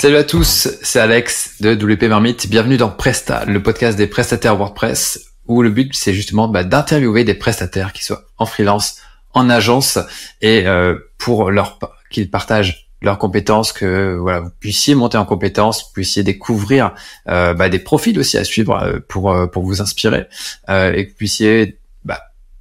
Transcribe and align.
Salut 0.00 0.16
à 0.16 0.22
tous, 0.22 0.68
c'est 0.80 1.00
Alex 1.00 1.60
de 1.60 1.74
WP 1.74 2.04
Marmite. 2.04 2.48
Bienvenue 2.48 2.76
dans 2.76 2.88
Presta, 2.88 3.44
le 3.46 3.60
podcast 3.60 3.98
des 3.98 4.06
prestataires 4.06 4.56
WordPress, 4.56 5.32
où 5.48 5.60
le 5.60 5.70
but 5.70 5.92
c'est 5.92 6.14
justement 6.14 6.46
bah, 6.46 6.62
d'interviewer 6.62 7.24
des 7.24 7.34
prestataires 7.34 7.92
qui 7.92 8.04
soient 8.04 8.22
en 8.36 8.46
freelance, 8.46 9.00
en 9.34 9.50
agence, 9.50 9.98
et 10.40 10.68
euh, 10.68 10.94
pour 11.18 11.50
leur 11.50 11.80
qu'ils 12.10 12.30
partagent 12.30 12.88
leurs 13.02 13.18
compétences, 13.18 13.72
que 13.72 14.16
voilà 14.16 14.38
vous 14.38 14.50
puissiez 14.60 14.94
monter 14.94 15.18
en 15.18 15.24
compétences, 15.24 15.92
puissiez 15.92 16.22
découvrir 16.22 16.94
euh, 17.28 17.52
bah, 17.54 17.68
des 17.68 17.80
profils 17.80 18.16
aussi 18.20 18.38
à 18.38 18.44
suivre 18.44 18.80
euh, 18.80 19.00
pour 19.08 19.34
pour 19.50 19.64
vous 19.64 19.82
inspirer, 19.82 20.28
et 20.68 21.06
que 21.06 21.10
vous 21.10 21.16
puissiez 21.16 21.76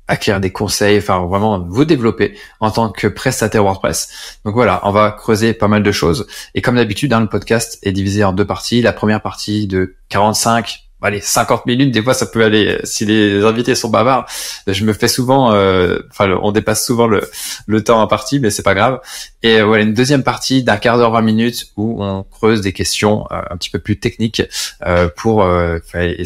acquérir 0.08 0.40
des 0.40 0.52
conseils, 0.52 0.98
enfin 0.98 1.26
vraiment 1.26 1.60
vous 1.60 1.86
développer 1.86 2.38
en 2.60 2.72
tant 2.72 2.90
que 2.90 3.08
prestataire 3.08 3.64
WordPress. 3.64 4.40
Donc 4.46 4.54
voilà, 4.56 4.82
on 4.84 4.92
va 4.92 5.12
creuser 5.12 5.54
pas 5.54 5.68
mal 5.68 5.84
de 5.84 5.92
choses. 5.92 6.28
Et 6.56 6.62
comme 6.62 6.76
d'habitude, 6.76 7.14
hein, 7.14 7.22
le 7.22 7.28
podcast 7.28 7.80
est 7.84 7.92
divisé 7.92 8.24
en 8.24 8.34
deux 8.34 8.46
parties. 8.46 8.82
La 8.82 8.94
première 8.94 9.22
partie 9.22 9.68
de 9.68 9.96
45 10.10 10.88
allez 11.02 11.22
50 11.22 11.66
minutes 11.66 11.92
des 11.92 12.02
fois 12.02 12.14
ça 12.14 12.26
peut 12.26 12.44
aller 12.44 12.80
si 12.84 13.06
les 13.06 13.44
invités 13.44 13.76
sont 13.76 13.90
bavards 13.90 14.26
je 14.66 14.84
me 14.84 14.94
fais 14.94 15.08
souvent 15.08 15.54
euh, 15.54 16.00
enfin 16.10 16.28
on 16.42 16.52
dépasse 16.52 16.86
souvent 16.86 17.08
le, 17.08 17.22
le 17.68 17.84
temps 17.84 18.02
en 18.02 18.08
partie 18.08 18.40
mais 18.40 18.50
c'est 18.50 18.64
pas 18.64 18.74
grave 18.74 19.00
et 19.44 19.62
voilà 19.62 19.84
une 19.84 19.94
deuxième 19.94 20.24
partie 20.24 20.64
d'un 20.64 20.78
quart 20.78 20.98
d'heure 20.98 21.12
20 21.12 21.22
minutes 21.22 21.68
où 21.78 22.04
on 22.04 22.24
creuse 22.24 22.62
des 22.62 22.74
questions 22.74 23.26
euh, 23.32 23.42
un 23.50 23.58
petit 23.58 23.70
peu 23.70 23.80
plus 23.80 24.00
techniques 24.00 24.42
euh, 24.86 25.08
pour 25.16 25.48
et, 25.94 26.24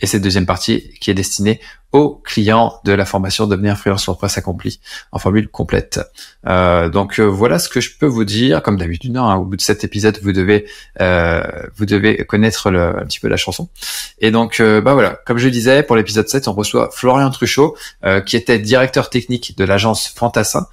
et 0.00 0.06
cette 0.06 0.22
deuxième 0.22 0.46
partie 0.46 0.90
qui 1.00 1.10
est 1.10 1.14
destinée 1.14 1.60
aux 1.94 2.20
clients 2.24 2.80
de 2.84 2.92
la 2.92 3.04
formation 3.04 3.46
devenir 3.46 3.78
freelance 3.78 4.04
WordPress 4.06 4.36
accompli 4.36 4.80
en 5.12 5.20
formule 5.20 5.48
complète. 5.48 6.00
Euh, 6.44 6.88
donc 6.88 7.20
euh, 7.20 7.22
voilà 7.22 7.60
ce 7.60 7.68
que 7.68 7.80
je 7.80 7.96
peux 7.96 8.06
vous 8.06 8.24
dire. 8.24 8.62
Comme 8.62 8.76
d'habitude, 8.76 9.16
hein, 9.16 9.36
au 9.36 9.44
bout 9.44 9.54
de 9.54 9.60
cet 9.60 9.84
épisode, 9.84 10.18
vous 10.20 10.32
devez 10.32 10.66
euh, 11.00 11.42
vous 11.76 11.86
devez 11.86 12.16
connaître 12.26 12.70
le, 12.70 13.00
un 13.00 13.06
petit 13.06 13.20
peu 13.20 13.28
la 13.28 13.36
chanson. 13.36 13.68
Et 14.18 14.32
donc 14.32 14.58
euh, 14.58 14.80
bah 14.80 14.94
voilà, 14.94 15.20
comme 15.24 15.38
je 15.38 15.48
disais, 15.48 15.84
pour 15.84 15.94
l'épisode 15.94 16.28
7, 16.28 16.48
on 16.48 16.52
reçoit 16.52 16.90
Florian 16.92 17.30
Truchot, 17.30 17.76
euh, 18.04 18.20
qui 18.20 18.36
était 18.36 18.58
directeur 18.58 19.08
technique 19.08 19.56
de 19.56 19.64
l'agence 19.64 20.08
Fantassin, 20.08 20.66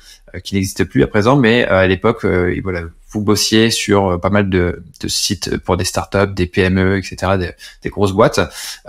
qui 0.44 0.56
n'existe 0.56 0.86
plus 0.86 1.04
à 1.04 1.08
présent, 1.08 1.36
mais 1.36 1.66
à 1.66 1.86
l'époque, 1.86 2.26
voilà, 2.26 2.82
vous 3.12 3.22
bossiez 3.22 3.70
sur 3.70 4.14
euh, 4.14 4.18
pas 4.18 4.30
mal 4.30 4.50
de, 4.50 4.84
sites 5.08 5.58
pour 5.58 5.78
des 5.78 5.84
startups, 5.84 6.34
des 6.34 6.46
PME, 6.46 6.98
etc., 6.98 7.54
des, 7.84 7.90
grosses 7.90 8.14
boîtes. 8.14 8.40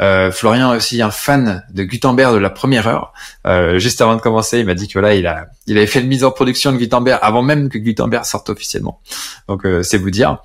Euh, 0.01 0.31
Florian 0.31 0.73
est 0.73 0.77
aussi 0.77 1.03
un 1.03 1.11
fan 1.11 1.65
de 1.73 1.83
Gutenberg 1.85 2.35
de 2.35 2.39
la 2.39 2.51
première 2.51 2.87
heure. 2.87 3.13
Euh, 3.47 3.79
juste 3.79 4.01
avant 4.01 4.15
de 4.15 4.21
commencer, 4.21 4.61
il 4.61 4.67
m'a 4.67 4.75
dit 4.75 4.87
que 4.87 4.95
voilà, 4.95 5.15
il 5.15 5.27
a, 5.27 5.49
avait 5.69 5.87
fait 5.87 6.01
une 6.01 6.09
mise 6.09 6.25
en 6.25 6.31
production 6.31 6.73
de 6.73 6.77
Gutenberg 6.77 7.19
avant 7.23 7.43
même 7.43 7.69
que 7.69 7.79
Gutenberg 7.79 8.25
sorte 8.25 8.51
officiellement. 8.51 9.01
Donc 9.49 9.65
euh, 9.65 9.83
c'est 9.83 9.99
vous 9.99 10.11
dire. 10.11 10.39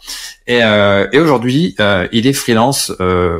Et, 0.47 0.63
euh, 0.63 1.07
aujourd'hui, 1.13 1.75
euh, 1.79 2.07
il 2.11 2.27
est 2.27 2.33
freelance 2.33 2.91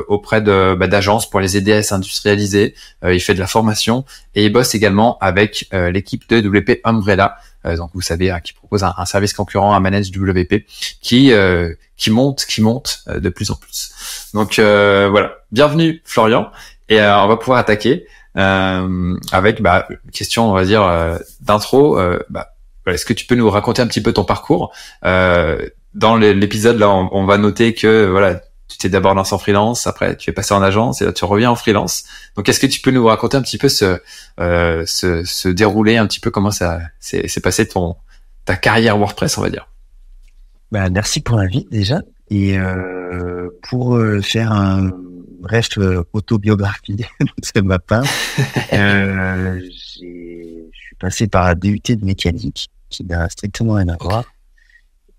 auprès 0.08 0.40
de 0.40 0.74
bah, 0.74 0.86
d'agences 0.86 1.28
pour 1.28 1.40
les 1.40 1.56
aider 1.56 1.72
à 1.72 1.82
s'industrialiser. 1.82 2.74
il 3.06 3.20
fait 3.20 3.34
de 3.34 3.38
la 3.38 3.46
formation 3.46 4.04
et 4.34 4.44
il 4.44 4.52
bosse 4.52 4.74
également 4.74 5.18
avec 5.20 5.68
l'équipe 5.72 6.28
de 6.28 6.40
WP 6.40 6.80
Umbrella 6.84 7.36
donc 7.76 7.90
vous 7.94 8.00
savez, 8.00 8.30
hein, 8.30 8.40
qui 8.40 8.52
propose 8.52 8.84
un, 8.84 9.04
service 9.04 9.32
concurrent 9.32 9.74
à 9.74 9.80
Manage 9.80 10.10
WP, 10.10 10.64
qui 11.00 11.32
euh, 11.32 11.74
qui 11.96 12.10
monte, 12.10 12.44
qui 12.46 12.62
monte 12.62 13.00
euh, 13.08 13.20
de 13.20 13.28
plus 13.28 13.50
en 13.50 13.54
plus. 13.54 13.92
Donc 14.34 14.54
voilà, 14.58 15.38
bienvenue 15.52 16.02
Florian, 16.04 16.50
et 16.88 17.00
on 17.00 17.28
va 17.28 17.36
pouvoir 17.36 17.58
attaquer 17.58 18.06
avec 18.34 19.62
bah, 19.62 19.86
une 19.90 20.10
question, 20.10 20.50
on 20.50 20.52
va 20.52 20.64
dire 20.64 21.18
d'intro. 21.40 21.98
Bah, 22.30 22.48
est-ce 22.86 23.04
que 23.04 23.12
tu 23.12 23.26
peux 23.26 23.34
nous 23.34 23.50
raconter 23.50 23.82
un 23.82 23.86
petit 23.86 24.02
peu 24.02 24.12
ton 24.12 24.24
parcours? 24.24 24.72
Dans 25.02 26.16
l'épisode 26.16 26.78
là, 26.78 26.90
on, 26.90 27.08
on, 27.12 27.24
va 27.24 27.38
noter 27.38 27.74
que 27.74 28.06
voilà, 28.06 28.40
tu 28.68 28.78
t'es 28.78 28.88
d'abord 28.88 29.14
lancé 29.14 29.34
en 29.34 29.38
freelance, 29.38 29.86
après 29.86 30.16
tu 30.16 30.30
es 30.30 30.32
passé 30.32 30.54
en 30.54 30.62
agence 30.62 31.00
et 31.02 31.04
là 31.04 31.12
tu 31.12 31.24
reviens 31.24 31.50
en 31.50 31.56
freelance. 31.56 32.04
Donc 32.36 32.48
est-ce 32.48 32.60
que 32.60 32.66
tu 32.66 32.80
peux 32.80 32.90
nous 32.90 33.06
raconter 33.06 33.36
un 33.36 33.42
petit 33.42 33.58
peu 33.58 33.68
ce, 33.68 33.98
euh, 34.40 34.84
ce, 34.86 35.24
ce 35.24 35.48
déroulé, 35.48 35.96
un 35.96 36.06
petit 36.06 36.20
peu 36.20 36.30
comment 36.30 36.50
ça 36.50 36.80
s'est 37.00 37.40
passé 37.42 37.66
ton 37.66 37.96
ta 38.44 38.56
carrière 38.56 38.98
WordPress, 38.98 39.38
on 39.38 39.42
va 39.42 39.50
dire? 39.50 39.68
Bah, 40.70 40.90
merci 40.90 41.20
pour 41.20 41.36
l'invite 41.36 41.70
déjà 41.70 42.02
et 42.30 42.58
euh, 42.58 43.48
pour 43.62 43.96
euh, 43.96 44.20
faire 44.20 44.52
un 44.52 44.90
bref 45.40 45.68
euh, 45.78 46.04
autobiographie 46.12 46.96
de 47.54 47.60
ma 47.60 47.78
part, 47.78 48.04
euh, 48.72 49.60
je 49.60 49.70
suis 49.70 50.96
passé 50.98 51.26
par 51.26 51.46
un 51.46 51.54
DUT 51.54 51.80
de 51.88 52.04
mécanique 52.04 52.68
qui 52.90 53.04
n'a 53.04 53.28
strictement 53.28 53.74
rien 53.74 53.88
à 53.88 53.96
voir. 54.00 54.24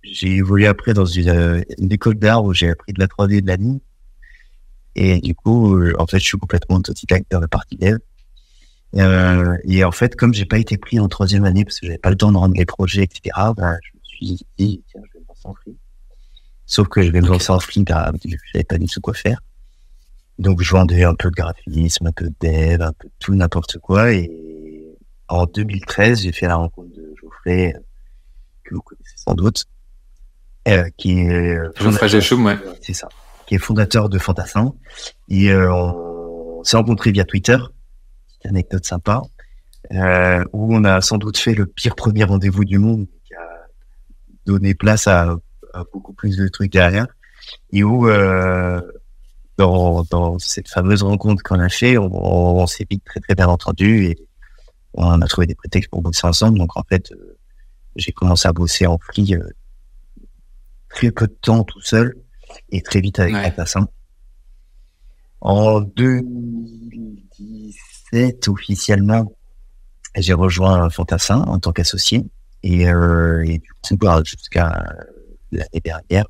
J'ai 0.03 0.37
évolué 0.37 0.67
après 0.67 0.93
dans 0.93 1.05
une, 1.05 1.29
euh, 1.29 1.61
une 1.77 1.91
école 1.91 2.15
d'art 2.15 2.43
où 2.43 2.53
j'ai 2.53 2.69
appris 2.69 2.93
de 2.93 2.99
la 2.99 3.07
3D 3.07 3.37
et 3.37 3.41
de 3.41 3.47
la 3.47 3.57
ligne. 3.57 3.79
Et 4.95 5.19
du 5.19 5.35
coup, 5.35 5.75
euh, 5.75 5.93
en 5.99 6.07
fait, 6.07 6.19
je 6.19 6.25
suis 6.25 6.37
complètement 6.37 6.77
autodidacte 6.77 7.29
dans 7.31 7.39
la 7.39 7.47
partie 7.47 7.77
dev. 7.77 7.97
Euh, 8.95 9.55
et 9.65 9.83
en 9.83 9.91
fait, 9.91 10.15
comme 10.15 10.33
j'ai 10.33 10.45
pas 10.45 10.57
été 10.57 10.77
pris 10.77 10.99
en 10.99 11.07
troisième 11.07 11.45
année 11.45 11.63
parce 11.63 11.79
que 11.79 11.85
j'avais 11.85 11.99
pas 11.99 12.09
le 12.09 12.15
temps 12.15 12.31
de 12.31 12.37
rendre 12.37 12.55
les 12.55 12.65
projets, 12.65 13.03
etc., 13.03 13.35
ben, 13.55 13.77
je 13.83 13.97
me 13.97 14.03
suis 14.03 14.45
dit, 14.57 14.83
tiens, 14.87 15.01
je 15.05 15.13
vais 15.13 15.19
me 15.19 15.27
lancer 15.27 15.47
en 15.47 15.53
free. 15.53 15.77
Sauf 16.65 16.87
que 16.87 17.01
je 17.01 17.11
vais 17.11 17.21
me 17.21 17.27
lancer 17.27 17.51
en 17.51 17.59
free, 17.59 17.83
car 17.83 18.11
je 18.25 18.35
savais 18.51 18.63
pas 18.63 18.77
du 18.77 18.87
tout 18.87 19.01
quoi 19.01 19.13
faire. 19.13 19.41
Donc, 20.39 20.61
je 20.61 20.71
vendais 20.71 21.03
un 21.03 21.15
peu 21.15 21.29
de 21.29 21.35
graphisme, 21.35 22.07
un 22.07 22.11
peu 22.11 22.25
de 22.25 22.35
dev, 22.39 22.81
un 22.81 22.93
peu 22.93 23.07
de 23.07 23.13
tout, 23.19 23.35
n'importe 23.35 23.77
quoi. 23.79 24.13
Et 24.13 24.31
en 25.27 25.45
2013, 25.45 26.21
j'ai 26.21 26.31
fait 26.31 26.47
la 26.47 26.55
rencontre 26.55 26.95
de 26.95 27.13
Geoffrey, 27.21 27.73
que 28.63 28.75
vous 28.75 28.81
connaissez 28.81 29.15
sans 29.17 29.35
doute, 29.35 29.65
euh, 29.65 29.78
qui 30.97 31.19
est 31.19 31.57
euh, 31.57 31.71
ouais. 31.81 32.57
c'est 32.81 32.93
ça, 32.93 33.09
qui 33.49 33.55
est 33.55 33.59
fondateur 33.59 34.09
de 34.09 34.19
Fantassin. 34.19 34.73
Et 35.27 35.51
euh, 35.51 35.73
on, 35.73 36.63
s'est 36.63 36.77
rencontrés 36.77 37.11
via 37.11 37.23
Twitter, 37.23 37.57
petite 38.27 38.45
anecdote 38.45 38.85
sympa, 38.85 39.21
euh, 39.93 40.43
où 40.53 40.75
on 40.75 40.83
a 40.83 41.01
sans 41.01 41.17
doute 41.17 41.37
fait 41.37 41.55
le 41.55 41.65
pire 41.65 41.95
premier 41.95 42.25
rendez-vous 42.25 42.63
du 42.63 42.77
monde, 42.77 43.07
qui 43.25 43.33
a 43.33 43.47
donné 44.45 44.75
place 44.75 45.07
à, 45.07 45.35
à 45.73 45.83
beaucoup 45.91 46.13
plus 46.13 46.37
de 46.37 46.47
trucs 46.47 46.71
derrière, 46.71 47.07
et 47.71 47.83
où 47.83 48.07
euh, 48.07 48.81
dans, 49.57 50.03
dans 50.03 50.37
cette 50.37 50.69
fameuse 50.69 51.01
rencontre 51.01 51.41
qu'on 51.41 51.59
a 51.59 51.69
fait, 51.69 51.97
on, 51.97 52.11
on, 52.13 52.67
s'est 52.67 52.85
vite 52.89 53.03
très 53.03 53.19
très 53.19 53.35
bien 53.35 53.47
entendu 53.47 54.05
et 54.05 54.17
on 54.93 55.21
a 55.21 55.27
trouvé 55.27 55.47
des 55.47 55.55
prétextes 55.55 55.89
pour 55.89 56.01
bosser 56.01 56.27
ensemble. 56.27 56.59
Donc 56.59 56.77
en 56.77 56.83
fait, 56.83 57.11
j'ai 57.95 58.11
commencé 58.11 58.47
à 58.47 58.53
bosser 58.53 58.85
en 58.85 58.99
free 58.99 59.35
très 60.89 61.11
peu 61.11 61.27
de 61.27 61.37
temps 61.41 61.63
tout 61.63 61.81
seul 61.81 62.17
et 62.69 62.81
très 62.81 63.01
vite 63.01 63.19
avec 63.19 63.35
ouais. 63.35 63.51
Fantassin. 63.51 63.87
En 65.41 65.81
2017, 65.81 68.47
officiellement, 68.47 69.31
j'ai 70.15 70.33
rejoint 70.33 70.89
Fantassin 70.89 71.41
en 71.41 71.59
tant 71.59 71.71
qu'associé 71.71 72.25
et, 72.63 72.89
euh, 72.89 73.45
et 73.45 73.59
du 73.59 73.69
coup, 73.81 73.97
jusqu'à 74.25 74.83
l'année 75.51 75.81
dernière, 75.83 76.25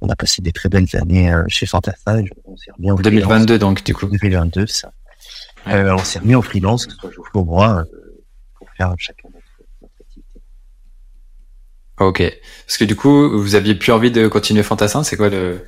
on 0.00 0.08
a 0.08 0.16
passé 0.16 0.42
des 0.42 0.52
très 0.52 0.68
belles 0.68 0.88
années 0.94 1.32
euh, 1.32 1.44
chez 1.48 1.66
Fantassin. 1.66 2.24
On 2.44 2.56
s'est 2.56 2.70
remis 2.72 2.90
en 2.90 2.96
2022 2.96 3.58
donc 3.58 3.84
du 3.84 3.94
coup. 3.94 4.06
2022, 4.06 4.66
ça. 4.66 4.92
Euh, 5.68 5.94
on 5.94 5.98
s'est 5.98 6.18
remis 6.18 6.34
en 6.34 6.42
freelance, 6.42 6.86
que 6.86 6.92
ce 6.92 7.10
soit 7.10 7.24
pour 7.32 7.46
moi, 7.46 7.78
euh, 7.78 7.84
pour 8.54 8.68
faire 8.76 8.94
chacun 8.98 9.28
Ok. 12.00 12.22
Parce 12.66 12.76
que 12.76 12.84
du 12.84 12.96
coup, 12.96 13.38
vous 13.38 13.54
aviez 13.54 13.74
plus 13.74 13.92
envie 13.92 14.10
de 14.10 14.26
continuer 14.26 14.62
Fantassin, 14.62 15.04
c'est 15.04 15.16
quoi 15.16 15.28
le 15.28 15.64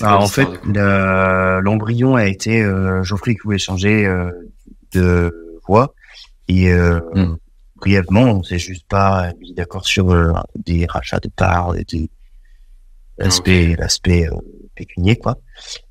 bah, 0.00 0.18
En 0.18 0.26
fait, 0.26 0.48
l'embryon 0.64 2.16
a 2.16 2.26
été 2.26 2.62
euh, 2.62 3.02
Geoffrey 3.04 3.34
qui 3.34 3.42
voulait 3.44 3.58
changer 3.58 4.04
euh, 4.06 4.30
de 4.92 5.60
voix 5.66 5.94
et 6.48 6.72
euh, 6.72 7.00
hmm. 7.14 7.36
brièvement, 7.76 8.22
on 8.22 8.42
s'est 8.42 8.58
juste 8.58 8.86
pas 8.88 9.32
mis 9.38 9.52
d'accord 9.52 9.86
sur 9.86 10.10
euh, 10.10 10.32
des 10.56 10.86
rachats 10.86 11.20
de 11.20 11.28
parts 11.28 11.76
et 11.76 11.84
des 11.84 12.10
l'aspect 13.18 13.74
l'aspect 13.76 14.28
euh, 14.28 14.36
pécunier 14.74 15.16
quoi. 15.16 15.36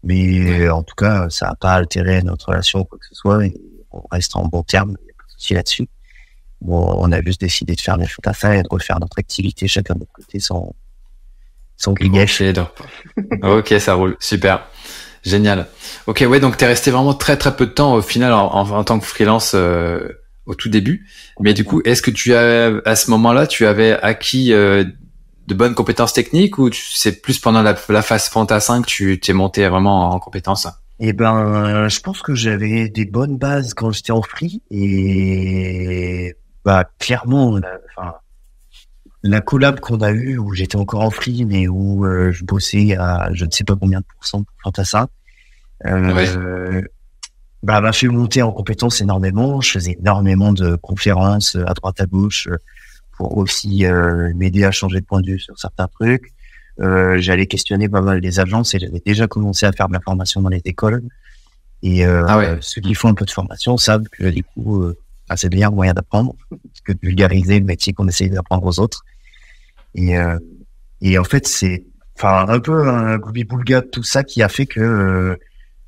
Mais 0.04 0.70
en 0.70 0.84
tout 0.84 0.96
cas, 0.96 1.30
ça 1.30 1.48
n'a 1.48 1.56
pas 1.56 1.74
altéré 1.74 2.22
notre 2.24 2.48
relation 2.50 2.80
ou 2.80 2.86
quoi 2.86 2.98
que 2.98 3.06
ce 3.06 3.16
soit 3.16 3.46
et 3.46 3.54
on 3.92 4.02
reste 4.12 4.36
en 4.36 4.46
bon 4.46 4.64
terme, 4.64 4.94
pas 4.94 5.24
de 5.26 5.32
souci 5.32 5.54
là-dessus. 5.54 5.88
Bon, 6.62 6.96
on 6.98 7.12
a 7.12 7.22
juste 7.22 7.42
décidé 7.42 7.76
de 7.76 7.82
faire 7.82 7.98
les 7.98 8.08
choses 8.08 8.26
à 8.26 8.34
faire 8.34 8.54
et 8.54 8.64
de 8.64 8.68
refaire 8.70 9.00
notre 9.00 9.20
activité 9.20 9.68
chacun 9.68 9.94
de 9.94 10.00
notre 10.00 10.14
côté 10.14 10.40
sans, 10.40 10.74
sans 11.76 11.94
grief. 11.94 12.42
ok, 13.44 13.76
ça 13.80 13.94
roule. 13.94 14.18
Super. 14.20 14.68
Génial. 15.24 15.68
Ok, 16.08 16.24
ouais, 16.28 16.40
donc 16.40 16.58
t'es 16.58 16.66
resté 16.66 16.90
vraiment 16.90 17.14
très 17.14 17.38
très 17.38 17.56
peu 17.56 17.66
de 17.66 17.72
temps 17.72 17.96
au 17.96 18.02
final 18.02 18.34
en, 18.34 18.48
en, 18.54 18.84
tant 18.84 19.00
que 19.00 19.06
freelance 19.06 19.52
euh, 19.56 20.08
au 20.46 20.56
tout 20.56 20.70
début. 20.70 21.06
Mais 21.40 21.54
du 21.54 21.64
coup, 21.64 21.82
est-ce 21.86 22.02
que 22.02 22.12
tu 22.12 22.34
as 22.34 22.72
à 22.86 22.96
ce 22.96 23.12
moment-là, 23.12 23.46
tu 23.46 23.66
avais 23.66 23.92
acquis 24.02 24.54
euh, 24.54 24.86
de 25.48 25.54
bonnes 25.54 25.76
compétences 25.76 26.14
techniques 26.14 26.58
ou 26.58 26.70
c'est 26.72 27.22
plus 27.22 27.40
pendant 27.40 27.62
la, 27.62 27.76
la 27.90 28.02
phase 28.02 28.30
fantassin 28.30 28.82
que 28.82 28.88
tu 28.88 29.20
t'es 29.20 29.34
monté 29.34 29.68
vraiment 29.68 30.12
en 30.12 30.20
compétences? 30.20 30.68
Eh 31.00 31.14
ben, 31.14 31.88
je 31.90 32.00
pense 32.00 32.22
que 32.22 32.34
j'avais 32.34 32.90
des 32.90 33.06
bonnes 33.06 33.38
bases 33.38 33.74
quand 33.76 33.92
j'étais 33.92 34.12
en 34.12 34.24
free 34.24 34.64
et 34.72 36.36
bah 36.68 36.84
clairement, 37.00 37.58
enfin, 37.96 38.16
la 39.24 39.40
collab 39.40 39.80
qu'on 39.80 40.02
a 40.02 40.12
eue 40.12 40.38
où 40.38 40.54
j'étais 40.54 40.76
encore 40.76 41.02
en 41.02 41.12
free 41.12 41.46
mais 41.46 41.70
où 41.70 42.06
euh, 42.06 42.34
je 42.34 42.44
bossais 42.44 42.94
à 42.98 43.30
je 43.32 43.46
ne 43.46 43.52
sais 43.52 43.64
pas 43.64 43.78
combien 43.78 44.02
de 44.02 44.06
pourcents 44.06 44.44
pour 44.44 44.54
Fantassin 44.64 45.08
euh, 45.86 46.82
bah, 47.64 47.80
m'a 47.80 47.94
fait 47.94 48.10
monter 48.10 48.42
en 48.42 48.52
compétences 48.52 49.00
énormément. 49.00 49.62
Je 49.62 49.72
faisais 49.72 49.96
énormément 49.98 50.52
de 50.52 50.76
conférences 50.76 51.56
à 51.56 51.74
droite 51.74 52.02
à 52.02 52.06
gauche 52.06 52.50
pour 53.16 53.38
aussi 53.38 53.86
m'aider 54.36 54.66
à 54.66 54.72
changer 54.72 55.00
de 55.00 55.06
point 55.06 55.22
de 55.22 55.28
vue 55.28 55.40
sur 55.40 55.58
certains 55.58 55.88
trucs. 55.88 56.34
J'allais 56.78 57.48
questionner 57.48 57.88
pas 57.88 58.02
mal 58.02 58.20
les 58.20 58.42
agences 58.42 58.76
et 58.76 58.80
j'avais 58.80 59.02
déjà 59.06 59.26
commencé 59.28 59.66
à 59.66 59.72
faire 59.72 59.88
de 59.88 59.94
la 59.94 60.02
formation 60.02 60.42
dans 60.42 60.50
les 60.50 60.62
écoles. 60.66 61.02
Et 61.82 62.04
ah 62.04 62.58
ceux 62.60 62.82
qui 62.82 62.94
font 62.94 63.08
un 63.08 63.14
peu 63.14 63.24
de 63.24 63.32
formation 63.32 63.78
savent 63.78 64.10
que 64.12 64.26
du 64.26 64.44
coup, 64.44 64.94
c'est 65.36 65.50
le 65.50 65.56
meilleur 65.56 65.72
moyen 65.72 65.94
d'apprendre 65.94 66.36
que 66.84 66.94
de 66.94 67.00
vulgariser 67.02 67.60
le 67.60 67.66
métier 67.66 67.94
qu'on 67.94 68.08
essaye 68.08 68.30
d'apprendre 68.30 68.66
aux 68.66 68.80
autres. 68.80 69.04
Et, 69.96 70.18
euh, 70.18 70.40
et 71.02 71.18
en 71.18 71.24
fait, 71.24 71.48
c'est 71.48 71.86
enfin 72.16 72.48
un 72.48 72.60
peu 72.60 72.88
un 72.88 73.18
groupe 73.18 73.38
boulga 73.48 73.82
tout 73.82 74.04
ça 74.04 74.24
qui 74.24 74.42
a 74.42 74.50
fait 74.50 74.66
que 74.66 74.80
euh, 74.80 75.36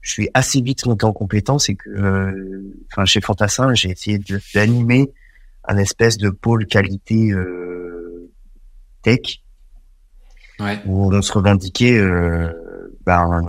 je 0.02 0.12
suis 0.12 0.30
assez 0.34 0.62
vite 0.62 0.86
monté 0.86 1.06
en 1.06 1.14
compétence 1.14 1.70
et 1.70 1.76
que 1.76 1.90
euh, 1.90 2.76
enfin 2.92 3.06
chez 3.06 3.22
Fantassin, 3.22 3.74
j'ai 3.74 3.90
essayé 3.90 4.20
d'animer 4.54 5.12
un 5.68 5.78
espèce 5.78 6.18
de 6.18 6.30
pôle 6.30 6.66
qualité 6.66 7.32
tech 9.02 9.42
ouais. 10.60 10.80
où 10.86 11.14
on 11.14 11.22
se 11.22 11.32
revendiquait 11.32 12.02
ben, 13.06 13.42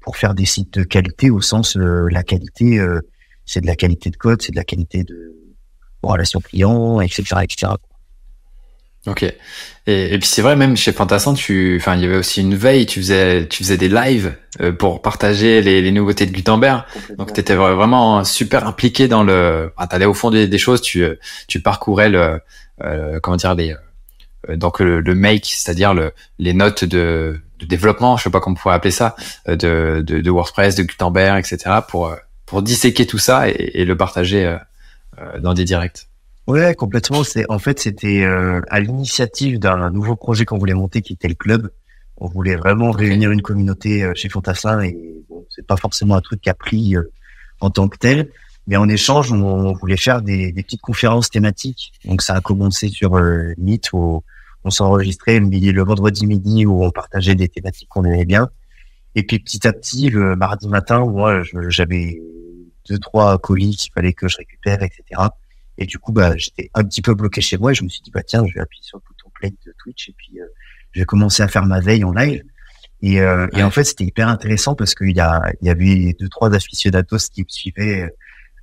pour 0.00 0.16
faire 0.16 0.34
des 0.34 0.44
sites 0.44 0.78
de 0.78 0.84
qualité 0.84 1.30
au 1.30 1.40
sens 1.40 1.76
la 1.76 2.22
qualité 2.22 2.78
c'est 3.48 3.60
de 3.62 3.66
la 3.66 3.74
qualité 3.74 4.10
de 4.10 4.16
code, 4.16 4.42
c'est 4.42 4.52
de 4.52 4.56
la 4.56 4.64
qualité 4.64 5.02
de 5.02 5.34
relation 6.02 6.40
client, 6.40 7.00
etc., 7.00 7.24
etc. 7.42 7.72
Ok. 9.06 9.22
Et, 9.22 9.34
et 10.14 10.18
puis 10.18 10.28
c'est 10.28 10.42
vrai 10.42 10.54
même 10.54 10.76
chez 10.76 10.92
Fantassin, 10.92 11.32
tu, 11.32 11.78
enfin 11.80 11.96
il 11.96 12.02
y 12.02 12.04
avait 12.04 12.18
aussi 12.18 12.42
une 12.42 12.54
veille, 12.54 12.84
tu 12.84 13.00
faisais, 13.00 13.48
tu 13.48 13.62
faisais 13.62 13.78
des 13.78 13.88
lives 13.88 14.36
euh, 14.60 14.70
pour 14.72 15.00
partager 15.00 15.62
les, 15.62 15.80
les, 15.80 15.92
nouveautés 15.92 16.26
de 16.26 16.32
Gutenberg. 16.32 16.84
Donc 17.16 17.32
tu 17.32 17.40
étais 17.40 17.54
vraiment 17.54 18.22
super 18.24 18.66
impliqué 18.66 19.08
dans 19.08 19.22
le, 19.22 19.72
enfin, 19.76 19.86
t'allais 19.86 20.04
au 20.04 20.14
fond 20.14 20.30
des, 20.30 20.46
des, 20.46 20.58
choses, 20.58 20.82
tu, 20.82 21.06
tu 21.46 21.62
parcourais 21.62 22.10
le, 22.10 22.40
euh, 22.82 23.18
comment 23.22 23.38
dire 23.38 23.54
les, 23.54 23.74
euh, 24.50 24.56
donc 24.56 24.80
le, 24.80 25.00
le 25.00 25.14
make, 25.14 25.46
c'est-à-dire 25.46 25.94
le, 25.94 26.12
les 26.38 26.52
notes 26.52 26.84
de, 26.84 27.40
de 27.60 27.66
développement, 27.66 28.16
je 28.18 28.24
sais 28.24 28.30
pas 28.30 28.40
comment 28.40 28.56
on 28.58 28.60
pourrait 28.60 28.74
appeler 28.74 28.90
ça, 28.90 29.16
euh, 29.48 29.56
de, 29.56 30.02
de, 30.02 30.20
de 30.20 30.30
WordPress, 30.30 30.74
de 30.74 30.82
Gutenberg, 30.82 31.38
etc. 31.38 31.76
pour 31.88 32.14
pour 32.48 32.62
disséquer 32.62 33.06
tout 33.06 33.18
ça 33.18 33.48
et, 33.48 33.84
le 33.84 33.96
partager 33.96 34.46
euh, 34.46 34.56
euh, 35.18 35.38
dans 35.38 35.52
des 35.52 35.64
directs. 35.64 36.08
Ouais, 36.46 36.74
complètement. 36.74 37.22
C'est 37.22 37.44
en 37.50 37.58
fait 37.58 37.78
c'était 37.78 38.24
euh, 38.24 38.62
à 38.70 38.80
l'initiative 38.80 39.58
d'un 39.58 39.90
nouveau 39.90 40.16
projet 40.16 40.46
qu'on 40.46 40.56
voulait 40.56 40.74
monter 40.74 41.02
qui 41.02 41.12
était 41.12 41.28
le 41.28 41.34
club. 41.34 41.70
On 42.16 42.26
voulait 42.26 42.56
vraiment 42.56 42.90
réunir 42.90 43.30
une 43.30 43.42
communauté 43.42 44.10
chez 44.14 44.30
Fantassin 44.30 44.80
et 44.80 44.96
bon, 45.28 45.46
c'est 45.50 45.66
pas 45.66 45.76
forcément 45.76 46.16
un 46.16 46.20
truc 46.20 46.40
qui 46.40 46.48
a 46.48 46.54
pris 46.54 46.96
en 47.60 47.70
tant 47.70 47.86
que 47.88 47.98
tel, 47.98 48.30
mais 48.66 48.76
en 48.76 48.88
échange 48.88 49.30
on, 49.30 49.72
voulait 49.74 49.96
faire 49.96 50.22
des, 50.22 50.50
des, 50.50 50.62
petites 50.64 50.80
conférences 50.80 51.30
thématiques. 51.30 51.92
Donc 52.06 52.22
ça 52.22 52.34
a 52.34 52.40
commencé 52.40 52.88
sur 52.88 53.20
Meet 53.58 53.92
où 53.92 54.24
on 54.64 54.70
s'enregistrait 54.70 55.38
le 55.38 55.46
midi, 55.46 55.70
le 55.70 55.84
vendredi 55.84 56.26
midi 56.26 56.66
où 56.66 56.82
on 56.82 56.90
partageait 56.90 57.36
des 57.36 57.48
thématiques 57.48 57.88
qu'on 57.88 58.04
aimait 58.04 58.24
bien. 58.24 58.48
Et 59.14 59.22
puis 59.22 59.38
petit 59.38 59.66
à 59.66 59.72
petit, 59.72 60.10
le 60.10 60.34
mardi 60.34 60.66
matin, 60.66 61.04
moi, 61.04 61.42
j'avais 61.68 62.20
deux 62.88 62.98
trois 62.98 63.38
colis 63.38 63.76
qu'il 63.76 63.92
fallait 63.92 64.12
que 64.12 64.28
je 64.28 64.36
récupère, 64.36 64.82
etc. 64.82 65.02
Et 65.78 65.86
du 65.86 65.98
coup, 65.98 66.12
bah, 66.12 66.36
j'étais 66.36 66.70
un 66.74 66.84
petit 66.84 67.02
peu 67.02 67.14
bloqué 67.14 67.40
chez 67.40 67.56
moi 67.56 67.72
et 67.72 67.74
je 67.74 67.84
me 67.84 67.88
suis 67.88 68.02
dit, 68.02 68.10
bah 68.10 68.22
tiens, 68.22 68.44
je 68.46 68.54
vais 68.54 68.60
appuyer 68.60 68.82
sur 68.82 68.98
le 68.98 69.02
bouton 69.06 69.30
play 69.34 69.50
de 69.50 69.74
Twitch 69.78 70.08
et 70.08 70.14
puis 70.16 70.40
euh, 70.40 70.46
je 70.92 71.00
vais 71.00 71.06
commencer 71.06 71.42
à 71.42 71.48
faire 71.48 71.64
ma 71.64 71.80
veille 71.80 72.04
en 72.04 72.12
live. 72.12 72.42
Et, 73.00 73.20
euh, 73.20 73.46
en 73.54 73.70
fait, 73.70 73.84
c'était 73.84 74.04
hyper 74.04 74.28
intéressant 74.28 74.74
parce 74.74 74.94
qu'il 74.94 75.16
y 75.16 75.20
a, 75.20 75.52
il 75.60 75.66
y 75.66 75.70
avait 75.70 76.16
deux 76.18 76.28
trois 76.28 76.52
aficionados 76.54 77.18
qui 77.32 77.42
me 77.42 77.48
suivaient 77.48 78.02
euh, 78.02 78.08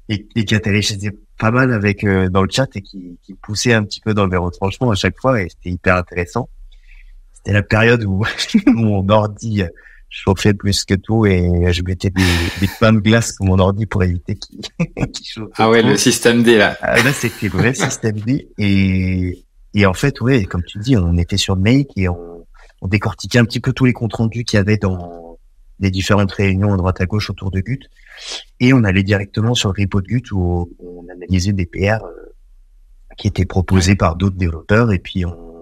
et, 0.09 0.27
et 0.35 0.45
qui 0.45 0.59
téléchargé 0.59 1.11
pas 1.39 1.51
mal 1.51 1.71
avec 1.73 2.03
euh, 2.03 2.29
dans 2.29 2.43
le 2.43 2.49
chat 2.49 2.67
et 2.75 2.81
qui, 2.81 3.17
qui 3.23 3.33
me 3.33 3.37
poussaient 3.37 3.73
un 3.73 3.83
petit 3.83 4.01
peu 4.01 4.13
dans 4.13 4.25
le 4.25 4.37
retranchement 4.37 4.91
à 4.91 4.95
chaque 4.95 5.17
fois 5.19 5.41
et 5.41 5.49
c'était 5.49 5.69
hyper 5.69 5.95
intéressant. 5.95 6.49
C'était 7.33 7.53
la 7.53 7.63
période 7.63 8.03
où 8.03 8.25
mon 8.67 9.07
ordi 9.07 9.63
chauffait 10.15 10.53
plus 10.53 10.85
que 10.85 10.93
tout 10.93 11.25
et 11.25 11.73
je 11.73 11.83
mettais 11.83 12.09
des, 12.09 12.23
des 12.61 12.69
pains 12.79 12.93
de 12.93 12.99
glace 12.99 13.35
sur 13.35 13.45
mon 13.45 13.59
ordi 13.59 13.85
pour 13.85 14.01
éviter 14.03 14.35
qu'il 14.35 14.61
chauffe. 15.25 15.51
Ah 15.57 15.69
ouais, 15.69 15.81
le 15.81 15.97
système 15.97 16.41
D 16.41 16.57
là. 16.57 16.77
Ah, 16.81 17.01
là, 17.03 17.11
c'était 17.11 17.47
le 17.47 17.51
vrai 17.51 17.73
système 17.73 18.17
D 18.19 18.47
et, 18.57 19.45
et 19.73 19.85
en 19.85 19.93
fait, 19.93 20.21
ouais, 20.21 20.45
comme 20.45 20.63
tu 20.63 20.79
dis, 20.79 20.95
on 20.95 21.17
était 21.17 21.37
sur 21.37 21.57
Make 21.57 21.89
et 21.97 22.07
on, 22.07 22.47
on 22.81 22.87
décortiquait 22.87 23.39
un 23.39 23.45
petit 23.45 23.59
peu 23.59 23.73
tous 23.73 23.85
les 23.85 23.93
comptes 23.93 24.13
rendus 24.13 24.45
qu'il 24.45 24.57
y 24.57 24.59
avait 24.61 24.77
dans 24.77 25.37
les 25.79 25.91
différentes 25.91 26.31
réunions 26.31 26.73
à 26.73 26.77
droite 26.77 27.01
à 27.01 27.05
gauche 27.05 27.29
autour 27.29 27.51
de 27.51 27.59
Gut 27.59 27.89
et 28.61 28.71
on 28.71 28.85
allait 28.85 29.03
directement 29.03 29.53
sur 29.53 29.73
le 29.73 29.83
repo 29.83 29.99
de 29.99 30.07
Gut 30.07 30.31
où 30.31 30.71
on 30.79 31.05
analysait 31.11 31.51
des 31.51 31.65
PR 31.65 32.05
euh, 32.05 32.33
qui 33.17 33.27
étaient 33.27 33.45
proposés 33.45 33.95
par 33.95 34.15
d'autres 34.15 34.37
développeurs 34.37 34.93
et 34.93 34.99
puis 34.99 35.25
on 35.25 35.54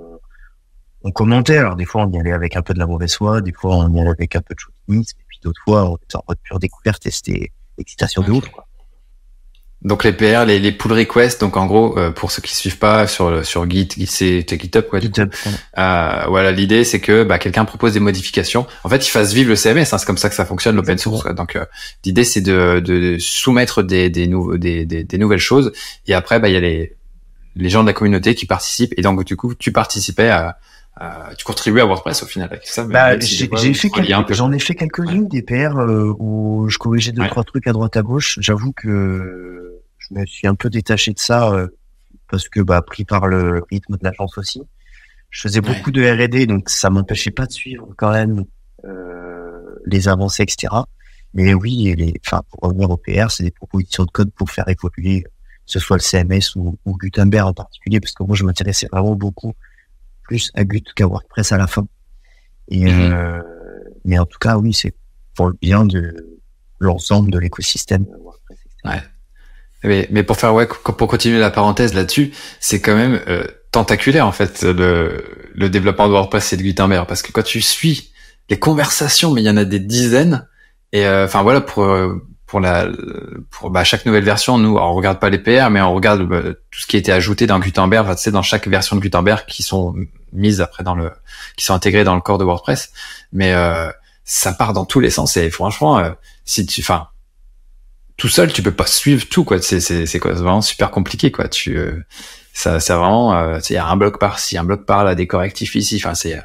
on 1.03 1.11
commentait. 1.11 1.57
Alors 1.57 1.75
des 1.75 1.85
fois, 1.85 2.05
on 2.05 2.11
y 2.11 2.19
allait 2.19 2.31
avec 2.31 2.55
un 2.55 2.61
peu 2.61 2.73
de 2.73 2.79
la 2.79 2.87
mauvaise 2.87 3.15
foi, 3.15 3.41
des 3.41 3.53
fois, 3.53 3.75
on 3.77 3.93
y 3.93 3.99
allait 3.99 4.09
avec 4.09 4.35
un 4.35 4.41
peu 4.41 4.55
de 4.55 4.59
chauvinisme, 4.59 5.17
et 5.19 5.25
puis 5.27 5.39
d'autres 5.43 5.61
fois, 5.63 5.89
on 5.89 5.97
était 5.97 6.15
en 6.15 6.23
mode 6.27 6.37
pure 6.43 6.59
découverte 6.59 7.05
et 7.05 7.11
c'était 7.11 7.51
excitation 7.77 8.21
de 8.21 8.31
ouf. 8.31 8.47
Quoi. 8.49 8.67
Donc 9.83 10.05
les 10.05 10.13
PR, 10.13 10.45
les, 10.45 10.59
les 10.59 10.71
pull 10.71 10.93
requests, 10.93 11.41
donc 11.41 11.57
en 11.57 11.65
gros, 11.65 11.97
euh, 11.97 12.09
pour 12.09 12.31
ceux 12.31 12.41
qui 12.41 12.55
suivent 12.55 12.77
pas 12.77 13.05
sur 13.05 13.45
sur 13.45 13.69
Git, 13.69 13.89
c'est 14.07 14.47
GitHub 14.47 14.83
quoi. 14.83 15.01
GitHub. 15.01 15.29
Euh, 15.77 16.23
voilà, 16.29 16.53
l'idée 16.53 16.85
c'est 16.85 17.01
que 17.01 17.23
bah, 17.23 17.37
quelqu'un 17.37 17.65
propose 17.65 17.91
des 17.93 17.99
modifications. 17.99 18.65
En 18.85 18.89
fait, 18.89 19.05
il 19.05 19.09
fasse 19.09 19.33
vivre 19.33 19.49
le 19.49 19.57
CMS. 19.57 19.79
Hein, 19.91 19.97
c'est 19.97 20.05
comme 20.05 20.17
ça 20.17 20.29
que 20.29 20.35
ça 20.35 20.45
fonctionne 20.45 20.77
l'open 20.77 20.97
source. 20.97 21.25
Donc 21.35 21.57
euh, 21.57 21.65
l'idée 22.05 22.23
c'est 22.23 22.39
de, 22.39 22.79
de 22.79 23.17
soumettre 23.19 23.83
des 23.83 24.09
des, 24.09 24.27
des, 24.57 24.85
des, 24.85 25.03
des 25.03 25.17
nouvelles 25.17 25.39
choses 25.39 25.73
et 26.07 26.13
après 26.13 26.39
bah 26.39 26.47
il 26.47 26.53
y 26.53 26.57
a 26.57 26.61
les 26.61 26.95
les 27.55 27.69
gens 27.69 27.83
de 27.83 27.87
la 27.87 27.93
communauté 27.93 28.35
qui 28.35 28.45
participent 28.45 28.93
et 28.97 29.01
donc 29.01 29.25
du 29.25 29.35
coup 29.35 29.53
tu 29.53 29.73
participais 29.73 30.29
à 30.29 30.57
euh, 31.01 31.33
tu 31.35 31.43
contribues 31.43 31.81
à 31.81 31.85
WordPress 31.85 32.21
au 32.21 32.27
final 32.27 32.49
avec 32.51 32.67
ça. 32.67 32.83
Bah, 32.83 33.19
j'ai 33.19 33.73
fait 33.73 33.89
j'en 34.29 34.51
ai 34.51 34.59
fait 34.59 34.75
quelques-unes 34.75 35.27
des 35.27 35.41
PR 35.41 35.77
euh, 35.77 36.13
où 36.19 36.67
je 36.69 36.77
corrigeais 36.77 37.11
deux 37.11 37.27
trois 37.27 37.43
trucs 37.43 37.65
à 37.67 37.73
droite 37.73 37.97
à 37.97 38.03
gauche. 38.03 38.37
J'avoue 38.41 38.73
que 38.73 39.81
je 39.97 40.13
me 40.13 40.25
suis 40.25 40.45
un 40.45 40.53
peu 40.53 40.69
détaché 40.69 41.11
de 41.11 41.19
ça 41.19 41.51
euh, 41.51 41.67
parce 42.29 42.47
que 42.47 42.59
bah 42.59 42.81
pris 42.83 43.05
par 43.05 43.27
le 43.27 43.63
rythme 43.71 43.97
de 43.97 44.03
l'agence 44.03 44.37
aussi. 44.37 44.61
Je 45.31 45.41
faisais 45.41 45.61
beaucoup 45.61 45.89
de 45.89 46.03
R&D 46.03 46.45
donc 46.45 46.69
ça 46.69 46.91
m'empêchait 46.91 47.31
pas 47.31 47.47
de 47.47 47.51
suivre 47.51 47.89
quand 47.97 48.11
même 48.11 48.45
les 49.85 50.07
avancées 50.07 50.43
etc. 50.43 50.71
Mais 51.33 51.55
oui, 51.55 51.95
les, 51.97 52.13
enfin 52.23 52.43
pour 52.51 52.69
revenir 52.69 52.91
au 52.91 52.97
PR, 52.97 53.31
c'est 53.31 53.43
des 53.43 53.51
propositions 53.51 54.05
de 54.05 54.11
code 54.11 54.31
pour 54.31 54.51
faire 54.51 54.67
évoluer, 54.67 55.23
que 55.23 55.29
ce 55.65 55.79
soit 55.79 55.97
le 55.97 56.01
CMS 56.03 56.55
ou, 56.55 56.77
ou 56.85 56.95
Gutenberg 56.95 57.47
en 57.47 57.53
particulier, 57.53 57.99
parce 57.99 58.13
que 58.13 58.21
moi 58.21 58.35
je 58.35 58.43
m'intéressais 58.43 58.87
vraiment 58.91 59.15
beaucoup 59.15 59.55
plus 60.33 60.51
à 60.55 60.63
Gut 60.63 60.83
qu'à 60.95 61.05
WordPress 61.05 61.51
à 61.51 61.57
la 61.57 61.67
fin. 61.67 61.85
Et, 62.69 62.91
mhm. 62.91 63.13
euh, 63.13 63.41
mais 64.03 64.17
en 64.17 64.25
tout 64.25 64.39
cas, 64.39 64.57
oui, 64.57 64.73
c'est 64.73 64.95
pour 65.35 65.47
le 65.47 65.53
bien 65.61 65.85
de 65.85 66.39
l'ensemble 66.79 67.29
de 67.29 67.37
l'écosystème 67.37 68.07
WordPress. 68.19 68.57
Ouais. 68.83 69.03
Mais, 69.83 70.07
mais, 70.09 70.23
pour 70.23 70.37
faire 70.37 70.55
ouais, 70.55 70.67
pour 70.67 71.07
continuer 71.07 71.37
la 71.37 71.51
parenthèse 71.51 71.93
là-dessus, 71.93 72.31
c'est 72.59 72.81
quand 72.81 72.95
même 72.95 73.21
euh, 73.27 73.45
tentaculaire 73.69 74.25
en 74.25 74.31
fait 74.31 74.63
le, 74.63 75.23
le 75.53 75.69
développement 75.69 76.07
de 76.07 76.13
WordPress 76.13 76.53
et 76.53 76.57
de 76.57 76.63
Gutenberg 76.63 77.05
parce 77.05 77.21
que 77.21 77.31
quand 77.31 77.43
tu 77.43 77.61
suis 77.61 78.11
les 78.49 78.57
conversations, 78.57 79.31
mais 79.31 79.41
il 79.41 79.45
y 79.45 79.49
en 79.51 79.57
a 79.57 79.65
des 79.65 79.79
dizaines. 79.79 80.47
Et 80.93 81.05
euh, 81.05 81.25
enfin 81.25 81.43
voilà 81.43 81.61
pour 81.61 81.83
pour 82.53 82.59
la 82.59 82.87
pour 83.49 83.71
bah, 83.71 83.83
chaque 83.83 84.05
nouvelle 84.05 84.23
version, 84.23 84.59
nous 84.59 84.77
on 84.77 84.93
regarde 84.93 85.19
pas 85.19 85.31
les 85.31 85.39
PR, 85.39 85.71
mais 85.71 85.81
on 85.81 85.91
regarde 85.91 86.21
bah, 86.21 86.43
tout 86.43 86.79
ce 86.79 86.85
qui 86.85 86.97
a 86.97 86.99
été 86.99 87.11
ajouté 87.11 87.47
dans 87.47 87.57
Gutenberg, 87.57 88.05
enfin, 88.05 88.13
tu 88.13 88.21
sais, 88.21 88.29
dans 88.29 88.43
chaque 88.43 88.67
version 88.67 88.95
de 88.95 89.01
Gutenberg 89.01 89.45
qui 89.47 89.63
sont 89.63 89.95
mises 90.33 90.61
après 90.61 90.83
dans 90.83 90.93
le, 90.93 91.11
qui 91.57 91.65
sont 91.65 91.73
intégrées 91.73 92.03
dans 92.03 92.13
le 92.13 92.21
corps 92.21 92.37
de 92.37 92.43
WordPress. 92.43 92.91
Mais 93.31 93.53
euh, 93.53 93.89
ça 94.23 94.53
part 94.53 94.73
dans 94.73 94.85
tous 94.85 94.99
les 94.99 95.09
sens 95.09 95.35
et 95.35 95.49
franchement, 95.49 95.97
euh, 95.97 96.11
si 96.45 96.63
tu, 96.67 96.81
enfin, 96.81 97.07
tout 98.17 98.29
seul, 98.29 98.53
tu 98.53 98.61
peux 98.61 98.69
pas 98.69 98.85
suivre 98.85 99.25
tout 99.27 99.43
quoi. 99.43 99.59
C'est 99.59 99.79
c'est 99.79 100.05
c'est 100.05 100.19
vraiment 100.19 100.61
super 100.61 100.91
compliqué 100.91 101.31
quoi. 101.31 101.47
Tu, 101.47 101.75
euh, 101.75 102.05
ça 102.53 102.79
c'est 102.79 102.93
vraiment, 102.93 103.57
il 103.57 103.73
y 103.73 103.77
a 103.77 103.87
un 103.87 103.95
bloc 103.97 104.19
par-ci, 104.19 104.59
un 104.59 104.63
bloc 104.63 104.85
par 104.85 105.03
là, 105.03 105.15
des 105.15 105.25
correctifs 105.25 105.73
ici. 105.73 105.95
Enfin 105.95 106.13
c'est 106.13 106.39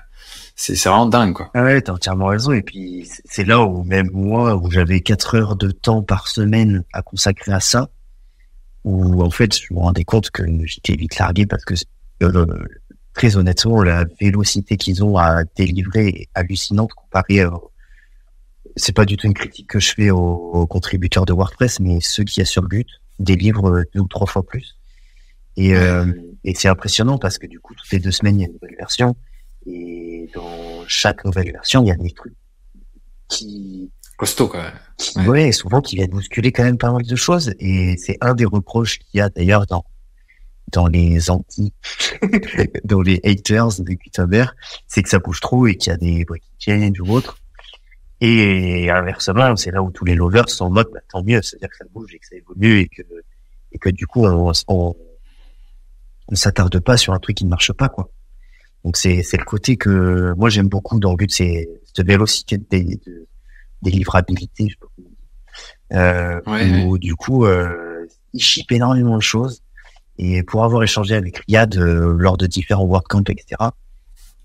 c'est 0.61 0.88
vraiment 0.88 1.07
dingue 1.07 1.35
quoi. 1.35 1.50
Ah 1.55 1.62
ouais, 1.62 1.81
t'as 1.81 1.93
entièrement 1.93 2.27
raison. 2.27 2.53
Et 2.53 2.62
puis 2.62 3.09
c'est 3.25 3.45
là 3.45 3.62
où 3.62 3.85
même 3.85 4.11
moi, 4.12 4.57
où 4.57 4.71
j'avais 4.73 5.00
quatre 5.00 5.37
heures 5.37 5.55
de 5.55 5.71
temps 5.71 6.03
par 6.03 6.27
semaine 6.27 6.85
à 6.93 7.00
consacrer 7.00 7.53
à 7.53 7.61
ça, 7.61 7.88
où 8.83 9.23
en 9.23 9.31
fait 9.31 9.57
je 9.57 9.73
me 9.73 9.79
rendais 9.79 10.03
compte 10.03 10.31
que 10.31 10.43
j'étais 10.65 10.97
vite 10.97 11.17
largué 11.17 11.47
parce 11.47 11.65
que 11.65 11.75
euh, 12.25 12.45
très 13.15 13.37
honnêtement 13.37 13.85
la 13.85 14.05
vélocité 14.21 14.77
qu'ils 14.77 15.05
ont 15.05 15.17
à 15.17 15.45
délivrer 15.45 16.09
est 16.09 16.29
hallucinante 16.35 16.93
comparée 16.93 17.43
à 17.43 17.53
c'est 18.75 18.95
pas 18.95 19.05
du 19.05 19.17
tout 19.17 19.29
une 19.29 19.35
critique 19.35 19.69
que 19.69 19.79
je 19.79 19.93
fais 19.93 20.11
aux, 20.11 20.67
contributeurs 20.67 21.25
de 21.25 21.33
WordPress, 21.33 21.81
mais 21.81 22.00
ceux 22.00 22.25
qui 22.25 22.41
assurent 22.41 22.69
Gut 22.69 22.87
délivrent 23.19 23.83
deux 23.95 24.00
ou 24.00 24.09
trois 24.09 24.27
fois 24.27 24.45
plus. 24.45 24.77
Et, 25.57 25.75
euh, 25.75 26.05
Et 26.45 26.55
c'est 26.55 26.69
impressionnant 26.69 27.19
parce 27.19 27.38
que 27.38 27.47
du 27.49 27.59
coup, 27.59 27.75
toutes 27.75 27.91
les 27.91 27.99
deux 27.99 28.12
semaines, 28.12 28.38
il 28.38 28.43
y 28.43 28.45
a 28.45 28.49
une 28.49 28.55
nouvelle 28.55 28.77
version. 28.77 29.17
Et 29.69 30.31
dans 30.35 30.85
chaque 30.87 31.25
nouvelle 31.25 31.53
version, 31.53 31.83
il 31.83 31.89
y 31.89 31.93
a 31.93 31.97
des 31.97 32.11
trucs 32.11 32.35
qui... 33.29 33.91
Costaud, 34.17 34.49
quand 34.49 34.63
même. 34.63 35.29
ouais. 35.29 35.53
souvent 35.53 35.81
qui 35.81 35.95
viennent 35.95 36.11
bousculer 36.11 36.51
quand 36.51 36.65
même 36.65 36.79
pas 36.79 36.91
mal 36.91 37.05
de 37.05 37.17
choses. 37.17 37.55
Et 37.61 37.97
c'est 37.99 38.17
un 38.21 38.35
des 38.35 38.47
reproches 38.47 38.99
qu'il 38.99 39.19
y 39.19 39.21
a 39.21 39.29
d'ailleurs 39.29 39.67
dans 39.67 39.85
dans 40.73 40.87
les 40.87 41.31
anti, 41.31 41.73
dans 42.85 43.01
les 43.01 43.21
haters 43.25 43.81
de 43.81 43.93
Gutenberg, 43.95 44.55
c'est 44.87 45.03
que 45.03 45.09
ça 45.09 45.19
bouge 45.19 45.41
trop 45.41 45.67
et 45.67 45.77
qu'il 45.77 45.91
y 45.91 45.95
a 45.95 45.97
des 45.97 46.25
breaking 46.27 46.51
change 46.59 47.01
ou 47.01 47.13
autre. 47.13 47.39
Et 48.21 48.91
inversement, 48.91 49.57
c'est 49.57 49.71
là 49.71 49.83
où 49.83 49.91
tous 49.91 50.05
les 50.05 50.15
lovers 50.15 50.49
sont 50.49 50.67
en 50.67 50.71
mode, 50.71 50.89
bah, 50.93 51.01
tant 51.09 51.23
mieux, 51.23 51.41
c'est-à-dire 51.41 51.69
que 51.71 51.77
ça 51.77 51.85
bouge 51.93 52.13
et 52.15 52.19
que 52.19 52.27
ça 52.27 52.37
évolue 52.37 52.81
et 52.81 52.89
que, 52.89 53.03
et 53.73 53.79
que 53.79 53.89
du 53.89 54.07
coup, 54.07 54.27
on, 54.27 54.53
on, 54.67 54.97
on 56.29 56.35
s'attarde 56.35 56.81
pas 56.81 56.97
sur 56.97 57.13
un 57.13 57.19
truc 57.19 57.37
qui 57.37 57.45
ne 57.45 57.51
marche 57.51 57.73
pas, 57.73 57.89
quoi. 57.89 58.11
Donc 58.85 58.97
c'est, 58.97 59.23
c'est 59.23 59.37
le 59.37 59.44
côté 59.44 59.76
que 59.76 60.35
moi 60.37 60.49
j'aime 60.50 60.68
beaucoup 60.68 60.99
dans 61.00 61.11
le 61.11 61.16
but, 61.16 61.30
c'est 61.30 61.68
cette 61.92 62.06
vélocité 62.06 62.58
des, 62.58 62.85
de, 62.85 63.26
des 63.82 63.90
livrabilités, 63.90 64.68
je 64.68 64.75
sais 64.75 64.78
pas 64.80 65.08
euh, 65.94 66.40
ouais, 66.47 66.85
où, 66.85 66.99
du 66.99 67.14
coup, 67.14 67.47
euh, 67.47 68.06
ils 68.35 68.42
ship 68.42 68.70
énormément 68.73 69.16
de 69.16 69.23
choses 69.23 69.62
et 70.18 70.42
pour 70.42 70.64
avoir 70.64 70.82
échangé 70.82 71.14
avec 71.14 71.38
Riyad 71.47 71.76
euh, 71.76 72.14
lors 72.18 72.37
de 72.37 72.47
différents 72.47 72.85
WordCamp, 72.85 73.25
etc. 73.28 73.70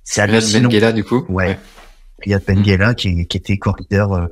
C'est 0.04 0.22
hallucinant. 0.22 0.70
Riyad 0.70 0.94
Ben 0.94 0.96
du 0.96 1.04
coup. 1.04 1.26
Ouais. 1.30 1.58
Riyad 2.20 2.44
Ben 2.46 2.94
qui, 2.96 3.26
qui 3.28 3.38
était 3.38 3.58
co-leader 3.58 4.14
euh, 4.14 4.28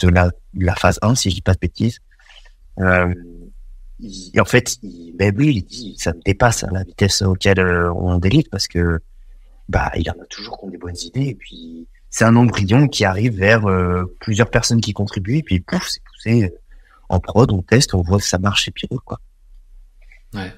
de 0.00 0.08
la, 0.08 0.30
la 0.54 0.74
phase 0.74 0.98
1, 1.02 1.14
si 1.14 1.30
je 1.30 1.36
dis 1.36 1.42
pas 1.42 1.54
de 1.54 1.58
bêtises. 1.58 1.98
Euh, 2.78 3.12
en 4.38 4.44
fait, 4.44 4.76
il, 4.82 5.14
ben 5.16 5.34
oui, 5.36 5.54
il 5.56 5.62
dit, 5.62 5.96
ça 5.98 6.12
me 6.12 6.20
dépasse 6.22 6.64
hein, 6.64 6.68
la 6.72 6.84
vitesse 6.84 7.22
auquel 7.22 7.60
euh, 7.60 7.92
on 7.92 8.18
délivre 8.18 8.48
parce 8.50 8.68
que 8.68 9.00
bah 9.68 9.90
il 9.96 10.08
en 10.10 10.14
a 10.14 10.26
toujours 10.26 10.58
qui 10.58 10.64
ont 10.64 10.70
des 10.70 10.78
bonnes 10.78 10.98
idées 11.02 11.28
et 11.28 11.34
puis 11.34 11.88
c'est 12.08 12.24
un 12.24 12.36
embryon 12.36 12.86
qui 12.86 13.04
arrive 13.04 13.36
vers 13.36 13.64
plusieurs 14.20 14.48
personnes 14.48 14.80
qui 14.80 14.92
contribuent 14.92 15.38
et 15.38 15.42
puis 15.42 15.60
pouf, 15.60 15.88
c'est 15.88 16.02
poussé 16.04 16.54
en 17.08 17.20
prod, 17.20 17.50
on 17.50 17.62
teste, 17.62 17.94
on 17.94 18.02
voit 18.02 18.18
que 18.18 18.24
ça 18.24 18.38
marche 18.38 18.68
et 18.68 18.70
puis 18.70 18.88
quoi. 19.04 19.20
Ouais. 20.34 20.52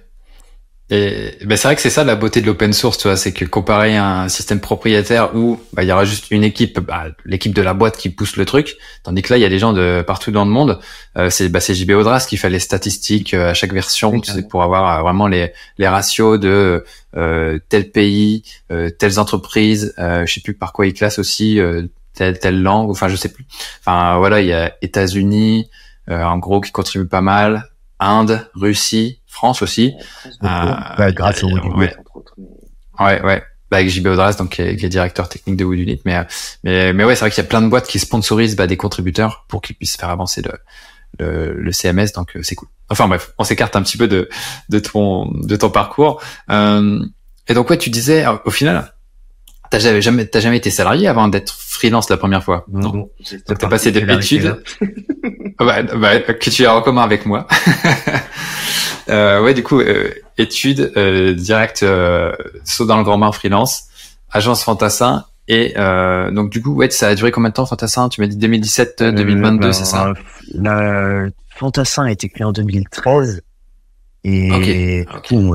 Et 0.90 1.36
ben 1.44 1.58
c'est 1.58 1.68
vrai 1.68 1.76
que 1.76 1.82
c'est 1.82 1.90
ça 1.90 2.02
la 2.02 2.16
beauté 2.16 2.40
de 2.40 2.46
l'open 2.46 2.72
source, 2.72 2.96
tu 2.96 3.08
vois, 3.08 3.18
c'est 3.18 3.34
que 3.34 3.44
comparé 3.44 3.98
à 3.98 4.22
un 4.22 4.28
système 4.30 4.58
propriétaire 4.58 5.36
où 5.36 5.60
bah, 5.74 5.82
il 5.82 5.88
y 5.88 5.92
aura 5.92 6.06
juste 6.06 6.30
une 6.30 6.44
équipe, 6.44 6.80
bah, 6.80 7.08
l'équipe 7.26 7.52
de 7.52 7.60
la 7.60 7.74
boîte 7.74 7.98
qui 7.98 8.08
pousse 8.08 8.36
le 8.36 8.46
truc, 8.46 8.78
tandis 9.02 9.20
que 9.20 9.30
là 9.30 9.36
il 9.36 9.42
y 9.42 9.44
a 9.44 9.50
des 9.50 9.58
gens 9.58 9.74
de 9.74 10.02
partout 10.06 10.30
dans 10.30 10.46
le 10.46 10.50
monde. 10.50 10.80
Euh, 11.18 11.28
c'est 11.28 11.50
bah, 11.50 11.60
JB 11.60 11.90
Audras 11.90 12.24
qui 12.26 12.38
fait 12.38 12.48
les 12.48 12.58
statistiques 12.58 13.34
euh, 13.34 13.50
à 13.50 13.54
chaque 13.54 13.74
version, 13.74 14.22
c'est 14.22 14.48
pour 14.48 14.62
avoir 14.62 14.98
euh, 14.98 15.02
vraiment 15.02 15.26
les, 15.26 15.52
les 15.76 15.88
ratios 15.88 16.40
de 16.40 16.82
euh, 17.16 17.58
tel 17.68 17.90
pays, 17.90 18.42
euh, 18.70 18.88
telles 18.88 19.18
entreprises, 19.18 19.94
euh, 19.98 20.24
je 20.24 20.32
sais 20.32 20.40
plus 20.40 20.54
par 20.54 20.72
quoi 20.72 20.86
il 20.86 20.94
classe 20.94 21.18
aussi 21.18 21.60
telle 22.14 22.38
telle 22.38 22.62
langue, 22.62 22.88
enfin 22.88 23.08
je 23.08 23.16
sais 23.16 23.30
plus. 23.30 23.44
Enfin 23.80 24.16
voilà, 24.16 24.40
il 24.40 24.46
y 24.46 24.54
a 24.54 24.74
États-Unis, 24.80 25.68
en 26.08 26.38
gros 26.38 26.62
qui 26.62 26.72
contribue 26.72 27.06
pas 27.06 27.20
mal, 27.20 27.68
Inde, 28.00 28.48
Russie, 28.54 29.17
France 29.28 29.62
aussi. 29.62 29.94
Euh, 30.42 31.12
grâce 31.12 31.44
au 31.44 31.48
ouais. 31.48 31.94
ouais, 32.98 33.22
ouais. 33.22 33.42
Bah, 33.70 33.76
avec 33.76 33.90
JB 33.90 34.06
Audras, 34.06 34.32
donc 34.38 34.50
qui 34.50 34.62
est, 34.62 34.88
directeur 34.88 35.28
technique 35.28 35.56
de 35.56 35.64
Woodunit. 35.64 36.00
Mais, 36.06 36.26
mais, 36.64 36.92
mais 36.94 37.04
ouais, 37.04 37.14
c'est 37.14 37.20
vrai 37.20 37.30
qu'il 37.30 37.42
y 37.42 37.46
a 37.46 37.48
plein 37.48 37.60
de 37.60 37.68
boîtes 37.68 37.86
qui 37.86 37.98
sponsorisent 37.98 38.56
bah, 38.56 38.66
des 38.66 38.78
contributeurs 38.78 39.44
pour 39.46 39.60
qu'ils 39.60 39.76
puissent 39.76 39.96
faire 39.96 40.08
avancer 40.08 40.40
le, 40.40 40.52
le, 41.18 41.52
le 41.52 41.72
CMS, 41.72 42.12
donc 42.14 42.36
euh, 42.36 42.42
c'est 42.42 42.54
cool. 42.54 42.68
Enfin 42.88 43.06
bref, 43.08 43.32
on 43.38 43.44
s'écarte 43.44 43.76
un 43.76 43.82
petit 43.82 43.98
peu 43.98 44.08
de, 44.08 44.28
de 44.70 44.78
ton 44.78 45.30
de 45.30 45.56
ton 45.56 45.68
parcours. 45.68 46.22
Euh, 46.50 47.04
et 47.46 47.54
donc 47.54 47.68
ouais, 47.68 47.78
tu 47.78 47.90
disais 47.90 48.24
au 48.44 48.50
final, 48.50 48.94
t'as 49.70 50.00
jamais 50.00 50.26
t'as 50.26 50.40
jamais 50.40 50.56
été 50.56 50.70
salarié 50.70 51.08
avant 51.08 51.28
d'être 51.28 51.52
freelance 51.52 52.08
la 52.10 52.16
première 52.16 52.42
fois? 52.44 52.64
Non. 52.70 52.90
Donc 52.90 53.10
t'as 53.58 53.68
passé 53.68 53.92
de 53.92 54.00
l'étude. 54.00 54.62
bah, 55.58 55.82
bah, 55.82 56.20
que 56.20 56.50
tu 56.50 56.62
es 56.62 56.66
en 56.66 56.82
commun 56.82 57.02
avec 57.02 57.26
moi. 57.26 57.46
Euh, 59.10 59.42
ouais, 59.42 59.54
du 59.54 59.62
coup, 59.62 59.80
euh, 59.80 60.10
études, 60.36 60.92
euh, 60.96 61.34
direct, 61.34 61.82
euh, 61.82 62.32
saut 62.64 62.84
dans 62.84 62.98
le 62.98 63.04
grand 63.04 63.18
bain 63.18 63.32
freelance, 63.32 63.84
agence 64.30 64.62
Fantassin. 64.62 65.24
Et 65.48 65.72
euh, 65.78 66.30
donc 66.30 66.50
du 66.50 66.60
coup, 66.60 66.74
ouais, 66.74 66.90
ça 66.90 67.08
a 67.08 67.14
duré 67.14 67.30
combien 67.30 67.48
de 67.48 67.54
temps 67.54 67.64
Fantassin? 67.64 68.10
Tu 68.10 68.20
m'as 68.20 68.26
dit 68.26 68.36
2017, 68.36 69.02
2022, 69.02 69.72
c'est 69.72 69.86
ça? 69.86 70.12
la, 70.52 71.28
Fantassin 71.56 72.04
a 72.04 72.10
été 72.10 72.28
créé 72.28 72.44
en 72.44 72.52
2013. 72.52 73.42
Et 74.24 74.52
okay. 74.52 75.06
coup, 75.26 75.54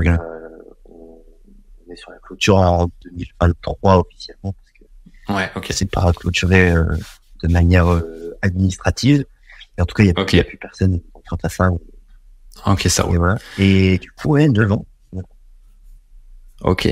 sur 1.95 2.11
la 2.11 2.17
clôture 2.19 2.57
en 2.57 2.89
2023 3.05 3.97
officiellement. 3.99 4.53
Parce 4.53 4.71
que 4.77 5.33
ouais, 5.33 5.51
ok. 5.55 5.67
C'est 5.71 5.89
pas 5.89 6.11
clôturé 6.13 6.73
de 6.73 7.47
manière 7.47 8.01
administrative. 8.41 9.25
Et 9.77 9.81
en 9.81 9.85
tout 9.85 9.95
cas, 9.95 10.03
il 10.03 10.07
n'y 10.07 10.13
a, 10.15 10.21
okay. 10.21 10.39
a, 10.39 10.43
plus 10.43 10.57
personne 10.57 10.99
en 11.13 11.21
Fantassin 11.27 11.77
Ok, 12.65 12.81
ça 12.81 13.03
roule. 13.03 13.15
Et, 13.15 13.17
voilà. 13.17 13.37
et 13.57 13.97
du 13.97 14.11
coup, 14.11 14.29
ouais, 14.29 14.47
devant. 14.49 14.85
Ok. 16.61 16.89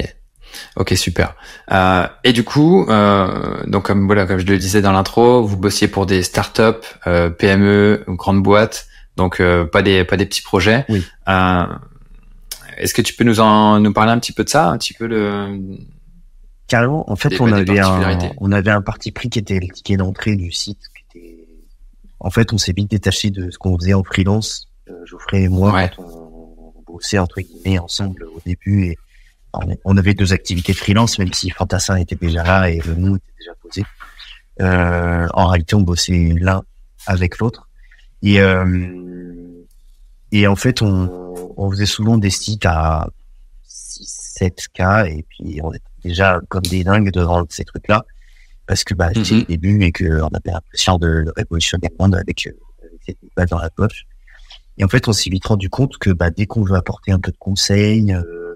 Ok, 0.75 0.93
super. 0.98 1.36
Euh, 1.72 2.05
et 2.24 2.34
du 2.34 2.43
coup, 2.43 2.86
euh, 2.89 3.63
donc 3.67 3.86
comme 3.86 4.05
voilà, 4.05 4.25
comme 4.25 4.39
je 4.39 4.46
le 4.46 4.58
disais 4.58 4.81
dans 4.81 4.91
l'intro, 4.91 5.43
vous 5.43 5.55
bossiez 5.55 5.88
pour 5.88 6.05
des 6.05 6.24
startups, 6.24 6.86
euh, 7.08 7.29
PME, 7.29 8.03
grandes 8.08 8.43
boîtes, 8.43 8.88
donc 9.15 9.39
euh, 9.39 9.65
pas 9.65 9.81
des 9.81 10.03
pas 10.03 10.17
des 10.17 10.25
petits 10.25 10.41
projets. 10.41 10.86
Oui. 10.89 11.05
Est-ce 12.81 12.95
que 12.95 13.03
tu 13.03 13.13
peux 13.13 13.23
nous 13.23 13.39
en 13.39 13.79
nous 13.79 13.93
parler 13.93 14.11
un 14.11 14.19
petit 14.19 14.33
peu 14.33 14.43
de 14.43 14.50
ça, 14.50 14.69
un 14.69 14.77
petit 14.79 14.95
peu 14.95 15.05
le 15.05 15.77
carrément. 16.67 17.09
En 17.11 17.15
fait, 17.15 17.39
on 17.39 17.51
avait 17.51 17.79
un 17.79 18.17
on 18.38 18.51
avait 18.51 18.71
un 18.71 18.81
parti 18.81 19.11
pris 19.11 19.29
qui 19.29 19.38
était 19.38 19.59
le 19.59 19.67
ticket 19.67 19.97
d'entrée 19.97 20.35
du 20.35 20.51
site. 20.51 20.79
Qui 20.95 21.19
était... 21.19 21.47
En 22.19 22.31
fait, 22.31 22.53
on 22.53 22.57
s'est 22.57 22.73
vite 22.73 22.89
détaché 22.89 23.29
de 23.29 23.51
ce 23.51 23.57
qu'on 23.59 23.77
faisait 23.77 23.93
en 23.93 24.03
freelance 24.03 24.67
euh, 24.89 25.05
Geoffrey 25.05 25.43
et 25.43 25.47
moi, 25.47 25.71
ouais. 25.73 25.91
quand 25.95 26.03
on 26.03 26.81
bossait 26.91 27.19
entre 27.19 27.41
guillemets 27.41 27.77
ensemble 27.77 28.23
au 28.23 28.41
début 28.45 28.85
et 28.85 28.97
on 29.83 29.97
avait 29.97 30.13
deux 30.13 30.33
activités 30.33 30.73
freelance, 30.73 31.19
même 31.19 31.33
si 31.33 31.50
Fantassin 31.50 31.97
était 31.97 32.15
déjà 32.15 32.41
là 32.41 32.69
et 32.69 32.79
le 32.79 32.95
nous 32.95 33.17
était 33.17 33.33
déjà 33.38 33.51
posé. 33.61 33.83
Euh, 34.59 35.27
en 35.33 35.47
réalité, 35.47 35.75
on 35.75 35.81
bossait 35.81 36.33
l'un 36.39 36.63
avec 37.05 37.38
l'autre. 37.38 37.67
Et, 38.23 38.39
euh, 38.39 38.65
et 40.31 40.47
en 40.47 40.55
fait, 40.55 40.81
on, 40.81 41.20
on 41.58 41.70
faisait 41.72 41.86
souvent 41.86 42.17
des 42.17 42.29
sites 42.29 42.65
à 42.65 43.10
6, 43.63 44.38
7K 44.39 45.08
et 45.08 45.25
puis 45.29 45.60
on 45.63 45.72
était 45.74 45.84
déjà 46.03 46.39
comme 46.50 46.63
des 46.63 46.84
dingues 46.84 47.12
devant 47.12 47.46
ces 47.50 47.65
trucs-là 47.65 48.05
parce 48.67 48.84
que 48.84 48.93
bah, 48.93 49.10
c'était 49.10 49.20
mm 49.20 49.24
-hmm. 49.24 49.39
le 49.39 49.46
début 49.46 49.84
et 49.84 49.91
qu'on 49.91 50.27
avait 50.27 50.51
l'impression 50.51 50.98
de, 50.98 51.24
de 51.25 51.34
révolutionner 51.36 51.89
le 51.91 51.98
monde 52.00 52.15
avec, 52.15 52.48
avec 52.48 53.01
cette 53.05 53.17
balle 53.36 53.48
dans 53.48 53.60
la 53.60 53.70
poche. 53.70 54.05
Et 54.77 54.84
en 54.84 54.88
fait, 54.88 55.08
on 55.08 55.13
s'est 55.13 55.29
vite 55.29 55.46
rendu 55.46 55.70
compte 55.70 55.98
que 55.98 56.12
bah, 56.12 56.29
dès 56.31 56.46
qu'on 56.46 56.63
veut 56.63 56.75
apporter 56.75 57.12
un 57.12 57.20
peu 57.20 57.31
de 57.31 57.38
conseils, 57.38 58.13
euh, 58.13 58.55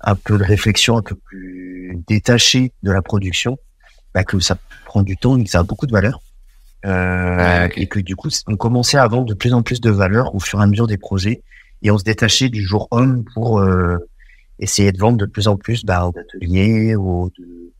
un 0.00 0.14
peu 0.14 0.38
de 0.38 0.44
réflexion 0.44 0.96
un 0.96 1.02
peu 1.02 1.14
plus 1.14 2.02
détachée 2.06 2.72
de 2.82 2.90
la 2.90 3.02
production, 3.02 3.58
bah, 4.14 4.24
que 4.24 4.38
ça 4.40 4.56
prend 4.86 5.02
du 5.02 5.16
temps 5.16 5.36
et 5.38 5.44
que 5.44 5.50
ça 5.50 5.60
a 5.60 5.62
beaucoup 5.62 5.86
de 5.86 5.92
valeur. 5.92 6.22
Euh, 6.84 7.66
okay. 7.66 7.82
Et 7.82 7.86
que 7.86 8.00
du 8.00 8.16
coup, 8.16 8.28
on 8.46 8.56
commençait 8.56 8.98
à 8.98 9.06
vendre 9.06 9.26
de 9.26 9.34
plus 9.34 9.54
en 9.54 9.62
plus 9.62 9.80
de 9.80 9.90
valeur 9.90 10.34
au 10.34 10.40
fur 10.40 10.60
et 10.60 10.62
à 10.62 10.66
mesure 10.66 10.86
des 10.86 10.98
projets. 10.98 11.42
Et 11.82 11.90
on 11.90 11.98
se 11.98 12.04
détachait 12.04 12.48
du 12.48 12.62
jour 12.62 12.88
homme 12.90 13.24
pour 13.34 13.60
euh, 13.60 13.98
essayer 14.58 14.92
de 14.92 14.98
vendre 14.98 15.18
de 15.18 15.26
plus 15.26 15.48
en 15.48 15.56
plus 15.56 15.84
bah, 15.84 16.10
d'ateliers 16.14 16.96
ou 16.96 17.30
de... 17.38 17.72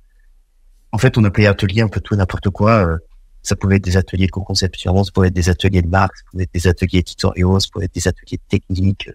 En 0.90 0.98
fait, 0.98 1.16
on 1.16 1.24
appelait 1.24 1.46
atelier 1.46 1.82
un 1.82 1.88
peu 1.88 2.00
tout 2.00 2.14
n'importe 2.16 2.50
quoi. 2.50 2.86
Euh, 2.86 2.98
ça 3.42 3.56
pouvait 3.56 3.76
être 3.76 3.84
des 3.84 3.96
ateliers 3.96 4.26
de 4.26 4.30
co-conception, 4.30 5.02
ça 5.02 5.10
pouvait 5.12 5.28
être 5.28 5.34
des 5.34 5.48
ateliers 5.48 5.82
de 5.82 5.88
marque, 5.88 6.16
ça 6.16 6.24
pouvait 6.30 6.44
être 6.44 6.54
des 6.54 6.68
ateliers 6.68 7.02
tutoriaux, 7.02 7.58
ça 7.58 7.68
pouvait 7.72 7.86
être 7.86 7.94
des 7.94 8.06
ateliers 8.06 8.38
techniques, 8.48 9.10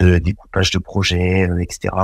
de 0.00 0.18
découpage 0.18 0.70
de 0.70 0.78
projets, 0.78 1.48
euh, 1.48 1.58
etc. 1.58 1.94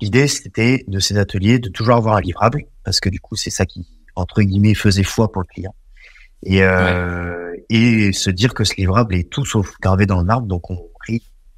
L'idée, 0.00 0.28
c'était 0.28 0.84
de 0.88 0.98
ces 0.98 1.16
ateliers 1.16 1.58
de 1.58 1.70
toujours 1.70 1.94
avoir 1.94 2.16
un 2.16 2.20
livrable, 2.20 2.64
parce 2.84 3.00
que 3.00 3.08
du 3.08 3.18
coup, 3.18 3.34
c'est 3.34 3.50
ça 3.50 3.64
qui, 3.64 3.86
entre 4.14 4.42
guillemets, 4.42 4.74
faisait 4.74 5.02
foi 5.02 5.32
pour 5.32 5.42
le 5.42 5.46
client. 5.46 5.74
Et, 6.44 6.62
euh, 6.62 7.50
ouais. 7.50 7.64
et 7.70 8.12
se 8.12 8.30
dire 8.30 8.54
que 8.54 8.64
ce 8.64 8.74
livrable 8.76 9.14
est 9.14 9.28
tout 9.30 9.44
sauf 9.44 9.74
gravé 9.80 10.06
dans 10.06 10.18
le 10.18 10.24
marbre, 10.24 10.46
donc 10.46 10.70
on, 10.70 10.78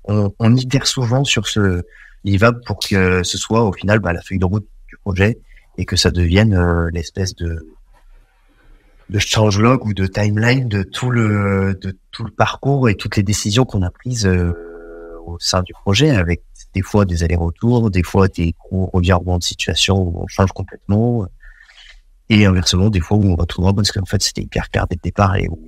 on, 0.04 0.32
on 0.38 0.56
itère 0.56 0.86
souvent 0.86 1.24
sur 1.24 1.46
ce 1.46 1.82
livrable 2.24 2.60
pour 2.66 2.78
que 2.78 3.22
ce 3.22 3.38
soit 3.38 3.64
au 3.64 3.72
final 3.72 3.98
bah, 4.00 4.12
la 4.12 4.22
feuille 4.22 4.38
de 4.38 4.44
route 4.44 4.66
du 4.88 4.96
projet 4.98 5.38
et 5.76 5.84
que 5.84 5.96
ça 5.96 6.10
devienne 6.10 6.54
euh, 6.54 6.88
l'espèce 6.92 7.34
de 7.34 7.58
de 9.10 9.18
changelog 9.18 9.86
ou 9.86 9.94
de 9.94 10.06
timeline 10.06 10.68
de 10.68 10.82
tout 10.82 11.10
le 11.10 11.78
de 11.80 11.96
tout 12.10 12.24
le 12.24 12.30
parcours 12.30 12.88
et 12.88 12.94
toutes 12.94 13.16
les 13.16 13.22
décisions 13.22 13.64
qu'on 13.64 13.82
a 13.82 13.90
prises 13.90 14.26
euh, 14.26 14.52
au 15.24 15.38
sein 15.38 15.62
du 15.62 15.72
projet 15.72 16.10
avec 16.10 16.42
des 16.74 16.82
fois 16.82 17.06
des 17.06 17.22
allers-retours, 17.22 17.90
des 17.90 18.02
fois 18.02 18.28
des 18.28 18.54
gros 18.58 18.90
revirements 18.92 19.38
de 19.38 19.42
situation 19.42 19.96
où 20.02 20.22
on 20.22 20.26
change 20.26 20.52
complètement 20.52 21.26
et 22.30 22.46
inversement 22.46 22.90
des 22.90 23.00
fois 23.00 23.16
où 23.16 23.24
on 23.24 23.34
va 23.34 23.46
tout 23.46 23.60
droit 23.60 23.74
parce 23.74 23.92
qu'en 23.92 24.04
fait 24.04 24.22
c'était 24.22 24.42
hyper 24.42 24.70
clair 24.70 24.86
dès 24.88 24.96
le 24.96 25.02
départ 25.02 25.36
et 25.36 25.48
où 25.48 25.58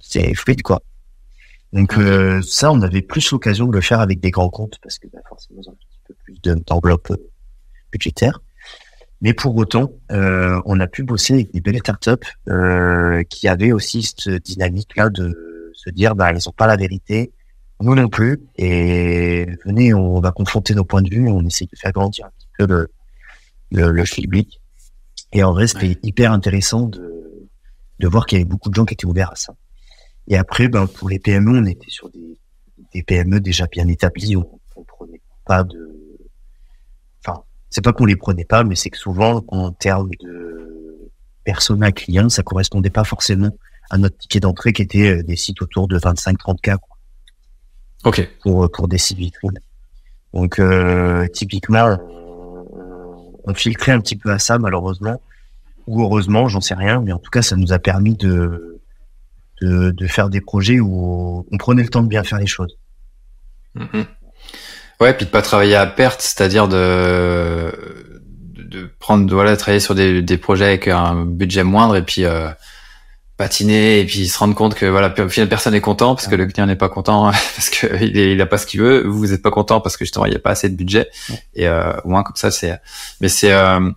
c'est 0.00 0.34
fluide 0.34 0.62
quoi. 0.62 0.82
Donc 1.72 1.96
euh, 1.96 2.42
ça, 2.42 2.70
on 2.70 2.82
avait 2.82 3.00
plus 3.00 3.30
l'occasion 3.30 3.66
de 3.66 3.72
le 3.72 3.80
faire 3.80 4.00
avec 4.00 4.20
des 4.20 4.30
grands 4.30 4.50
comptes 4.50 4.78
parce 4.82 4.98
que 4.98 5.08
bah, 5.08 5.20
forcément, 5.26 5.60
ils 5.62 5.68
ont 5.68 5.72
un 5.72 5.76
petit 5.76 6.00
peu 6.06 6.14
plus 6.24 6.64
d'enveloppe 6.66 7.10
euh, 7.12 7.30
budgétaire. 7.90 8.40
Mais 9.22 9.32
pour 9.32 9.56
autant, 9.56 9.92
euh, 10.10 10.60
on 10.66 10.80
a 10.80 10.86
pu 10.86 11.04
bosser 11.04 11.34
avec 11.34 11.52
des 11.52 11.60
belles 11.60 11.78
startups 11.78 12.26
euh, 12.48 13.22
qui 13.24 13.48
avaient 13.48 13.72
aussi 13.72 14.02
cette 14.02 14.28
dynamique-là 14.42 15.10
de 15.10 15.70
se 15.74 15.90
dire, 15.90 16.14
bah, 16.16 16.32
ils 16.32 16.40
n'ont 16.44 16.52
pas 16.52 16.66
la 16.66 16.76
vérité, 16.76 17.32
nous 17.80 17.94
non 17.94 18.08
plus, 18.08 18.40
et 18.56 19.46
venez, 19.64 19.94
on 19.94 20.20
va 20.20 20.32
confronter 20.32 20.74
nos 20.74 20.84
points 20.84 21.02
de 21.02 21.10
vue, 21.10 21.28
on 21.28 21.44
essaie 21.46 21.66
de 21.66 21.76
faire 21.76 21.92
grandir 21.92 22.26
un 22.26 22.30
petit 22.30 22.48
peu 22.58 22.66
le, 22.66 22.88
le, 23.70 23.92
le 23.92 24.02
public. 24.02 24.60
Et 25.32 25.42
en 25.42 25.52
vrai, 25.52 25.66
c'était 25.66 25.98
hyper 26.02 26.32
intéressant 26.32 26.82
de, 26.82 27.48
de 27.98 28.08
voir 28.08 28.26
qu'il 28.26 28.38
y 28.38 28.40
avait 28.40 28.48
beaucoup 28.48 28.68
de 28.68 28.74
gens 28.74 28.84
qui 28.84 28.94
étaient 28.94 29.06
ouverts 29.06 29.32
à 29.32 29.36
ça. 29.36 29.54
Et 30.28 30.36
après, 30.36 30.68
ben, 30.68 30.86
pour 30.86 31.08
les 31.08 31.18
PME, 31.18 31.58
on 31.58 31.64
était 31.64 31.90
sur 31.90 32.10
des, 32.10 32.38
des 32.92 33.02
PME 33.02 33.40
déjà 33.40 33.66
bien 33.66 33.88
établies, 33.88 34.36
on, 34.36 34.48
on 34.76 34.84
prenait 34.84 35.20
pas 35.44 35.64
de, 35.64 35.98
enfin, 37.24 37.42
c'est 37.70 37.82
pas 37.82 37.92
qu'on 37.92 38.04
les 38.04 38.16
prenait 38.16 38.44
pas, 38.44 38.64
mais 38.64 38.74
c'est 38.74 38.90
que 38.90 38.98
souvent, 38.98 39.42
en 39.48 39.72
termes 39.72 40.10
de 40.20 41.10
persona 41.44 41.90
client, 41.92 42.28
ça 42.28 42.42
correspondait 42.42 42.90
pas 42.90 43.04
forcément 43.04 43.50
à 43.90 43.98
notre 43.98 44.16
ticket 44.16 44.40
d'entrée 44.40 44.72
qui 44.72 44.82
était 44.82 45.18
euh, 45.18 45.22
des 45.22 45.36
sites 45.36 45.60
autour 45.60 45.88
de 45.88 45.98
25-30 45.98 46.60
k. 46.60 46.76
Ok. 48.04 48.28
pour 48.42 48.70
pour 48.70 48.88
des 48.88 48.98
sites 48.98 49.18
vitrines. 49.18 49.60
Donc 50.34 50.58
euh, 50.58 51.26
typiquement, 51.28 51.98
on 53.44 53.54
filtrait 53.54 53.92
un 53.92 54.00
petit 54.00 54.16
peu 54.16 54.30
à 54.30 54.38
ça 54.38 54.58
malheureusement 54.58 55.20
ou 55.86 56.02
heureusement, 56.02 56.48
j'en 56.48 56.60
sais 56.60 56.74
rien, 56.74 57.00
mais 57.00 57.12
en 57.12 57.18
tout 57.18 57.30
cas, 57.30 57.42
ça 57.42 57.56
nous 57.56 57.72
a 57.72 57.78
permis 57.78 58.14
de, 58.14 58.80
faire 60.06 60.28
des 60.28 60.40
projets 60.40 60.80
où 60.80 61.46
on 61.50 61.56
prenait 61.58 61.82
le 61.82 61.88
temps 61.88 62.02
de 62.02 62.08
bien 62.08 62.22
faire 62.24 62.38
les 62.38 62.46
choses. 62.46 62.76
Mhm. 63.74 64.04
Ouais, 65.00 65.14
puis 65.14 65.26
de 65.26 65.30
pas 65.30 65.42
travailler 65.42 65.74
à 65.74 65.86
perte, 65.86 66.20
c'est-à-dire 66.20 66.68
de, 66.68 67.72
de 68.54 68.90
prendre, 68.98 69.32
voilà, 69.32 69.56
travailler 69.56 69.80
sur 69.80 69.94
des, 69.94 70.22
des 70.22 70.38
projets 70.38 70.66
avec 70.66 70.88
un 70.88 71.24
budget 71.24 71.64
moindre 71.64 71.96
et 71.96 72.02
puis 72.02 72.24
euh, 72.24 72.48
patiner 73.36 74.00
et 74.00 74.04
puis 74.06 74.28
se 74.28 74.38
rendre 74.38 74.54
compte 74.54 74.74
que 74.74 74.86
voilà, 74.86 75.12
au 75.18 75.28
final 75.28 75.48
personne 75.48 75.72
n'est 75.72 75.80
content 75.80 76.14
parce 76.14 76.28
que 76.28 76.34
le 76.36 76.46
client 76.46 76.66
n'est 76.66 76.76
pas 76.76 76.88
content 76.88 77.30
parce 77.56 77.70
que 77.70 77.86
il, 78.02 78.16
est, 78.18 78.32
il 78.32 78.40
a 78.40 78.46
pas 78.46 78.58
ce 78.58 78.66
qu'il 78.66 78.80
veut, 78.80 79.02
vous 79.06 79.18
vous 79.18 79.32
êtes 79.32 79.42
pas 79.42 79.50
content 79.50 79.80
parce 79.80 79.96
que 79.96 80.04
justement 80.04 80.26
il 80.26 80.30
n'y 80.30 80.36
a 80.36 80.40
pas 80.40 80.50
assez 80.50 80.68
de 80.68 80.76
budget 80.76 81.08
et 81.54 81.66
euh, 81.66 81.92
au 82.04 82.08
moins 82.10 82.22
comme 82.22 82.36
ça 82.36 82.50
c'est, 82.50 82.78
mais 83.20 83.28
c'est 83.28 83.52
euh, 83.52 83.90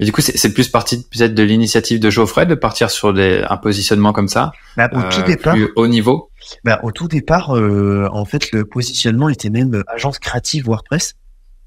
mais 0.00 0.06
du 0.06 0.12
coup, 0.12 0.20
c'est 0.20 0.54
plus 0.54 0.68
parti 0.68 1.02
peut-être 1.10 1.34
de 1.34 1.42
l'initiative 1.42 1.98
de 1.98 2.08
Geoffrey 2.08 2.46
de 2.46 2.54
partir 2.54 2.88
sur 2.88 3.12
des, 3.12 3.42
un 3.50 3.56
positionnement 3.56 4.12
comme 4.12 4.28
ça, 4.28 4.52
Bah, 4.76 4.88
au 4.92 5.02
tout 5.10 5.22
euh, 5.22 5.24
départ, 5.24 5.54
plus 5.54 5.72
haut 5.74 5.88
niveau. 5.88 6.30
bah, 6.62 6.78
au 6.84 6.92
tout 6.92 7.08
départ, 7.08 7.56
euh, 7.56 8.06
en 8.12 8.24
fait, 8.24 8.52
le 8.52 8.64
positionnement 8.64 9.28
était 9.28 9.50
même 9.50 9.82
agence 9.88 10.20
créative 10.20 10.66
WordPress, 10.66 11.14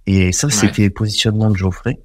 et 0.08 0.31
ça, 0.31 0.50
c'était 0.50 0.84
le 0.84 0.91
positionnement 0.91 1.50
de 1.50 1.58
Geoffrey. 1.58 2.00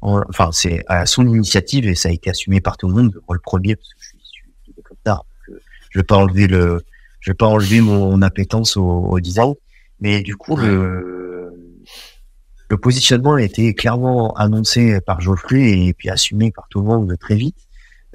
En- 0.00 0.20
Enfin, 0.28 0.50
c'est 0.52 0.84
à 0.86 1.06
son 1.06 1.26
initiative 1.26 1.88
et 1.88 1.96
ça 1.96 2.08
a 2.08 2.12
été 2.12 2.30
assumé 2.30 2.60
par 2.60 2.76
tout 2.76 2.86
le 2.86 2.94
monde. 2.94 3.10
Moi, 3.26 3.34
le 3.34 3.40
premier, 3.44 3.74
parce 3.74 3.88
que 3.88 3.96
je 3.98 4.06
suis 4.06 4.18
issu 4.22 4.44
de 4.76 4.80
comme 4.80 4.96
d'art, 5.04 5.24
donc, 5.48 5.56
euh, 5.56 5.60
je 5.94 6.00
vais 6.00 6.04
pas 6.04 6.16
enlever 6.16 6.48
le, 6.48 6.82
je 7.20 7.30
vais 7.30 7.34
pas 7.34 7.46
enlever 7.46 7.80
mon 7.80 8.20
appétence 8.20 8.76
au, 8.76 8.82
au 8.84 9.20
design, 9.20 9.54
mais 10.00 10.22
du 10.22 10.34
coup, 10.36 10.56
le, 10.56 11.54
le 12.68 12.76
positionnement 12.76 13.34
a 13.34 13.42
été 13.42 13.74
clairement 13.74 14.34
annoncé 14.34 15.00
par 15.00 15.20
Geoffrey 15.20 15.86
et 15.86 15.94
puis 15.94 16.10
assumé 16.10 16.50
par 16.50 16.66
tout 16.68 16.80
le 16.80 16.86
monde 16.86 17.16
très 17.18 17.36
vite, 17.36 17.56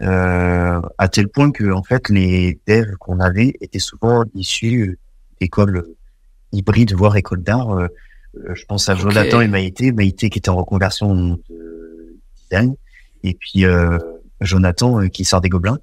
euh, 0.01 0.81
à 0.97 1.07
tel 1.07 1.29
point 1.29 1.51
que 1.51 1.71
en 1.71 1.83
fait 1.83 2.09
les 2.09 2.59
devs 2.67 2.95
qu'on 2.99 3.19
avait 3.19 3.53
étaient 3.61 3.79
souvent 3.79 4.25
issus 4.35 4.99
d'écoles 5.39 5.85
hybrides, 6.51 6.93
voire 6.93 7.15
écoles 7.15 7.43
d'art. 7.43 7.71
Euh, 7.71 7.87
je 8.53 8.65
pense 8.65 8.89
à. 8.89 8.95
Jonathan 8.95 9.41
et 9.41 9.47
Maïté, 9.47 9.91
Maïté 9.91 10.29
qui 10.29 10.39
était 10.39 10.49
en 10.49 10.57
reconversion 10.57 11.39
de 11.49 12.17
design, 12.37 12.75
et 13.23 13.33
puis 13.33 13.65
euh, 13.65 13.97
Jonathan 14.41 15.01
euh, 15.01 15.07
qui 15.07 15.25
sort 15.25 15.41
des 15.41 15.49
Gobelins, 15.49 15.79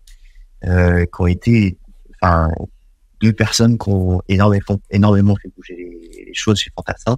euh, 0.64 1.04
qui 1.04 1.20
ont 1.20 1.26
été, 1.26 1.78
enfin, 2.20 2.50
deux 3.20 3.32
personnes 3.32 3.78
qui 3.78 3.88
ont 3.88 4.20
énormément, 4.28 4.80
énormément 4.90 5.36
fait 5.36 5.50
bouger 5.56 5.74
les, 5.76 6.24
les 6.26 6.34
choses 6.34 6.58
chez 6.58 6.70
Fantassin 6.74 7.16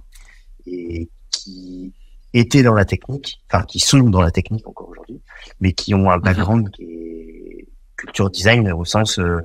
et 0.65 1.09
qui 1.31 1.93
étaient 2.33 2.63
dans 2.63 2.73
la 2.75 2.85
technique, 2.85 3.41
enfin 3.51 3.63
qui 3.65 3.79
sont 3.79 3.99
dans 4.09 4.21
la 4.21 4.31
technique 4.31 4.67
encore 4.67 4.89
aujourd'hui, 4.89 5.19
mais 5.59 5.73
qui 5.73 5.93
ont 5.95 6.09
un 6.11 6.17
background 6.19 6.69
qui 6.71 6.83
est 6.83 7.67
culture 7.97 8.29
design 8.29 8.71
au 8.71 8.85
sens. 8.85 9.19
euh, 9.19 9.39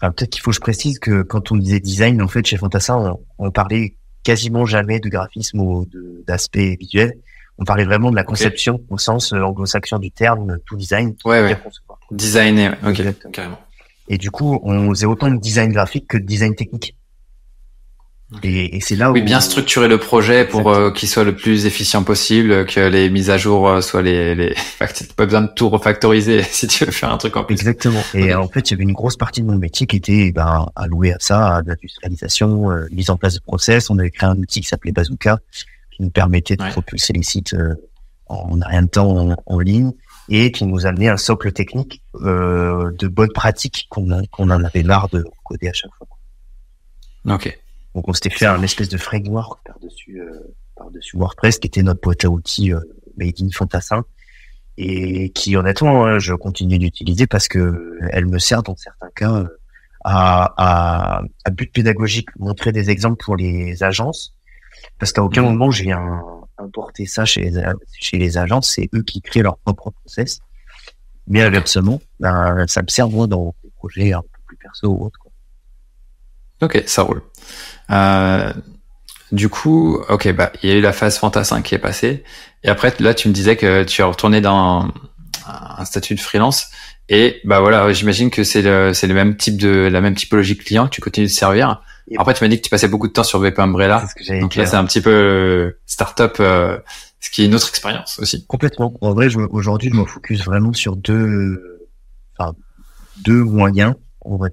Enfin, 0.00 0.10
peut-être 0.10 0.30
qu'il 0.30 0.42
faut 0.42 0.50
que 0.50 0.56
je 0.56 0.60
précise 0.60 0.98
que 0.98 1.22
quand 1.22 1.52
on 1.52 1.56
disait 1.56 1.78
design, 1.80 2.20
en 2.20 2.26
fait, 2.28 2.44
chez 2.44 2.56
Fantassin, 2.56 2.96
on, 3.38 3.46
on 3.46 3.50
parlait 3.52 3.96
quasiment 4.24 4.66
jamais 4.66 4.98
de 4.98 5.08
graphisme 5.08 5.60
ou 5.60 5.86
d'aspect 6.26 6.76
visuel. 6.80 7.14
On 7.58 7.64
parlait 7.64 7.84
vraiment 7.84 8.10
de 8.10 8.16
la 8.16 8.24
conception 8.24 8.80
au 8.90 8.98
sens 8.98 9.32
euh, 9.32 9.40
anglo-saxon 9.40 9.98
du 10.00 10.10
terme, 10.10 10.58
tout 10.66 10.76
design. 10.76 11.14
Ouais, 11.24 11.40
ouais. 11.42 11.56
Designer, 12.10 12.76
ok, 12.82 12.88
Exactement. 12.90 13.30
carrément. 13.32 13.58
Et 14.08 14.18
du 14.18 14.30
coup, 14.30 14.60
on 14.62 14.90
faisait 14.90 15.06
autant 15.06 15.30
de 15.30 15.38
design 15.38 15.72
graphique 15.72 16.06
que 16.08 16.18
de 16.18 16.24
design 16.24 16.54
technique. 16.54 16.94
Et, 18.42 18.76
et 18.76 18.80
c'est 18.80 18.96
là 18.96 19.10
où 19.10 19.14
Oui, 19.14 19.22
bien 19.22 19.40
structurer 19.40 19.86
le 19.86 19.98
projet 19.98 20.44
pour 20.44 20.68
euh, 20.70 20.90
qu'il 20.90 21.08
soit 21.08 21.22
le 21.24 21.36
plus 21.36 21.66
efficient 21.66 22.02
possible, 22.02 22.66
que 22.66 22.80
les 22.80 23.08
mises 23.08 23.30
à 23.30 23.38
jour 23.38 23.68
euh, 23.68 23.80
soient 23.80 24.02
les, 24.02 24.34
les... 24.34 24.54
Pas 25.16 25.24
besoin 25.26 25.42
de 25.42 25.50
tout 25.54 25.68
refactoriser 25.68 26.42
si 26.50 26.66
tu 26.66 26.84
veux 26.84 26.90
faire 26.90 27.12
un 27.12 27.18
truc 27.18 27.36
en 27.36 27.44
plus. 27.44 27.54
Exactement. 27.54 28.02
Et 28.12 28.34
Ok. 28.34 28.44
en 28.44 28.48
fait, 28.48 28.70
il 28.70 28.72
y 28.72 28.74
avait 28.74 28.82
une 28.82 28.92
grosse 28.92 29.16
partie 29.16 29.40
de 29.42 29.46
mon 29.46 29.56
métier 29.58 29.86
qui 29.86 29.96
était 29.96 30.32
ben, 30.32 30.66
allouée 30.74 31.12
à 31.12 31.16
ça, 31.20 31.56
à 31.56 31.62
l'industrialisation, 31.62 32.70
euh, 32.70 32.86
mise 32.90 33.10
en 33.10 33.16
place 33.16 33.34
de 33.34 33.40
process. 33.40 33.88
On 33.90 33.98
avait 33.98 34.10
créé 34.10 34.28
un 34.28 34.36
outil 34.38 34.60
qui 34.62 34.68
s'appelait 34.68 34.92
Bazooka, 34.92 35.38
qui 35.92 36.02
nous 36.02 36.10
permettait 36.10 36.56
de 36.56 36.62
Ouais. 36.62 36.70
propulser 36.70 37.12
les 37.12 37.22
sites 37.22 37.54
euh, 37.54 37.74
en 38.26 38.58
rien 38.66 38.82
de 38.82 38.88
temps 38.88 39.16
en, 39.32 39.36
en 39.46 39.58
ligne 39.60 39.92
et 40.28 40.50
qui 40.52 40.64
nous 40.64 40.86
amenait 40.86 41.08
un 41.08 41.16
socle 41.16 41.52
technique 41.52 42.02
euh, 42.22 42.90
de 42.98 43.08
bonnes 43.08 43.32
pratiques 43.32 43.86
qu'on 43.90 44.10
a- 44.10 44.26
qu'on 44.30 44.50
en 44.50 44.64
avait 44.64 44.82
marre 44.82 45.08
de 45.10 45.24
coder 45.44 45.68
à 45.68 45.72
chaque 45.72 45.92
fois. 45.94 46.06
Ok. 47.34 47.58
Donc 47.94 48.08
on 48.08 48.12
s'était 48.12 48.30
fait 48.30 48.46
un 48.46 48.62
espèce 48.62 48.88
de 48.88 48.98
framework 48.98 49.60
par-dessus 49.64 50.20
euh, 50.20 50.54
par-dessus 50.76 51.16
WordPress 51.16 51.58
qui 51.58 51.68
était 51.68 51.82
notre 51.82 52.00
boîte 52.00 52.24
à 52.24 52.28
outils 52.30 52.72
euh, 52.72 52.80
made 53.16 53.34
in 53.40 53.48
Fantassin 53.52 54.04
et 54.76 55.30
qui 55.30 55.56
honnêtement 55.56 56.04
hein, 56.06 56.18
je 56.18 56.34
continue 56.34 56.78
d'utiliser 56.78 57.26
parce 57.28 57.46
que 57.46 57.98
elle 58.10 58.26
me 58.26 58.38
sert 58.38 58.62
dans 58.64 58.76
certains 58.76 59.10
cas 59.14 59.32
euh, 59.32 59.48
à, 60.04 60.52
à, 60.56 61.22
à 61.44 61.50
but 61.50 61.72
pédagogique, 61.72 62.28
montrer 62.38 62.72
des 62.72 62.90
exemples 62.90 63.22
pour 63.24 63.36
les 63.36 63.82
agences 63.84 64.34
parce 64.98 65.12
qu'à 65.12 65.22
aucun 65.22 65.42
Mhm. 65.42 65.48
moment 65.52 65.70
je 65.70 65.82
viens 65.84 66.20
importer 66.58 67.06
ça 67.06 67.24
chez 67.24 67.40
les, 67.42 67.58
a- 67.58 67.74
chez 67.98 68.18
les 68.18 68.38
agences, 68.38 68.70
c'est 68.70 68.88
eux 68.94 69.02
qui 69.02 69.20
créent 69.20 69.42
leur 69.42 69.58
propre 69.58 69.90
process. 69.90 70.40
Mais 71.26 71.42
inversement, 71.42 72.00
ben, 72.20 72.66
ça 72.68 72.82
me 72.82 72.88
sert 72.88 73.08
moi 73.08 73.26
dans 73.26 73.54
des 73.64 73.70
projets 73.70 74.12
un 74.12 74.20
peu 74.20 74.28
plus 74.46 74.56
perso 74.56 74.88
ou 74.88 75.06
autres. 75.06 75.18
quoi. 75.18 75.32
Ok, 76.62 76.82
ça 76.86 77.02
roule. 77.02 77.22
Euh, 77.90 78.52
du 79.32 79.48
coup, 79.48 79.98
ok, 80.08 80.32
bah 80.32 80.52
il 80.62 80.70
y 80.70 80.72
a 80.72 80.76
eu 80.76 80.80
la 80.80 80.92
phase 80.92 81.18
Fantassin 81.18 81.62
qui 81.62 81.74
est 81.74 81.78
passée, 81.78 82.24
et 82.62 82.68
après 82.68 82.94
là 83.00 83.14
tu 83.14 83.28
me 83.28 83.34
disais 83.34 83.56
que 83.56 83.82
tu 83.84 84.00
es 84.00 84.04
retourné 84.04 84.40
dans 84.40 84.92
un 85.46 85.84
statut 85.84 86.14
de 86.14 86.20
freelance, 86.20 86.68
et 87.08 87.40
bah 87.44 87.60
voilà, 87.60 87.92
j'imagine 87.92 88.30
que 88.30 88.44
c'est 88.44 88.62
le 88.62 89.14
même 89.14 89.36
type 89.36 89.56
de 89.58 89.88
la 89.90 90.00
même 90.00 90.14
typologie 90.14 90.56
client 90.56 90.86
que 90.86 90.90
tu 90.94 91.00
continues 91.00 91.26
de 91.26 91.32
servir. 91.32 91.82
Et- 92.10 92.16
Après 92.18 92.34
tu 92.34 92.44
m'as 92.44 92.48
dit 92.48 92.58
que 92.58 92.62
tu 92.64 92.70
passais 92.70 92.88
beaucoup 92.88 93.08
de 93.08 93.12
temps 93.12 93.24
sur 93.24 93.38
VP 93.40 93.60
Umbrella, 93.62 94.06
ce 94.06 94.14
que 94.14 94.40
donc 94.40 94.54
là 94.56 94.66
c'est 94.66 94.76
un 94.76 94.84
petit 94.84 95.00
peu 95.00 95.10
euh, 95.10 95.80
startup, 95.86 96.36
euh, 96.40 96.78
ce 97.20 97.30
qui 97.30 97.42
est 97.42 97.46
une 97.46 97.54
autre 97.54 97.68
expérience 97.68 98.18
aussi. 98.18 98.44
Complètement. 98.46 98.94
En 99.00 99.14
vrai, 99.14 99.28
aujourd'hui, 99.50 99.90
je 99.90 99.96
me 99.96 100.04
focus 100.04 100.44
vraiment 100.44 100.72
sur 100.74 100.96
deux, 100.96 101.88
enfin, 102.38 102.54
deux 103.24 103.42
moyens. 103.42 103.94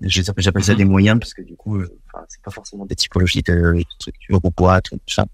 J'appelle 0.03 0.63
ça 0.63 0.71
Mhm. 0.73 0.77
des 0.77 0.85
moyens 0.85 1.19
parce 1.19 1.33
que 1.33 1.41
du 1.41 1.55
coup, 1.55 1.77
euh, 1.77 1.87
c'est 2.29 2.41
pas 2.41 2.51
forcément 2.51 2.85
des 2.85 2.95
typologies 2.95 3.41
de, 3.41 3.53
de 3.73 3.83
structures 3.99 4.39
ou 4.43 4.49
boîtes 4.51 4.91
ou 4.91 4.97
tout 4.97 5.13
ça. 5.13 5.25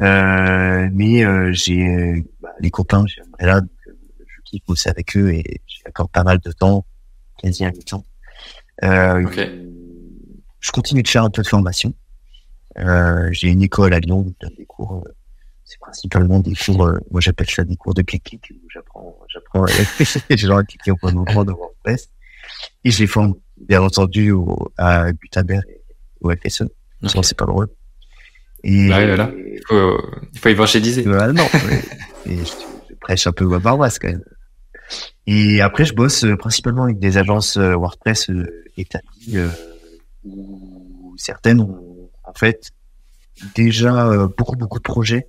Euh, 0.00 0.88
mais 0.92 1.24
euh, 1.24 1.52
j'ai 1.52 1.86
euh, 1.86 2.20
bah, 2.40 2.48
les 2.60 2.70
copains, 2.70 3.04
chez 3.06 3.20
Umbrella, 3.22 3.60
donc, 3.60 3.70
je 3.86 4.40
kiffe 4.44 4.62
bosser 4.66 4.88
avec 4.90 5.16
eux 5.16 5.30
et 5.32 5.60
j'ai 5.66 5.82
encore 5.88 6.08
pas 6.08 6.24
mal 6.24 6.38
de 6.40 6.50
temps, 6.52 6.84
quasi 7.38 7.64
un 7.64 7.70
mi-temps. 7.70 8.04
Euh, 8.84 9.24
Ok. 9.24 9.38
Je 10.62 10.70
continue 10.70 11.02
de 11.02 11.08
faire 11.08 11.24
un 11.24 11.30
peu 11.30 11.42
de 11.42 11.46
formation. 11.46 11.92
Euh, 12.78 13.28
j'ai 13.32 13.48
une 13.48 13.62
école 13.62 13.92
à 13.92 14.00
Lyon 14.00 14.20
où 14.20 14.32
je 14.40 14.46
donne 14.46 14.56
des 14.56 14.64
cours. 14.64 15.02
euh, 15.06 15.10
c'est 15.64 15.78
principalement 15.78 16.40
des 16.40 16.54
cours, 16.54 16.84
euh, 16.86 16.98
moi 17.10 17.20
j'appelle 17.20 17.48
ça 17.48 17.64
des 17.64 17.76
cours 17.76 17.94
de 17.94 18.02
clic-clic 18.02 18.42
où 18.50 18.68
j'apprends, 18.72 19.16
j'apprends 19.28 19.64
les 20.30 20.36
gens 20.36 20.56
à 20.56 20.64
cliquer 20.64 20.90
au 20.90 20.96
bon 21.00 21.16
endroit 21.18 21.44
de 21.44 21.52
WordPress. 21.52 22.08
Et 22.84 22.90
je 22.90 22.98
les 23.00 23.06
forme, 23.06 23.34
bien 23.58 23.82
entendu, 23.82 24.32
au, 24.32 24.72
à 24.78 25.12
Gutenberg 25.12 25.64
et 25.68 25.80
au 26.20 26.30
FSE. 26.30 26.64
Sinon, 27.06 27.22
c'est 27.22 27.36
pas 27.36 27.46
drôle. 27.46 27.68
Et, 28.64 28.88
Bah 28.88 28.98
oui, 28.98 29.06
voilà. 29.06 29.30
Il 29.34 29.60
faut, 29.68 30.00
il 30.32 30.38
faut 30.38 30.48
évangéliser. 30.48 31.02
voilà, 31.02 31.32
non. 31.32 31.46
Et 32.26 32.36
je, 32.36 32.52
je 32.90 32.94
prêche 33.00 33.26
un 33.26 33.32
peu 33.32 33.44
ma 33.46 33.58
paroisse 33.60 33.98
quand 33.98 34.08
même. 34.08 34.22
Et 35.26 35.60
après, 35.60 35.84
je 35.84 35.94
bosse 35.94 36.24
euh, 36.24 36.36
principalement 36.36 36.84
avec 36.84 36.98
des 36.98 37.16
agences 37.18 37.56
euh, 37.56 37.74
WordPress 37.74 38.30
euh, 38.30 38.64
établies, 38.76 39.38
euh, 39.38 39.48
où 40.24 41.14
certaines 41.16 41.60
ont 41.60 42.10
en 42.24 42.32
fait 42.34 42.70
déjà 43.54 44.06
euh, 44.06 44.28
beaucoup 44.36 44.56
beaucoup 44.56 44.78
de 44.78 44.82
projets 44.82 45.28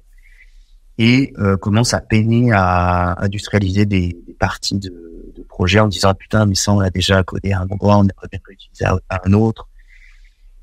et 0.97 1.34
euh, 1.39 1.58
commencent 1.58 1.93
à 1.93 2.01
peiner 2.01 2.51
à 2.51 3.21
industrialiser 3.23 3.86
des, 3.86 4.15
parties 4.39 4.77
de, 4.77 5.34
de, 5.36 5.43
projets 5.43 5.79
en 5.79 5.88
disant 5.88 6.13
putain 6.13 6.45
mais 6.45 6.56
ça 6.56 6.71
on 6.71 6.79
l'a 6.79 6.89
déjà 6.89 7.23
codé 7.23 7.51
à 7.51 7.62
un 7.62 7.67
endroit, 7.69 7.97
on 7.97 8.03
aimerait 8.03 8.27
bien 8.32 8.39
l'utiliser 8.47 8.86
à, 8.86 9.21
un 9.25 9.34
autre. 9.34 9.69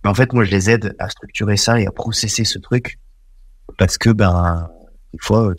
Mais 0.04 0.10
en 0.10 0.14
fait 0.14 0.32
moi 0.32 0.44
je 0.44 0.50
les 0.50 0.70
aide 0.70 0.94
à 0.98 1.08
structurer 1.08 1.56
ça 1.56 1.80
et 1.80 1.86
à 1.86 1.90
processer 1.90 2.44
ce 2.44 2.58
truc 2.58 2.98
parce 3.78 3.98
que 3.98 4.10
ben 4.10 4.68
des 5.12 5.18
fois 5.20 5.52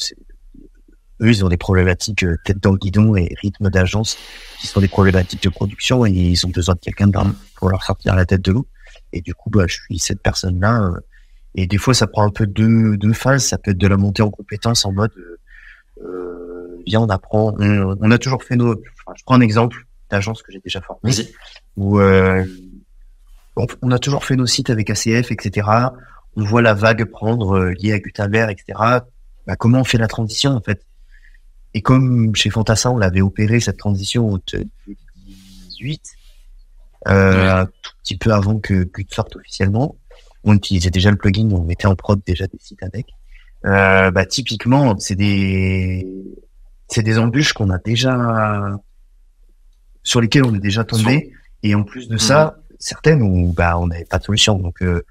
eux 1.22 1.30
ils 1.30 1.46
ont 1.46 1.50
des 1.50 1.58
problématiques 1.58 2.24
euh, 2.24 2.38
tête 2.46 2.60
dans 2.60 2.72
le 2.72 2.78
guidon 2.78 3.16
et 3.16 3.36
rythme 3.42 3.70
d'agence 3.70 4.18
qui 4.60 4.68
sont 4.68 4.80
des 4.80 4.88
problématiques 4.88 5.44
de 5.44 5.50
production 5.50 6.06
et 6.06 6.12
ils 6.12 6.46
ont 6.46 6.50
besoin 6.50 6.76
de 6.76 6.80
quelqu'un 6.80 7.08
pour 7.62 7.70
leur 7.70 7.84
sortir 7.84 8.16
la 8.16 8.26
tête 8.26 8.42
de 8.42 8.52
l'eau. 8.52 8.68
Et 9.14 9.22
du 9.22 9.36
coup, 9.36 9.50
bah, 9.50 9.66
je 9.68 9.76
suis 9.76 10.00
cette 10.00 10.22
personne-là. 10.22 10.84
Euh, 10.84 11.00
et 11.54 11.68
des 11.68 11.78
fois, 11.78 11.94
ça 11.94 12.08
prend 12.08 12.26
un 12.26 12.32
peu 12.32 12.48
deux, 12.48 12.98
deux 12.98 13.14
phases. 13.14 13.46
Ça 13.46 13.58
peut 13.58 13.72
être 13.72 13.78
de 13.78 13.88
la 13.88 13.98
montée 13.98 14.24
en 14.24 14.32
compétence 14.32 14.84
en 14.84 14.92
mode, 14.92 15.12
euh, 16.04 16.82
viens, 16.88 17.02
on 17.02 17.10
apprend. 17.10 17.56
On, 17.60 18.12
a 18.12 18.18
toujours 18.18 18.44
fait 18.44 18.56
nos. 18.56 18.76
je 19.16 19.24
prends 19.24 19.36
un 19.36 19.42
exemple 19.42 19.86
d'agence 20.10 20.42
que 20.42 20.52
j'ai 20.52 20.60
déjà 20.60 20.82
formé, 20.82 21.14
où 21.78 22.00
euh, 22.00 22.44
on, 23.56 23.92
a 23.92 24.00
toujours 24.00 24.26
fait 24.26 24.36
nos 24.36 24.48
sites 24.48 24.72
avec 24.72 24.90
ACF, 24.90 25.32
etc. 25.32 25.68
On 26.36 26.44
voit 26.44 26.62
la 26.62 26.74
vague 26.74 27.06
prendre 27.06 27.58
euh, 27.58 27.74
liée 27.74 27.94
à 27.94 28.00
Gutenberg, 28.00 28.52
etc. 28.52 28.80
Bah, 29.48 29.56
comment 29.56 29.82
on 29.82 29.84
fait 29.84 30.00
la 30.00 30.08
transition 30.08 30.52
en 30.52 30.62
fait? 30.62 30.86
Et 31.74 31.82
comme 31.82 32.36
chez 32.36 32.50
Fantassin, 32.50 32.90
on 32.90 32.98
l'avait 32.98 33.22
opéré 33.22 33.62
cette 33.62 33.78
transition 33.78 34.34
en 34.34 34.40
2018, 34.52 36.02
euh, 37.08 37.62
un 37.62 37.66
tout 37.66 37.92
petit 38.04 38.18
peu 38.18 38.32
avant 38.32 38.60
que 38.60 38.84
Qt 38.84 39.14
sorte 39.14 39.36
officiellement. 39.36 39.96
On 40.44 40.56
utilisait 40.56 40.90
déjà 40.90 41.12
le 41.12 41.18
plugin, 41.18 41.50
on 41.52 41.64
mettait 41.64 41.88
en 41.88 41.96
prod 41.96 42.20
déjà 42.26 42.48
des 42.48 42.58
sites 42.60 42.84
avec. 42.84 43.08
Euh, 43.66 44.12
bah, 44.12 44.26
typiquement, 44.26 44.98
c'est 44.98 45.16
des 45.16 46.08
c'est 46.88 47.04
des 47.04 47.20
embûches 47.20 47.54
qu'on 47.54 47.70
a 47.70 47.78
déjà 47.78 48.80
sur 50.04 50.22
lesquelles 50.22 50.44
on 50.44 50.54
est 50.56 50.60
déjà 50.60 50.84
tombé. 50.84 51.34
Et 51.64 51.76
en 51.76 51.84
plus 51.84 52.08
de 52.08 52.18
ça, 52.18 52.56
mhm. 52.58 52.76
certaines 52.80 53.22
où 53.22 53.54
bah 53.54 53.78
on 53.78 53.88
n'avait 53.88 54.06
pas 54.06 54.20
de 54.20 54.24
solution. 54.24 54.58
Donc 54.58 54.82
euh, 54.82 55.04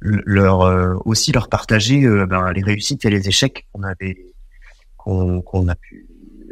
leur 0.00 0.62
euh, 0.62 0.94
aussi 1.04 1.32
leur 1.32 1.48
partager 1.48 2.04
euh, 2.04 2.26
ben, 2.26 2.52
les 2.52 2.62
réussites 2.62 3.04
et 3.04 3.10
les 3.10 3.28
échecs 3.28 3.66
qu'on 3.72 3.82
avait 3.82 4.26
qu'on 4.96 5.42
qu'on 5.42 5.68
a 5.68 5.74
pu 5.74 6.06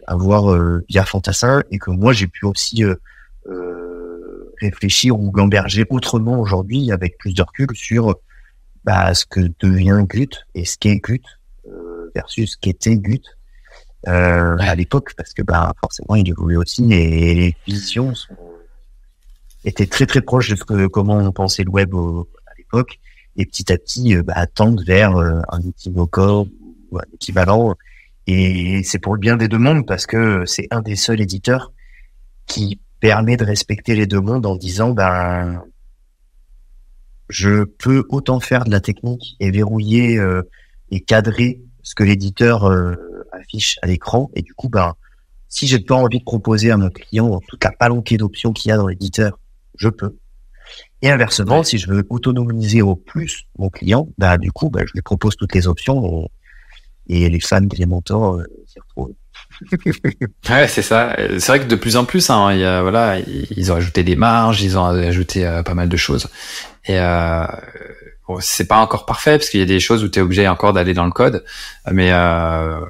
avoir 0.07 0.59
via 0.89 1.05
Fantassin 1.05 1.63
et 1.71 1.79
que 1.79 1.91
moi 1.91 2.15
j'ai 2.15 2.29
pu 2.29 2.47
aussi 2.47 2.83
réfléchir 4.61 5.19
ou 5.19 5.31
gamberger 5.31 5.85
autrement 5.91 6.39
aujourd'hui 6.41 6.93
avec 6.93 7.19
plus 7.19 7.35
de 7.35 7.43
recul 7.43 7.69
sur 7.75 8.17
bah, 8.85 9.15
ce 9.15 9.27
que 9.27 9.41
devient 9.61 10.05
Gut 10.09 10.47
et 10.55 10.65
ce 10.65 10.79
qu'est 10.79 10.97
Gut 10.97 11.25
euh, 11.67 12.11
versus 12.15 12.53
ce 12.53 12.57
qu'était 12.57 12.97
Gut 12.97 13.25
euh, 14.07 14.57
à 14.61 14.75
l'époque 14.77 15.15
parce 15.17 15.35
que 15.35 15.43
bah 15.43 15.73
forcément 15.81 16.15
il 16.15 16.29
évoluait 16.29 16.57
aussi 16.57 16.85
et 16.93 17.35
les 17.35 17.57
visions 17.67 18.15
sont, 18.15 18.37
étaient 19.65 19.87
très 19.87 20.07
très 20.07 20.21
proches 20.21 20.51
de 20.51 20.57
ce 20.57 20.63
que 20.63 20.87
comment 20.87 21.19
on 21.19 21.33
pensait 21.33 21.65
le 21.65 21.71
web 21.71 21.93
à 21.95 22.53
l'époque 22.57 23.01
et 23.37 23.45
petit 23.45 23.73
à 23.73 23.77
petit 23.77 24.15
euh, 24.15 24.23
bah, 24.23 24.47
tendent 24.47 24.85
vers 24.87 25.17
euh, 25.17 25.41
un 25.49 25.61
outil 25.63 25.91
no-code 25.91 26.49
ou 26.93 26.99
un 26.99 27.03
équivalent 27.13 27.75
et 28.29 28.83
c'est 28.85 29.01
pour 29.01 29.15
le 29.15 29.21
bien 29.21 29.37
des 29.37 29.49
deux 29.49 29.59
mondes 29.59 29.85
parce 29.85 30.07
que 30.07 30.47
c'est 30.47 30.69
un 30.71 30.81
des 30.81 30.95
seuls 30.95 31.21
éditeurs 31.21 31.73
qui 32.47 32.81
permet 33.01 33.37
de 33.37 33.45
respecter 33.45 33.95
les 33.95 34.07
deux 34.07 34.21
mondes 34.21 34.47
en 34.47 34.57
disant 34.57 34.91
ben 34.91 35.63
je 37.29 37.65
peux 37.65 38.05
autant 38.09 38.41
faire 38.41 38.65
de 38.65 38.71
la 38.71 38.81
technique 38.81 39.37
et 39.41 39.51
verrouiller 39.51 40.19
euh, 40.19 40.43
et 40.91 41.01
cadrer 41.01 41.61
ce 41.83 41.95
que 41.95 42.03
l'éditeur 42.03 42.65
euh, 42.65 42.95
affiche 43.33 43.79
à 43.83 43.87
l'écran. 43.87 44.31
Et 44.35 44.43
du 44.43 44.55
coup 44.55 44.69
ben 44.69 44.95
si 45.49 45.67
j'ai 45.67 45.79
pas 45.79 45.95
envie 45.95 46.19
de 46.19 46.25
proposer 46.25 46.71
à 46.71 46.77
mon 46.77 46.91
client 46.91 47.41
toute 47.47 47.65
la 47.65 47.73
palanquée 47.73 48.17
d'options 48.17 48.53
qu'il 48.53 48.71
y 48.71 48.73
a 48.73 48.77
dans 48.77 48.89
l'éditeur 48.89 49.39
je 49.77 49.89
peux. 49.89 50.17
Et 51.03 51.11
inversement 51.11 51.63
si 51.63 51.79
je 51.79 51.89
veux 51.89 52.07
autonomiser 52.11 52.83
au 52.83 52.97
plus 52.97 53.45
mon 53.59 53.69
client 53.69 54.09
ben 54.19 54.39
du 54.39 54.51
coup 54.51 54.71
ben, 54.71 54.85
je 54.87 54.93
lui 54.93 55.03
propose 55.03 55.37
toutes 55.37 55.55
les 55.55 55.67
options 55.67 56.29
et, 57.09 57.29
les 57.29 57.41
fans 57.41 57.67
Elementor 57.73 58.37
euh, 58.37 58.45
s'y 58.67 58.81
retrouvent 58.81 59.15
ouais, 60.51 60.69
c'est 60.69 60.83
ça. 60.83 61.17
C'est 61.17 61.47
vrai 61.47 61.61
que 61.61 61.67
de 61.67 61.77
plus 61.77 61.97
en 61.97 62.05
plus, 62.05 62.31
hein, 62.31 62.53
il 62.53 62.61
y 62.61 62.65
a, 62.65 62.83
voilà, 62.83 63.19
ils 63.19 63.73
ont 63.73 63.77
ajouté 63.77 64.03
des 64.03 64.17
marges, 64.17 64.63
ils 64.63 64.79
ont 64.79 64.85
ajouté 64.85 65.47
euh, 65.47 65.63
pas 65.63 65.75
mal 65.75 65.89
de 65.89 65.97
choses. 65.97 66.29
Et 66.85 66.99
euh, 66.99 67.47
bon, 68.29 68.39
c'est 68.41 68.67
pas 68.67 68.79
encore 68.79 69.07
parfait 69.07 69.39
parce 69.39 69.51
qu'il 69.51 69.61
y 69.61 69.63
a 69.63 69.67
des 69.67 69.81
choses 69.81 70.05
où 70.05 70.09
tu 70.09 70.19
es 70.19 70.23
obligé 70.23 70.47
encore 70.49 70.73
d'aller 70.73 70.95
dans 70.95 71.05
le 71.05 71.11
code, 71.11 71.45
mais 71.91 72.13
euh, 72.13 72.81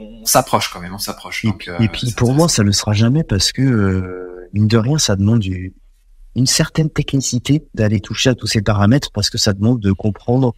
on 0.00 0.24
s'approche 0.24 0.68
quand 0.72 0.80
même, 0.80 0.94
on 0.94 0.98
s'approche. 0.98 1.44
Et, 1.44 1.48
euh, 1.68 1.78
et, 1.80 1.88
puis 1.88 2.12
pour 2.16 2.32
moi, 2.32 2.48
ça 2.48 2.62
le 2.62 2.72
sera 2.72 2.92
jamais 2.92 3.24
parce 3.24 3.52
que 3.52 3.62
euh, 3.62 4.48
mine 4.52 4.68
de 4.68 4.78
rien, 4.78 4.98
ça 4.98 5.16
demande 5.16 5.44
une 5.44 6.46
certaine 6.46 6.90
technicité 6.90 7.66
d'aller 7.74 8.00
toucher 8.00 8.30
à 8.30 8.34
tous 8.34 8.46
ces 8.46 8.62
paramètres 8.62 9.10
parce 9.12 9.30
que 9.30 9.38
ça 9.38 9.52
demande 9.52 9.80
de 9.80 9.92
comprendre 9.92 10.54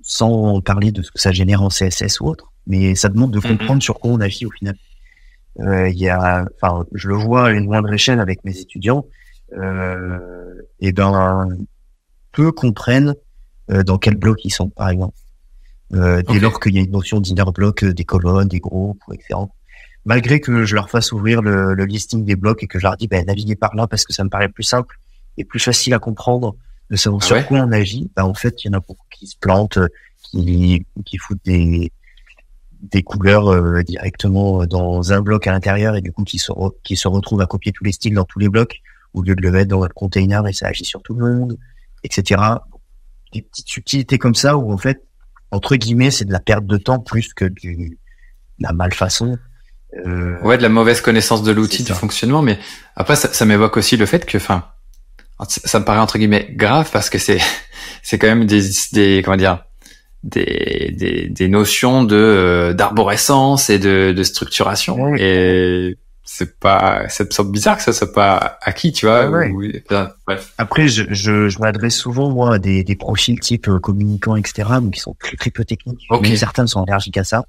sans 0.00 0.60
parler 0.60 0.90
de 0.90 1.02
ce 1.02 1.10
que 1.10 1.20
ça 1.20 1.32
génère 1.32 1.62
en 1.62 1.68
CSS 1.68 2.20
ou 2.20 2.26
autre 2.26 2.51
mais 2.66 2.94
ça 2.94 3.08
demande 3.08 3.32
de 3.32 3.40
mm-hmm. 3.40 3.58
comprendre 3.58 3.82
sur 3.82 3.98
quoi 3.98 4.10
on 4.12 4.20
agit 4.20 4.46
au 4.46 4.50
final. 4.50 4.76
Euh, 5.60 5.88
il 5.88 5.98
y 5.98 6.08
a, 6.08 6.46
enfin, 6.54 6.84
je 6.92 7.08
le 7.08 7.14
vois 7.14 7.48
à 7.48 7.50
une 7.50 7.66
moindre 7.66 7.92
échelle 7.92 8.20
avec 8.20 8.44
mes 8.44 8.58
étudiants. 8.58 9.06
Euh, 9.56 10.54
et 10.80 10.92
ben, 10.92 11.48
peu 12.32 12.52
comprennent 12.52 13.14
euh, 13.70 13.82
dans 13.82 13.98
quel 13.98 14.16
bloc 14.16 14.44
ils 14.44 14.50
sont, 14.50 14.70
par 14.70 14.88
exemple. 14.88 15.16
Euh, 15.94 16.22
dès 16.22 16.40
lors 16.40 16.58
qu'il 16.58 16.74
y 16.74 16.78
a 16.78 16.80
une 16.80 16.90
notion 16.90 17.20
d'inner 17.20 17.44
bloc, 17.54 17.84
euh, 17.84 17.92
des 17.92 18.04
colonnes, 18.04 18.48
des 18.48 18.60
groupes, 18.60 19.02
etc. 19.12 19.40
Malgré 20.04 20.40
que 20.40 20.64
je 20.64 20.74
leur 20.74 20.90
fasse 20.90 21.12
ouvrir 21.12 21.42
le, 21.42 21.74
le, 21.74 21.84
listing 21.84 22.24
des 22.24 22.34
blocs 22.34 22.62
et 22.62 22.66
que 22.66 22.78
je 22.78 22.84
leur 22.84 22.96
dis, 22.96 23.08
ben, 23.08 23.24
naviguez 23.26 23.56
par 23.56 23.74
là 23.76 23.86
parce 23.86 24.04
que 24.04 24.12
ça 24.12 24.24
me 24.24 24.30
paraît 24.30 24.48
plus 24.48 24.64
simple 24.64 24.98
et 25.36 25.44
plus 25.44 25.60
facile 25.60 25.92
à 25.94 25.98
comprendre 25.98 26.56
de 26.90 26.96
savoir 26.96 27.22
ah 27.22 27.26
sur 27.26 27.46
quoi 27.46 27.60
on 27.60 27.72
agit. 27.72 28.10
Ben, 28.16 28.24
en 28.24 28.34
fait, 28.34 28.64
il 28.64 28.68
y 28.68 28.70
en 28.70 28.78
a 28.78 28.80
beaucoup 28.80 29.06
qui 29.10 29.26
se 29.26 29.36
plantent, 29.36 29.78
qui, 30.22 30.86
qui 31.04 31.18
foutent 31.18 31.44
des, 31.44 31.92
des 32.82 33.02
couleurs 33.02 33.48
euh, 33.48 33.82
directement 33.82 34.66
dans 34.66 35.12
un 35.12 35.20
bloc 35.20 35.46
à 35.46 35.52
l'intérieur 35.52 35.94
et 35.96 36.00
du 36.00 36.12
coup 36.12 36.24
qui 36.24 36.38
se, 36.38 36.52
qui 36.82 36.96
se 36.96 37.08
retrouve 37.08 37.40
à 37.40 37.46
copier 37.46 37.72
tous 37.72 37.84
les 37.84 37.92
styles 37.92 38.14
dans 38.14 38.24
tous 38.24 38.38
les 38.38 38.48
blocs 38.48 38.80
au 39.14 39.22
lieu 39.22 39.34
de 39.34 39.42
le 39.42 39.50
mettre 39.50 39.68
dans 39.68 39.78
votre 39.78 39.94
container 39.94 40.46
et 40.48 40.52
ça 40.52 40.68
agit 40.68 40.84
sur 40.84 41.02
tout 41.02 41.14
le 41.14 41.34
monde, 41.34 41.58
etc. 42.02 42.40
Des 43.32 43.42
petites 43.42 43.68
subtilités 43.68 44.18
comme 44.18 44.34
ça 44.34 44.56
où 44.56 44.72
en 44.72 44.78
fait, 44.78 45.04
entre 45.50 45.76
guillemets, 45.76 46.10
c'est 46.10 46.24
de 46.24 46.32
la 46.32 46.40
perte 46.40 46.66
de 46.66 46.76
temps 46.76 46.98
plus 46.98 47.34
que 47.34 47.44
du, 47.44 47.98
de 48.58 48.64
la 48.64 48.72
malfaçon. 48.72 49.38
Euh, 50.06 50.40
ouais, 50.40 50.56
de 50.56 50.62
la 50.62 50.70
mauvaise 50.70 51.02
connaissance 51.02 51.42
de 51.42 51.52
l'outil, 51.52 51.84
du 51.84 51.92
fonctionnement, 51.92 52.40
mais 52.40 52.58
après 52.96 53.16
ça, 53.16 53.32
ça 53.32 53.44
m'évoque 53.44 53.76
aussi 53.76 53.98
le 53.98 54.06
fait 54.06 54.24
que, 54.24 54.38
enfin, 54.38 54.64
ça 55.46 55.78
me 55.78 55.84
paraît 55.84 56.00
entre 56.00 56.18
guillemets 56.18 56.48
grave 56.52 56.90
parce 56.92 57.10
que 57.10 57.18
c'est 57.18 57.40
c'est 58.02 58.18
quand 58.18 58.28
même 58.28 58.46
des, 58.46 58.62
des 58.92 59.22
comment 59.24 59.36
dire 59.36 59.64
des, 60.22 60.94
des, 60.96 61.28
des 61.28 61.48
notions 61.48 62.04
de 62.04 62.16
euh, 62.16 62.72
d'arborescence 62.74 63.70
et 63.70 63.78
de, 63.78 64.12
de 64.16 64.22
structuration. 64.22 65.14
Et 65.16 65.98
c'est 66.24 66.58
pas 66.58 67.08
ça 67.08 67.24
me 67.24 67.30
semble 67.30 67.50
bizarre 67.50 67.76
que 67.76 67.82
ça 67.82 67.92
soit 67.92 68.12
pas 68.12 68.58
acquis 68.62 68.92
tu 68.92 69.06
vois 69.06 69.26
bref. 70.26 70.54
après 70.56 70.86
je, 70.86 71.02
je, 71.10 71.48
je 71.48 71.58
m'adresse 71.58 71.96
souvent 71.96 72.30
moi 72.30 72.54
à 72.54 72.58
des, 72.58 72.84
des 72.84 72.94
profils 72.94 73.38
type 73.40 73.68
euh, 73.68 73.80
communicants 73.80 74.36
etc 74.36 74.70
qui 74.92 75.00
sont 75.00 75.14
très 75.18 75.36
très 75.36 75.50
peu 75.50 75.64
techniques. 75.64 76.06
Mais 76.22 76.36
certains 76.36 76.66
sont 76.66 76.84
allergiques 76.84 77.18
à 77.18 77.24
ça. 77.24 77.44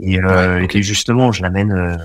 Et, 0.00 0.18
euh, 0.18 0.66
et 0.72 0.82
justement 0.82 1.32
je 1.32 1.42
l'amène 1.42 1.98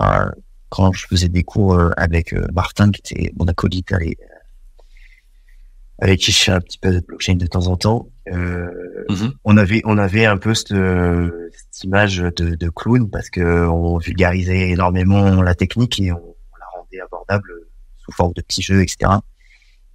euh, 0.00 0.30
quand 0.68 0.92
je 0.92 1.06
faisais 1.08 1.28
des 1.28 1.42
cours 1.42 1.78
avec 1.96 2.34
Martin 2.52 2.90
qui 2.92 3.00
était 3.00 3.32
mon 3.36 3.46
acolyte 3.46 3.92
avec 5.98 6.20
qui 6.20 6.32
je 6.32 6.44
fais 6.44 6.52
un 6.52 6.60
petit 6.60 6.78
peu 6.78 6.92
de 6.92 7.00
blockchain 7.00 7.34
de 7.34 7.46
temps 7.46 7.68
en 7.68 7.76
temps 7.76 8.08
euh, 8.32 8.68
mhm. 9.08 9.32
On 9.44 9.56
avait 9.56 9.82
on 9.84 9.98
avait 9.98 10.26
un 10.26 10.36
peu 10.36 10.54
cette, 10.54 10.68
cette 10.68 11.84
image 11.84 12.18
de, 12.18 12.54
de, 12.54 12.68
clown 12.70 13.08
parce 13.08 13.30
que 13.30 13.66
on 13.66 13.98
vulgarisait 13.98 14.70
énormément 14.70 15.42
la 15.42 15.54
technique 15.54 16.00
et 16.00 16.12
on, 16.12 16.36
la 16.58 16.66
rendait 16.78 17.00
abordable 17.00 17.50
sous 17.98 18.12
forme 18.12 18.32
de 18.34 18.42
petits 18.42 18.62
jeux, 18.62 18.82
etc. 18.82 19.12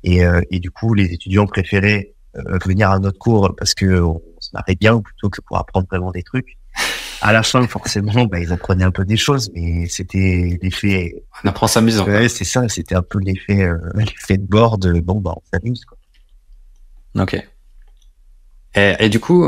Et, 0.04 0.26
euh, 0.26 0.42
et 0.50 0.60
du 0.60 0.72
coup, 0.72 0.94
les 0.94 1.06
étudiants 1.14 1.46
préféraient 1.46 2.14
euh, 2.38 2.58
venir 2.66 2.90
à 2.90 3.00
notre 3.00 3.20
cours 3.20 3.54
parce 3.58 3.74
que 3.74 4.02
on 4.02 4.22
se 4.40 4.50
marrait 4.54 4.76
bien 4.76 5.00
plutôt 5.02 5.30
que 5.30 5.42
pour 5.42 5.58
apprendre 5.58 5.88
vraiment 5.90 6.12
des 6.12 6.24
trucs. 6.24 6.58
À 7.22 7.32
la 7.32 7.44
fin, 7.44 7.66
forcément, 7.68 8.26
bah, 8.26 8.40
ils 8.40 8.52
apprenaient 8.52 8.84
un 8.84 8.92
peu 8.92 9.06
des 9.06 9.18
choses, 9.18 9.52
mais 9.54 9.88
c'était 9.88 10.58
l'effet. 10.62 11.24
On 11.44 11.50
apprend 11.50 11.68
s'amusant. 11.68 12.06
Ouais, 12.06 12.28
c'est 12.30 12.46
ça. 12.46 12.68
C'était 12.68 12.96
un 12.96 13.04
peu 13.04 13.20
l'effet, 13.20 13.70
l'effet 13.96 14.38
de 14.38 14.46
bord. 14.46 14.78
bon, 14.80 15.22
bah, 15.22 15.36
on 15.36 15.42
s'amuse. 15.54 15.86
Ok. 17.18 17.36
Et, 18.74 18.96
et 19.00 19.10
du 19.10 19.20
coup, 19.20 19.46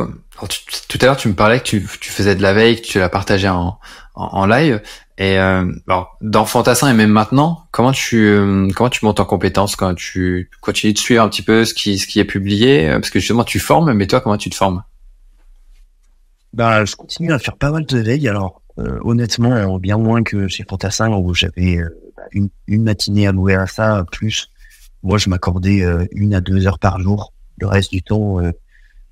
tout 0.87 0.97
à 1.01 1.05
l'heure, 1.05 1.17
tu 1.17 1.27
me 1.29 1.33
parlais 1.33 1.59
que 1.59 1.63
tu, 1.63 1.87
tu, 1.99 2.11
faisais 2.11 2.35
de 2.35 2.41
la 2.41 2.53
veille, 2.53 2.81
que 2.81 2.85
tu 2.85 2.99
la 2.99 3.09
partageais 3.09 3.49
en, 3.49 3.79
en, 4.15 4.25
en 4.25 4.45
live. 4.45 4.81
Et 5.17 5.37
euh, 5.37 5.71
alors, 5.87 6.17
dans 6.21 6.45
Fantassin 6.45 6.89
et 6.89 6.93
même 6.93 7.11
maintenant, 7.11 7.67
comment 7.71 7.91
tu 7.91 8.27
euh, 8.27 8.67
comment 8.75 8.89
tu 8.89 9.05
montes 9.05 9.19
en 9.19 9.25
compétence 9.25 9.75
quand 9.75 9.93
tu 9.93 10.49
continues 10.59 10.93
de 10.93 10.97
suivre 10.97 11.23
un 11.23 11.29
petit 11.29 11.43
peu 11.43 11.65
ce 11.65 11.73
qui 11.73 11.99
ce 11.99 12.07
qui 12.07 12.19
est 12.19 12.25
publié? 12.25 12.89
Parce 12.93 13.11
que 13.11 13.19
justement, 13.19 13.43
tu 13.43 13.59
formes, 13.59 13.93
mais 13.93 14.07
toi, 14.07 14.21
comment 14.21 14.37
tu 14.37 14.49
te 14.49 14.55
formes? 14.55 14.83
Ben, 16.53 16.85
je 16.85 16.95
continue 16.95 17.31
à 17.31 17.39
faire 17.39 17.57
pas 17.57 17.71
mal 17.71 17.85
de 17.85 17.97
veille. 17.97 18.27
Alors, 18.27 18.61
euh, 18.77 18.99
honnêtement, 19.03 19.77
bien 19.79 19.97
moins 19.97 20.23
que 20.23 20.47
chez 20.47 20.63
Fantassin 20.67 21.09
où 21.09 21.33
j'avais 21.33 21.77
euh, 21.77 21.89
bah, 22.15 22.23
une, 22.31 22.49
une 22.67 22.83
matinée 22.83 23.27
à 23.27 23.31
louer 23.31 23.55
à 23.55 23.67
ça, 23.67 24.05
plus 24.11 24.49
moi, 25.01 25.17
je 25.17 25.29
m'accordais 25.29 25.83
une 26.13 26.33
à 26.33 26.39
deux 26.39 26.65
heures 26.65 26.79
par 26.79 26.97
jour. 27.01 27.33
Le 27.59 27.67
reste 27.67 27.91
du 27.91 28.01
temps 28.01 28.37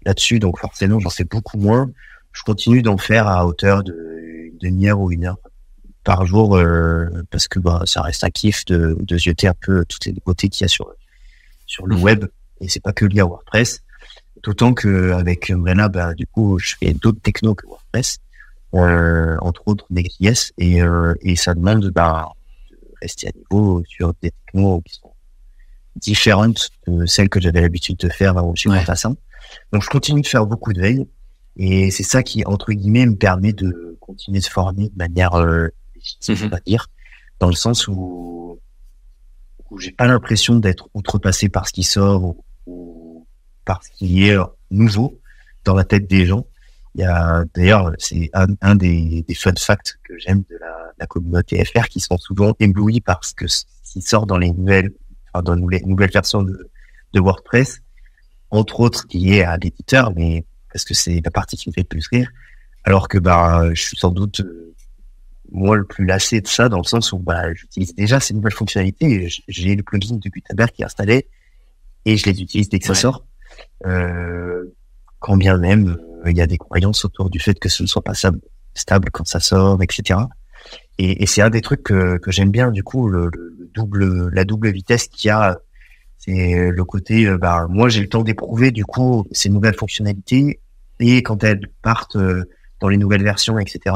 là-dessus, 0.05 0.39
donc 0.39 0.57
forcément, 0.57 1.01
j'en 1.01 1.09
sais 1.09 1.25
beaucoup 1.25 1.57
moins. 1.57 1.91
Je 2.31 2.43
continue 2.43 2.81
d'en 2.81 2.97
faire 2.97 3.27
à 3.27 3.45
hauteur 3.45 3.83
de 3.83 4.53
demi-heure 4.61 5.01
ou 5.01 5.11
une 5.11 5.25
heure 5.25 5.37
par 6.03 6.25
jour 6.25 6.55
euh, 6.55 7.07
parce 7.29 7.47
que 7.47 7.59
bah, 7.59 7.83
ça 7.85 8.01
reste 8.01 8.23
un 8.23 8.29
kiff 8.29 8.65
de, 8.65 8.97
de 8.99 9.17
jeter 9.17 9.47
un 9.47 9.53
peu 9.59 9.85
toutes 9.85 10.05
les 10.05 10.13
nouveautés 10.13 10.49
qu'il 10.49 10.63
y 10.63 10.65
a 10.65 10.67
sur 10.67 10.91
sur 11.67 11.85
le 11.85 11.95
mhm. 11.95 12.03
web 12.03 12.25
et 12.59 12.67
c'est 12.67 12.79
pas 12.81 12.93
que 12.93 13.05
lié 13.05 13.21
à 13.21 13.25
WordPress. 13.25 13.83
D'autant 14.43 14.73
que 14.73 15.11
avec 15.11 15.51
Brena, 15.51 15.87
bah, 15.87 16.13
du 16.13 16.25
coup, 16.25 16.57
je 16.57 16.75
fais 16.79 16.93
d'autres 16.93 17.21
technos 17.21 17.55
que 17.55 17.67
WordPress, 17.67 18.19
euh, 18.73 19.37
entre 19.41 19.67
autres 19.67 19.85
Next.js 19.89 20.53
et 20.57 20.81
euh, 20.81 21.13
et 21.21 21.35
ça 21.35 21.53
demande 21.53 21.85
bah, 21.89 22.29
de 22.71 22.77
rester 23.01 23.27
à 23.27 23.31
niveau 23.37 23.83
sur 23.87 24.13
des 24.21 24.31
technos 24.31 24.81
qui 24.81 24.93
sont 24.95 25.11
différentes 25.97 26.69
de 26.87 27.05
celles 27.05 27.29
que 27.29 27.41
j'avais 27.41 27.61
l'habitude 27.61 27.97
de 27.97 28.09
faire 28.09 28.37
avant 28.37 28.55
chez 28.55 28.69
ouais. 28.69 28.83
Donc 29.73 29.83
je 29.83 29.89
continue 29.89 30.21
de 30.21 30.27
faire 30.27 30.45
beaucoup 30.45 30.71
de 30.71 30.79
veille 30.79 31.05
et 31.57 31.91
c'est 31.91 32.03
ça 32.03 32.23
qui 32.23 32.45
entre 32.45 32.71
guillemets 32.71 33.05
me 33.05 33.15
permet 33.15 33.51
de 33.51 33.97
continuer 33.99 34.39
de 34.39 34.45
former 34.45 34.87
de 34.87 34.97
manière 34.97 35.35
euh, 35.35 35.67
légitime, 35.95 36.47
mm 36.47 36.59
dire, 36.65 36.87
dans 37.39 37.47
le 37.47 37.55
sens 37.55 37.87
où 37.87 38.59
où 39.69 39.79
j'ai 39.79 39.91
pas 39.91 40.05
l'impression 40.05 40.55
d'être 40.55 40.89
outrepassé 40.93 41.49
par 41.49 41.67
ce 41.67 41.73
qui 41.73 41.83
sort 41.83 42.23
ou, 42.23 42.43
ou 42.67 43.10
par 43.65 43.83
ce 43.83 43.89
qui 43.91 44.27
est 44.27 44.37
nouveau 44.69 45.19
dans 45.63 45.75
la 45.75 45.83
tête 45.83 46.07
des 46.07 46.25
gens. 46.25 46.45
Il 46.95 47.01
y 47.01 47.03
a 47.05 47.45
d'ailleurs 47.53 47.91
c'est 47.97 48.29
un, 48.33 48.47
un 48.61 48.75
des, 48.75 49.23
des, 49.27 49.33
fun 49.33 49.53
facts 49.57 49.97
que 50.03 50.17
j'aime 50.17 50.43
de 50.49 50.57
la, 50.59 50.91
la, 50.99 51.07
communauté 51.07 51.63
FR 51.63 51.87
qui 51.87 52.01
sont 52.01 52.17
souvent 52.17 52.53
éblouis 52.59 52.99
par 52.99 53.23
ce 53.23 53.33
que 53.33 53.45
qui 53.45 54.01
sort 54.01 54.25
dans 54.25 54.37
les 54.37 54.51
nouvelles 54.51 54.91
enfin, 55.33 55.43
dans 55.43 55.55
les 55.55 55.81
nouvelles 55.81 56.11
versions 56.11 56.43
de, 56.43 56.69
de 57.13 57.19
WordPress 57.19 57.81
entre 58.51 58.81
autres 58.81 59.05
lié 59.13 59.43
à 59.43 59.57
l'éditeur, 59.57 60.13
mais 60.15 60.45
parce 60.71 60.85
que 60.85 60.93
c'est 60.93 61.21
la 61.23 61.31
partie 61.31 61.55
qui 61.55 61.69
me 61.69 61.73
fait 61.73 61.81
le 61.81 61.87
plus 61.87 62.07
rire. 62.07 62.29
Alors 62.83 63.07
que 63.07 63.17
bah, 63.17 63.69
je 63.73 63.81
suis 63.81 63.97
sans 63.97 64.11
doute 64.11 64.41
euh, 64.41 64.75
moi 65.51 65.77
le 65.77 65.85
plus 65.85 66.05
lassé 66.05 66.41
de 66.41 66.47
ça, 66.47 66.69
dans 66.69 66.77
le 66.77 66.83
sens 66.83 67.11
où 67.13 67.19
bah, 67.19 67.53
j'utilise 67.53 67.95
déjà 67.95 68.19
ces 68.19 68.33
nouvelles 68.33 68.53
fonctionnalités. 68.53 69.29
J'ai 69.47 69.75
le 69.75 69.83
plugin 69.83 70.15
de 70.15 70.29
Gutenberg 70.29 70.71
qui 70.71 70.81
est 70.81 70.85
installé 70.85 71.27
et 72.05 72.17
je 72.17 72.25
les 72.29 72.41
utilise 72.41 72.69
dès 72.69 72.79
que 72.79 72.85
ça 72.85 72.95
sort. 72.95 73.25
Euh, 73.85 74.65
quand 75.19 75.37
bien 75.37 75.57
même 75.57 75.97
euh, 76.25 76.31
il 76.31 76.37
y 76.37 76.41
a 76.41 76.47
des 76.47 76.57
croyances 76.57 77.05
autour 77.05 77.29
du 77.29 77.39
fait 77.39 77.59
que 77.59 77.69
ce 77.69 77.83
ne 77.83 77.87
soit 77.87 78.03
pas 78.03 78.13
stable 78.13 79.09
quand 79.11 79.27
ça 79.27 79.39
sort, 79.39 79.81
etc. 79.81 80.19
Et, 80.97 81.25
c'est 81.25 81.41
un 81.41 81.49
des 81.49 81.61
trucs 81.61 81.83
que, 81.83 82.19
j'aime 82.27 82.51
bien 82.51 82.69
du 82.71 82.83
coup, 82.83 83.07
le, 83.07 83.31
le, 83.33 83.69
double, 83.73 84.29
la 84.29 84.43
double 84.43 84.69
vitesse 84.69 85.07
qu'il 85.07 85.29
y 85.29 85.31
a 85.31 85.59
c'est 86.23 86.53
euh, 86.53 86.71
le 86.71 86.85
côté, 86.85 87.25
euh, 87.25 87.39
bah, 87.39 87.65
moi 87.67 87.89
j'ai 87.89 87.99
le 87.99 88.07
temps 88.07 88.21
d'éprouver 88.21 88.69
du 88.69 88.85
coup 88.85 89.25
ces 89.31 89.49
nouvelles 89.49 89.73
fonctionnalités 89.75 90.59
et 90.99 91.23
quand 91.23 91.43
elles 91.43 91.67
partent 91.81 92.15
euh, 92.15 92.43
dans 92.79 92.89
les 92.89 92.97
nouvelles 92.97 93.23
versions, 93.23 93.57
etc. 93.57 93.95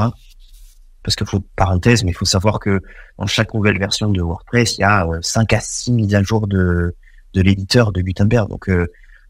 Parce 1.04 1.16
que 1.16 1.24
faut 1.24 1.44
parenthèse, 1.56 2.04
mais 2.04 2.12
il 2.12 2.16
faut 2.16 2.26
savoir 2.26 2.60
que 2.60 2.82
dans 3.20 3.28
chaque 3.28 3.54
nouvelle 3.54 3.78
version 3.78 4.10
de 4.10 4.24
WordPress, 4.24 4.80
il 4.80 4.82
y 4.82 4.84
a 4.86 5.08
5 5.22 5.54
à 5.54 5.60
6 5.60 5.92
mises 5.92 6.16
à 6.16 6.24
jour 6.24 6.48
de, 6.48 6.96
de 7.36 7.42
l'éditeur 7.42 7.92
de 7.92 8.02
Gutenberg. 8.02 8.50
Donc 8.50 8.72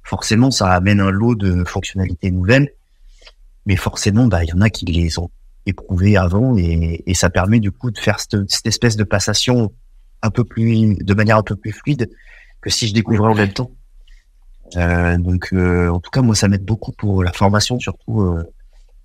forcément, 0.06 0.52
ça 0.52 0.72
amène 0.72 1.02
un 1.02 1.12
lot 1.12 1.36
de 1.36 1.65
fonctionnalités 1.65 2.32
nouvelles, 2.32 2.72
mais 3.65 3.76
forcément, 3.76 4.28
bah, 4.28 4.44
il 4.44 4.50
y 4.50 4.54
en 4.54 4.62
a 4.62 4.70
qui 4.70 4.86
les 4.86 5.20
ont 5.20 5.30
éprouvées 5.65 6.15
avant 6.15 6.56
et, 6.58 7.04
et 7.06 7.13
ça 7.15 7.30
permet 7.30 7.60
du 7.60 7.72
coup 7.72 7.91
de 7.91 7.98
faire 7.98 8.20
cette, 8.20 8.50
cette 8.50 8.68
espèce 8.68 8.96
de 8.96 9.04
passation 9.04 9.74
un 10.22 10.30
peu 10.30 10.44
plus, 10.44 10.96
de 10.96 11.13
manière 11.13 11.38
un 11.38 11.44
peu 11.44 11.56
plus 11.56 11.72
fluide 11.72 12.10
que 12.62 12.70
si 12.70 12.88
je 12.88 12.94
découvrais 12.94 13.30
en 13.30 13.36
même 13.36 13.52
temps. 13.52 13.72
Euh, 14.76 15.18
donc, 15.18 15.50
euh, 15.54 15.89
en 15.89 16.00
tout 16.00 16.12
cas, 16.12 16.22
moi, 16.22 16.36
ça 16.36 16.48
m'aide 16.48 16.65
beaucoup 16.65 16.91
pour 16.91 17.24
la 17.24 17.32
formation, 17.32 17.80
surtout 17.80 18.22
euh, 18.22 18.44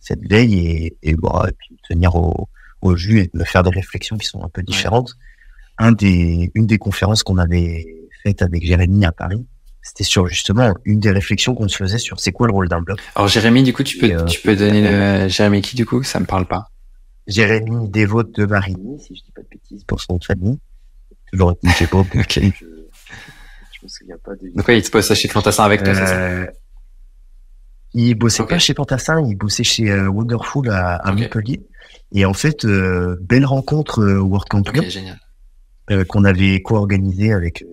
cette 0.01 0.27
veille 0.29 0.59
et, 0.59 0.97
et 1.03 1.15
puis 1.59 1.77
tenir 1.89 2.15
au, 2.17 2.49
au 2.83 2.97
jus 2.97 3.21
et 3.21 3.31
me 3.35 3.45
faire 3.45 3.63
des 3.63 3.71
réflexions 3.71 4.17
qui 4.17 4.27
sont 4.27 4.43
un 4.43 4.49
peu 4.49 4.63
différentes. 4.63 5.15
Un 5.79 5.93
des, 5.93 6.51
une 6.55 6.67
des 6.67 6.79
conférences 6.79 7.23
qu'on 7.23 7.39
avait 7.39 7.87
faites 8.23 8.43
avec 8.43 8.67
Jérémy 8.67 9.05
à 9.07 9.13
Paris, 9.13 9.47
c'était 9.83 10.05
sur 10.05 10.27
justement 10.27 10.75
une 10.85 11.01
des 11.01 11.11
réflexions 11.11 11.55
qu'on 11.55 11.69
se 11.69 11.77
faisait 11.77 11.99
sur 11.99 12.21
c'est 12.21 12.33
quoi 12.33 12.47
le 12.47 12.53
rôle 12.53 12.69
d'un 12.69 12.81
blog. 12.81 12.99
Alors 13.14 13.29
Jérémy, 13.29 13.62
du 13.62 13.73
coup, 13.73 13.83
tu 13.83 13.99
peux, 13.99 14.25
tu 14.27 14.40
peux 14.40 14.57
donner 14.57 14.83
le 14.83 15.29
Jérémy 15.29 15.62
qui 15.62 15.77
du 15.77 15.87
coup, 15.87 16.03
ça 16.03 16.21
me 16.21 16.27
parle 16.27 16.47
pas. 16.47 16.71
Jérémy 17.27 17.88
Dévote 17.88 18.33
de 18.33 18.47
Marigny, 18.47 19.01
si 19.01 19.14
je 19.14 19.23
dis 19.23 19.33
pas 19.33 19.43
de 19.43 19.49
bêtises, 19.51 19.85
pour 19.85 20.01
son 20.01 20.19
famille. 20.21 20.59
Toujours, 21.31 21.57
je 21.62 21.71
sais 21.71 21.87
pas. 21.87 21.99
ok 21.99 22.40
je 23.81 23.87
me 23.87 23.88
souviens 23.88 24.16
pas 24.23 24.35
de. 24.35 24.51
Donc, 24.55 24.66
il 24.69 24.85
se 24.85 24.90
bossait 24.90 25.14
chez 25.14 25.29
Fantassin 25.29 25.64
avec 25.64 25.83
toi, 25.83 25.95
c'est 25.95 26.07
ça 26.07 26.19
euh, 26.19 26.47
Il 27.95 28.14
bossait 28.14 28.45
pas 28.45 28.59
chez 28.59 28.75
Fantassin, 28.75 29.25
il 29.27 29.37
bossait 29.37 29.64
chez 29.64 29.90
euh, 29.90 30.09
Wonderful 30.09 30.69
à, 30.69 30.97
à 30.97 31.12
Montpellier. 31.12 31.62
Et 32.12 32.25
en 32.25 32.35
fait, 32.35 32.64
euh, 32.64 33.16
belle 33.21 33.47
rencontre 33.47 34.01
euh, 34.01 34.19
World 34.19 34.49
Camp 34.49 34.62
génial. 34.83 35.19
qu'on 36.09 36.25
avait 36.25 36.61
co-organisé 36.61 37.33
avec 37.33 37.64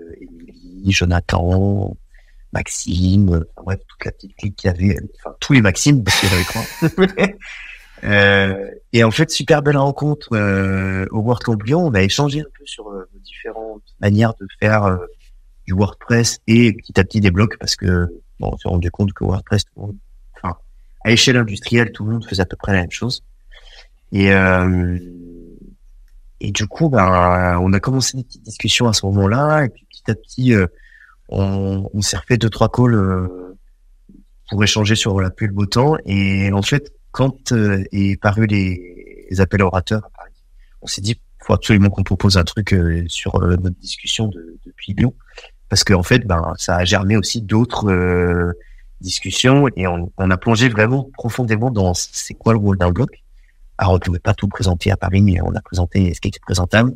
Jonathan, 0.92 1.96
Maxime, 2.54 3.44
bref, 3.58 3.80
toute 3.88 4.06
la 4.06 4.12
petite 4.12 4.36
clique 4.38 4.56
qu'il 4.56 4.70
y 4.70 4.74
avait, 4.74 4.98
enfin 5.20 5.36
tous 5.40 5.54
les 5.54 5.62
Maximes, 5.62 6.04
parce 6.04 6.20
qu'il 6.20 6.30
y 6.30 6.34
avait 6.34 6.44
trois. 6.44 7.28
Euh, 8.04 8.70
et 8.94 9.04
en 9.04 9.10
fait, 9.10 9.32
super 9.32 9.64
belle 9.64 9.78
rencontre 9.78 10.28
euh, 10.34 11.08
au 11.10 11.18
World 11.18 11.42
Camp 11.42 11.58
On 11.74 11.96
a 11.96 12.04
échangé 12.04 12.42
un 12.42 12.44
peu 12.44 12.64
sur 12.64 12.90
euh, 12.90 13.10
différentes 13.24 13.82
manières 14.00 14.36
de 14.40 14.46
faire 14.60 15.00
du 15.66 15.74
WordPress 15.74 16.40
et 16.46 16.74
petit 16.74 17.00
à 17.00 17.04
petit 17.04 17.22
des 17.22 17.32
blocs 17.32 17.58
parce 17.58 17.76
que 17.76 18.08
bon, 18.40 18.52
on 18.54 18.58
s'est 18.58 18.70
rendu 18.70 18.92
compte 18.92 19.14
que 19.14 19.24
WordPress, 19.24 19.64
à 21.04 21.12
échelle 21.12 21.38
industrielle, 21.38 21.92
tout 21.92 22.06
le 22.06 22.12
monde 22.12 22.26
faisait 22.26 22.42
à 22.42 22.46
peu 22.46 22.58
près 22.58 22.74
la 22.74 22.82
même 22.82 22.92
chose. 22.92 23.24
Et 24.12 24.32
euh, 24.32 25.00
et 26.40 26.52
du 26.52 26.68
coup, 26.68 26.90
ben, 26.90 27.58
on 27.60 27.74
a 27.74 27.80
commencé 27.80 28.16
des 28.16 28.24
petites 28.24 28.44
discussions 28.44 28.88
à 28.88 28.94
ce 28.94 29.06
moment-là, 29.08 29.66
et 29.66 29.70
puis 29.70 29.87
petit 30.08 30.12
à 30.12 30.16
petit, 30.16 30.54
euh, 30.54 30.68
on, 31.30 32.02
s'est 32.02 32.18
refait 32.18 32.38
deux 32.38 32.50
trois 32.50 32.70
calls 32.70 32.96
euh, 32.96 33.58
pour 34.50 34.64
échanger 34.64 34.96
sur 34.96 35.20
la 35.20 35.30
pluie 35.30 35.48
le 35.48 35.54
beau 35.54 35.66
temps. 35.66 35.98
Et 36.06 36.52
en 36.52 36.62
fait, 36.62 36.92
quand 37.12 37.52
euh, 37.52 37.84
est 37.92 38.20
paru 38.22 38.48
les, 38.48 38.84
appels 39.40 39.62
orateurs 39.62 40.06
à 40.06 40.10
Paris, 40.10 40.32
on 40.82 40.88
s'est 40.88 41.02
dit 41.02 41.20
faut 41.44 41.54
absolument 41.54 41.90
qu'on 41.90 42.04
propose 42.04 42.38
un 42.38 42.44
truc 42.44 42.76
sur 43.08 43.40
notre 43.40 43.70
discussion 43.80 44.28
de, 44.28 44.58
depuis 44.66 44.94
Lyon 44.94 45.14
parce 45.70 45.84
qu'en 45.84 46.00
en 46.00 46.04
fait, 46.04 46.26
ben, 46.26 46.54
ça 46.58 46.78
a 46.78 46.86
germé 46.86 47.16
aussi 47.16 47.42
d'autres 47.42 48.54
discussions 49.00 49.68
et 49.76 49.86
on, 49.88 50.12
on, 50.18 50.32
a 50.32 50.38
plongé 50.38 50.70
vraiment 50.70 51.10
profondément 51.14 51.72
dans 51.72 51.94
c'est 51.94 52.34
quoi 52.34 52.54
le 52.54 52.60
rôle 52.60 52.78
d'un 52.78 52.92
bloc. 52.92 53.22
Alors, 53.78 53.94
on 53.94 53.96
ne 53.96 54.00
pouvait 54.00 54.20
pas 54.20 54.34
tout 54.34 54.48
présenter 54.48 54.92
à 54.92 54.98
Paris, 54.98 55.22
mais 55.22 55.40
on 55.42 55.54
a 55.56 55.62
présenté 55.62 56.14
ce 56.14 56.22
qui 56.22 56.30
était 56.30 56.40
présentable. 56.40 56.94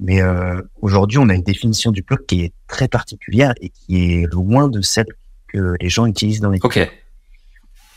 Mais 0.00 0.20
euh, 0.20 0.60
aujourd'hui, 0.80 1.18
on 1.18 1.28
a 1.28 1.34
une 1.34 1.42
définition 1.42 1.90
du 1.90 2.02
bloc 2.02 2.26
qui 2.26 2.42
est 2.42 2.52
très 2.66 2.88
particulière 2.88 3.54
et 3.60 3.68
qui 3.70 4.14
est 4.14 4.32
loin 4.32 4.68
de 4.68 4.80
celle 4.80 5.06
que 5.48 5.74
les 5.80 5.88
gens 5.88 6.06
utilisent 6.06 6.40
dans 6.40 6.50
les 6.50 6.60
Ok. 6.62 6.80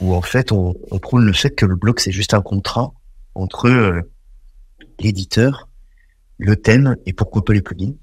Où 0.02 0.14
en 0.14 0.22
fait, 0.22 0.52
on, 0.52 0.76
on 0.92 1.00
prône 1.00 1.26
le 1.26 1.34
fait 1.34 1.52
que 1.52 1.66
le 1.66 1.76
bloc, 1.76 2.00
c'est 2.00 2.12
juste 2.12 2.34
un 2.34 2.42
contrat 2.42 2.92
entre 3.34 3.68
euh, 3.68 4.02
l'éditeur, 5.00 5.70
le 6.38 6.56
thème 6.56 6.98
et 7.06 7.14
pourquoi 7.14 7.44
pas 7.44 7.54
les 7.54 7.62
plugins 7.62 7.94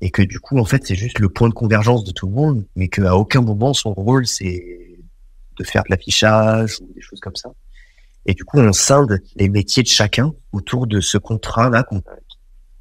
et 0.00 0.10
que 0.10 0.22
du 0.22 0.40
coup 0.40 0.58
en 0.58 0.64
fait 0.64 0.86
c'est 0.86 0.94
juste 0.94 1.18
le 1.18 1.28
point 1.28 1.48
de 1.48 1.54
convergence 1.54 2.04
de 2.04 2.12
tout 2.12 2.26
le 2.26 2.32
monde 2.32 2.66
mais 2.76 2.88
qu'à 2.88 3.16
aucun 3.16 3.40
moment 3.40 3.72
son 3.72 3.94
rôle 3.94 4.26
c'est 4.26 4.98
de 5.58 5.64
faire 5.64 5.84
de 5.84 5.90
l'affichage 5.90 6.80
ou 6.80 6.92
des 6.94 7.00
choses 7.00 7.20
comme 7.20 7.36
ça 7.36 7.50
et 8.26 8.34
du 8.34 8.44
coup 8.44 8.58
on 8.58 8.72
scinde 8.72 9.20
les 9.36 9.48
métiers 9.48 9.82
de 9.82 9.88
chacun 9.88 10.34
autour 10.52 10.86
de 10.86 11.00
ce 11.00 11.18
contrat 11.18 11.70
là 11.70 11.84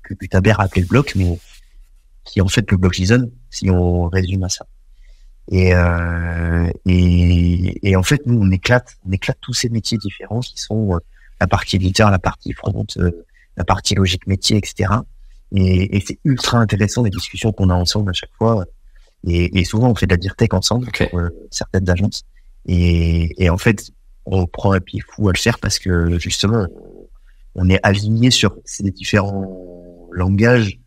que 0.05 0.13
Gutenberg 0.13 0.59
a 0.59 0.63
appelé 0.63 0.81
le 0.81 0.87
bloc 0.87 1.13
mais 1.15 1.39
qui 2.23 2.39
est 2.39 2.41
en 2.41 2.47
fait 2.47 2.69
le 2.71 2.77
bloc 2.77 2.93
JSON 2.93 3.29
si 3.49 3.69
on 3.69 4.07
résume 4.07 4.43
à 4.43 4.49
ça 4.49 4.65
et, 5.51 5.75
euh, 5.75 6.69
et, 6.85 7.89
et 7.89 7.95
en 7.95 8.03
fait 8.03 8.25
nous 8.25 8.39
on 8.39 8.49
éclate 8.51 8.97
on 9.07 9.11
éclate 9.11 9.37
tous 9.41 9.53
ces 9.53 9.69
métiers 9.69 9.97
différents 9.97 10.39
qui 10.39 10.57
sont 10.57 10.95
euh, 10.95 10.99
la 11.39 11.47
partie 11.47 11.75
éditeur 11.75 12.09
la 12.09 12.19
partie 12.19 12.53
front 12.53 12.85
euh, 12.97 13.25
la 13.57 13.63
partie 13.63 13.95
logique 13.95 14.25
métier 14.27 14.57
etc 14.57 14.87
et, 15.51 15.97
et 15.97 16.03
c'est 16.05 16.19
ultra 16.23 16.57
intéressant 16.59 17.03
les 17.03 17.09
discussions 17.09 17.51
qu'on 17.51 17.69
a 17.69 17.73
ensemble 17.73 18.09
à 18.09 18.13
chaque 18.13 18.33
fois. 18.37 18.65
Et, 19.27 19.63
souvent, 19.65 19.89
on 19.89 19.95
fait 19.95 20.05
de 20.05 20.15
la 20.15 20.33
tech 20.35 20.49
ensemble 20.51 20.87
pour 20.91 21.21
certaines 21.49 21.89
agences. 21.89 22.23
Et, 22.67 23.43
et 23.43 23.49
en 23.49 23.57
fait, 23.57 23.91
on 24.25 24.45
prend 24.45 24.71
un 24.73 24.79
pied 24.79 25.01
fou 25.07 25.29
à 25.29 25.31
le 25.31 25.37
faire 25.37 25.57
parce 25.59 25.79
que 25.79 26.19
justement, 26.19 26.67
on 27.55 27.69
est 27.69 27.79
aligné 27.81 28.29
sur 28.29 28.55
ces 28.65 28.83
différents 28.91 29.83
langages 30.15 30.79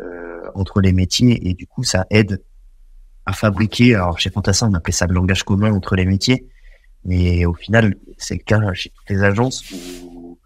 euh, 0.00 0.40
entre 0.54 0.80
les 0.80 0.92
métiers 0.92 1.48
et 1.48 1.54
du 1.54 1.66
coup, 1.66 1.82
ça 1.82 2.06
aide 2.10 2.42
à 3.26 3.32
fabriquer. 3.32 3.94
Alors 3.94 4.18
chez 4.18 4.30
Fantassin, 4.30 4.70
on 4.70 4.74
appelait 4.74 4.92
ça 4.92 5.06
le 5.06 5.14
langage 5.14 5.42
commun 5.42 5.72
entre 5.72 5.96
les 5.96 6.04
métiers, 6.04 6.46
mais 7.04 7.44
au 7.44 7.54
final, 7.54 7.96
c'est 8.16 8.34
le 8.34 8.44
cas 8.44 8.60
chez 8.72 8.90
toutes 8.90 9.10
les 9.10 9.22
agences 9.22 9.64
où 10.04 10.38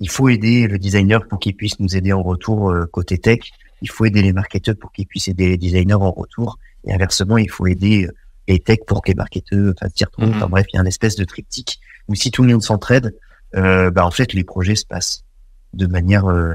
il 0.00 0.10
faut 0.10 0.28
aider 0.28 0.66
le 0.66 0.78
designer 0.78 1.26
pour 1.28 1.38
qu'il 1.38 1.54
puisse 1.54 1.78
nous 1.78 1.96
aider 1.96 2.12
en 2.12 2.22
retour 2.22 2.70
euh, 2.70 2.86
côté 2.86 3.18
tech. 3.18 3.40
Il 3.82 3.90
faut 3.90 4.04
aider 4.04 4.22
les 4.22 4.32
marketeurs 4.32 4.76
pour 4.80 4.92
qu'ils 4.92 5.06
puissent 5.06 5.28
aider 5.28 5.48
les 5.48 5.58
designers 5.58 5.94
en 5.94 6.10
retour. 6.10 6.58
Et 6.84 6.92
inversement, 6.92 7.38
il 7.38 7.50
faut 7.50 7.66
aider 7.66 8.08
les 8.48 8.58
tech 8.58 8.78
pour 8.86 9.02
que 9.02 9.10
les 9.10 9.14
marketeurs 9.14 9.74
fassent 9.78 9.94
dire 9.94 10.10
mmh. 10.18 10.24
Enfin 10.24 10.48
bref, 10.48 10.66
il 10.72 10.76
y 10.76 10.78
a 10.78 10.82
une 10.82 10.86
espèce 10.86 11.16
de 11.16 11.24
triptyque 11.24 11.80
où 12.08 12.14
si 12.14 12.30
tout 12.30 12.42
le 12.42 12.52
monde 12.52 12.62
s'entraide, 12.62 13.14
euh, 13.56 13.90
bah 13.90 14.04
en 14.04 14.10
fait 14.10 14.32
les 14.32 14.44
projets 14.44 14.74
se 14.74 14.84
passent 14.84 15.24
de 15.72 15.86
manière 15.86 16.26
euh, 16.26 16.54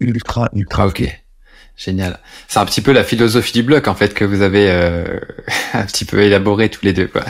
ultra 0.00 0.48
ultra. 0.54 0.86
ok, 0.86 1.02
génial. 1.76 2.18
C'est 2.48 2.58
un 2.58 2.66
petit 2.66 2.80
peu 2.80 2.92
la 2.92 3.04
philosophie 3.04 3.52
du 3.52 3.62
bloc 3.62 3.88
en 3.88 3.94
fait 3.94 4.14
que 4.14 4.24
vous 4.24 4.42
avez 4.42 4.70
euh, 4.70 5.20
un 5.72 5.84
petit 5.84 6.04
peu 6.04 6.22
élaboré 6.22 6.68
tous 6.68 6.84
les 6.84 6.92
deux 6.92 7.06
quoi. 7.06 7.24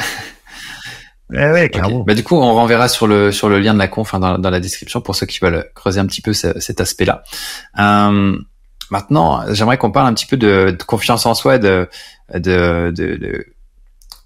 Ouais, 1.31 1.51
ouais, 1.51 1.69
carrément. 1.69 2.05
Bah, 2.05 2.15
du 2.15 2.25
coup, 2.25 2.37
on 2.37 2.55
renverra 2.55 2.89
sur 2.89 3.07
le 3.07 3.33
sur 3.33 3.49
le 3.49 3.59
lien 3.59 3.75
de 3.75 3.79
la 3.79 3.89
conf 3.89 4.15
hein, 4.15 4.21
dans, 4.21 4.39
dans, 4.39 4.51
la 4.51 4.61
description 4.61 5.03
pour 5.03 5.15
ceux 5.15 5.27
qui 5.27 5.41
veulent 5.41 5.71
creuser 5.75 6.01
un 6.01 6.07
petit 6.07 6.23
peu 6.23 6.33
cet 6.33 6.81
aspect-là. 6.81 7.23
Euh, 7.79 8.39
maintenant, 8.91 9.45
j'aimerais 9.53 9.77
qu'on 9.77 9.91
parle 9.91 10.07
un 10.07 10.15
petit 10.15 10.25
peu 10.25 10.39
de, 10.39 10.75
de, 10.79 10.83
confiance 10.85 11.27
en 11.27 11.35
soi, 11.35 11.59
de 11.59 11.87
de, 12.33 12.93
de, 12.95 13.17
de, 13.17 13.47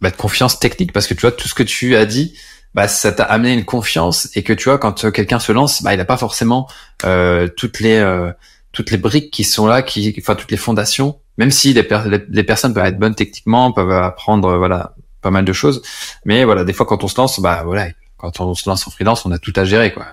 bah, 0.01 0.11
de 0.11 0.17
confiance 0.17 0.61
technique, 0.61 0.93
parce 0.93 1.09
que 1.09 1.15
tu 1.15 1.23
vois 1.23 1.33
tout 1.33 1.49
ce 1.49 1.55
que 1.55 1.65
tu 1.65 1.97
as 1.97 2.07
dit, 2.07 2.37
bah, 2.75 2.89
ça 2.89 3.13
t'a 3.13 3.25
amené 3.25 3.53
une 3.53 3.65
confiance 3.65 4.29
et 4.35 4.43
que 4.43 4.53
tu 4.53 4.69
vois 4.69 4.79
quand 4.79 5.05
euh, 5.05 5.11
quelqu'un 5.11 5.39
se 5.39 5.53
lance, 5.53 5.83
bah, 5.83 5.95
il 5.95 5.99
n'a 5.99 6.05
pas 6.05 6.17
forcément 6.17 6.69
euh, 7.05 7.49
toutes 7.49 7.81
les 7.81 7.97
euh, 7.97 8.33
toutes 8.73 8.91
les 8.91 8.99
briques 8.99 9.31
qui 9.31 9.45
sont 9.45 9.67
là, 9.67 9.83
qui 9.83 10.15
enfin 10.19 10.35
toutes 10.35 10.51
les 10.51 10.57
fondations. 10.57 11.19
Même 11.39 11.51
si 11.51 11.73
les, 11.73 11.83
personnes 11.83 12.75
peuvent 12.75 12.85
être 12.85 12.99
bonnes 12.99 13.15
techniquement, 13.15 13.73
peuvent 13.73 13.91
apprendre 13.91 14.57
voilà 14.59 14.95
pas 15.23 15.31
mal 15.31 15.45
de 15.45 15.53
choses, 15.53 15.83
mais 16.27 16.45
voilà 16.45 16.65
des 16.65 16.75
fois 16.75 16.85
quand 16.85 17.05
on 17.05 17.09
se 17.09 17.19
lance, 17.19 17.41
bah 17.41 17.63
voilà 17.65 17.89
quand 18.19 18.41
on 18.41 18.55
se 18.55 18.69
lance 18.69 18.87
en 18.87 18.91
freelance, 18.91 19.25
on 19.25 19.33
a 19.33 19.39
tout 19.39 19.53
à 19.57 19.65
gérer 19.65 19.93
quoi. 19.93 20.07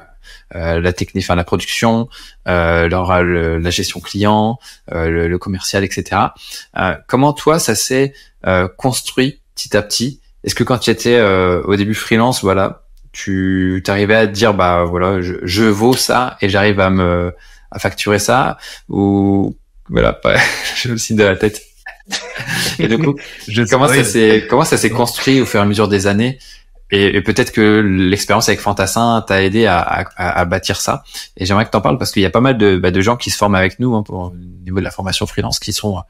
Euh, 0.56 0.80
la 0.82 0.94
technique, 0.94 1.24
enfin 1.26 1.36
la 1.36 1.44
production, 1.44 2.10
euh, 2.48 2.90
la 2.90 3.70
gestion 3.70 4.00
client, 4.00 4.58
euh, 4.92 5.08
le, 5.10 5.28
le, 5.28 5.38
commercial, 5.38 5.84
etc. 5.84 6.22
Euh, 6.78 6.96
comment 7.08 7.34
toi 7.34 7.60
ça 7.60 7.76
s'est 7.76 8.14
construit 8.78 9.42
petit 9.54 9.76
à 9.76 9.82
petit 9.82 10.22
est-ce 10.44 10.56
que 10.56 10.64
quand 10.64 10.78
tu 10.78 10.90
étais 10.90 11.16
euh, 11.16 11.62
au 11.64 11.76
début 11.76 11.94
freelance, 11.94 12.42
voilà, 12.44 12.84
tu 13.12 13.82
t'arrivais 13.86 14.16
à 14.16 14.28
te 14.28 14.32
dire 14.32 14.54
bah 14.54 14.84
voilà, 14.84 15.22
je, 15.22 15.36
je 15.44 15.64
vaux 15.64 15.96
ça 15.96 16.38
et 16.42 16.50
j'arrive 16.50 16.80
à 16.80 16.90
me 16.90 17.34
à 17.72 17.80
facturer 17.80 18.20
ça 18.20 18.58
ou 18.88 19.56
voilà, 19.90 20.14
pas, 20.14 20.36
je 20.76 20.90
le 20.90 20.98
signe 20.98 21.18
de 21.18 21.24
la 21.24 21.36
tête. 21.36 21.62
et 22.80 22.88
du 22.88 22.98
coup, 22.98 23.16
je 23.48 23.64
comment 23.64 23.88
ça 23.88 24.04
s'est 24.04 24.48
comment 24.50 24.64
ça 24.64 24.78
s'est 24.78 24.90
construit 24.90 25.42
au 25.42 25.46
fur 25.46 25.60
et 25.60 25.64
à 25.64 25.66
mesure 25.66 25.88
des 25.88 26.08
années? 26.08 26.40
Et, 26.92 27.22
peut-être 27.22 27.52
que 27.52 27.82
l'expérience 27.82 28.50
avec 28.50 28.62
Fantassin 28.62 29.24
t'a 29.28 29.44
aidé 29.44 29.68
à, 29.68 29.80
à, 29.80 30.40
à, 30.40 30.46
bâtir 30.46 30.82
ça. 30.82 31.04
Et 31.38 31.46
j'aimerais 31.46 31.66
que 31.66 31.70
tu 31.70 31.78
en 31.78 31.82
parles 31.82 32.00
parce 32.00 32.12
qu'il 32.12 32.24
y 32.24 32.26
a 32.26 32.32
pas 32.32 32.42
mal 32.42 32.58
de, 32.58 32.78
bah, 32.78 32.90
de 32.90 33.00
gens 33.00 33.16
qui 33.16 33.30
se 33.30 33.38
forment 33.38 33.54
avec 33.54 33.80
nous 33.80 33.96
hein, 33.96 34.02
pour, 34.02 34.16
au 34.16 34.34
niveau 34.66 34.80
de 34.80 34.84
la 34.84 34.90
formation 34.90 35.28
freelance 35.28 35.60
qui 35.60 35.72
sont 35.72 36.02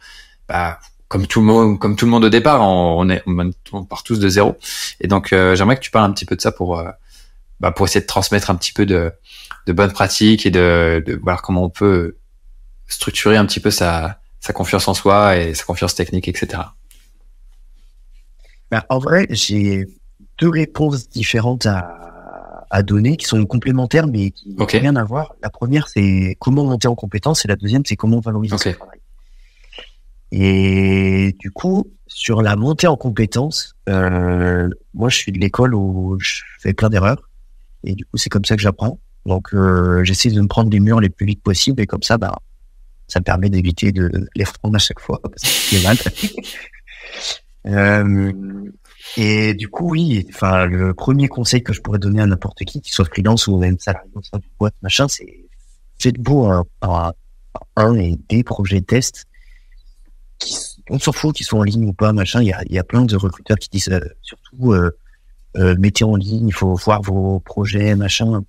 bah, 0.48 0.80
comme 1.10 1.26
tout 1.26 1.42
le 1.42 1.48
monde, 1.48 1.80
comme 1.80 1.96
tout 1.96 2.06
le 2.06 2.12
monde 2.12 2.24
au 2.24 2.30
départ, 2.30 2.62
on, 2.62 3.10
est, 3.10 3.24
on 3.74 3.84
part 3.84 4.04
tous 4.04 4.20
de 4.20 4.30
zéro. 4.30 4.58
Et 5.02 5.08
donc, 5.08 5.34
euh, 5.34 5.56
j'aimerais 5.56 5.76
que 5.76 5.82
tu 5.82 5.92
parles 5.92 6.10
un 6.10 6.14
petit 6.14 6.26
peu 6.26 6.36
de 6.36 6.42
ça 6.42 6.52
pour, 6.52 6.80
euh, 6.80 6.90
bah, 7.60 7.72
pour 7.72 7.88
essayer 7.88 8.02
de 8.02 8.06
transmettre 8.06 8.52
un 8.52 8.56
petit 8.56 8.72
peu 8.72 8.86
de, 8.86 9.12
de 9.66 9.74
bonnes 9.74 9.92
pratiques 9.92 10.46
et 10.46 10.52
de, 10.52 11.04
de 11.06 11.16
voir 11.16 11.42
comment 11.42 11.64
on 11.64 11.70
peut 11.70 12.16
structurer 12.88 13.38
un 13.38 13.46
petit 13.48 13.60
peu 13.60 13.72
sa, 13.72 14.20
sa 14.40 14.54
confiance 14.54 14.88
en 14.88 14.94
soi 14.94 15.36
et 15.36 15.56
sa 15.56 15.64
confiance 15.64 15.96
technique, 15.96 16.28
etc. 16.28 16.62
Ben, 18.70 18.84
en 18.90 19.00
vrai, 19.00 19.26
j'ai 19.32 19.88
deux 20.38 20.50
réponses 20.50 21.10
différentes 21.10 21.66
à, 21.66 22.66
à 22.70 22.84
donner 22.84 23.18
qui 23.18 23.26
sont 23.26 23.44
complémentaires 23.48 24.06
mais 24.06 24.30
qui 24.30 24.50
n'ont 24.50 24.66
rien 24.66 24.96
à 24.96 25.04
voir. 25.04 25.34
La 25.42 25.50
première, 25.50 25.88
c'est 25.88 26.38
comment 26.40 26.66
monter 26.66 26.88
en 26.88 26.94
compétence 26.94 27.46
et 27.46 27.48
la 27.48 27.56
deuxième, 27.56 27.84
c'est 27.84 27.96
comment 27.96 28.20
valoriser 28.20 28.56
son 28.58 28.74
travail. 28.74 29.00
Et 30.32 31.36
du 31.40 31.52
coup, 31.52 31.92
sur 32.08 32.42
la 32.42 32.56
montée 32.56 32.88
en 32.88 32.98
compétences, 32.98 33.76
euh, 33.88 34.70
moi, 34.94 35.10
je 35.10 35.18
suis 35.18 35.32
de 35.32 35.40
l'école 35.40 35.74
où 35.76 36.18
je 36.20 36.42
fais 36.60 36.74
plein 36.74 36.90
d'erreurs. 36.90 37.30
Et 37.84 37.96
du 37.96 38.06
coup, 38.06 38.18
c'est 38.18 38.30
comme 38.30 38.46
ça 38.46 38.56
que 38.56 38.62
j'apprends. 38.62 39.00
Donc, 39.26 39.54
euh, 39.54 40.04
j'essaie 40.04 40.30
de 40.30 40.42
me 40.42 40.48
prendre 40.48 40.70
des 40.70 40.80
murs 40.80 41.00
les 41.00 41.10
plus 41.10 41.26
vite 41.26 41.42
possible. 41.42 41.82
Et 41.82 41.88
comme 41.88 42.04
ça, 42.04 42.18
bah, 42.18 42.38
ça 43.08 43.20
me 43.20 43.24
permet 43.24 43.50
d'éviter 43.50 43.92
de 43.92 44.28
les 44.36 44.44
reprendre 44.44 44.76
à 44.76 44.80
chaque 44.80 45.00
fois. 45.00 45.22
C'est 45.36 45.82
mal. 45.84 45.98
euh, 47.68 48.32
et 49.18 49.54
du 49.56 49.68
coup, 49.68 49.92
oui, 49.92 50.28
enfin, 50.30 50.66
le 50.66 50.94
premier 50.94 51.28
conseil 51.28 51.64
que 51.64 51.74
je 51.74 51.82
pourrais 51.82 52.00
donner 52.00 52.22
à 52.22 52.26
n'importe 52.26 52.64
qui, 52.66 52.82
qui 52.82 52.92
soit 52.92 53.06
freelance 53.06 53.48
ou 53.48 53.58
même 53.58 53.80
salarié 53.80 54.12
au 54.14 54.22
sein 54.22 54.38
d'une 54.38 54.52
boîte, 54.60 54.76
machin, 54.82 55.08
c'est 55.08 55.46
faites-vous 56.00 56.46
un, 56.46 56.66
un, 56.82 57.12
un 57.76 57.96
et 57.96 58.18
des 58.30 58.44
projets 58.44 58.82
de 58.82 58.86
test 58.86 59.26
on 60.90 61.00
s'en 61.00 61.12
fout 61.12 61.36
qu'ils 61.36 61.46
soient 61.46 61.60
en 61.60 61.64
ligne 61.64 61.86
ou 61.86 61.94
pas, 61.94 62.14
machin. 62.14 62.42
Il 62.42 62.48
y 62.48 62.54
a, 62.54 62.62
y 62.70 62.80
a 62.80 62.84
plein 62.84 63.04
de 63.04 63.16
recruteurs 63.16 63.58
qui 63.58 63.70
disent 63.70 63.90
euh, 63.90 64.00
surtout 64.22 64.74
euh, 64.74 64.92
euh, 65.58 65.76
mettez 65.78 66.04
en 66.04 66.16
ligne, 66.16 66.48
il 66.48 66.54
faut 66.54 66.74
voir 66.76 67.02
vos 67.02 67.40
projets, 67.40 67.96
machin. 67.96 68.44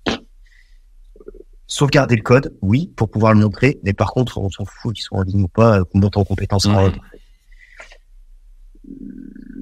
Sauvegarder 1.67 2.15
le 2.15 2.21
code, 2.21 2.55
oui, 2.61 2.91
pour 2.95 3.09
pouvoir 3.09 3.33
le 3.33 3.39
montrer, 3.39 3.79
mais 3.83 3.93
par 3.93 4.11
contre, 4.11 4.37
on 4.39 4.49
s'en 4.49 4.65
fout 4.65 4.93
qu'ils 4.93 5.03
soient 5.03 5.19
en 5.19 5.23
ligne 5.23 5.43
ou 5.43 5.47
pas, 5.47 5.83
qu'on 5.85 5.99
monte 5.99 6.17
en 6.17 6.23
compétences 6.25 6.67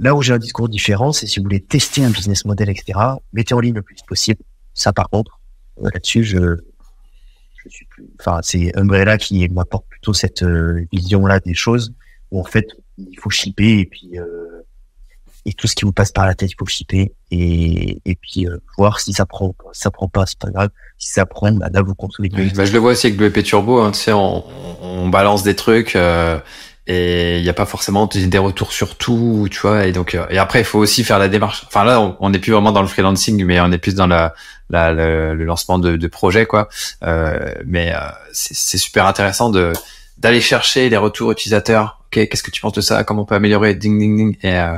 Là 0.01 0.15
où 0.15 0.21
j'ai 0.21 0.33
un 0.33 0.39
discours 0.39 0.69
différent, 0.69 1.11
c'est 1.11 1.27
si 1.27 1.39
vous 1.39 1.43
voulez 1.43 1.59
tester 1.59 2.03
un 2.03 2.09
business 2.09 2.45
model, 2.45 2.69
etc., 2.69 2.97
mettez 3.33 3.53
en 3.53 3.59
ligne 3.59 3.75
le 3.75 3.81
plus 3.81 3.97
possible. 4.07 4.41
Ça, 4.73 4.93
par 4.93 5.09
contre, 5.09 5.39
là-dessus, 5.79 6.23
je, 6.23 6.55
je 7.57 7.69
suis 7.69 7.85
plus, 7.85 8.09
enfin, 8.19 8.39
c'est 8.41 8.75
Umbrella 8.77 9.17
qui 9.17 9.47
m'apporte 9.49 9.85
plutôt 9.89 10.13
cette 10.13 10.43
vision-là 10.91 11.41
des 11.41 11.53
choses 11.53 11.93
où 12.31 12.39
en 12.39 12.43
fait 12.43 12.67
il 12.97 13.17
faut 13.19 13.29
shipper 13.29 13.79
et 13.79 13.85
puis 13.85 14.17
euh, 14.17 14.63
et 15.45 15.53
tout 15.53 15.67
ce 15.67 15.75
qui 15.75 15.85
vous 15.85 15.91
passe 15.91 16.11
par 16.11 16.25
la 16.25 16.35
tête 16.35 16.51
il 16.51 16.55
faut 16.57 16.65
shipper 16.65 17.13
et 17.31 18.01
et 18.05 18.15
puis 18.15 18.47
euh, 18.47 18.57
voir 18.77 18.99
si 18.99 19.13
ça 19.13 19.25
prend 19.25 19.55
si 19.71 19.81
ça 19.81 19.91
prend 19.91 20.07
pas 20.07 20.25
c'est 20.25 20.37
pas 20.37 20.49
grave. 20.49 20.69
Si 20.97 21.13
ça 21.13 21.25
prend 21.25 21.51
bah 21.51 21.69
là 21.71 21.81
vous 21.81 21.95
consolidez 21.95 22.51
bah, 22.55 22.65
je 22.65 22.73
le 22.73 22.79
vois 22.79 22.91
aussi 22.91 23.07
avec 23.07 23.19
WP 23.19 23.43
Turbo 23.43 23.79
hein, 23.79 23.91
tu 23.91 23.99
sais 23.99 24.11
on, 24.11 24.43
on 24.81 25.09
balance 25.09 25.43
des 25.43 25.55
trucs 25.55 25.95
euh, 25.95 26.39
et 26.87 27.37
il 27.37 27.43
n'y 27.43 27.49
a 27.49 27.53
pas 27.53 27.65
forcément 27.65 28.07
des 28.07 28.37
retours 28.37 28.71
sur 28.71 28.95
tout 28.95 29.47
tu 29.49 29.59
vois 29.59 29.85
et 29.85 29.91
donc 29.91 30.17
et 30.29 30.37
après 30.37 30.61
il 30.61 30.65
faut 30.65 30.79
aussi 30.79 31.03
faire 31.03 31.19
la 31.19 31.29
démarche. 31.29 31.63
Enfin 31.67 31.83
là 31.83 32.17
on 32.19 32.29
n'est 32.31 32.39
plus 32.39 32.51
vraiment 32.51 32.71
dans 32.71 32.81
le 32.81 32.87
freelancing 32.87 33.45
mais 33.45 33.61
on 33.61 33.71
est 33.71 33.77
plus 33.77 33.95
dans 33.95 34.07
la, 34.07 34.33
la 34.69 34.91
le, 34.91 35.35
le, 35.35 35.45
lancement 35.45 35.79
de, 35.79 35.95
de 35.95 36.07
projets 36.07 36.45
quoi. 36.45 36.67
Euh, 37.03 37.53
mais 37.65 37.93
c'est 38.33 38.77
super 38.77 39.05
intéressant 39.05 39.49
de 39.49 39.71
d'aller 40.17 40.41
chercher 40.41 40.89
les 40.89 40.97
retours 40.97 41.31
utilisateurs 41.31 41.98
qu'est-ce 42.09 42.43
que 42.43 42.51
tu 42.51 42.61
penses 42.61 42.73
de 42.73 42.81
ça? 42.81 43.03
Comment 43.03 43.23
on 43.23 43.25
peut 43.25 43.35
améliorer? 43.35 43.75
Ding, 43.75 43.99
ding, 43.99 44.17
ding. 44.17 44.37
Et, 44.43 44.57
euh, 44.57 44.77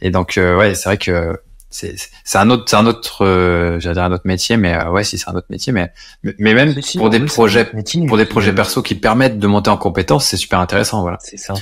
et 0.00 0.10
donc, 0.10 0.38
euh, 0.38 0.56
ouais, 0.56 0.74
c'est 0.74 0.88
vrai 0.88 0.98
que 0.98 1.36
c'est 1.76 1.94
c'est 2.24 2.38
un 2.38 2.48
autre 2.50 2.64
c'est 2.68 2.76
un 2.76 2.86
autre 2.86 3.24
euh, 3.24 3.78
j'allais 3.80 3.94
dire 3.94 4.04
un 4.04 4.12
autre 4.12 4.26
métier 4.26 4.56
mais 4.56 4.74
euh, 4.74 4.90
ouais 4.90 5.04
si 5.04 5.18
c'est 5.18 5.28
un 5.28 5.34
autre 5.34 5.48
métier 5.50 5.72
mais 5.72 5.92
mais 6.38 6.54
même 6.54 6.74
pour 6.96 7.10
des 7.10 7.20
projets 7.20 7.70
pour 8.08 8.16
des 8.16 8.24
projets 8.24 8.54
perso 8.54 8.82
qui 8.82 8.94
permettent 8.94 9.38
de 9.38 9.46
monter 9.46 9.70
en 9.70 9.76
compétence 9.76 10.26
c'est 10.26 10.36
super 10.36 10.60
intéressant 10.60 11.02
voilà 11.02 11.18
c'est 11.20 11.36
ça 11.36 11.54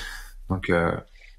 donc 0.51 0.69
euh... 0.71 0.93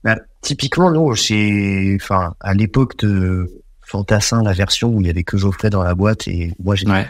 bah, 0.04 0.17
typiquement 0.41 0.91
nous 0.91 1.15
c'est 1.15 1.95
enfin 2.01 2.34
à 2.39 2.54
l'époque 2.54 2.97
de 2.97 3.62
Fantassin 3.82 4.41
la 4.41 4.54
version 4.54 4.89
où 4.89 4.99
il 4.99 5.08
y 5.08 5.10
avait 5.10 5.23
que 5.23 5.38
Geoffrey 5.38 5.69
dans 5.69 5.84
la 5.84 5.93
boîte 5.93 6.28
et 6.28 6.54
moi 6.62 6.75
j'ai 6.75 6.88
ouais. 6.88 7.08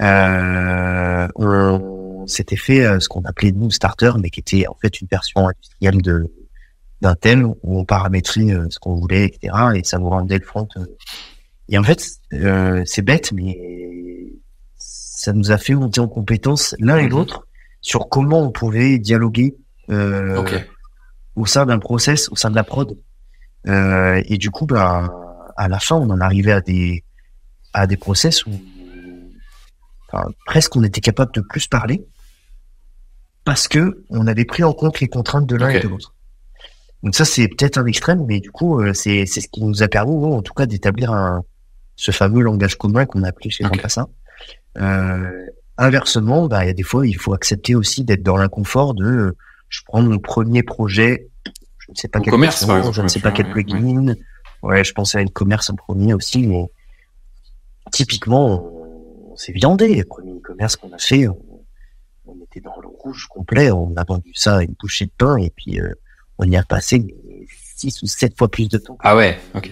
Euh, 0.00 1.28
on 1.36 2.26
s'était 2.26 2.56
fait 2.56 2.84
euh, 2.84 3.00
ce 3.00 3.08
qu'on 3.08 3.22
appelait 3.22 3.52
nous 3.52 3.70
starter, 3.70 4.10
mais 4.20 4.30
qui 4.30 4.40
était 4.40 4.66
en 4.66 4.76
fait 4.80 5.00
une 5.00 5.08
version 5.10 5.48
industrielle 5.48 6.02
de 6.02 6.32
d'un 7.00 7.14
thème 7.16 7.54
où 7.62 7.80
on 7.80 7.84
paramétrait 7.84 8.52
euh, 8.52 8.66
ce 8.70 8.78
qu'on 8.78 8.94
voulait, 8.94 9.26
etc. 9.26 9.54
Et 9.74 9.84
ça 9.84 9.98
nous 9.98 10.08
rendait 10.08 10.38
le 10.38 10.44
front. 10.44 10.66
Et 11.68 11.76
en 11.76 11.82
fait, 11.82 12.02
c'est 12.86 13.02
bête, 13.02 13.32
mais 13.32 13.58
ça 14.76 15.32
nous 15.32 15.50
a 15.50 15.58
fait 15.58 15.74
monter 15.74 16.00
en 16.00 16.08
compétence 16.08 16.74
l'un 16.78 16.98
et 16.98 17.04
mhm. 17.04 17.10
l'autre 17.10 17.46
sur 17.80 18.08
comment 18.08 18.42
on 18.42 18.50
pouvait 18.50 18.98
dialoguer 18.98 19.56
au 19.88 21.46
sein 21.46 21.66
d'un 21.66 21.78
process, 21.78 22.28
au 22.30 22.36
sein 22.36 22.50
de 22.50 22.56
la 22.56 22.64
prod. 22.64 22.96
et 23.66 24.38
du 24.38 24.50
coup, 24.50 24.66
bah, 24.66 25.10
à 25.56 25.68
la 25.68 25.78
fin, 25.78 25.96
on 25.96 26.08
en 26.10 26.20
arrivait 26.20 26.52
à 26.52 26.60
des 26.60 27.04
à 27.74 27.86
des 27.86 27.96
process 27.96 28.46
où 28.46 28.52
presque 30.46 30.76
on 30.76 30.82
était 30.82 31.00
capable 31.00 31.32
de 31.32 31.40
plus 31.40 31.66
parler 31.66 32.04
parce 33.44 33.68
que 33.68 34.04
on 34.10 34.26
avait 34.26 34.44
pris 34.44 34.62
en 34.64 34.72
compte 34.72 35.00
les 35.00 35.08
contraintes 35.08 35.46
de 35.46 35.56
l'un 35.56 35.68
et 35.70 35.80
de 35.80 35.88
l'autre. 35.88 36.14
Donc 37.02 37.14
ça, 37.14 37.26
c'est 37.26 37.48
peut-être 37.48 37.76
un 37.76 37.84
extrême, 37.84 38.24
mais 38.26 38.40
du 38.40 38.50
coup, 38.50 38.80
euh, 38.80 38.94
c'est 38.94 39.26
c'est 39.26 39.42
ce 39.42 39.48
qui 39.48 39.62
nous 39.62 39.82
a 39.82 39.88
permis, 39.88 40.14
en 40.14 40.40
tout 40.40 40.54
cas, 40.54 40.64
d'établir 40.64 41.12
un 41.12 41.44
ce 41.96 42.10
fameux 42.10 42.42
langage 42.42 42.76
commun 42.76 43.04
qu'on 43.06 43.22
a 43.22 43.28
appelé 43.28 43.50
chez 43.50 43.64
okay. 43.64 43.80
Euh, 44.78 45.46
inversement, 45.78 46.48
bah, 46.48 46.64
il 46.64 46.68
y 46.68 46.70
a 46.70 46.72
des 46.72 46.82
fois, 46.82 47.06
il 47.06 47.16
faut 47.16 47.34
accepter 47.34 47.74
aussi 47.74 48.04
d'être 48.04 48.22
dans 48.22 48.36
l'inconfort 48.36 48.94
de, 48.94 49.36
je 49.68 49.80
prends 49.86 50.02
mon 50.02 50.18
premier 50.18 50.62
projet, 50.62 51.28
je 51.78 51.90
ne 51.90 51.94
sais 51.94 52.08
pas 52.08 52.20
quel 52.20 52.32
commerce, 52.32 52.66
je 52.92 53.02
ne 53.02 53.08
sais 53.08 53.20
pas 53.20 53.30
quel 53.30 53.50
plugin. 53.50 54.14
Ouais. 54.62 54.82
je 54.82 54.92
pensais 54.92 55.18
à 55.18 55.20
une 55.20 55.30
commerce 55.30 55.70
en 55.70 55.74
premier 55.74 56.14
aussi, 56.14 56.46
mais 56.46 56.64
typiquement, 57.92 58.70
on, 59.34 59.36
s'est 59.36 59.52
viandé. 59.52 59.94
Le 59.96 60.04
premier 60.04 60.40
commerce 60.40 60.76
qu'on 60.76 60.92
a 60.92 60.98
fait, 60.98 61.28
on, 61.28 61.64
on, 62.26 62.36
était 62.44 62.60
dans 62.60 62.80
le 62.80 62.88
rouge 62.88 63.26
complet. 63.28 63.70
On 63.70 63.92
a 63.96 64.04
vendu 64.04 64.32
ça 64.34 64.58
à 64.58 64.62
une 64.62 64.74
bouchée 64.78 65.06
de 65.06 65.12
pain 65.16 65.36
et 65.36 65.50
puis 65.50 65.80
euh, 65.80 65.92
on 66.38 66.50
y 66.50 66.56
a 66.56 66.62
passé 66.62 67.04
six 67.76 68.02
ou 68.02 68.06
sept 68.06 68.36
fois 68.36 68.50
plus 68.50 68.68
de 68.68 68.78
temps. 68.78 68.96
Ah 69.00 69.16
ouais, 69.16 69.38
ok. 69.54 69.70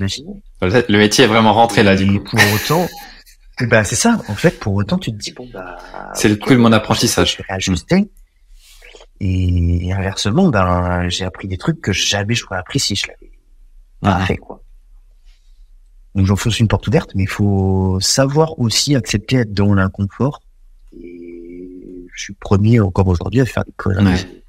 Le 0.60 0.96
métier 0.96 1.24
est 1.24 1.28
vraiment 1.28 1.52
rentré 1.52 1.82
là, 1.82 1.96
du 1.96 2.20
coup. 2.20 2.36
Pour 2.36 2.52
autant, 2.54 2.88
bah 3.62 3.84
c'est 3.84 3.96
ça. 3.96 4.20
En 4.28 4.34
fait, 4.34 4.58
pour 4.58 4.74
autant, 4.74 4.98
tu 4.98 5.12
te 5.12 5.16
dis 5.16 5.32
bon 5.32 5.48
bah. 5.52 5.76
C'est 6.14 6.28
le 6.28 6.36
coup 6.36 6.50
de 6.50 6.58
mon 6.58 6.72
apprentissage. 6.72 7.38
Je 7.58 7.72
vais. 7.72 8.10
Et 9.24 9.92
inversement, 9.92 10.48
ben 10.48 11.08
j'ai 11.08 11.24
appris 11.24 11.46
des 11.46 11.56
trucs 11.56 11.80
que 11.80 11.92
jamais 11.92 12.34
j'aurais 12.34 12.58
appris 12.58 12.80
si 12.80 12.96
je 12.96 13.06
l'avais 13.06 13.30
pas 14.00 14.24
fait 14.26 14.36
quoi. 14.36 14.61
Donc 16.14 16.26
j'enfonce 16.26 16.60
une 16.60 16.68
porte 16.68 16.86
ouverte, 16.88 17.12
mais 17.14 17.24
il 17.24 17.28
faut 17.28 17.98
savoir 18.00 18.58
aussi 18.58 18.94
accepter 18.94 19.36
d'être 19.38 19.54
dans 19.54 19.72
l'inconfort. 19.74 20.42
Et 20.92 22.06
je 22.14 22.22
suis 22.22 22.34
premier 22.34 22.80
encore 22.80 23.08
aujourd'hui 23.08 23.40
à 23.40 23.46
faire 23.46 23.64
des 23.64 23.72
conneries 23.72 24.42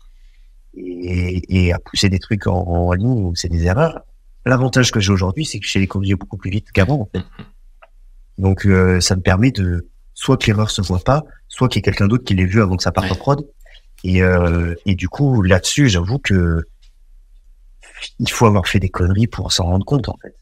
et, 0.75 1.65
et, 1.65 1.73
à 1.73 1.79
pousser 1.79 2.09
des 2.09 2.19
trucs 2.19 2.47
en, 2.47 2.55
en 2.55 2.93
ligne 2.93 3.07
où 3.07 3.35
c'est 3.35 3.49
des 3.49 3.63
erreurs. 3.65 4.01
L'avantage 4.45 4.91
que 4.91 4.99
j'ai 4.99 5.11
aujourd'hui, 5.11 5.45
c'est 5.45 5.59
que 5.59 5.67
je 5.67 5.79
les 5.79 5.87
corriger 5.87 6.15
beaucoup 6.15 6.37
plus 6.37 6.51
vite 6.51 6.71
qu'avant. 6.73 7.01
En 7.01 7.09
fait. 7.13 7.23
Donc 8.37 8.65
euh, 8.65 8.99
ça 8.99 9.15
me 9.15 9.21
permet 9.21 9.51
de 9.51 9.87
soit 10.13 10.37
que 10.37 10.47
l'erreur 10.47 10.69
se 10.69 10.81
voit 10.81 10.99
pas, 10.99 11.23
soit 11.47 11.69
qu'il 11.69 11.77
y 11.77 11.79
ait 11.79 11.83
quelqu'un 11.83 12.07
d'autre 12.07 12.23
qui 12.23 12.33
l'ait 12.35 12.45
vu 12.45 12.61
avant 12.61 12.75
que 12.75 12.83
ça 12.83 12.91
parte 12.91 13.11
en 13.11 13.15
prod. 13.15 13.47
Et, 14.03 14.21
euh, 14.21 14.75
et 14.85 14.95
du 14.95 15.07
coup 15.07 15.41
là-dessus, 15.41 15.87
j'avoue 15.87 16.19
que 16.19 16.63
il 18.19 18.29
faut 18.29 18.45
avoir 18.45 18.67
fait 18.67 18.79
des 18.79 18.89
conneries 18.89 19.27
pour 19.27 19.51
s'en 19.53 19.65
rendre 19.65 19.85
compte 19.85 20.09
en 20.09 20.17
fait. 20.21 20.35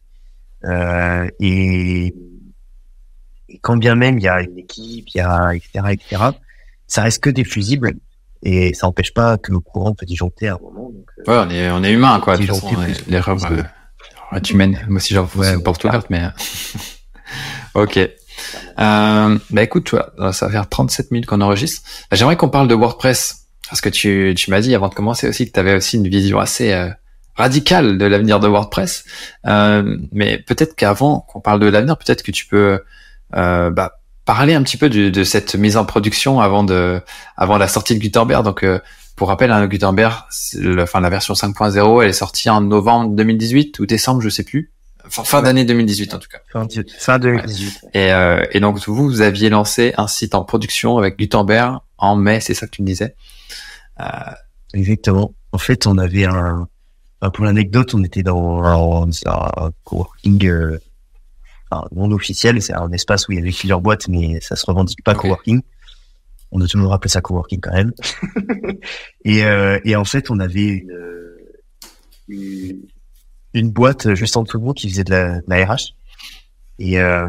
Euh, 0.66 1.28
et, 1.40 2.14
et, 3.50 3.60
quand 3.62 3.78
bien 3.78 3.96
même 3.96 4.18
il 4.20 4.24
y 4.24 4.28
a 4.28 4.42
une 4.42 4.58
équipe, 4.58 5.08
il 5.14 5.18
y 5.18 5.22
a 5.22 5.54
etc 5.56 5.82
etc, 5.90 6.22
ça 6.88 7.04
reste 7.04 7.24
que 7.24 7.30
des 7.30 7.44
fusibles 7.44 7.94
et 8.44 8.74
ça 8.74 8.88
n'empêche 8.88 9.14
pas 9.14 9.38
que 9.38 9.52
le 9.52 9.60
courant 9.60 9.94
peut 9.94 10.06
disjoncter 10.06 10.50
à 10.50 10.56
un 10.56 10.60
moment. 10.60 10.92
Donc, 10.92 11.10
euh, 11.20 11.32
ouais, 11.32 11.48
on 11.48 11.50
est 11.50 11.72
on 11.72 11.84
est 11.84 11.92
humain 11.92 12.20
quoi. 12.20 12.38
L'erreur 12.38 13.38
est 14.36 14.50
humaine. 14.50 14.80
Moi 14.88 14.98
aussi 14.98 15.14
j'en 15.14 15.28
ouais, 15.36 15.58
porte 15.62 15.84
ouverte, 15.84 16.10
mais 16.10 16.24
Ok. 17.74 17.98
Euh, 17.98 19.40
bah 19.50 19.64
écoute, 19.64 19.86
tu 19.86 19.96
vois, 19.96 20.34
ça 20.34 20.48
va 20.48 20.52
faire 20.52 20.70
37 20.70 21.12
minutes 21.12 21.26
qu'on 21.28 21.42
enregistre. 21.42 21.88
J'aimerais 22.12 22.36
qu'on 22.36 22.50
parle 22.50 22.68
de 22.68 22.76
WordPress 22.76 23.48
parce 23.70 23.82
que 23.82 23.90
tu, 23.90 24.34
tu 24.36 24.50
m'as 24.52 24.60
dit 24.60 24.76
avant 24.76 24.90
de 24.90 24.94
commencer 24.94 25.28
aussi 25.28 25.48
que 25.48 25.54
tu 25.54 25.60
avais 25.60 25.76
aussi 25.76 25.98
une 25.98 26.08
vision 26.08 26.40
assez 26.40 26.74
euh, 26.74 26.90
radicale 27.36 27.98
de 27.98 28.06
l'avenir 28.06 28.40
de 28.40 28.48
WordPress. 28.48 29.04
Euh, 29.48 29.98
mais 30.12 30.38
peut-être 30.38 30.76
qu'avant 30.76 31.22
qu'on 31.22 31.42
parle 31.42 31.60
de 31.60 31.68
l'avenir, 31.68 31.98
peut-être 31.98 32.24
que 32.24 32.32
tu 32.32 32.46
peux 32.46 32.80
euh, 33.36 33.70
bah, 33.70 33.94
parler 34.26 34.54
un 34.54 34.64
petit 34.64 34.78
peu 34.78 34.90
de, 34.90 35.10
de, 35.10 35.24
cette 35.24 35.56
mise 35.56 35.78
en 35.78 35.86
production 35.86 36.40
avant 36.40 36.64
de 36.64 37.02
avant 37.38 37.58
la 37.58 37.68
sortie 37.68 37.96
de 37.96 38.00
Gutenberg. 38.00 38.44
Donc 38.44 38.64
euh, 38.64 38.80
pour 39.16 39.28
rappel, 39.28 39.52
hein, 39.52 39.66
Gutenberg, 39.68 40.24
le, 40.56 40.84
enfin 40.84 41.00
la 41.00 41.10
version 41.10 41.34
5.0, 41.34 42.04
elle 42.04 42.10
est 42.10 42.14
sortie 42.14 42.50
en 42.50 42.62
novembre 42.62 43.16
2018 43.16 43.80
ou 43.80 43.86
décembre, 43.86 44.22
je 44.22 44.30
sais 44.30 44.44
plus. 44.44 44.72
Enfin, 45.06 45.24
fin 45.24 45.42
d'année 45.42 45.66
2018 45.66 46.14
en 46.14 46.20
tout 46.20 46.30
cas. 46.30 46.40
Fin, 46.52 47.20
2018. 47.20 47.86
Et, 47.94 48.14
euh, 48.14 48.46
et 48.52 48.60
donc 48.60 48.78
vous, 48.80 48.96
vous 48.96 49.22
aviez 49.22 49.50
lancé 49.50 49.94
un 49.98 50.08
site 50.08 50.36
en 50.36 50.44
production 50.44 50.98
avec 50.98 51.18
Gutenberg 51.18 51.80
en 51.98 52.16
mai, 52.16 52.40
c'est 52.40 52.54
ça 52.54 52.66
que 52.66 52.72
tu 52.72 52.82
me 52.82 52.88
disais? 52.88 53.16
Euh... 54.00 54.06
Exactement. 54.74 55.34
En 55.52 55.58
fait, 55.58 55.86
on 55.86 55.98
avait 55.98 56.26
un... 56.26 56.68
pour 57.30 57.46
l'anecdote, 57.46 57.94
on 57.94 58.04
était 58.04 58.24
dans 58.24 58.64
un, 58.64 59.10
un 59.28 59.72
coworking 59.84 60.46
euh, 60.48 60.80
enfin, 61.70 61.88
non 61.96 62.12
officiel. 62.12 62.62
C'est 62.62 62.74
un 62.74 62.92
espace 62.92 63.28
où 63.28 63.32
il 63.32 63.36
y 63.36 63.42
avait 63.42 63.52
plusieurs 63.52 63.82
boîtes, 63.82 64.08
mais 64.08 64.42
ça 64.42 64.56
se 64.56 64.66
revendique 64.66 65.04
pas 65.04 65.12
okay. 65.14 65.22
coworking. 65.22 65.62
On 66.52 66.60
a 66.62 66.68
toujours 66.68 66.94
appelé 66.94 67.10
ça 67.10 67.22
coworking 67.22 67.60
quand 67.62 67.74
même. 67.74 67.94
et, 69.26 69.46
euh, 69.46 69.80
et 69.86 69.96
en 69.96 70.04
fait, 70.04 70.32
on 70.32 70.40
avait 70.40 70.84
une, 72.28 72.30
une 72.30 72.82
une 73.54 73.72
boîte 73.72 74.14
juste 74.16 74.38
en 74.38 74.44
dessous 74.44 74.60
de 74.60 74.64
nous 74.64 74.74
qui 74.74 74.90
faisait 74.90 75.04
de 75.04 75.12
la, 75.12 75.42
de 75.42 75.46
la 75.48 75.66
RH 75.66 75.94
et, 76.80 77.00
euh, 77.00 77.28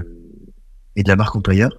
et 0.96 1.02
de 1.02 1.08
la 1.08 1.16
marque 1.16 1.34
employeur. 1.34 1.70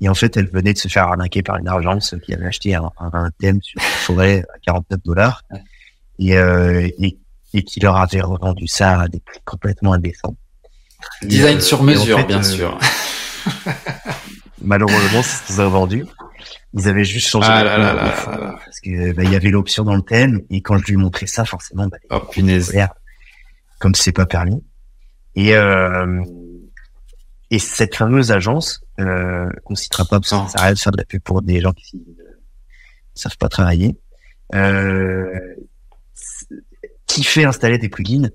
Et 0.00 0.08
en 0.08 0.14
fait, 0.14 0.36
elle 0.36 0.48
venait 0.48 0.72
de 0.72 0.78
se 0.78 0.88
faire 0.88 1.04
arnaquer 1.04 1.42
par 1.42 1.56
une 1.56 1.68
agence 1.68 2.14
qui 2.24 2.34
avait 2.34 2.46
acheté 2.46 2.74
un, 2.74 2.90
un 2.98 3.30
thème 3.38 3.62
sur 3.62 3.80
forêt 3.80 4.44
à 4.54 4.58
49 4.66 5.00
dollars 5.04 5.42
et, 6.18 6.36
euh, 6.36 6.88
et, 6.98 7.18
et, 7.54 7.62
qui 7.62 7.80
leur 7.80 7.96
avait 7.96 8.20
revendu 8.20 8.66
ça 8.66 9.00
à 9.00 9.08
des 9.08 9.20
prix 9.20 9.40
complètement 9.44 9.92
indécents. 9.92 10.36
Design 11.22 11.58
euh, 11.58 11.60
sur 11.60 11.82
mesure, 11.82 12.18
en 12.18 12.20
fait, 12.20 12.26
bien 12.26 12.38
euh, 12.38 12.42
sûr. 12.42 12.78
malheureusement, 14.62 15.22
c'est 15.22 15.42
ce 15.42 15.46
qu'ils 15.46 15.60
ont 15.60 15.70
vendu. 15.70 16.04
Ils 16.74 16.88
avaient 16.88 17.04
juste 17.04 17.28
changé 17.28 17.48
ah 17.50 17.62
là 17.62 17.76
là 17.76 17.92
là 17.92 18.14
parce 18.64 18.80
que 18.80 19.12
bah, 19.12 19.24
il 19.24 19.30
y 19.30 19.36
avait 19.36 19.50
l'option 19.50 19.84
dans 19.84 19.94
le 19.94 20.02
thème 20.02 20.40
et 20.48 20.62
quand 20.62 20.78
je 20.78 20.84
lui 20.84 20.96
montrais 20.96 21.26
ça, 21.26 21.44
forcément, 21.44 21.86
bah, 21.86 21.98
oh 22.10 22.20
punaise 22.20 22.74
comme 23.78 23.94
c'est 23.94 24.12
pas 24.12 24.26
permis. 24.26 24.62
Et 25.34 25.54
euh, 25.54 26.22
et 27.50 27.58
cette 27.58 27.96
fameuse 27.96 28.32
agence, 28.32 28.80
euh, 28.98 29.50
qu'on 29.64 29.74
citera 29.74 30.04
pas 30.04 30.20
parce 30.20 30.30
que 30.30 30.50
ça 30.50 30.58
arrête 30.58 30.76
de 30.76 30.80
faire 30.80 30.92
de 30.92 30.96
la 30.96 31.04
pub 31.04 31.22
pour 31.22 31.42
des 31.42 31.60
gens 31.60 31.72
qui 31.72 31.96
ne 31.98 32.12
savent 33.14 33.36
pas 33.36 33.50
travailler, 33.50 33.94
euh, 34.54 35.38
qui 37.12 37.24
fait 37.24 37.44
installer 37.44 37.78
des 37.78 37.88
plugins. 37.88 38.30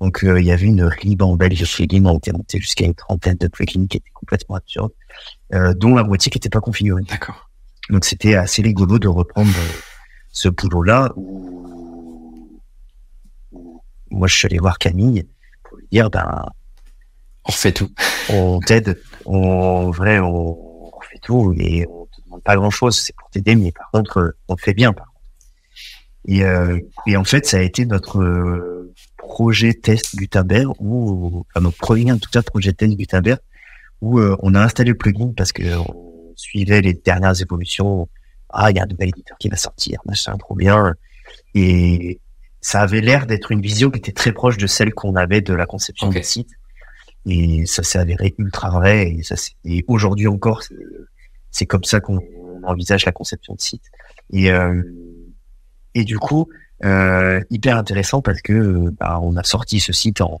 Donc 0.00 0.24
euh, 0.24 0.40
il 0.40 0.46
y 0.46 0.52
avait 0.52 0.66
une 0.66 0.84
ribambelle 0.84 1.56
de 1.56 1.64
plugins, 1.64 2.04
on 2.06 2.18
était 2.18 2.32
monté 2.32 2.60
jusqu'à 2.60 2.84
une 2.84 2.94
trentaine 2.94 3.36
de 3.36 3.48
plugins 3.48 3.86
qui 3.86 3.96
étaient 3.98 4.10
complètement 4.14 4.56
absurdes, 4.56 4.92
euh, 5.54 5.74
dont 5.74 5.94
la 5.94 6.04
moitié 6.04 6.30
qui 6.30 6.36
n'était 6.36 6.50
pas 6.50 6.60
configurée. 6.60 7.02
D'accord. 7.08 7.50
Donc 7.90 8.04
c'était 8.04 8.34
assez 8.34 8.62
rigolo 8.62 8.98
de 8.98 9.08
reprendre 9.08 9.50
ce 10.30 10.48
boulot-là 10.48 11.12
où 11.16 11.58
moi, 14.10 14.26
je 14.26 14.34
suis 14.34 14.46
allé 14.46 14.58
voir 14.58 14.78
Camille 14.78 15.26
pour 15.64 15.78
lui 15.78 15.86
dire, 15.90 16.10
ben, 16.10 16.46
on 17.44 17.52
fait 17.52 17.72
tout. 17.72 17.90
On 18.30 18.60
t'aide. 18.60 19.00
On, 19.26 19.90
vrai, 19.90 20.18
on, 20.18 20.96
on, 20.96 21.00
fait 21.00 21.18
tout 21.22 21.54
et 21.58 21.86
on 21.88 22.06
te 22.06 22.22
demande 22.24 22.42
pas 22.42 22.56
grand 22.56 22.70
chose. 22.70 22.98
C'est 22.98 23.14
pour 23.14 23.28
t'aider, 23.30 23.54
mais 23.54 23.72
par 23.72 23.90
contre, 23.90 24.34
on 24.48 24.56
fait 24.56 24.74
bien, 24.74 24.92
par 24.92 25.06
contre. 25.06 25.17
Et, 26.26 26.44
euh, 26.44 26.78
et 27.06 27.16
en 27.16 27.24
fait, 27.24 27.46
ça 27.46 27.58
a 27.58 27.60
été 27.60 27.86
notre 27.86 28.20
euh, 28.20 28.92
projet 29.16 29.74
test 29.74 30.16
Gutenberg 30.16 30.74
ou, 30.80 31.44
enfin, 31.50 31.60
notre 31.62 31.78
premier, 31.78 32.12
en 32.12 32.18
tout 32.18 32.30
cas, 32.30 32.42
projet 32.42 32.72
test 32.72 32.96
Gutenberg 32.96 33.40
où 34.00 34.18
euh, 34.18 34.36
on 34.40 34.54
a 34.54 34.60
installé 34.60 34.90
le 34.90 34.96
plugin 34.96 35.32
parce 35.36 35.52
que 35.52 35.76
on 35.76 36.32
suivait 36.36 36.80
les 36.80 36.94
dernières 36.94 37.40
évolutions. 37.40 38.08
Ah, 38.50 38.70
il 38.70 38.76
y 38.76 38.80
a 38.80 38.84
un 38.84 38.86
nouvel 38.86 39.08
éditeur 39.08 39.36
qui 39.38 39.48
va 39.48 39.56
sortir, 39.56 40.00
machin, 40.06 40.36
trop 40.38 40.54
bien. 40.54 40.94
Et, 41.54 42.20
ça 42.60 42.80
avait 42.80 43.00
l'air 43.00 43.26
d'être 43.26 43.52
une 43.52 43.60
vision 43.60 43.88
qui 43.88 44.00
était 44.00 44.12
très 44.12 44.32
proche 44.32 44.56
de 44.56 44.66
celle 44.66 44.92
qu'on 44.92 45.14
avait 45.14 45.40
de 45.40 45.54
la 45.54 45.64
conception 45.64 46.08
okay. 46.08 46.18
du 46.18 46.26
site. 46.26 46.50
Et 47.24 47.64
ça 47.66 47.84
s'est 47.84 48.00
avéré 48.00 48.34
ultra 48.36 48.70
vrai. 48.70 49.12
Et, 49.12 49.22
ça 49.22 49.36
et 49.64 49.84
aujourd'hui 49.86 50.26
encore, 50.26 50.64
c'est 51.52 51.66
comme 51.66 51.84
ça 51.84 52.00
qu'on 52.00 52.18
envisage 52.64 53.06
la 53.06 53.12
conception 53.12 53.54
de 53.54 53.60
site. 53.60 53.84
Et, 54.32 54.50
euh, 54.50 54.82
et 55.94 56.04
du 56.04 56.18
coup, 56.18 56.48
euh, 56.84 57.40
hyper 57.50 57.76
intéressant 57.76 58.22
parce 58.22 58.40
que 58.40 58.90
bah, 58.98 59.18
on 59.22 59.36
a 59.36 59.42
sorti 59.42 59.80
ce 59.80 59.92
site 59.92 60.20
en, 60.20 60.40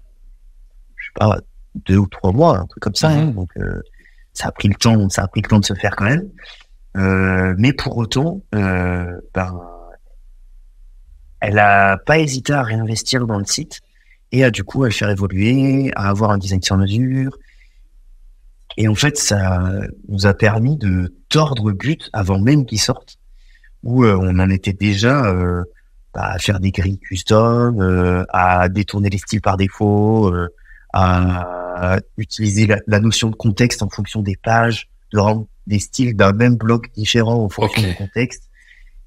je 0.96 1.06
sais 1.06 1.12
pas, 1.14 1.40
deux 1.74 1.96
ou 1.96 2.06
trois 2.06 2.32
mois, 2.32 2.58
un 2.58 2.66
truc 2.66 2.82
comme 2.82 2.94
ça. 2.94 3.08
Hein, 3.10 3.26
donc 3.26 3.50
euh, 3.56 3.82
ça 4.32 4.48
a 4.48 4.52
pris 4.52 4.68
le 4.68 4.74
temps, 4.74 5.08
ça 5.08 5.22
a 5.22 5.28
pris 5.28 5.42
le 5.42 5.48
temps 5.48 5.58
de 5.58 5.64
se 5.64 5.74
faire 5.74 5.96
quand 5.96 6.04
même. 6.04 6.28
Euh, 6.96 7.54
mais 7.58 7.72
pour 7.72 7.96
autant, 7.96 8.42
euh, 8.54 9.20
ben 9.34 9.60
elle 11.40 11.58
a 11.58 11.98
pas 11.98 12.18
hésité 12.18 12.52
à 12.52 12.62
réinvestir 12.62 13.26
dans 13.26 13.38
le 13.38 13.44
site 13.44 13.80
et 14.32 14.42
à 14.42 14.50
du 14.50 14.64
coup 14.64 14.82
à 14.82 14.88
le 14.88 14.92
faire 14.92 15.10
évoluer, 15.10 15.92
à 15.94 16.08
avoir 16.08 16.30
un 16.30 16.38
design 16.38 16.62
sur 16.62 16.76
mesure. 16.76 17.36
Et 18.76 18.88
en 18.88 18.94
fait, 18.94 19.16
ça 19.16 19.72
nous 20.08 20.26
a 20.26 20.34
permis 20.34 20.76
de 20.76 21.14
tordre 21.28 21.68
le 21.68 21.74
but 21.74 22.10
avant 22.12 22.38
même 22.38 22.64
qu'il 22.64 22.80
sorte, 22.80 23.18
où 23.82 24.04
euh, 24.04 24.18
on 24.20 24.38
en 24.38 24.50
était 24.50 24.72
déjà 24.72 25.26
euh, 25.26 25.64
à 26.14 26.38
faire 26.38 26.60
des 26.60 26.70
grilles 26.70 26.98
custom, 26.98 27.80
euh, 27.80 28.24
à 28.30 28.68
détourner 28.68 29.10
les 29.10 29.18
styles 29.18 29.40
par 29.40 29.56
défaut, 29.56 30.32
euh, 30.34 30.48
à 30.92 31.98
utiliser 32.16 32.66
la, 32.66 32.78
la, 32.86 32.98
notion 32.98 33.30
de 33.30 33.36
contexte 33.36 33.82
en 33.82 33.88
fonction 33.88 34.20
des 34.22 34.36
pages, 34.36 34.88
de 35.12 35.20
rendre 35.20 35.46
des 35.66 35.78
styles 35.78 36.16
d'un 36.16 36.32
même 36.32 36.56
bloc 36.56 36.90
différent 36.94 37.44
en 37.44 37.48
fonction 37.48 37.82
okay. 37.82 37.90
du 37.90 37.96
contexte, 37.96 38.48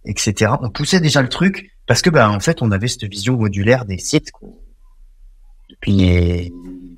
etc. 0.06 0.54
On 0.62 0.70
poussait 0.70 1.02
déjà 1.02 1.22
le 1.22 1.28
truc 1.28 1.72
parce 1.88 2.02
que 2.02 2.10
bah 2.10 2.30
en 2.30 2.40
fait 2.40 2.62
on 2.62 2.72
avait 2.72 2.88
cette 2.88 3.04
vision 3.04 3.36
modulaire 3.36 3.84
des 3.86 3.98
sites 3.98 4.32
depuis 5.70 6.52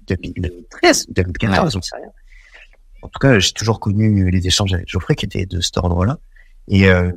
2013, 0.07 1.07
2014, 1.09 1.73
j'en 1.73 1.81
sais 1.81 1.95
rien. 1.95 2.09
En 3.01 3.07
tout 3.09 3.19
cas, 3.19 3.37
j'ai 3.39 3.51
toujours 3.51 3.79
connu 3.79 4.29
les 4.31 4.47
échanges 4.47 4.73
avec 4.73 4.87
Geoffrey 4.89 5.15
qui 5.15 5.25
étaient 5.25 5.45
de 5.45 5.59
cet 5.59 5.77
ordre-là. 5.77 6.19
Et 6.69 6.87
euh, 6.87 7.11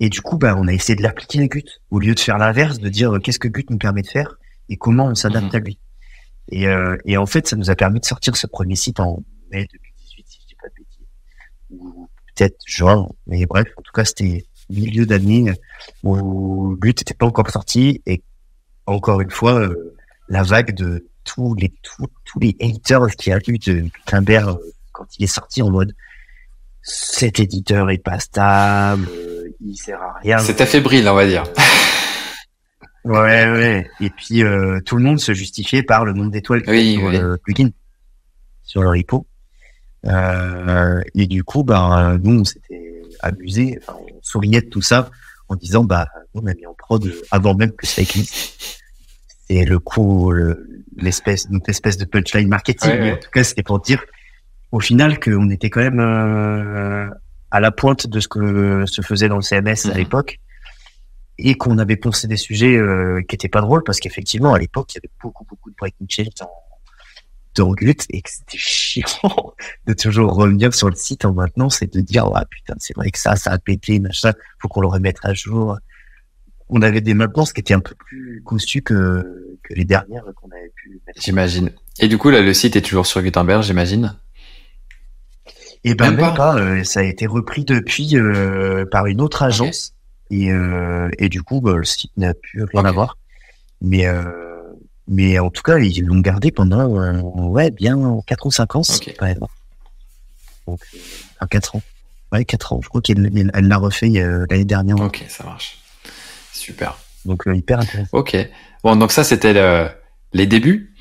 et 0.00 0.08
du 0.08 0.20
coup, 0.20 0.36
bah, 0.36 0.54
on 0.58 0.68
a 0.68 0.72
essayé 0.72 0.96
de 0.96 1.02
l'appliquer 1.02 1.40
à 1.40 1.46
Gut 1.46 1.80
au 1.90 1.98
lieu 1.98 2.14
de 2.14 2.20
faire 2.20 2.38
l'inverse, 2.38 2.78
de 2.78 2.88
dire 2.88 3.18
qu'est-ce 3.22 3.38
que 3.38 3.48
Gut 3.48 3.66
nous 3.70 3.78
permet 3.78 4.02
de 4.02 4.08
faire 4.08 4.36
et 4.68 4.76
comment 4.76 5.06
on 5.06 5.14
s'adapte 5.14 5.52
mhm. 5.52 5.56
à 5.56 5.58
lui. 5.60 5.78
Et, 6.48 6.68
euh, 6.68 6.96
et 7.04 7.16
en 7.16 7.26
fait, 7.26 7.48
ça 7.48 7.56
nous 7.56 7.70
a 7.70 7.74
permis 7.74 8.00
de 8.00 8.04
sortir 8.04 8.36
ce 8.36 8.46
premier 8.46 8.76
site 8.76 9.00
en 9.00 9.22
mai 9.50 9.66
2018, 9.72 10.24
si 10.28 10.40
je 10.42 10.46
dis 10.48 10.54
pas 10.60 10.68
de 10.68 10.74
bêtises, 10.74 11.06
ou 11.70 12.08
peut-être 12.34 12.56
juin. 12.66 13.08
Mais 13.26 13.46
bref, 13.46 13.68
en 13.76 13.82
tout 13.82 13.92
cas, 13.92 14.04
c'était 14.04 14.44
milieu 14.68 15.06
d'année 15.06 15.52
où 16.02 16.76
Gut 16.80 16.88
n'était 16.88 17.14
pas 17.14 17.26
encore 17.26 17.50
sorti 17.50 18.02
et 18.06 18.22
encore 18.86 19.20
une 19.20 19.30
fois, 19.30 19.60
euh, 19.60 19.96
la 20.28 20.42
vague 20.42 20.74
de 20.74 21.06
tous 21.24 21.54
les 21.54 21.72
tous, 21.82 22.06
tous 22.24 22.38
les 22.38 22.56
haters 22.60 23.08
qui 23.16 23.32
a 23.32 23.38
eu 23.46 23.58
de 23.58 23.80
Gutenberg 23.80 24.48
euh, 24.48 24.72
quand 24.92 25.06
il 25.18 25.24
est 25.24 25.28
sorti 25.28 25.62
en 25.62 25.70
mode 25.70 25.92
cet 26.86 27.40
éditeur 27.40 27.90
est 27.90 27.98
pas 27.98 28.20
stable, 28.20 29.08
euh, 29.10 29.25
il 29.60 29.76
sert 29.76 30.00
à 30.02 30.18
rien. 30.22 30.38
C'était 30.38 30.66
fébrile, 30.66 31.08
on 31.08 31.14
va 31.14 31.26
dire. 31.26 31.44
ouais, 33.04 33.50
ouais. 33.50 33.90
Et 34.00 34.10
puis 34.10 34.42
euh, 34.42 34.80
tout 34.84 34.96
le 34.96 35.02
monde 35.02 35.18
se 35.18 35.34
justifiait 35.34 35.82
par 35.82 36.04
le 36.04 36.12
nombre 36.12 36.30
d'étoiles 36.30 36.62
oui, 36.68 36.96
sur 36.96 37.10
le 37.10 37.36
plugin, 37.36 37.70
sur 38.62 38.82
le 38.82 38.90
repo. 38.90 39.26
Euh, 40.04 41.00
et 41.14 41.26
du 41.26 41.42
coup, 41.42 41.64
bah, 41.64 42.16
nous, 42.22 42.40
on 42.40 42.44
s'était 42.44 43.02
amusé, 43.20 43.78
enfin, 43.80 43.98
on 44.00 44.20
souriait 44.22 44.60
de 44.60 44.68
tout 44.68 44.82
ça 44.82 45.10
en 45.48 45.56
disant, 45.56 45.84
bah, 45.84 46.06
on 46.34 46.46
a 46.46 46.54
mis 46.54 46.66
en 46.66 46.74
prod 46.74 47.12
avant 47.30 47.54
même 47.54 47.72
que 47.72 47.86
ça 47.86 48.02
existe. 48.02 48.82
C'est 49.48 49.64
le 49.64 49.78
coup, 49.78 50.32
l'espèce, 50.96 51.48
notre 51.50 51.70
espèce 51.70 51.96
de 51.96 52.04
punchline 52.04 52.48
marketing. 52.48 53.12
En 53.12 53.16
tout 53.16 53.30
cas, 53.30 53.44
c'était 53.44 53.62
pour 53.62 53.80
dire 53.80 54.02
au 54.72 54.80
final 54.80 55.18
qu'on 55.20 55.50
était 55.50 55.70
quand 55.70 55.80
même 55.80 56.00
euh, 56.00 57.08
à 57.50 57.60
la 57.60 57.70
pointe 57.70 58.06
de 58.06 58.20
ce 58.20 58.28
que 58.28 58.84
se 58.86 59.02
faisait 59.02 59.28
dans 59.28 59.36
le 59.36 59.42
CMS 59.42 59.86
à 59.86 59.88
mhm. 59.88 59.96
l'époque 59.96 60.40
et 61.38 61.54
qu'on 61.54 61.78
avait 61.78 61.96
pensé 61.96 62.26
des 62.28 62.36
sujets 62.36 62.76
euh, 62.76 63.20
qui 63.28 63.34
étaient 63.34 63.48
pas 63.48 63.60
drôles 63.60 63.82
parce 63.84 64.00
qu'effectivement 64.00 64.54
à 64.54 64.58
l'époque 64.58 64.94
il 64.94 64.96
y 64.96 64.98
avait 64.98 65.12
beaucoup 65.22 65.44
beaucoup 65.44 65.70
de 65.70 65.76
breaking 65.76 66.06
change 66.08 66.34
dans, 66.40 66.50
dans 67.54 67.72
Gut 67.74 68.06
et 68.10 68.22
que 68.22 68.30
c'était 68.30 68.56
chiant 68.58 69.54
de 69.86 69.92
toujours 69.92 70.34
revenir 70.34 70.74
sur 70.74 70.88
le 70.88 70.96
site 70.96 71.24
en 71.24 71.34
maintenance 71.34 71.82
et 71.82 71.86
de 71.86 72.00
dire 72.00 72.30
ah 72.34 72.44
putain 72.46 72.74
c'est 72.78 72.96
vrai 72.96 73.10
que 73.10 73.18
ça 73.18 73.36
ça 73.36 73.52
a 73.52 73.58
pété 73.58 74.00
machin 74.00 74.32
faut 74.58 74.68
qu'on 74.68 74.80
le 74.80 74.88
remette 74.88 75.18
à 75.22 75.34
jour 75.34 75.76
on 76.68 76.82
avait 76.82 77.00
des 77.00 77.14
maintenances 77.14 77.52
qui 77.52 77.60
étaient 77.60 77.74
un 77.74 77.80
peu 77.80 77.94
plus 77.94 78.42
conçues 78.44 78.82
que, 78.82 79.58
que 79.62 79.74
les 79.74 79.84
dernières 79.84 80.24
qu'on 80.34 80.50
avait 80.50 80.72
pu 80.74 81.00
mettre. 81.06 81.22
J'imagine. 81.22 81.70
Et 82.00 82.08
du 82.08 82.18
coup, 82.18 82.30
là, 82.30 82.40
le 82.40 82.52
site 82.52 82.76
est 82.76 82.82
toujours 82.82 83.06
sur 83.06 83.22
Gutenberg, 83.22 83.62
j'imagine? 83.62 84.16
Et 85.86 85.94
ben 85.94 86.10
même, 86.10 86.34
pas. 86.34 86.56
Euh, 86.56 86.82
ça 86.82 87.00
a 87.00 87.02
été 87.04 87.28
repris 87.28 87.64
depuis 87.64 88.16
euh, 88.16 88.84
par 88.90 89.06
une 89.06 89.20
autre 89.20 89.44
agence 89.44 89.94
et, 90.30 90.50
euh, 90.50 91.08
et 91.18 91.28
du 91.28 91.44
coup 91.44 91.60
bah, 91.60 91.76
le 91.76 91.84
site 91.84 92.10
n'a 92.16 92.34
plus 92.34 92.64
rien 92.64 92.84
à 92.84 92.90
voir. 92.90 93.16
Mais 93.80 94.04
mais 95.06 95.38
en 95.38 95.50
tout 95.50 95.62
cas 95.62 95.78
ils 95.78 96.04
l'ont 96.04 96.18
gardé 96.18 96.50
pendant 96.50 96.88
ouais 97.50 97.70
bien 97.70 98.20
4 98.26 98.46
ou 98.46 98.50
5 98.50 98.76
ans 98.76 98.82
quand 99.16 99.26
même. 99.26 99.38
Donc 100.66 100.80
à 101.38 101.46
4 101.46 101.76
ans. 101.76 101.82
Ouais 102.32 102.44
4 102.44 102.72
ans. 102.72 102.80
Je 102.82 102.88
crois 102.88 103.00
qu'elle 103.00 103.30
elle, 103.54 103.68
l'a 103.68 103.76
refait 103.76 104.08
l'année 104.08 104.64
dernière. 104.64 105.00
Ok 105.00 105.24
ça 105.28 105.44
marche. 105.44 105.78
Super. 106.52 106.98
Donc 107.24 107.44
hyper 107.46 107.78
intéressant. 107.78 108.08
Ok. 108.10 108.36
Bon 108.82 108.96
donc 108.96 109.12
ça 109.12 109.22
c'était 109.22 109.52
le, 109.52 109.88
les 110.32 110.48
débuts. 110.48 110.96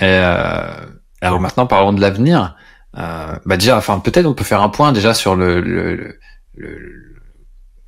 Et, 0.00 0.06
alors 0.06 1.38
maintenant 1.38 1.66
parlons 1.66 1.92
de 1.92 2.00
l'avenir. 2.00 2.56
Euh, 2.98 3.34
bah 3.46 3.56
déjà, 3.56 3.76
enfin 3.78 3.98
peut-être 4.00 4.26
on 4.26 4.34
peut 4.34 4.44
faire 4.44 4.62
un 4.62 4.68
point 4.68 4.92
déjà 4.92 5.14
sur 5.14 5.34
le, 5.34 5.60
le, 5.60 6.18
le, 6.54 7.16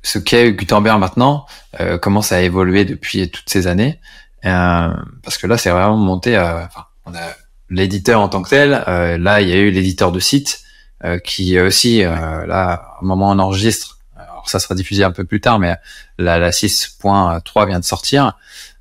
ce 0.01 0.17
qu'est 0.17 0.53
Gutenberg 0.53 0.99
maintenant, 0.99 1.45
euh, 1.79 1.97
comment 1.97 2.21
ça 2.21 2.37
a 2.37 2.41
évolué 2.41 2.85
depuis 2.85 3.29
toutes 3.29 3.49
ces 3.49 3.67
années, 3.67 3.99
euh, 4.45 4.93
parce 5.23 5.37
que 5.37 5.47
là 5.47 5.57
c'est 5.57 5.69
vraiment 5.69 5.97
monté. 5.97 6.37
Enfin, 6.37 6.85
on 7.05 7.13
a 7.13 7.21
l'éditeur 7.69 8.21
en 8.21 8.29
tant 8.29 8.41
que 8.41 8.49
tel. 8.49 8.83
Euh, 8.87 9.17
là, 9.17 9.41
il 9.41 9.49
y 9.49 9.53
a 9.53 9.57
eu 9.57 9.71
l'éditeur 9.71 10.11
de 10.11 10.19
site 10.19 10.61
euh, 11.03 11.19
qui 11.19 11.59
aussi 11.59 12.01
là, 12.01 12.95
au 13.01 13.05
moment 13.05 13.29
où 13.29 13.33
on 13.33 13.39
enregistre, 13.39 13.99
alors 14.15 14.49
ça 14.49 14.59
sera 14.59 14.75
diffusé 14.75 15.03
un 15.03 15.11
peu 15.11 15.23
plus 15.23 15.41
tard, 15.41 15.59
mais 15.59 15.75
la, 16.17 16.39
la 16.39 16.51
6.3 16.51 17.67
vient 17.67 17.79
de 17.79 17.85
sortir. 17.85 18.37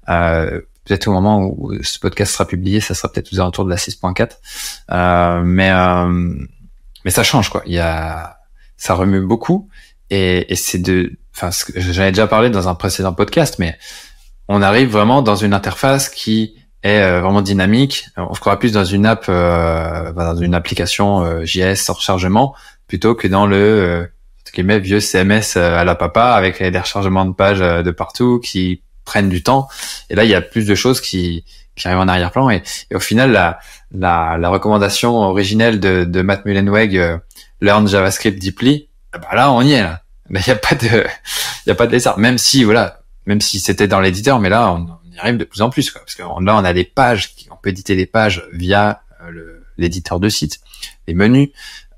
Euh, 0.09 0.61
peut-être 0.85 1.09
au 1.09 1.13
moment 1.13 1.43
où 1.47 1.73
ce 1.83 1.99
podcast 1.99 2.33
sera 2.33 2.47
publié, 2.47 2.81
ça 2.81 2.95
sera 2.95 3.11
peut-être 3.11 3.33
aux 3.33 3.41
alentours 3.41 3.65
de 3.65 3.71
la 3.71 3.77
6.4. 3.77 4.31
Euh, 4.91 5.43
mais 5.45 5.71
euh, 5.71 6.35
mais 7.05 7.11
ça 7.11 7.23
change 7.23 7.51
quoi. 7.51 7.63
Il 7.67 7.73
y 7.73 7.79
a 7.79 8.39
ça 8.77 8.95
remue 8.95 9.21
beaucoup 9.21 9.69
et, 10.11 10.53
et 10.53 10.57
c'est 10.57 10.79
de 10.79 11.13
enfin 11.35 11.51
j'en 11.77 12.03
ai 12.05 12.11
déjà 12.11 12.27
parlé 12.27 12.51
dans 12.51 12.69
un 12.69 12.75
précédent 12.75 13.13
podcast, 13.13 13.57
mais 13.59 13.77
on 14.49 14.63
arrive 14.63 14.91
vraiment 14.91 15.23
dans 15.23 15.37
une 15.37 15.55
interface 15.55 16.09
qui 16.09 16.55
est 16.83 17.01
euh, 17.01 17.21
vraiment 17.21 17.43
dynamique. 17.43 18.07
On 18.17 18.35
se 18.35 18.41
croit 18.41 18.59
plus 18.59 18.73
dans 18.73 18.85
une 18.85 19.07
app, 19.07 19.25
euh, 19.29 20.13
dans 20.13 20.37
une 20.37 20.55
application 20.55 21.25
euh, 21.25 21.45
JS 21.45 21.89
hors 21.89 22.01
chargement 22.01 22.55
plutôt 22.87 23.15
que 23.15 23.27
dans 23.27 23.47
le 23.47 23.57
euh, 24.57 24.79
vieux 24.79 25.01
CMS 25.01 25.57
à 25.57 25.85
la 25.85 25.95
papa 25.97 26.35
avec 26.35 26.61
les 26.61 26.79
rechargements 26.79 27.25
de 27.25 27.33
pages 27.33 27.59
de 27.59 27.91
partout 27.91 28.39
qui 28.39 28.83
prennent 29.05 29.29
du 29.29 29.43
temps. 29.43 29.69
Et 30.11 30.15
là, 30.15 30.25
il 30.25 30.31
y 30.31 30.35
a 30.35 30.41
plus 30.41 30.67
de 30.67 30.75
choses 30.75 31.01
qui, 31.01 31.45
qui 31.77 31.89
arrivent 31.89 32.01
en 32.01 32.09
arrière-plan. 32.09 32.51
Et, 32.51 32.63
au 32.93 33.01
final, 33.01 33.33
la, 33.33 33.59
la, 33.93 34.37
la, 34.39 34.49
recommandation 34.49 35.17
originelle 35.17 35.81
de, 35.81 36.05
de 36.05 36.23
Matt 36.23 36.45
Mullenweg, 36.45 36.97
euh, 36.97 37.19
Learn 37.61 37.89
JavaScript 37.89 38.39
Deeply, 38.39 38.89
bah 39.13 39.29
là, 39.35 39.53
on 39.53 39.63
y 39.63 39.73
est. 39.73 39.83
Là. 39.83 40.03
Il 40.31 40.41
n'y 40.47 40.53
a 40.53 40.57
pas 40.57 40.75
de, 40.75 41.05
il 41.67 41.73
a 41.73 41.75
pas 41.75 41.87
de 41.87 41.93
lézard. 41.93 42.19
Même 42.19 42.39
si, 42.39 42.65
voilà, 42.65 43.01
même 43.27 43.41
si 43.41 43.61
c'était 43.61 43.89
dans 43.89 44.01
l'éditeur, 44.01 44.41
mais 44.41 44.49
là, 44.49 44.73
on, 44.73 44.87
y 45.15 45.19
arrive 45.19 45.37
de 45.37 45.45
plus 45.45 45.63
en 45.63 45.71
plus, 45.71 45.91
quoi. 45.91 46.01
Parce 46.01 46.15
que 46.15 46.23
là, 46.23 46.29
on 46.57 46.65
a 46.65 46.73
des 46.73 46.85
pages, 46.85 47.35
on 47.51 47.57
peut 47.57 47.71
éditer 47.71 47.97
des 47.97 48.07
pages 48.07 48.45
via 48.53 49.03
euh, 49.23 49.61
l'éditeur 49.79 50.21
de 50.21 50.29
site, 50.29 50.61
les 51.07 51.15
menus, 51.15 51.51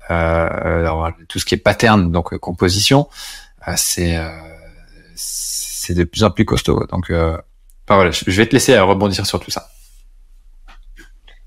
euh, 0.09 1.11
tout 1.27 1.39
ce 1.39 1.45
qui 1.45 1.55
est 1.55 1.57
pattern, 1.57 2.11
donc 2.11 2.33
euh, 2.33 2.37
composition, 2.37 3.07
c'est 3.75 4.17
c'est 5.87 5.93
de 5.93 6.03
plus 6.03 6.23
en 6.23 6.31
plus 6.31 6.43
costaud. 6.43 6.85
Donc, 6.91 7.09
euh, 7.09 7.37
voilà, 7.87 8.11
je 8.11 8.29
vais 8.29 8.45
te 8.45 8.53
laisser 8.53 8.77
rebondir 8.77 9.25
sur 9.25 9.39
tout 9.39 9.51
ça. 9.51 9.69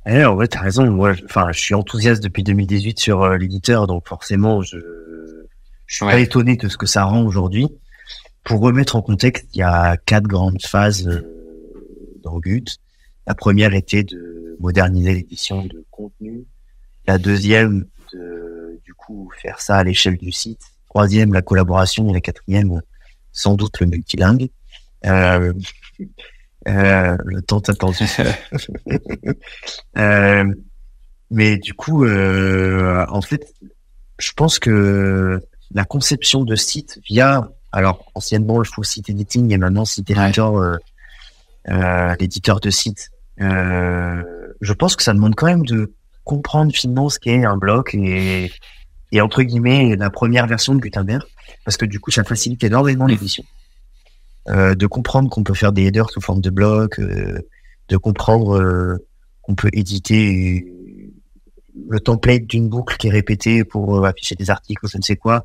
Alors, 0.07 0.35
ouais, 0.37 0.49
t'as 0.49 0.61
raison. 0.61 0.87
Moi, 0.91 1.13
enfin, 1.27 1.53
je 1.53 1.61
suis 1.61 1.75
enthousiaste 1.75 2.23
depuis 2.23 2.43
2018 2.43 2.99
sur 2.99 3.23
euh, 3.23 3.37
l'éditeur, 3.37 3.87
donc 3.87 4.09
forcément, 4.09 4.63
je, 4.63 4.79
je 5.87 5.95
suis 5.95 6.07
pas 6.07 6.19
étonné 6.19 6.57
de 6.57 6.69
ce 6.69 6.79
que 6.79 6.87
ça 6.87 7.05
rend 7.05 7.23
aujourd'hui. 7.23 7.69
Pour 8.45 8.61
remettre 8.61 8.97
en 8.97 9.03
contexte, 9.03 9.47
il 9.53 9.59
y 9.59 9.63
a 9.63 9.99
quatre 9.99 10.27
grandes 10.27 10.63
phases 10.63 11.07
euh, 11.07 11.21
dans 12.23 12.39
Gut. 12.39 12.65
La 13.27 13.35
première 13.35 13.75
était 13.75 14.05
de 14.05 14.57
moderniser 14.59 15.13
l'édition 15.13 15.67
de 15.67 15.85
contenu. 15.91 16.47
La 17.07 17.19
deuxième, 17.19 17.85
de, 18.15 18.81
du 18.87 18.95
coup, 18.95 19.31
faire 19.43 19.61
ça 19.61 19.77
à 19.77 19.85
l'échelle 19.85 20.17
du 20.17 20.33
site. 20.33 20.63
Troisième, 20.89 21.35
la 21.35 21.43
collaboration. 21.43 22.09
Et 22.09 22.15
la 22.15 22.23
quatrième, 22.23 22.81
sans 23.33 23.55
doute 23.55 23.81
le 23.81 23.87
multilingue. 23.87 24.51
Euh, 25.07 25.53
euh, 26.69 27.17
le 27.25 27.43
temps 27.43 27.61
attendu. 27.61 28.05
euh, 29.99 30.45
mais 31.31 31.57
du 31.59 31.75
coup, 31.75 32.05
euh, 32.05 33.07
en 33.09 33.23
fait, 33.23 33.55
je 34.19 34.33
pense 34.33 34.59
que 34.59 35.41
la 35.73 35.85
conception 35.85 36.45
de 36.45 36.57
site 36.57 37.01
via, 37.09 37.49
alors 37.73 38.05
anciennement 38.15 38.59
le 38.59 38.65
full 38.65 38.85
site 38.85 39.09
editing 39.09 39.53
et 39.53 39.57
maintenant 39.57 39.85
site 39.85 40.11
editor, 40.11 40.59
euh, 40.59 40.77
euh, 41.69 42.15
l'éditeur 42.19 42.61
de 42.61 42.71
site. 42.71 43.11
je 43.39 44.73
pense 44.73 44.97
que 44.97 45.03
ça 45.03 45.15
demande 45.15 45.37
quand 45.37 45.47
même 45.47 45.65
de 45.65 45.95
comprendre 46.25 46.73
finement 46.73 47.09
ce 47.09 47.19
qu'est 47.19 47.45
un 47.45 47.57
bloc 47.57 47.95
et, 47.95 48.51
et 49.13 49.21
entre 49.21 49.43
guillemets 49.43 49.97
la 49.97 50.11
première 50.11 50.47
version 50.47 50.75
de 50.75 50.81
Gutenberg 50.81 51.23
parce 51.65 51.77
que 51.77 51.87
du 51.87 52.01
coup, 52.01 52.11
ça 52.11 52.25
facilite 52.25 52.65
énormément 52.65 53.07
l'édition. 53.07 53.45
Euh, 54.49 54.75
de 54.75 54.87
comprendre 54.87 55.29
qu'on 55.29 55.45
peut 55.45 55.55
faire 55.55 55.73
des 55.73 55.85
headers 55.85 56.11
sous 56.11 56.21
forme 56.21 56.41
de 56.41 56.51
blocs, 56.51 56.99
euh, 56.99 57.39
de 57.89 57.97
comprendre 57.97 58.59
euh, 58.59 59.07
qu'on 59.43 59.55
peut 59.55 59.69
éditer 59.73 60.67
le 61.89 62.01
template 62.01 62.47
d'une 62.47 62.69
boucle 62.69 62.97
qui 62.97 63.09
est 63.09 63.11
répétée 63.11 63.65
pour 63.65 64.05
afficher 64.07 64.35
des 64.35 64.51
articles 64.51 64.85
ou 64.85 64.89
je 64.89 64.97
ne 64.99 65.03
sais 65.03 65.17
quoi, 65.17 65.45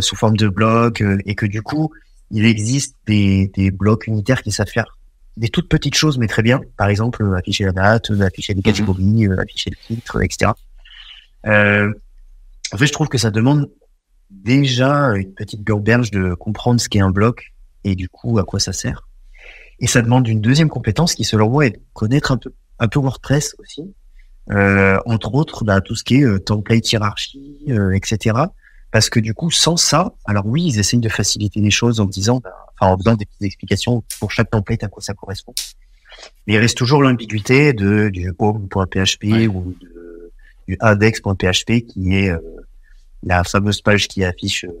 sous 0.00 0.16
forme 0.16 0.36
de 0.36 0.48
blocs, 0.48 1.02
et 1.24 1.34
que 1.34 1.46
du 1.46 1.62
coup, 1.62 1.92
il 2.30 2.44
existe 2.44 2.96
des, 3.06 3.50
des 3.54 3.70
blocs 3.70 4.06
unitaires 4.06 4.42
qui 4.42 4.52
savent 4.52 4.68
faire 4.68 4.96
des 5.36 5.48
toutes 5.48 5.68
petites 5.68 5.94
choses, 5.94 6.18
mais 6.18 6.26
très 6.26 6.42
bien. 6.42 6.60
Par 6.76 6.88
exemple, 6.88 7.24
afficher 7.36 7.64
la 7.64 7.72
date, 7.72 8.10
afficher 8.20 8.54
les 8.54 8.62
catégories, 8.62 9.28
afficher 9.38 9.70
le 9.70 9.76
titre, 9.86 10.22
etc. 10.22 10.52
en 12.72 12.78
fait, 12.78 12.86
je 12.86 12.92
trouve 12.92 13.08
que 13.08 13.18
ça 13.18 13.30
demande 13.30 13.70
déjà 14.30 15.10
une 15.14 15.32
petite 15.34 15.62
berge 15.62 16.10
de 16.10 16.34
comprendre 16.34 16.80
ce 16.80 16.88
qu'est 16.88 17.00
un 17.00 17.10
bloc 17.10 17.52
et 17.84 17.94
du 17.94 18.08
coup 18.08 18.38
à 18.38 18.44
quoi 18.44 18.58
ça 18.58 18.72
sert. 18.72 19.06
Et 19.78 19.86
ça 19.86 20.02
demande 20.02 20.26
une 20.26 20.40
deuxième 20.40 20.68
compétence 20.68 21.14
qui, 21.14 21.24
selon 21.24 21.50
moi, 21.50 21.66
est 21.66 21.70
de 21.70 21.80
connaître 21.92 22.32
un 22.32 22.38
peu, 22.38 22.52
un 22.78 22.88
peu 22.88 22.98
WordPress 22.98 23.54
aussi. 23.58 23.94
Euh, 24.50 24.98
entre 25.06 25.34
autres, 25.34 25.64
bah, 25.64 25.80
tout 25.80 25.94
ce 25.94 26.04
qui 26.04 26.16
est 26.16 26.24
euh, 26.24 26.38
template 26.38 26.90
hiérarchie, 26.90 27.64
euh, 27.68 27.90
etc. 27.90 28.36
Parce 28.90 29.10
que 29.10 29.20
du 29.20 29.34
coup, 29.34 29.50
sans 29.50 29.76
ça, 29.76 30.14
alors 30.24 30.46
oui, 30.46 30.64
ils 30.64 30.78
essayent 30.78 31.00
de 31.00 31.08
faciliter 31.08 31.60
les 31.60 31.70
choses 31.70 32.00
en 32.00 32.06
disant, 32.06 32.40
bah, 32.42 32.50
enfin, 32.80 32.92
en 32.92 32.96
faisant 32.96 33.14
des 33.14 33.26
petites 33.26 33.42
explications 33.42 34.02
pour 34.18 34.30
chaque 34.30 34.50
template 34.50 34.84
à 34.84 34.88
quoi 34.88 35.02
ça 35.02 35.14
correspond. 35.14 35.54
Mais 36.46 36.54
il 36.54 36.58
reste 36.58 36.78
toujours 36.78 37.02
l'ambiguïté 37.02 37.72
de 37.72 38.08
du 38.08 38.32
home.php 38.38 39.48
ou 39.48 39.74
de, 39.80 39.96
du 40.68 40.76
index.php 40.80 41.86
qui 41.86 42.14
est 42.14 42.30
euh, 42.30 42.38
la 43.22 43.44
fameuse 43.44 43.80
page 43.80 44.08
qui 44.08 44.24
affiche 44.24 44.64
euh, 44.64 44.72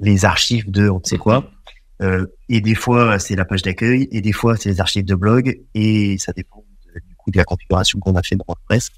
les 0.00 0.24
archives 0.24 0.70
de 0.70 0.88
on 0.88 0.98
ne 0.98 1.04
sait 1.04 1.18
quoi? 1.18 1.50
Euh, 2.00 2.26
et 2.48 2.60
des 2.60 2.74
fois, 2.74 3.18
c'est 3.18 3.36
la 3.36 3.44
page 3.44 3.62
d'accueil, 3.62 4.08
et 4.10 4.20
des 4.20 4.32
fois, 4.32 4.56
c'est 4.56 4.68
les 4.68 4.80
archives 4.80 5.04
de 5.04 5.14
blog, 5.14 5.60
et 5.74 6.18
ça 6.18 6.32
dépend 6.32 6.64
du 6.94 7.14
coup 7.16 7.30
de 7.30 7.36
la 7.36 7.44
configuration 7.44 8.00
qu'on 8.00 8.14
a 8.16 8.22
fait 8.22 8.34
dans 8.34 8.44
WordPress. 8.46 8.90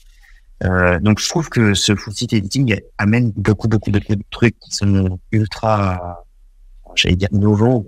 Euh, 0.63 0.99
donc, 1.01 1.19
je 1.19 1.29
trouve 1.29 1.51
que 1.51 1.75
ce 1.75 1.95
full 1.95 2.15
site 2.15 2.33
editing 2.33 2.81
amène 2.97 3.33
beaucoup, 3.37 3.69
beaucoup 3.69 3.91
de, 3.91 4.01
trucs 4.31 4.59
qui 4.59 4.71
sont 4.71 5.19
ultra, 5.33 6.25
j'allais 6.95 7.17
dire, 7.17 7.29
nouveaux. 7.33 7.87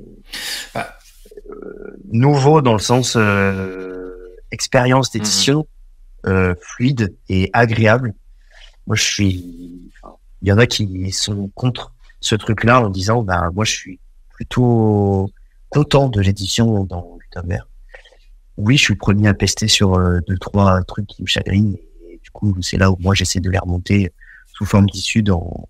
Bah. 0.74 0.96
Euh, 1.50 1.96
nouveaux 2.12 2.60
dans 2.60 2.72
le 2.72 2.78
sens 2.78 3.14
euh, 3.16 4.12
expérience 4.50 5.10
d'édition. 5.10 5.66
Euh, 6.26 6.54
fluide 6.60 7.16
et 7.28 7.50
agréable. 7.52 8.14
Moi, 8.86 8.96
je 8.96 9.02
suis. 9.02 9.92
Il 10.42 10.48
y 10.48 10.52
en 10.52 10.58
a 10.58 10.66
qui 10.66 11.10
sont 11.12 11.50
contre 11.54 11.92
ce 12.20 12.34
truc-là 12.34 12.80
en 12.80 12.90
disant, 12.90 13.22
bah, 13.22 13.50
moi, 13.54 13.64
je 13.64 13.72
suis 13.72 14.00
plutôt 14.30 15.30
content 15.70 16.08
de 16.08 16.20
l'édition 16.20 16.84
dans 16.84 17.18
Gutenberg. 17.22 17.66
Oui, 18.56 18.76
je 18.76 18.84
suis 18.84 18.94
le 18.94 18.98
premier 18.98 19.28
à 19.28 19.34
pester 19.34 19.68
sur 19.68 19.94
euh, 19.94 20.20
deux, 20.26 20.38
trois 20.38 20.82
trucs 20.84 21.06
qui 21.06 21.22
me 21.22 21.26
chagrinent. 21.26 21.76
Et 22.10 22.20
du 22.22 22.30
coup, 22.30 22.54
c'est 22.62 22.78
là 22.78 22.90
où 22.90 22.96
moi, 23.00 23.14
j'essaie 23.14 23.40
de 23.40 23.50
les 23.50 23.58
remonter 23.58 24.12
sous 24.52 24.64
forme 24.64 24.88
d'issue 24.88 25.22
dans, 25.22 25.68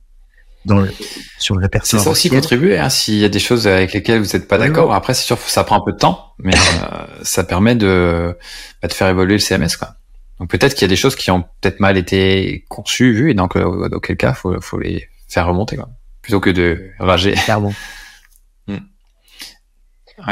dans 0.66 0.80
le, 0.80 0.92
sur 1.38 1.54
le 1.54 1.62
répertoire. 1.62 2.00
C'est 2.00 2.04
ça 2.04 2.10
aussi 2.10 2.28
contribuer, 2.28 2.78
hein, 2.78 2.88
s'il 2.88 3.16
y 3.16 3.24
a 3.24 3.28
des 3.28 3.38
choses 3.38 3.66
avec 3.66 3.92
lesquelles 3.92 4.20
vous 4.20 4.36
n'êtes 4.36 4.46
pas 4.46 4.58
d'accord. 4.58 4.92
Après, 4.94 5.14
c'est 5.14 5.24
sûr, 5.24 5.38
ça 5.38 5.64
prend 5.64 5.76
un 5.76 5.84
peu 5.84 5.92
de 5.92 5.98
temps, 5.98 6.32
mais 6.38 6.54
euh, 6.54 7.06
ça 7.22 7.44
permet 7.44 7.74
de, 7.74 8.36
bah, 8.82 8.88
de 8.88 8.92
faire 8.92 9.08
évoluer 9.08 9.34
le 9.34 9.40
CMS, 9.40 9.76
quoi. 9.78 9.95
Donc 10.38 10.50
peut-être 10.50 10.74
qu'il 10.74 10.82
y 10.82 10.84
a 10.84 10.88
des 10.88 10.96
choses 10.96 11.16
qui 11.16 11.30
ont 11.30 11.42
peut-être 11.60 11.80
mal 11.80 11.96
été 11.96 12.64
conçues, 12.68 13.12
vues, 13.12 13.30
et 13.30 13.34
donc 13.34 13.56
euh, 13.56 13.88
dans 13.88 14.00
quel 14.00 14.16
cas, 14.16 14.34
faut, 14.34 14.60
faut 14.60 14.78
les 14.78 15.08
faire 15.28 15.46
remonter, 15.46 15.76
quoi. 15.76 15.88
Plutôt 16.22 16.40
que 16.40 16.50
de 16.50 16.90
rager. 16.98 17.32
Clairement. 17.44 17.72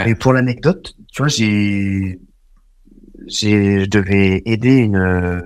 Et 0.06 0.14
pour 0.14 0.32
l'anecdote, 0.32 0.94
tu 1.12 1.22
vois, 1.22 1.28
j'ai, 1.28 2.18
j'ai, 3.26 3.84
je 3.84 3.86
devais 3.86 4.42
aider 4.46 4.76
une, 4.76 5.42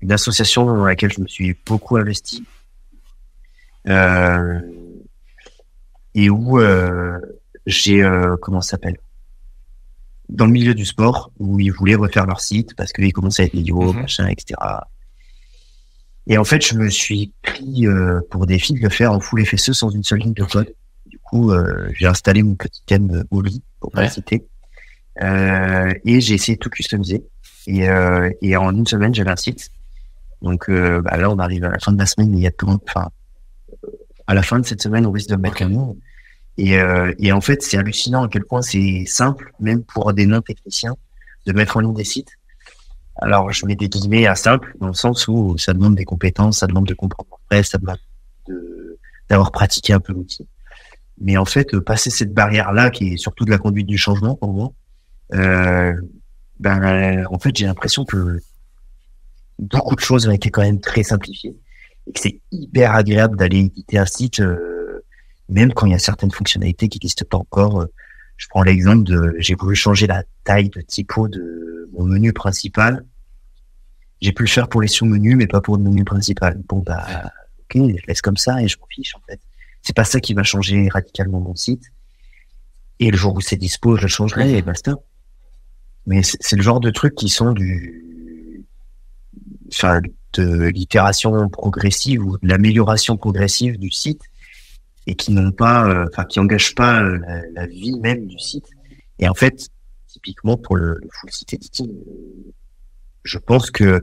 une 0.00 0.12
association 0.12 0.66
dans 0.66 0.84
laquelle 0.84 1.12
je 1.12 1.20
me 1.20 1.26
suis 1.26 1.56
beaucoup 1.66 1.96
investi. 1.96 2.44
Euh, 3.88 4.60
et 6.14 6.30
où 6.30 6.58
euh, 6.58 7.18
j'ai, 7.66 8.02
euh, 8.02 8.36
comment 8.40 8.60
ça 8.60 8.72
s'appelle? 8.72 8.98
Dans 10.28 10.46
le 10.46 10.52
milieu 10.52 10.74
du 10.74 10.86
sport, 10.86 11.30
où 11.38 11.60
ils 11.60 11.72
voulaient 11.72 11.94
refaire 11.94 12.26
leur 12.26 12.40
site 12.40 12.74
parce 12.76 12.92
qu'ils 12.92 13.12
commençaient 13.12 13.42
à 13.42 13.46
être 13.46 13.54
vidéo, 13.54 13.92
mhm. 13.92 14.02
machin, 14.02 14.26
etc. 14.28 14.54
Et 16.26 16.38
en 16.38 16.44
fait, 16.44 16.66
je 16.66 16.74
me 16.74 16.88
suis 16.88 17.32
pris 17.42 17.86
euh, 17.86 18.20
pour 18.30 18.46
défi 18.46 18.72
de 18.72 18.80
le 18.80 18.88
faire 18.88 19.12
en 19.12 19.20
full 19.20 19.44
FSE 19.44 19.72
sans 19.72 19.90
une 19.90 20.02
seule 20.02 20.20
ligne 20.20 20.32
de 20.32 20.44
code. 20.44 20.72
Euh, 21.34 21.90
j'ai 21.94 22.06
installé 22.06 22.42
mon 22.42 22.54
petit 22.54 22.82
thème 22.86 23.24
Oli, 23.30 23.62
pour 23.80 23.90
pas 23.90 24.08
citer. 24.08 24.46
Euh, 25.22 25.92
et 26.04 26.20
j'ai 26.20 26.34
essayé 26.34 26.56
de 26.56 26.60
tout 26.60 26.70
customiser. 26.70 27.24
Et, 27.66 27.88
euh, 27.88 28.30
et 28.42 28.56
en 28.56 28.74
une 28.74 28.86
semaine, 28.86 29.14
j'avais 29.14 29.30
un 29.30 29.36
site. 29.36 29.70
Donc 30.42 30.70
bah 30.70 31.16
là, 31.16 31.30
on 31.30 31.38
arrive 31.38 31.64
à 31.64 31.70
la 31.70 31.78
fin 31.78 31.92
de 31.92 31.98
la 31.98 32.04
semaine, 32.04 32.36
il 32.36 32.42
y 32.42 32.46
a 32.46 32.50
tout, 32.50 32.68
enfin, 32.68 33.08
à 34.26 34.34
la 34.34 34.42
fin 34.42 34.58
de 34.58 34.66
cette 34.66 34.82
semaine, 34.82 35.06
on 35.06 35.10
risque 35.10 35.30
de 35.30 35.36
mettre 35.36 35.62
un 35.62 35.70
Et, 36.56 36.78
et 37.18 37.32
en 37.32 37.40
fait, 37.40 37.62
c'est 37.62 37.76
hallucinant 37.76 38.24
à 38.24 38.28
quel 38.28 38.44
point 38.44 38.62
c'est 38.62 39.04
simple, 39.06 39.52
même 39.58 39.82
pour 39.82 40.12
des 40.12 40.24
non-techniciens, 40.26 40.94
de 41.46 41.52
mettre 41.52 41.76
en 41.76 41.80
ligne 41.80 41.94
des 41.94 42.04
sites. 42.04 42.30
Alors, 43.16 43.50
je 43.52 43.66
mets 43.66 43.76
des 43.76 43.88
guillemets 43.88 44.26
à 44.26 44.34
simple, 44.34 44.74
dans 44.80 44.88
le 44.88 44.94
sens 44.94 45.28
où 45.28 45.56
ça 45.58 45.72
demande 45.72 45.94
des 45.94 46.04
compétences, 46.04 46.58
ça 46.58 46.66
demande 46.66 46.86
de 46.86 46.94
comprendre 46.94 47.28
WordPress, 47.30 47.70
ça 47.70 47.78
demande 47.78 47.98
d'avoir 49.28 49.52
pratiqué 49.52 49.92
un 49.92 50.00
peu 50.00 50.12
l'outil. 50.12 50.46
Mais 51.20 51.36
en 51.36 51.44
fait, 51.44 51.78
passer 51.80 52.10
cette 52.10 52.32
barrière-là, 52.32 52.90
qui 52.90 53.14
est 53.14 53.16
surtout 53.16 53.44
de 53.44 53.50
la 53.50 53.58
conduite 53.58 53.86
du 53.86 53.98
changement 53.98 54.34
pour 54.34 54.52
moi, 54.52 54.72
euh, 55.32 55.94
ben, 56.58 57.24
en 57.30 57.38
fait, 57.38 57.56
j'ai 57.56 57.66
l'impression 57.66 58.04
que 58.04 58.38
beaucoup 59.58 59.94
de 59.94 60.00
choses 60.00 60.26
ont 60.26 60.32
été 60.32 60.50
quand 60.50 60.62
même 60.62 60.80
très 60.80 61.02
simplifiées 61.02 61.56
et 62.06 62.12
que 62.12 62.20
c'est 62.20 62.40
hyper 62.50 62.94
agréable 62.94 63.36
d'aller 63.36 63.60
éditer 63.60 63.98
un 63.98 64.06
site, 64.06 64.40
euh, 64.40 64.83
même 65.48 65.72
quand 65.72 65.86
il 65.86 65.92
y 65.92 65.94
a 65.94 65.98
certaines 65.98 66.30
fonctionnalités 66.30 66.88
qui 66.88 66.98
n'existent 66.98 67.26
pas 67.28 67.38
encore. 67.38 67.82
Euh, 67.82 67.92
je 68.36 68.48
prends 68.48 68.62
l'exemple 68.62 69.04
de, 69.04 69.34
j'ai 69.38 69.54
voulu 69.54 69.76
changer 69.76 70.06
la 70.06 70.24
taille 70.44 70.70
de 70.70 70.80
typo 70.80 71.28
de 71.28 71.88
mon 71.92 72.04
menu 72.04 72.32
principal. 72.32 73.04
J'ai 74.20 74.32
pu 74.32 74.44
le 74.44 74.48
faire 74.48 74.68
pour 74.68 74.82
les 74.82 74.88
sous-menus, 74.88 75.36
mais 75.36 75.46
pas 75.46 75.60
pour 75.60 75.76
le 75.76 75.82
menu 75.82 76.04
principal. 76.04 76.60
Bon, 76.68 76.78
bah, 76.78 77.06
ok, 77.60 77.76
je 77.76 78.06
laisse 78.08 78.22
comme 78.22 78.36
ça 78.36 78.62
et 78.62 78.68
je 78.68 78.78
m'en 78.78 78.86
fiche, 78.86 79.14
en 79.14 79.20
fait. 79.28 79.40
C'est 79.82 79.94
pas 79.94 80.04
ça 80.04 80.20
qui 80.20 80.34
va 80.34 80.42
changer 80.42 80.88
radicalement 80.88 81.40
mon 81.40 81.54
site. 81.54 81.92
Et 83.00 83.10
le 83.10 83.16
jour 83.16 83.34
où 83.34 83.40
c'est 83.40 83.56
dispo, 83.56 83.96
je 83.96 84.02
le 84.02 84.08
changerai 84.08 84.56
et 84.56 84.62
basta. 84.62 84.94
Mais 86.06 86.22
c'est 86.22 86.56
le 86.56 86.62
genre 86.62 86.80
de 86.80 86.90
trucs 86.90 87.14
qui 87.14 87.28
sont 87.28 87.52
du, 87.52 88.64
enfin, 89.68 90.00
de 90.34 90.68
l'itération 90.68 91.48
progressive 91.48 92.24
ou 92.24 92.38
de 92.38 92.48
l'amélioration 92.48 93.16
progressive 93.16 93.78
du 93.78 93.90
site 93.90 94.22
et 95.06 95.14
qui 95.14 95.32
n'ont 95.32 95.52
pas, 95.52 95.88
euh, 95.88 96.06
enfin, 96.10 96.24
qui 96.24 96.40
engagent 96.40 96.74
pas 96.74 97.02
euh, 97.02 97.18
la, 97.52 97.66
vie 97.66 97.98
même 98.00 98.26
du 98.26 98.38
site. 98.38 98.66
Et 99.18 99.28
en 99.28 99.34
fait, 99.34 99.68
typiquement 100.06 100.56
pour 100.56 100.76
le, 100.76 100.98
le 101.02 101.08
full 101.12 101.30
site 101.30 101.54
editing, 101.54 101.90
je 103.22 103.38
pense 103.38 103.70
que 103.70 104.02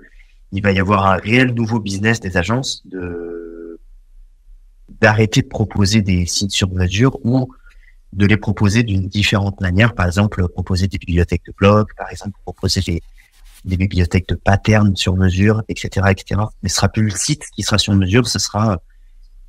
il 0.52 0.62
va 0.62 0.72
y 0.72 0.80
avoir 0.80 1.06
un 1.08 1.16
réel 1.16 1.54
nouveau 1.54 1.80
business 1.80 2.20
des 2.20 2.38
agences 2.38 2.82
de 2.86 3.80
d'arrêter 5.00 5.42
de 5.42 5.48
proposer 5.48 6.02
des 6.02 6.26
sites 6.26 6.52
sur 6.52 6.70
mesure 6.72 7.18
ou 7.26 7.50
de 8.14 8.26
les 8.26 8.38
proposer 8.38 8.84
d'une 8.84 9.08
différente 9.08 9.62
manière. 9.62 9.96
Par 9.96 10.06
exemple, 10.06 10.46
proposer 10.50 10.88
des 10.88 10.98
bibliothèques 10.98 11.46
de 11.46 11.54
blog, 11.58 11.88
par 11.98 12.12
exemple, 12.12 12.38
proposer 12.44 12.82
des, 12.82 13.02
des 13.64 13.78
bibliothèques 13.78 14.28
de 14.28 14.36
patterns 14.36 14.96
sur 14.96 15.16
mesure, 15.16 15.64
etc., 15.70 16.08
etc. 16.10 16.42
Mais 16.62 16.70
ce 16.70 16.76
sera 16.76 16.90
plus 16.90 17.04
le 17.04 17.12
site 17.12 17.46
qui 17.56 17.64
sera 17.64 17.78
sur 17.78 17.94
mesure, 17.94 18.28
ce 18.28 18.38
sera 18.38 18.82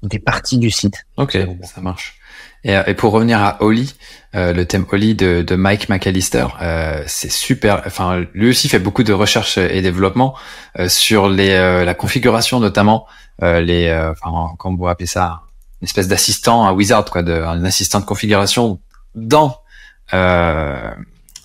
des 0.02 0.18
parties 0.18 0.58
du 0.58 0.70
site. 0.70 1.04
Ok, 1.16 1.38
ça 1.62 1.80
marche. 1.80 2.18
Et, 2.64 2.78
et, 2.86 2.94
pour 2.94 3.12
revenir 3.12 3.40
à 3.40 3.60
Oli, 3.62 3.94
euh, 4.34 4.52
le 4.52 4.66
thème 4.66 4.86
Oli 4.92 5.14
de, 5.14 5.42
de 5.42 5.56
Mike 5.56 5.88
McAllister, 5.88 6.46
euh, 6.60 7.02
c'est 7.06 7.30
super. 7.30 7.82
Enfin, 7.86 8.24
lui 8.34 8.50
aussi 8.50 8.68
fait 8.68 8.78
beaucoup 8.78 9.02
de 9.02 9.12
recherche 9.12 9.58
et 9.58 9.82
développement 9.82 10.36
euh, 10.78 10.88
sur 10.88 11.28
les, 11.28 11.50
euh, 11.50 11.84
la 11.84 11.94
configuration, 11.94 12.60
notamment 12.60 13.06
euh, 13.42 13.60
les, 13.60 13.92
enfin, 13.92 14.54
comment 14.58 14.74
on 14.74 14.76
pourrait 14.76 14.92
appeler 14.92 15.06
ça, 15.06 15.42
une 15.80 15.86
espèce 15.86 16.06
d'assistant, 16.06 16.66
un 16.66 16.72
wizard, 16.72 17.04
quoi, 17.06 17.22
un 17.22 17.64
assistant 17.64 17.98
de 18.00 18.04
configuration 18.04 18.80
dans 19.14 19.58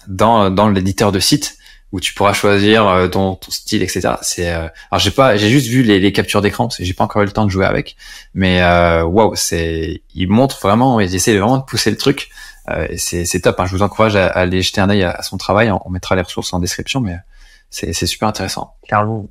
dans 0.08 0.50
dans 0.50 0.70
l'éditeur 0.70 1.12
de 1.12 1.20
site 1.20 1.58
où 1.92 2.00
tu 2.00 2.14
pourras 2.14 2.34
choisir 2.34 2.86
euh, 2.88 3.08
ton, 3.08 3.36
ton 3.36 3.52
style, 3.52 3.82
etc. 3.82 4.16
C'est 4.22 4.52
euh, 4.52 4.68
alors 4.92 5.00
j'ai 5.00 5.12
pas, 5.12 5.38
j'ai 5.38 5.50
juste 5.50 5.68
vu 5.68 5.84
les, 5.84 6.00
les 6.00 6.12
captures 6.12 6.42
d'écran 6.42 6.66
parce 6.66 6.78
que 6.78 6.84
j'ai 6.84 6.94
pas 6.94 7.06
encore 7.06 7.22
eu 7.22 7.26
le 7.26 7.32
temps 7.32 7.46
de 7.46 7.52
jouer 7.52 7.66
avec, 7.66 7.96
mais 8.34 8.62
euh, 8.62 9.04
waouh, 9.04 9.36
c'est, 9.36 10.02
il 10.14 10.30
montre 10.30 10.60
vraiment, 10.60 11.00
ils 11.00 11.16
essaient 11.16 11.38
vraiment 11.38 11.58
de 11.58 11.64
pousser 11.64 11.90
le 11.90 11.98
truc. 11.98 12.30
Euh, 12.70 12.88
c'est 12.98 13.24
c'est 13.24 13.40
top. 13.40 13.60
Hein. 13.60 13.66
Je 13.66 13.72
vous 13.72 13.82
encourage 13.82 14.18
à, 14.18 14.28
aller 14.28 14.62
jeter 14.62 14.82
un 14.82 14.90
œil 14.90 15.04
à, 15.04 15.22
son 15.22 15.38
travail. 15.38 15.72
On, 15.72 15.90
mettra 15.90 16.16
les 16.16 16.22
ressources 16.22 16.54
en 16.54 16.60
description, 16.60 17.00
mais 17.00 17.16
c'est 17.70 17.94
c'est 17.94 18.08
super 18.08 18.28
intéressant. 18.28 18.74
Carlo, 18.90 19.30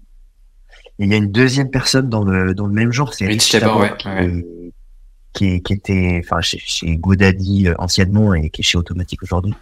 il 0.99 1.11
y 1.11 1.15
a 1.15 1.19
une 1.19 1.31
deuxième 1.31 1.71
personne 1.71 2.09
dans 2.09 2.25
le 2.25 2.55
dans 2.55 2.67
le 2.67 2.73
même 2.73 2.93
genre, 2.93 3.13
c'est 3.13 3.27
Rich 3.27 3.51
Tabor, 3.51 3.81
ouais, 3.81 3.93
qui, 5.35 5.63
qui, 5.63 5.73
était 5.75 6.23
enfin 6.25 6.41
chez, 6.41 6.59
chez 6.65 6.97
Godaddy 6.97 7.69
anciennement 7.79 8.33
et 8.33 8.49
qui 8.49 8.63
est 8.63 8.65
chez 8.65 8.79
Automatique 8.79 9.23
aujourd'hui. 9.23 9.53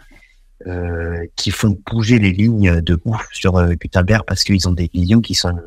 Euh, 0.67 1.27
qui 1.37 1.51
font 1.51 1.79
bouger 1.91 2.19
les 2.19 2.33
lignes 2.33 2.81
de 2.81 2.99
ouf 3.05 3.29
sur 3.33 3.57
euh, 3.57 3.75
Gutenberg 3.75 4.25
parce 4.27 4.45
qu'ils 4.45 4.67
ont 4.67 4.73
des 4.73 4.89
visions 4.93 5.21
qui 5.21 5.35
sont, 5.35 5.59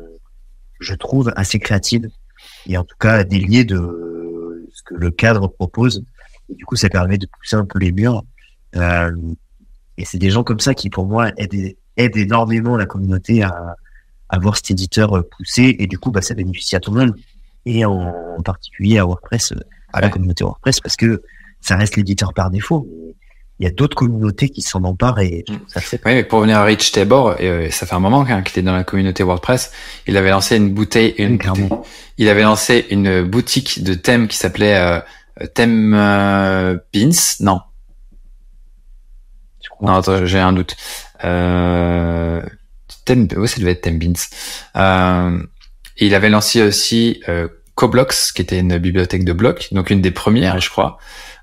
je 0.80 0.94
trouve, 0.94 1.32
assez 1.36 1.60
créatives 1.60 2.08
et 2.66 2.76
en 2.76 2.82
tout 2.82 2.96
cas 2.98 3.22
déliées 3.22 3.64
de 3.64 4.66
ce 4.72 4.82
que 4.82 4.94
le 4.94 5.12
cadre 5.12 5.46
propose. 5.46 6.04
Et 6.48 6.54
du 6.56 6.64
coup, 6.64 6.74
ça 6.74 6.88
permet 6.88 7.16
de 7.16 7.26
pousser 7.26 7.54
un 7.54 7.64
peu 7.64 7.78
les 7.78 7.92
murs. 7.92 8.24
Euh, 8.74 9.12
et 9.98 10.04
c'est 10.04 10.18
des 10.18 10.30
gens 10.30 10.42
comme 10.42 10.58
ça 10.58 10.74
qui, 10.74 10.90
pour 10.90 11.06
moi, 11.06 11.30
aident, 11.36 11.76
aident 11.96 12.16
énormément 12.16 12.76
la 12.76 12.86
communauté 12.86 13.44
à, 13.44 13.76
à 14.28 14.38
voir 14.40 14.56
cet 14.56 14.72
éditeur 14.72 15.24
pousser. 15.30 15.76
Et 15.78 15.86
du 15.86 15.98
coup, 15.98 16.10
bah, 16.10 16.22
ça 16.22 16.34
bénéficie 16.34 16.74
à 16.74 16.80
tout 16.80 16.92
le 16.92 17.00
monde 17.00 17.14
et 17.66 17.84
en, 17.84 18.42
particulier 18.44 18.98
à 18.98 19.04
WordPress, 19.04 19.52
à 19.92 20.00
la 20.00 20.08
communauté 20.08 20.42
WordPress, 20.42 20.80
parce 20.80 20.96
que 20.96 21.22
ça 21.60 21.76
reste 21.76 21.96
l'éditeur 21.96 22.32
par 22.34 22.50
défaut. 22.50 22.88
Il 23.60 23.64
y 23.64 23.66
a 23.66 23.72
d'autres 23.72 23.96
communautés 23.96 24.50
qui 24.50 24.62
s'en 24.62 24.84
emparent 24.84 25.20
et 25.20 25.44
mm. 25.48 25.54
ça 25.66 25.80
fait. 25.80 26.00
Oui, 26.04 26.14
mais 26.14 26.24
pour 26.24 26.38
revenir 26.38 26.58
à 26.58 26.64
Rich 26.64 26.92
Tabor, 26.92 27.40
et 27.40 27.70
ça 27.70 27.86
fait 27.86 27.94
un 27.94 28.00
moment 28.00 28.24
qu'il 28.24 28.36
était 28.38 28.62
dans 28.62 28.74
la 28.74 28.84
communauté 28.84 29.22
WordPress. 29.22 29.72
Il 30.06 30.16
avait 30.16 30.30
lancé 30.30 30.56
une 30.56 30.72
bouteille, 30.72 31.14
une, 31.18 31.38
il 32.18 32.28
avait 32.28 32.42
lancé 32.42 32.86
une 32.90 33.22
boutique 33.22 33.82
de 33.82 33.94
thèmes 33.94 34.28
qui 34.28 34.36
s'appelait 34.36 34.76
euh, 34.76 35.00
Thème 35.54 35.94
euh, 35.94 36.76
Beans. 36.92 37.10
Non. 37.40 37.60
Non, 39.80 40.00
j'ai 40.24 40.38
un 40.38 40.52
doute. 40.52 40.76
Euh, 41.24 42.42
thème, 43.04 43.28
oui, 43.36 43.48
ça 43.48 43.60
devait 43.60 43.72
être 43.72 43.82
Thème 43.82 43.98
Beans. 43.98 44.12
Euh, 44.76 45.42
il 45.98 46.14
avait 46.14 46.30
lancé 46.30 46.62
aussi 46.62 47.22
euh, 47.28 47.48
Coblox, 47.74 48.32
qui 48.32 48.42
était 48.42 48.58
une 48.58 48.78
bibliothèque 48.78 49.24
de 49.24 49.32
blocs, 49.32 49.68
donc 49.72 49.90
une 49.90 50.00
des 50.00 50.10
premières, 50.10 50.60
je 50.60 50.70
crois. 50.70 50.98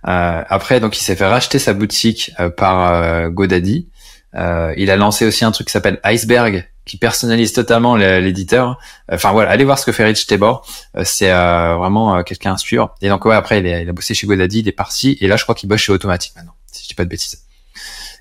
Euh, 0.07 0.43
après, 0.47 0.79
donc 0.79 0.97
il 0.97 1.03
s'est 1.03 1.15
fait 1.15 1.25
racheter 1.25 1.59
sa 1.59 1.73
boutique 1.73 2.31
euh, 2.39 2.49
par 2.49 2.93
euh, 2.93 3.29
GoDaddy. 3.29 3.89
il 4.33 4.91
a 4.91 4.95
lancé 4.95 5.25
aussi 5.25 5.45
un 5.45 5.51
truc 5.51 5.67
qui 5.67 5.71
s'appelle 5.71 5.99
Iceberg, 6.03 6.69
qui 6.85 6.97
personnalise 6.97 7.53
totalement 7.53 7.95
l'éditeur. 7.95 8.77
Enfin 9.11 9.31
voilà, 9.31 9.49
allez 9.49 9.63
voir 9.63 9.79
ce 9.79 9.85
que 9.85 9.91
fait 9.91 10.03
Rich 10.03 10.27
Tabor. 10.27 10.67
c'est 11.03 11.31
vraiment 11.31 12.21
quelqu'un 12.23 12.53
à 12.53 12.57
suivre. 12.57 12.93
Et 13.01 13.09
donc 13.09 13.25
ouais, 13.25 13.35
après 13.35 13.59
il, 13.59 13.89
a 13.89 13.93
bossé 13.93 14.13
chez 14.13 14.27
GoDaddy, 14.27 14.59
il 14.59 14.67
est 14.67 14.73
parti. 14.73 15.17
Et 15.21 15.27
là, 15.27 15.37
je 15.37 15.43
crois 15.43 15.55
qu'il 15.55 15.67
bosse 15.67 15.81
chez 15.81 15.91
Automatic 15.91 16.35
maintenant, 16.35 16.53
si 16.71 16.83
je 16.83 16.89
dis 16.89 16.95
pas 16.95 17.05
de 17.05 17.09
bêtises. 17.09 17.43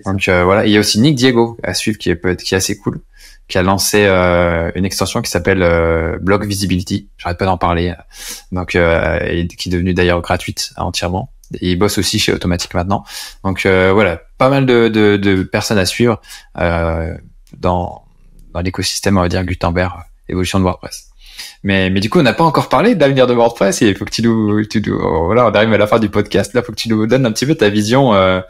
Donc 0.07 0.29
voilà, 0.29 0.67
il 0.67 0.73
y 0.73 0.77
a 0.77 0.81
aussi 0.81 1.01
Nick 1.01 1.17
Diego 1.17 1.59
à 1.63 1.75
suivre 1.75 1.99
qui 1.99 2.11
est 2.11 2.37
qui 2.43 2.55
est 2.55 2.57
assez 2.57 2.79
cool 2.79 3.01
qui 3.49 3.59
a 3.59 3.63
lancé 3.63 4.07
euh, 4.07 4.71
une 4.75 4.85
extension 4.85 5.21
qui 5.21 5.31
s'appelle 5.31 5.63
euh, 5.63 6.19
Blog 6.21 6.47
Visibility. 6.47 7.09
J'arrête 7.19 7.39
pas 7.39 7.45
d'en 7.45 7.59
parler. 7.59 7.95
Donc, 8.53 8.75
euh, 8.75 9.19
et 9.21 9.47
qui 9.47 9.69
est 9.69 9.73
devenue 9.73 9.95
d'ailleurs 9.95 10.21
gratuite 10.23 10.73
entièrement. 10.77 11.31
Et 11.61 11.73
il 11.73 11.77
bosse 11.77 11.99
aussi 11.99 12.19
chez 12.19 12.33
Automatic 12.33 12.75
maintenant. 12.75 13.05
Donc 13.45 13.67
euh, 13.67 13.93
voilà, 13.93 14.21
pas 14.39 14.49
mal 14.49 14.67
de, 14.67 14.89
de, 14.89 15.17
de 15.17 15.43
personnes 15.43 15.79
à 15.79 15.87
suivre 15.87 16.21
euh, 16.59 17.15
dans, 17.59 18.05
dans 18.53 18.61
l'écosystème, 18.61 19.19
on 19.19 19.23
va 19.23 19.29
dire 19.29 19.45
Gutenberg, 19.45 19.93
évolution 20.29 20.59
de 20.59 20.65
WordPress. 20.65 21.11
Mais, 21.63 21.91
mais 21.91 22.01
du 22.01 22.11
coup, 22.11 22.19
on 22.19 22.23
n'a 22.23 22.33
pas 22.33 22.45
encore 22.45 22.69
parlé 22.69 22.95
de 22.95 23.01
l'avenir 23.01 23.27
de 23.27 23.35
WordPress. 23.35 23.83
Et 23.83 23.89
il 23.89 23.97
faut 23.97 24.05
que 24.05 24.11
tu 24.11 24.23
nous, 24.23 24.65
tu 24.67 24.83
nous, 24.87 24.95
oh, 24.97 25.25
voilà, 25.27 25.47
on 25.47 25.51
arrive 25.51 25.73
à 25.73 25.79
la 25.79 25.87
fin 25.87 25.99
du 25.99 26.09
podcast. 26.09 26.55
Là, 26.55 26.63
faut 26.63 26.73
que 26.73 26.77
tu 26.77 26.89
nous 26.89 27.07
donnes 27.07 27.27
un 27.27 27.33
petit 27.33 27.47
peu 27.47 27.55
ta 27.55 27.69
vision 27.69 28.15
euh, 28.15 28.41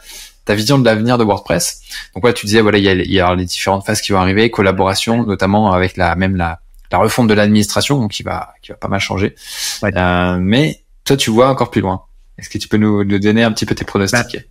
ta 0.45 0.55
vision 0.55 0.79
de 0.79 0.85
l'avenir 0.85 1.17
de 1.17 1.25
WordPress. 1.25 1.81
Donc 2.15 2.23
voilà, 2.23 2.35
tu 2.35 2.47
disais 2.47 2.61
voilà, 2.61 2.79
il 2.79 2.85
y 2.85 2.89
a, 2.89 2.93
il 2.93 3.11
y 3.11 3.21
a 3.21 3.35
les 3.35 3.47
différentes 3.47 3.87
phases 3.87 4.01
qui 4.01 4.13
vont 4.13 4.19
arriver, 4.19 4.51
collaboration 4.51 5.25
notamment 5.25 5.73
avec 5.73 5.97
la 5.97 6.15
même 6.17 6.37
la, 6.37 6.61
la 6.93 6.99
refonte 6.99 7.29
de 7.29 7.35
l'administration 7.35 8.07
qui 8.09 8.23
va 8.23 8.55
qui 8.63 8.73
va 8.73 8.77
pas 8.77 8.89
mal 8.89 9.01
changer. 9.01 9.35
Euh, 9.83 10.37
mais 10.39 10.83
toi, 11.05 11.17
tu 11.17 11.31
vois 11.31 11.49
encore 11.49 11.71
plus 11.71 11.81
loin. 11.81 12.03
Est-ce 12.39 12.49
que 12.49 12.59
tu 12.59 12.69
peux 12.69 12.77
nous, 12.77 13.05
nous, 13.05 13.19
donner 13.19 13.45
un 13.45 13.53
petit 13.53 13.67
peu 13.67 13.75
tes 13.75 13.85
pronostics? 13.85 14.37
Bah, 14.37 14.49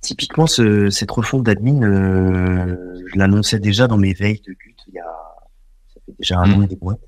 Typiquement, 0.00 0.46
ce, 0.46 0.90
cette 0.90 1.10
refonte 1.10 1.44
d'admin, 1.44 1.82
euh, 1.82 2.76
je 3.12 3.18
l'annonçais 3.18 3.58
déjà 3.58 3.88
dans 3.88 3.98
mes 3.98 4.12
veilles 4.12 4.40
de 4.46 4.52
but 4.52 4.76
il 4.88 4.94
y 4.94 4.98
a 4.98 5.04
ça 5.92 6.00
fait 6.04 6.12
déjà 6.18 6.38
un 6.38 6.52
an 6.52 6.62
et 6.62 6.66
des 6.66 6.78
mois. 6.80 6.98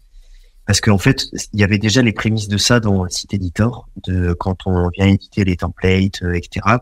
Parce 0.66 0.80
qu'en 0.80 0.98
fait, 0.98 1.26
il 1.52 1.60
y 1.60 1.64
avait 1.64 1.78
déjà 1.78 2.02
les 2.02 2.12
prémices 2.12 2.48
de 2.48 2.58
ça 2.58 2.80
dans 2.80 3.04
le 3.04 3.10
site 3.10 3.32
editor, 3.32 3.88
de 4.06 4.32
quand 4.32 4.66
on 4.66 4.88
vient 4.90 5.06
éditer 5.06 5.44
les 5.44 5.56
templates, 5.56 6.22
euh, 6.22 6.32
etc 6.32 6.78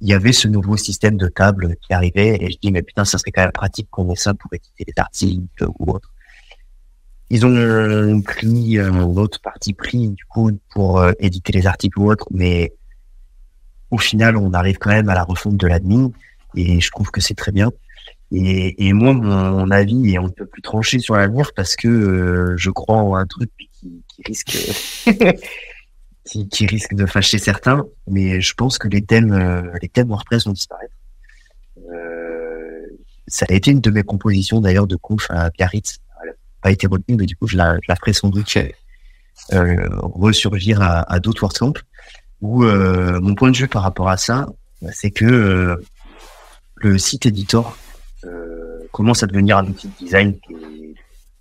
il 0.00 0.08
y 0.08 0.14
avait 0.14 0.32
ce 0.32 0.48
nouveau 0.48 0.76
système 0.76 1.16
de 1.16 1.28
table 1.28 1.76
qui 1.80 1.92
arrivait 1.92 2.38
et 2.40 2.50
je 2.50 2.58
dis 2.60 2.72
mais 2.72 2.82
putain 2.82 3.04
ça 3.04 3.18
serait 3.18 3.30
quand 3.30 3.42
même 3.42 3.52
pratique 3.52 3.88
qu'on 3.90 4.10
ait 4.10 4.16
ça 4.16 4.34
pour 4.34 4.52
éditer 4.52 4.84
les 4.86 4.94
articles 4.96 5.66
ou 5.78 5.92
autre. 5.92 6.10
Ils 7.28 7.44
ont 7.44 8.20
pris 8.22 8.78
euh, 8.78 8.90
l'autre 8.90 9.40
partie 9.40 9.72
pris 9.72 10.10
du 10.10 10.24
coup 10.26 10.50
pour 10.70 11.00
euh, 11.00 11.12
éditer 11.18 11.52
les 11.52 11.66
articles 11.66 11.98
ou 11.98 12.10
autre, 12.10 12.26
mais 12.30 12.72
au 13.90 13.98
final 13.98 14.36
on 14.36 14.52
arrive 14.52 14.78
quand 14.78 14.90
même 14.90 15.08
à 15.08 15.14
la 15.14 15.24
refonte 15.24 15.56
de 15.56 15.66
l'admin 15.66 16.12
et 16.54 16.80
je 16.80 16.90
trouve 16.90 17.10
que 17.10 17.20
c'est 17.20 17.34
très 17.34 17.52
bien. 17.52 17.72
Et, 18.32 18.86
et 18.88 18.92
moi 18.92 19.12
mon, 19.12 19.70
avis 19.70 20.14
est 20.14 20.18
un 20.18 20.28
peu 20.28 20.46
plus 20.46 20.62
tranché 20.62 20.98
sur 20.98 21.16
l'avenir 21.16 21.52
parce 21.54 21.76
que 21.76 21.88
euh, 21.88 22.56
je 22.56 22.70
crois 22.70 22.96
en 22.96 23.14
un 23.14 23.26
truc 23.26 23.50
qui, 23.56 24.02
qui 24.08 24.22
risque 24.24 24.58
qui, 26.26 26.48
qui, 26.48 26.66
risque 26.66 26.94
de 26.94 27.06
fâcher 27.06 27.38
certains, 27.38 27.86
mais 28.08 28.40
je 28.40 28.54
pense 28.54 28.78
que 28.78 28.88
les 28.88 29.02
thèmes, 29.02 29.32
euh, 29.32 29.62
les 29.80 29.88
thèmes 29.88 30.08
WordPress 30.08 30.46
vont 30.46 30.52
disparaître. 30.52 30.94
Euh, 31.78 32.86
ça 33.28 33.46
a 33.48 33.54
été 33.54 33.70
une 33.70 33.80
de 33.80 33.90
mes 33.90 34.02
compositions 34.02 34.60
d'ailleurs 34.60 34.86
de 34.86 34.96
conf 34.96 35.26
à 35.30 35.50
Biarritz. 35.50 35.98
Pas 36.66 36.72
été 36.72 36.88
retenue, 36.88 37.16
mais 37.16 37.26
du 37.26 37.36
coup 37.36 37.46
je 37.46 37.56
la, 37.56 37.78
ferai 38.00 38.12
sans 38.12 38.28
doute 38.28 38.58
euh, 39.52 39.88
ressurgir 40.00 40.82
à, 40.82 41.20
d'autres 41.20 41.42
WordCamp. 41.42 41.74
Où 42.40 42.64
euh, 42.64 43.20
mon 43.20 43.36
point 43.36 43.52
de 43.52 43.56
vue 43.56 43.68
par 43.68 43.84
rapport 43.84 44.08
à 44.08 44.16
ça, 44.16 44.48
c'est 44.90 45.12
que 45.12 45.24
euh, 45.24 45.76
le 46.74 46.98
site 46.98 47.24
editor 47.24 47.78
commence 48.90 49.22
à 49.22 49.28
devenir 49.28 49.58
un 49.58 49.66
outil 49.66 49.86
de 49.86 49.92
design 50.06 50.40
qui 50.40 50.54
est 50.54 50.94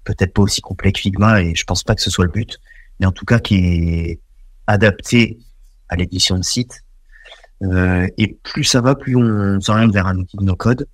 peut-être 0.04 0.32
pas 0.32 0.44
aussi 0.44 0.62
complet 0.62 0.92
que 0.92 1.00
Figma 1.00 1.42
et 1.42 1.56
je 1.56 1.64
pense 1.64 1.82
pas 1.82 1.96
que 1.96 2.04
ce 2.04 2.12
soit 2.12 2.26
le 2.26 2.32
but, 2.32 2.60
mais 3.00 3.08
en 3.08 3.12
tout 3.12 3.26
cas 3.26 3.40
qui 3.40 3.56
est 3.56 4.20
adapté 4.68 5.40
à 5.90 5.96
l'édition 5.96 6.38
de 6.38 6.44
site. 6.44 6.84
Euh, 7.64 8.08
et 8.20 8.38
plus 8.44 8.64
ça 8.64 8.80
va, 8.80 8.94
plus 8.94 9.16
on 9.16 9.60
s'oriente 9.60 9.92
vers 9.92 10.06
un 10.06 10.18
outil 10.18 10.38
de 10.38 10.44
no-code. 10.44 10.88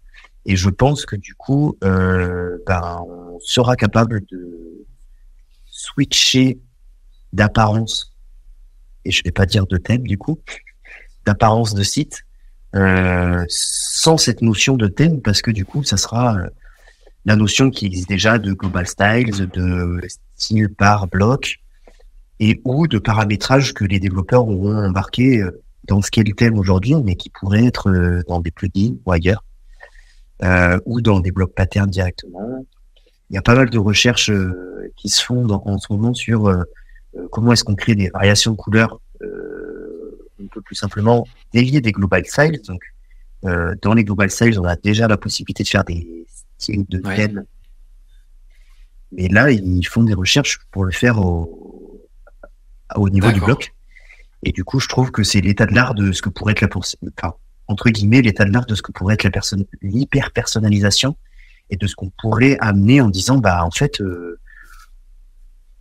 Et 0.45 0.55
je 0.55 0.69
pense 0.69 1.05
que 1.05 1.15
du 1.15 1.35
coup, 1.35 1.77
euh, 1.83 2.57
ben, 2.65 3.03
on 3.07 3.30
sera 3.43 3.75
capable 3.75 4.23
de 4.31 4.85
switcher 5.65 6.59
d'apparence, 7.33 8.13
et 9.05 9.11
je 9.11 9.23
vais 9.23 9.31
pas 9.31 9.45
dire 9.45 9.65
de 9.67 9.77
thème 9.77 10.03
du 10.03 10.17
coup, 10.17 10.39
d'apparence 11.25 11.73
de 11.73 11.83
site, 11.83 12.23
euh, 12.75 13.43
sans 13.47 14.17
cette 14.17 14.41
notion 14.41 14.77
de 14.77 14.87
thème, 14.87 15.21
parce 15.21 15.41
que 15.41 15.51
du 15.51 15.65
coup, 15.65 15.83
ça 15.83 15.97
sera 15.97 16.37
euh, 16.37 16.49
la 17.25 17.35
notion 17.35 17.69
qui 17.69 17.85
existe 17.85 18.09
déjà 18.09 18.37
de 18.37 18.53
global 18.53 18.87
styles, 18.87 19.49
de 19.53 20.01
style 20.35 20.69
par 20.69 21.07
bloc, 21.07 21.57
et 22.39 22.61
ou 22.65 22.87
de 22.87 22.97
paramétrage 22.97 23.73
que 23.73 23.85
les 23.85 23.99
développeurs 23.99 24.47
auront 24.47 24.85
embarqué 24.85 25.41
euh, 25.41 25.61
dans 25.87 26.01
ce 26.01 26.09
qu'est 26.11 26.23
le 26.23 26.33
thème 26.33 26.57
aujourd'hui, 26.57 26.95
mais 26.95 27.15
qui 27.15 27.29
pourrait 27.29 27.65
être 27.65 28.23
dans 28.27 28.39
des 28.39 28.51
plugins 28.51 28.95
ou 29.03 29.11
ailleurs, 29.11 29.43
ou 30.85 31.01
dans 31.01 31.19
des 31.19 31.31
blocs 31.31 31.55
patterns 31.55 31.89
directement. 31.89 32.65
Il 33.31 33.35
y 33.35 33.37
a 33.37 33.41
pas 33.41 33.55
mal 33.55 33.69
de 33.69 33.79
recherches 33.79 34.29
euh, 34.29 34.91
qui 34.95 35.09
se 35.09 35.23
font 35.23 35.45
dans, 35.45 35.63
en 35.65 35.79
ce 35.79 35.87
moment 35.91 36.13
sur 36.13 36.53
comment 37.31 37.53
est-ce 37.53 37.63
qu'on 37.63 37.75
crée 37.75 37.95
des 37.95 38.09
variations 38.09 38.51
de 38.51 38.57
couleurs 38.57 38.99
un 39.23 40.47
peu 40.51 40.61
plus 40.61 40.75
simplement 40.75 41.27
délier 41.53 41.81
des 41.81 41.91
global 41.91 42.25
styles. 42.25 42.61
Donc, 42.67 42.81
dans 43.81 43.93
les 43.93 44.03
global 44.03 44.29
styles, 44.29 44.59
on 44.59 44.65
a 44.65 44.75
déjà 44.75 45.07
la 45.07 45.17
possibilité 45.17 45.63
de 45.63 45.67
faire 45.67 45.83
des 45.83 46.25
styles 46.57 46.85
de 46.89 46.99
thème. 46.99 47.45
Mais 49.11 49.27
là, 49.27 49.51
ils 49.51 49.83
font 49.87 50.03
des 50.03 50.13
recherches 50.13 50.59
pour 50.71 50.83
le 50.83 50.91
faire 50.91 51.19
au, 51.19 52.07
au 52.95 53.09
niveau 53.09 53.31
du 53.31 53.39
bloc. 53.39 53.73
Et 54.43 54.51
du 54.51 54.63
coup, 54.63 54.79
je 54.79 54.87
trouve 54.87 55.11
que 55.11 55.23
c'est 55.23 55.41
l'état 55.41 55.65
de 55.65 55.73
l'art 55.73 55.93
de 55.93 56.11
ce 56.11 56.21
que 56.21 56.29
pourrait 56.29 56.53
être 56.53 56.61
la 56.61 56.69
enfin, 56.73 57.35
entre 57.67 57.89
guillemets, 57.89 58.21
l'état 58.21 58.45
de 58.45 58.51
l'art 58.51 58.65
de 58.65 58.75
ce 58.75 58.81
que 58.81 58.91
pourrait 58.91 59.13
être 59.13 59.23
la 59.23 59.31
personne, 59.31 59.65
l'hyper 59.81 60.31
personnalisation 60.31 61.15
et 61.71 61.77
de 61.77 61.87
ce 61.87 61.95
qu'on 61.95 62.11
pourrait 62.21 62.57
amener 62.59 63.01
en 63.01 63.09
disant, 63.09 63.37
bah, 63.37 63.65
en 63.65 63.71
fait, 63.71 63.99
euh, 64.01 64.39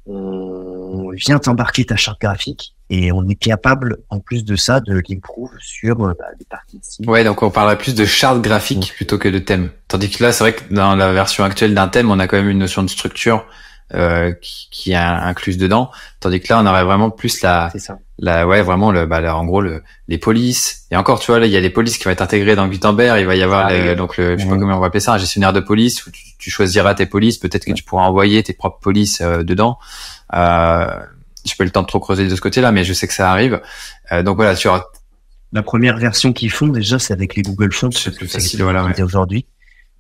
on 0.06 1.10
vient 1.10 1.38
t'embarquer 1.38 1.84
ta 1.84 1.96
charte 1.96 2.20
graphique 2.20 2.74
et 2.88 3.12
on 3.12 3.28
est 3.28 3.34
capable, 3.34 3.98
en 4.08 4.20
plus 4.20 4.44
de 4.44 4.56
ça, 4.56 4.80
de 4.80 5.02
l'improve 5.08 5.50
sur 5.60 6.00
euh, 6.00 6.14
bah, 6.18 6.24
des 6.38 6.44
parties 6.44 6.80
de. 7.00 7.08
Ouais, 7.08 7.24
donc 7.24 7.42
on 7.42 7.50
parlerait 7.50 7.78
plus 7.78 7.94
de 7.94 8.04
charte 8.04 8.40
graphique 8.40 8.92
plutôt 8.96 9.18
que 9.18 9.28
de 9.28 9.38
thème. 9.38 9.70
Tandis 9.88 10.10
que 10.10 10.22
là, 10.22 10.32
c'est 10.32 10.44
vrai 10.44 10.54
que 10.54 10.72
dans 10.72 10.96
la 10.96 11.12
version 11.12 11.44
actuelle 11.44 11.74
d'un 11.74 11.88
thème, 11.88 12.10
on 12.10 12.18
a 12.18 12.26
quand 12.26 12.36
même 12.36 12.48
une 12.48 12.58
notion 12.58 12.82
de 12.82 12.88
structure 12.88 13.46
euh, 13.94 14.32
qui, 14.40 14.68
qui, 14.70 14.92
est 14.92 14.96
incluse 14.96 15.58
dedans, 15.58 15.90
tandis 16.20 16.40
que 16.40 16.52
là 16.52 16.60
on 16.62 16.66
aurait 16.66 16.84
vraiment 16.84 17.10
plus 17.10 17.42
la, 17.42 17.72
la 18.20 18.46
ouais 18.46 18.62
vraiment 18.62 18.92
le, 18.92 19.06
bah, 19.06 19.34
en 19.34 19.44
gros 19.46 19.62
le, 19.62 19.82
les 20.06 20.18
polices 20.18 20.86
et 20.90 20.96
encore 20.96 21.20
tu 21.20 21.30
vois 21.30 21.40
là 21.40 21.46
il 21.46 21.52
y 21.52 21.56
a 21.56 21.60
les 21.60 21.70
polices 21.70 21.96
qui 21.96 22.04
vont 22.04 22.10
être 22.10 22.20
intégrées 22.20 22.54
dans 22.54 22.68
Gutenberg, 22.68 23.18
il 23.18 23.26
va 23.26 23.34
y 23.34 23.42
avoir 23.42 23.66
ah, 23.66 23.94
donc 23.94 24.18
le, 24.18 24.36
je 24.36 24.42
sais 24.42 24.48
pas 24.48 24.58
comment 24.58 24.76
on 24.76 24.80
va 24.80 24.86
appeler 24.86 25.00
ça 25.00 25.14
un 25.14 25.18
gestionnaire 25.18 25.54
de 25.54 25.60
police 25.60 26.06
où 26.06 26.10
tu, 26.10 26.22
tu 26.38 26.50
choisiras 26.50 26.94
tes 26.94 27.06
polices, 27.06 27.38
peut-être 27.38 27.64
que 27.64 27.72
tu 27.72 27.82
pourras 27.82 28.04
envoyer 28.04 28.42
tes 28.42 28.52
propres 28.52 28.78
polices 28.78 29.22
euh, 29.22 29.42
dedans. 29.42 29.78
Euh, 30.34 30.86
j'ai 31.44 31.54
pas 31.56 31.64
eu 31.64 31.68
le 31.68 31.72
temps 31.72 31.82
de 31.82 31.86
trop 31.86 31.98
creuser 31.98 32.28
de 32.28 32.36
ce 32.36 32.40
côté-là, 32.40 32.70
mais 32.70 32.84
je 32.84 32.92
sais 32.92 33.08
que 33.08 33.14
ça 33.14 33.30
arrive. 33.30 33.60
Euh, 34.12 34.22
donc 34.22 34.36
voilà 34.36 34.54
sur 34.54 34.84
la 35.52 35.62
première 35.62 35.96
version 35.96 36.34
qu'ils 36.34 36.50
font 36.50 36.68
déjà 36.68 36.98
c'est 36.98 37.14
avec 37.14 37.34
les 37.34 37.42
Google 37.42 37.72
Fonts, 37.72 37.90
c'est 37.90 38.14
plus 38.14 38.28
facile 38.28 38.62
voilà 38.62 38.84
ouais. 38.84 39.02
aujourd'hui. 39.02 39.46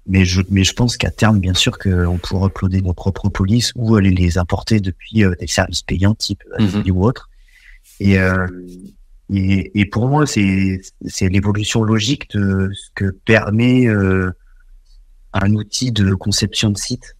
Mais 0.06 0.24
je, 0.24 0.42
mais 0.50 0.64
je 0.64 0.72
pense 0.72 0.96
qu'à 0.96 1.10
terme, 1.10 1.38
bien 1.38 1.54
sûr, 1.54 1.78
qu'on 1.78 2.18
pourra 2.18 2.46
uploader 2.46 2.80
nos 2.80 2.94
propres 2.94 3.28
polices 3.28 3.72
ou 3.76 3.96
aller 3.96 4.10
les 4.10 4.38
importer 4.38 4.80
depuis 4.80 5.24
euh, 5.24 5.34
des 5.38 5.46
services 5.46 5.82
payants 5.82 6.14
type 6.14 6.42
mm 6.58 6.90
ou 6.90 7.04
autre. 7.04 7.29
Et, 8.00 8.18
euh, 8.18 8.46
et, 9.32 9.78
et, 9.78 9.84
pour 9.84 10.08
moi, 10.08 10.26
c'est, 10.26 10.80
c'est 11.06 11.28
l'évolution 11.28 11.84
logique 11.84 12.30
de 12.34 12.70
ce 12.72 12.88
que 12.94 13.10
permet 13.24 13.86
euh, 13.86 14.32
un 15.32 15.54
outil 15.54 15.92
de 15.92 16.14
conception 16.14 16.70
de 16.70 16.78
site. 16.78 17.16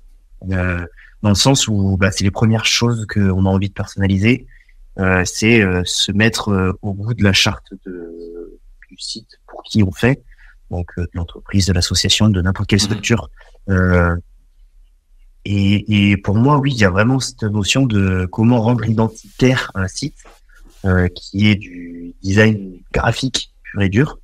Euh, 0.51 0.85
dans 1.23 1.29
le 1.29 1.35
sens 1.35 1.69
où 1.69 1.97
bah, 1.99 2.11
c'est 2.11 2.25
les 2.25 2.31
premières 2.31 2.65
choses 2.65 3.07
qu'on 3.07 3.45
a 3.45 3.49
envie 3.49 3.69
de 3.69 3.75
personnaliser. 3.75 4.47
euh, 4.99 5.23
c'est 5.25 5.61
euh, 5.61 5.83
se 5.85 6.13
mettre 6.13 6.51
euh, 6.51 6.73
au 6.83 6.95
bout 6.95 7.15
de 7.15 7.23
la 7.23 7.33
charte 7.33 7.73
de, 7.87 8.59
du 8.89 8.97
site 8.99 9.39
pour 9.47 9.63
qui 9.63 9.83
on 9.83 9.93
fait, 9.93 10.23
donc 10.71 10.89
de 10.97 11.09
l'entreprise, 11.13 11.67
de 11.67 11.73
l'association, 11.73 12.29
de 12.29 12.41
n'importe 12.41 12.69
quelle 12.69 12.81
mhm. 12.81 12.87
structure. 12.87 13.31
Et, 15.47 16.11
et, 16.11 16.17
pour 16.19 16.35
moi, 16.35 16.59
oui, 16.59 16.73
il 16.75 16.79
y 16.79 16.85
a 16.85 16.91
vraiment 16.91 17.19
cette 17.19 17.45
notion 17.45 17.87
de 17.87 18.27
comment 18.31 18.61
rendre 18.61 18.85
identitaire 18.85 19.71
un 19.75 19.89
site 19.89 20.17
qui 21.15 21.49
est 21.49 21.57
du 21.57 22.15
design 22.23 22.81
graphique 22.93 23.53
pur 23.63 23.83
et 23.83 23.89
dur. 23.89 24.19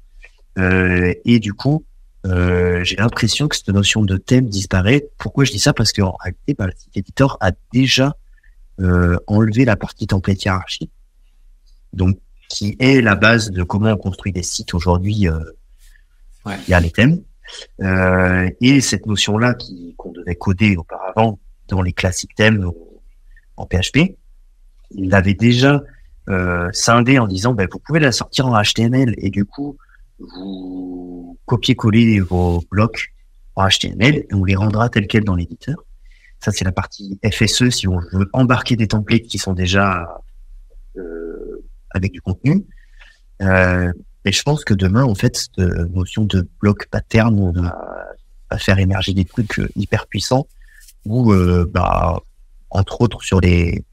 et 0.58 1.38
du 1.38 1.52
coup, 1.54 1.84
euh, 2.26 2.82
j'ai 2.82 2.96
l'impression 2.96 3.46
que 3.46 3.56
cette 3.56 3.68
notion 3.68 4.02
de 4.02 4.16
thème 4.16 4.48
disparaît. 4.48 5.08
Pourquoi 5.18 5.44
je 5.44 5.52
dis 5.52 5.58
ça? 5.58 5.72
Parce 5.72 5.92
qu'en 5.92 6.16
réalité, 6.20 6.54
bah, 6.54 6.66
le 6.66 6.72
site 6.76 6.96
éditeur 6.96 7.36
a 7.40 7.52
déjà 7.72 8.16
euh, 8.80 9.16
enlevé 9.26 9.64
la 9.64 9.76
partie 9.76 10.06
template 10.06 10.44
hiérarchie, 10.44 10.90
donc 11.92 12.18
qui 12.48 12.76
est 12.80 13.00
la 13.00 13.14
base 13.14 13.50
de 13.50 13.62
comment 13.62 13.92
on 13.92 13.96
construit 13.96 14.32
des 14.32 14.42
sites 14.42 14.74
aujourd'hui. 14.74 15.28
Euh, 15.28 15.38
ouais. 16.46 16.56
Il 16.66 16.70
y 16.70 16.74
a 16.74 16.80
les 16.80 16.90
thèmes 16.90 17.22
euh, 17.80 18.50
et 18.60 18.80
cette 18.80 19.06
notion-là 19.06 19.54
qui 19.54 19.94
qu'on 19.96 20.10
devait 20.10 20.34
coder 20.34 20.76
auparavant 20.76 21.38
dans 21.68 21.80
les 21.80 21.92
classiques 21.92 22.34
thèmes 22.34 22.70
en 23.56 23.66
PHP, 23.66 24.16
il 24.90 25.10
l'avait 25.10 25.34
déjà 25.34 25.82
euh, 26.28 26.68
scindé 26.72 27.18
en 27.18 27.26
disant 27.26 27.54
ben, 27.54 27.68
vous 27.70 27.78
pouvez 27.78 28.00
la 28.00 28.12
sortir 28.12 28.46
en 28.46 28.60
HTML 28.60 29.14
et 29.18 29.30
du 29.30 29.44
coup 29.44 29.76
vous 30.18 31.38
copiez-coller 31.46 32.20
vos 32.20 32.62
blocs 32.70 33.12
en 33.54 33.68
HTML 33.68 34.16
et 34.16 34.28
on 34.32 34.44
les 34.44 34.56
rendra 34.56 34.88
tels 34.88 35.06
quels 35.06 35.24
dans 35.24 35.34
l'éditeur. 35.34 35.76
Ça, 36.40 36.52
c'est 36.52 36.64
la 36.64 36.72
partie 36.72 37.18
FSE 37.24 37.70
si 37.70 37.88
on 37.88 37.98
veut 38.12 38.28
embarquer 38.32 38.76
des 38.76 38.88
templates 38.88 39.22
qui 39.22 39.38
sont 39.38 39.54
déjà 39.54 40.22
euh, 40.96 41.64
avec 41.90 42.12
du 42.12 42.20
contenu. 42.20 42.64
Euh, 43.42 43.92
et 44.24 44.32
je 44.32 44.42
pense 44.42 44.64
que 44.64 44.74
demain, 44.74 45.04
en 45.04 45.14
fait, 45.14 45.36
cette 45.36 45.58
notion 45.58 46.24
de 46.24 46.46
bloc 46.60 46.88
pattern 46.90 47.52
va, 47.52 47.96
va 48.50 48.58
faire 48.58 48.78
émerger 48.78 49.14
des 49.14 49.24
trucs 49.24 49.58
euh, 49.58 49.68
hyper 49.76 50.06
puissants 50.06 50.46
où, 51.04 51.32
euh, 51.32 51.68
bah, 51.72 52.20
entre 52.70 53.00
autres, 53.00 53.22
sur 53.22 53.40
les 53.40 53.84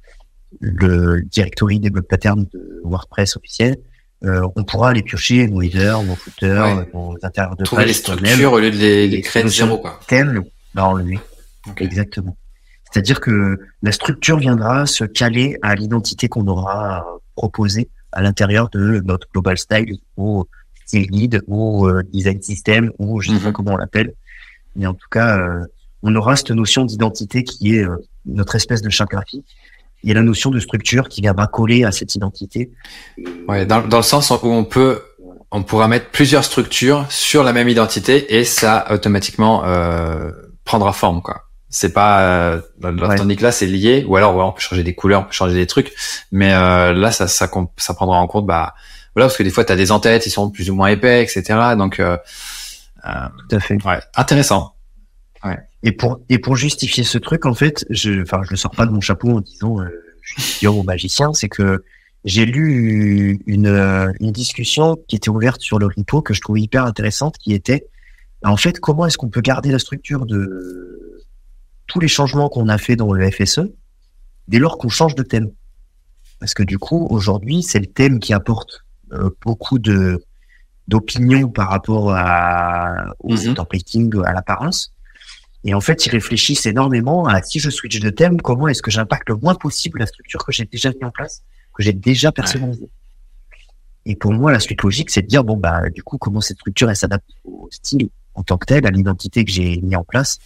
le 0.59 1.21
directory 1.21 1.79
des 1.79 1.89
blocs 1.89 2.07
patterns 2.07 2.45
de 2.53 2.81
WordPress 2.83 3.37
officiel, 3.37 3.77
euh, 4.25 4.47
on 4.55 4.63
pourra 4.63 4.93
les 4.93 5.03
piocher 5.03 5.47
nos 5.47 5.61
headers, 5.61 6.01
nos 6.03 6.15
footers, 6.15 6.85
nos 6.93 7.17
intérieurs 7.23 7.57
de 7.57 7.63
Trouver 7.63 7.85
les 7.85 7.93
structures 7.93 8.53
au 8.53 8.59
lieu 8.59 8.71
de 8.71 8.77
les, 8.77 9.21
créer 9.21 9.43
de 9.43 9.49
zéro, 9.49 9.77
quoi. 9.79 9.99
Thème, 10.07 10.43
bah, 10.73 10.85
enlever. 10.85 11.19
Exactement. 11.77 12.37
C'est-à-dire 12.89 13.19
que 13.19 13.59
la 13.81 13.91
structure 13.91 14.37
viendra 14.37 14.85
se 14.85 15.03
caler 15.03 15.57
à 15.61 15.75
l'identité 15.75 16.29
qu'on 16.29 16.47
aura 16.47 17.05
proposée 17.35 17.89
à 18.13 18.21
l'intérieur 18.21 18.69
de 18.69 19.01
notre 19.03 19.27
global 19.33 19.57
style 19.57 19.97
ou 20.15 20.45
style 20.85 21.07
guide 21.07 21.41
ou 21.47 21.87
euh, 21.87 22.03
design 22.13 22.41
system 22.41 22.91
ou 22.99 23.19
je 23.19 23.31
sais 23.31 23.39
pas 23.39 23.47
mhm. 23.47 23.53
comment 23.53 23.73
on 23.73 23.77
l'appelle. 23.77 24.13
Mais 24.75 24.85
en 24.85 24.93
tout 24.93 25.09
cas, 25.11 25.37
euh, 25.37 25.65
on 26.01 26.15
aura 26.15 26.35
cette 26.37 26.51
notion 26.51 26.85
d'identité 26.85 27.43
qui 27.43 27.75
est 27.75 27.85
notre 28.25 28.55
espèce 28.55 28.81
de 28.81 28.89
charte 28.89 29.11
graphique 29.11 29.45
il 30.03 30.09
y 30.09 30.11
a 30.11 30.15
la 30.15 30.21
notion 30.21 30.49
de 30.49 30.59
structure 30.59 31.09
qui 31.09 31.21
viendra 31.21 31.47
coller 31.47 31.83
à 31.83 31.91
cette 31.91 32.15
identité. 32.15 32.71
Ouais, 33.47 33.65
dans, 33.65 33.81
dans 33.81 33.97
le 33.97 34.03
sens 34.03 34.31
où 34.31 34.47
on 34.47 34.65
peut, 34.65 35.01
on 35.51 35.63
pourra 35.63 35.87
mettre 35.87 36.09
plusieurs 36.09 36.43
structures 36.43 37.05
sur 37.09 37.43
la 37.43 37.53
même 37.53 37.69
identité 37.69 38.37
et 38.37 38.43
ça 38.43 38.85
automatiquement 38.91 39.63
euh, 39.65 40.31
prendra 40.65 40.93
forme, 40.93 41.21
quoi. 41.21 41.43
C'est 41.69 41.91
pas 41.91 42.21
euh, 42.21 42.61
tandis 42.81 43.35
que 43.35 43.41
là 43.41 43.51
c'est 43.51 43.65
lié 43.65 44.05
ou 44.07 44.15
alors 44.15 44.35
on 44.35 44.51
peut 44.51 44.61
changer 44.61 44.83
des 44.83 44.93
couleurs, 44.93 45.21
on 45.21 45.23
peut 45.23 45.33
changer 45.33 45.55
des 45.55 45.65
trucs, 45.65 45.91
mais 46.31 46.53
euh, 46.53 46.93
là 46.93 47.11
ça, 47.11 47.27
ça 47.27 47.49
ça 47.77 47.93
prendra 47.95 48.17
en 48.17 48.27
compte 48.27 48.45
bah 48.45 48.75
voilà 49.15 49.27
parce 49.27 49.37
que 49.37 49.41
des 49.41 49.49
fois 49.49 49.65
tu 49.65 49.73
as 49.73 49.75
des 49.75 49.91
entêtes, 49.91 50.27
ils 50.27 50.29
sont 50.29 50.51
plus 50.51 50.69
ou 50.69 50.75
moins 50.75 50.89
épais, 50.89 51.23
etc. 51.23 51.73
Donc 51.75 51.99
euh, 51.99 52.15
euh, 53.05 53.09
tout 53.49 53.55
à 53.55 53.59
fait. 53.59 53.77
Ouais, 53.85 53.99
intéressant. 54.15 54.72
Ouais. 55.43 55.57
Et 55.83 55.91
pour 55.91 56.21
et 56.29 56.39
pour 56.39 56.55
justifier 56.55 57.03
ce 57.03 57.17
truc, 57.17 57.45
en 57.45 57.53
fait, 57.53 57.85
je, 57.89 58.21
enfin, 58.21 58.41
je 58.43 58.51
le 58.51 58.55
sors 58.55 58.71
pas 58.71 58.85
de 58.85 58.91
mon 58.91 59.01
chapeau 59.01 59.29
en 59.29 59.41
disant 59.41 59.79
euh, 59.81 59.89
je 60.21 60.41
suis 60.41 60.67
au 60.67 60.83
magicien, 60.83 61.33
c'est 61.33 61.49
que 61.49 61.83
j'ai 62.23 62.45
lu 62.45 63.41
une 63.45 63.67
une 64.19 64.31
discussion 64.31 64.97
qui 65.07 65.17
était 65.17 65.29
ouverte 65.29 65.61
sur 65.61 65.79
le 65.79 65.87
repo 65.87 66.21
que 66.21 66.33
je 66.33 66.41
trouvais 66.41 66.61
hyper 66.61 66.85
intéressante, 66.85 67.37
qui 67.37 67.53
était 67.53 67.87
en 68.43 68.55
fait 68.55 68.79
comment 68.79 69.05
est-ce 69.05 69.17
qu'on 69.17 69.29
peut 69.29 69.41
garder 69.41 69.71
la 69.71 69.79
structure 69.79 70.25
de 70.25 71.21
tous 71.87 71.99
les 71.99 72.07
changements 72.07 72.47
qu'on 72.47 72.69
a 72.69 72.77
fait 72.77 72.95
dans 72.95 73.11
le 73.11 73.29
FSE 73.29 73.61
dès 74.47 74.59
lors 74.59 74.77
qu'on 74.77 74.89
change 74.89 75.15
de 75.15 75.23
thème? 75.23 75.51
Parce 76.39 76.53
que 76.53 76.63
du 76.63 76.77
coup, 76.77 77.07
aujourd'hui, 77.09 77.63
c'est 77.63 77.79
le 77.79 77.85
thème 77.85 78.19
qui 78.19 78.33
apporte 78.33 78.83
euh, 79.11 79.29
beaucoup 79.41 79.79
de 79.79 80.23
d'opinions 80.87 81.49
par 81.49 81.69
rapport 81.69 82.11
à, 82.13 83.13
au 83.19 83.33
mm 83.33 83.53
templating, 83.55 84.13
à 84.25 84.33
l'apparence. 84.33 84.93
Et 85.65 85.73
en 85.73 85.81
fait, 85.81 86.05
ils 86.05 86.09
réfléchissent 86.09 86.65
énormément 86.65 87.25
à 87.25 87.41
si 87.41 87.59
je 87.59 87.69
switch 87.69 87.99
de 87.99 88.09
thème, 88.09 88.41
comment 88.41 88.67
est-ce 88.67 88.81
que 88.81 88.91
j'impacte 88.91 89.29
le 89.29 89.35
moins 89.35 89.55
possible 89.55 89.99
la 89.99 90.05
structure 90.05 90.43
que 90.45 90.51
j'ai 90.51 90.65
déjà 90.65 90.89
mis 90.89 91.03
en 91.03 91.11
place, 91.11 91.43
que 91.73 91.83
j'ai 91.83 91.93
déjà 91.93 92.31
personnalisée. 92.31 92.89
Et 94.05 94.15
pour 94.15 94.33
moi, 94.33 94.51
la 94.51 94.59
suite 94.59 94.81
logique, 94.81 95.09
c'est 95.09 95.21
de 95.21 95.27
dire 95.27 95.45
bon 95.45 95.55
bah 95.55 95.89
du 95.89 96.03
coup 96.03 96.17
comment 96.17 96.41
cette 96.41 96.57
structure 96.57 96.89
elle 96.89 96.95
s'adapte 96.97 97.29
au 97.45 97.69
style 97.71 98.09
en 98.35 98.43
tant 98.43 98.57
que 98.57 98.65
tel, 98.65 98.85
à 98.85 98.91
l'identité 98.91 99.45
que 99.45 99.51
j'ai 99.51 99.79
mis 99.81 99.95
en 99.95 100.03
place. 100.03 100.39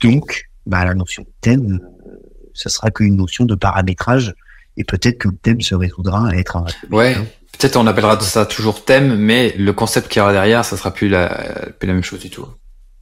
Donc, 0.00 0.48
bah 0.64 0.84
la 0.84 0.94
notion 0.94 1.24
de 1.24 1.32
thème, 1.40 1.80
euh, 2.06 2.16
ce 2.54 2.68
sera 2.70 2.90
qu'une 2.90 3.16
notion 3.16 3.44
de 3.44 3.54
paramétrage 3.54 4.34
et 4.78 4.84
peut-être 4.84 5.18
que 5.18 5.28
le 5.28 5.36
thème 5.36 5.60
se 5.60 5.74
résoudra 5.74 6.30
à 6.30 6.34
être 6.36 6.56
un. 6.56 6.64
Ouais. 6.90 7.14
Peut-être 7.58 7.76
on 7.76 7.86
appellera 7.86 8.18
ça 8.20 8.46
toujours 8.46 8.86
thème, 8.86 9.16
mais 9.16 9.54
le 9.58 9.72
concept 9.74 10.08
qui 10.08 10.18
y 10.18 10.22
aura 10.22 10.32
derrière, 10.32 10.64
ça 10.64 10.78
sera 10.78 10.94
plus 10.94 11.08
la, 11.08 11.72
plus 11.78 11.86
la 11.86 11.92
même 11.92 12.02
chose 12.02 12.20
du 12.20 12.30
tout 12.30 12.46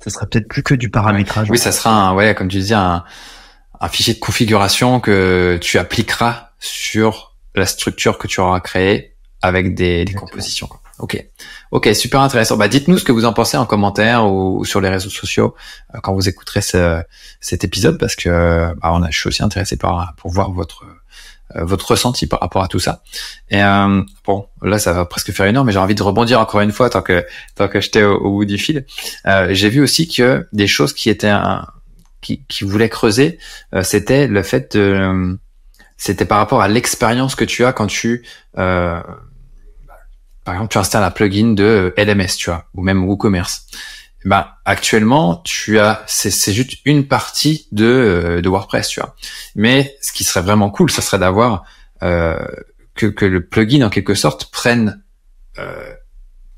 ça 0.01 0.11
sera 0.11 0.26
peut-être 0.26 0.48
plus 0.48 0.62
que 0.62 0.74
du 0.74 0.90
paramétrage. 0.90 1.51
Oui, 1.51 1.59
ça 1.59 1.72
sera 1.72 1.90
un, 1.90 2.14
ouais, 2.14 2.34
comme 2.34 2.48
tu 2.48 2.59
disais, 2.59 2.74
un, 2.74 3.05
un 3.80 3.88
fichier 3.88 4.14
de 4.14 4.18
configuration 4.18 5.01
que 5.01 5.59
tu 5.61 5.78
appliqueras 5.78 6.51
sur 6.59 7.36
la 7.55 7.66
structure 7.66 8.18
que 8.18 8.26
tu 8.26 8.40
auras 8.40 8.61
créée 8.61 9.16
avec 9.42 9.74
des, 9.74 10.05
des 10.05 10.14
compositions. 10.14 10.68
Ok, 10.98 11.24
ok, 11.70 11.94
super 11.94 12.20
intéressant. 12.20 12.59
Bah, 12.59 12.68
dites-nous 12.68 12.98
ce 12.98 13.05
que 13.05 13.12
vous 13.12 13.24
en 13.24 13.32
pensez 13.32 13.57
en 13.57 13.64
commentaire 13.64 14.30
ou, 14.30 14.66
sur 14.66 14.82
les 14.82 14.90
réseaux 14.90 15.09
sociaux 15.09 15.55
euh, 15.94 15.98
quand 16.03 16.12
vous 16.12 16.28
écouterez 16.28 16.61
ce, 16.61 17.03
cet 17.40 17.64
épisode 17.64 17.98
parce 17.98 18.16
que 18.16 18.74
bah, 18.82 18.90
on 18.92 19.03
a, 19.03 19.11
je 19.11 19.18
suis 19.18 19.28
aussi 19.28 19.42
intéressé 19.42 19.76
par 19.78 20.14
pour 20.18 20.30
voir 20.30 20.53
votre 20.53 20.84
euh, 20.84 20.99
votre 21.55 21.90
ressenti 21.90 22.26
par 22.26 22.40
rapport 22.40 22.62
à 22.62 22.68
tout 22.68 22.78
ça. 22.78 23.03
Et 23.51 23.62
euh, 23.62 24.03
bon, 24.24 24.46
là, 24.62 24.78
ça 24.78 24.92
va 24.92 25.05
presque 25.05 25.32
faire 25.32 25.46
une 25.46 25.57
heure, 25.57 25.64
mais 25.64 25.72
j'ai 25.72 25.78
envie 25.78 25.94
de 25.94 26.03
rebondir 26.03 26.40
encore 26.40 26.61
une 26.61 26.72
fois 26.72 26.90
tant 26.90 27.03
que 27.03 27.24
tant 27.55 27.68
que 27.68 27.80
j'étais 27.80 28.03
au, 28.03 28.30
bout 28.30 28.44
du 28.44 28.59
fil. 28.59 28.86
Euh, 29.26 29.48
j'ai 29.51 29.68
vu 29.68 29.80
aussi 29.80 30.09
que 30.09 30.46
des 30.53 30.66
choses 30.66 30.92
qui 30.92 31.11
étaient 31.11 31.28
un, 31.28 31.66
qui, 32.20 32.44
qui 32.48 32.64
voulaient 32.64 32.88
creuser, 32.88 33.38
euh, 33.74 33.82
c'était 33.82 34.26
le 34.26 34.42
fait 34.42 34.76
de 34.76 35.38
c'était 35.96 36.24
par 36.24 36.38
rapport 36.38 36.62
à 36.62 36.68
l'expérience 36.68 37.34
que 37.34 37.44
tu 37.44 37.64
as 37.64 37.72
quand 37.72 37.86
tu 37.86 38.24
euh, 38.59 39.01
par 40.44 40.55
exemple 40.55 40.72
tu 40.72 40.78
installes 40.78 41.05
un 41.05 41.11
plugin 41.11 41.53
de 41.53 41.92
LMS, 41.96 42.36
tu 42.36 42.51
vois, 42.51 42.66
ou 42.74 42.82
même 42.82 43.05
WooCommerce 43.05 43.66
bah 44.25 44.59
actuellement 44.66 45.37
tu 45.45 45.79
as 45.79 46.03
c'est 46.07 46.53
juste 46.53 46.79
une 46.85 47.07
partie 47.07 47.68
de 47.73 47.87
euh, 47.87 48.43
de 48.43 48.49
WordPress 48.49 48.89
tu 48.89 49.01
vois. 49.01 49.16
Mais 49.55 49.97
ce 50.03 50.12
qui 50.12 50.25
serait 50.25 50.43
vraiment 50.43 50.71
cool 50.71 50.91
ça 50.91 51.01
serait 51.01 51.18
d'avoir 51.18 51.64
euh, 52.03 52.39
que 52.95 53.07
que 53.07 53.25
le 53.25 53.45
plugin 53.45 53.87
en 53.87 53.91
quelque 53.91 54.14
sorte 54.14 54.51
prenne 54.51 55.03
euh, 55.59 55.93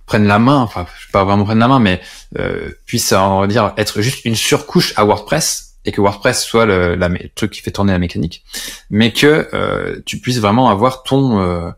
prenne 0.06 0.26
la 0.26 0.40
main. 0.40 0.58
Enfin 0.58 0.86
je 0.98 1.10
pas 1.12 1.24
vraiment 1.24 1.44
prenne 1.44 1.60
la 1.60 1.68
main 1.68 1.78
mais 1.78 2.00
euh, 2.38 2.70
puisse 2.84 3.12
on 3.12 3.40
va 3.40 3.46
dire 3.46 3.74
être 3.76 4.02
juste 4.02 4.24
une 4.24 4.34
surcouche 4.34 4.92
à 4.96 5.04
WordPress 5.04 5.76
et 5.84 5.92
que 5.92 6.00
WordPress 6.00 6.44
soit 6.44 6.66
le, 6.66 6.96
le 6.96 7.28
truc 7.34 7.52
qui 7.52 7.60
fait 7.60 7.70
tourner 7.70 7.92
la 7.92 7.98
mécanique. 7.98 8.44
Mais 8.90 9.12
que 9.12 9.48
euh, 9.54 10.00
tu 10.04 10.18
puisses 10.18 10.38
vraiment 10.38 10.68
avoir 10.68 11.04
ton 11.04 11.40
euh, 11.40 11.70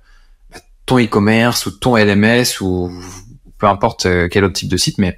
ton 0.86 0.98
e-commerce 0.98 1.66
ou 1.66 1.72
ton 1.72 1.96
LMS 1.96 2.60
ou 2.62 2.90
peu 3.58 3.66
importe 3.66 4.06
quel 4.30 4.44
autre 4.44 4.54
type 4.54 4.68
de 4.68 4.76
site 4.76 4.98
mais 4.98 5.16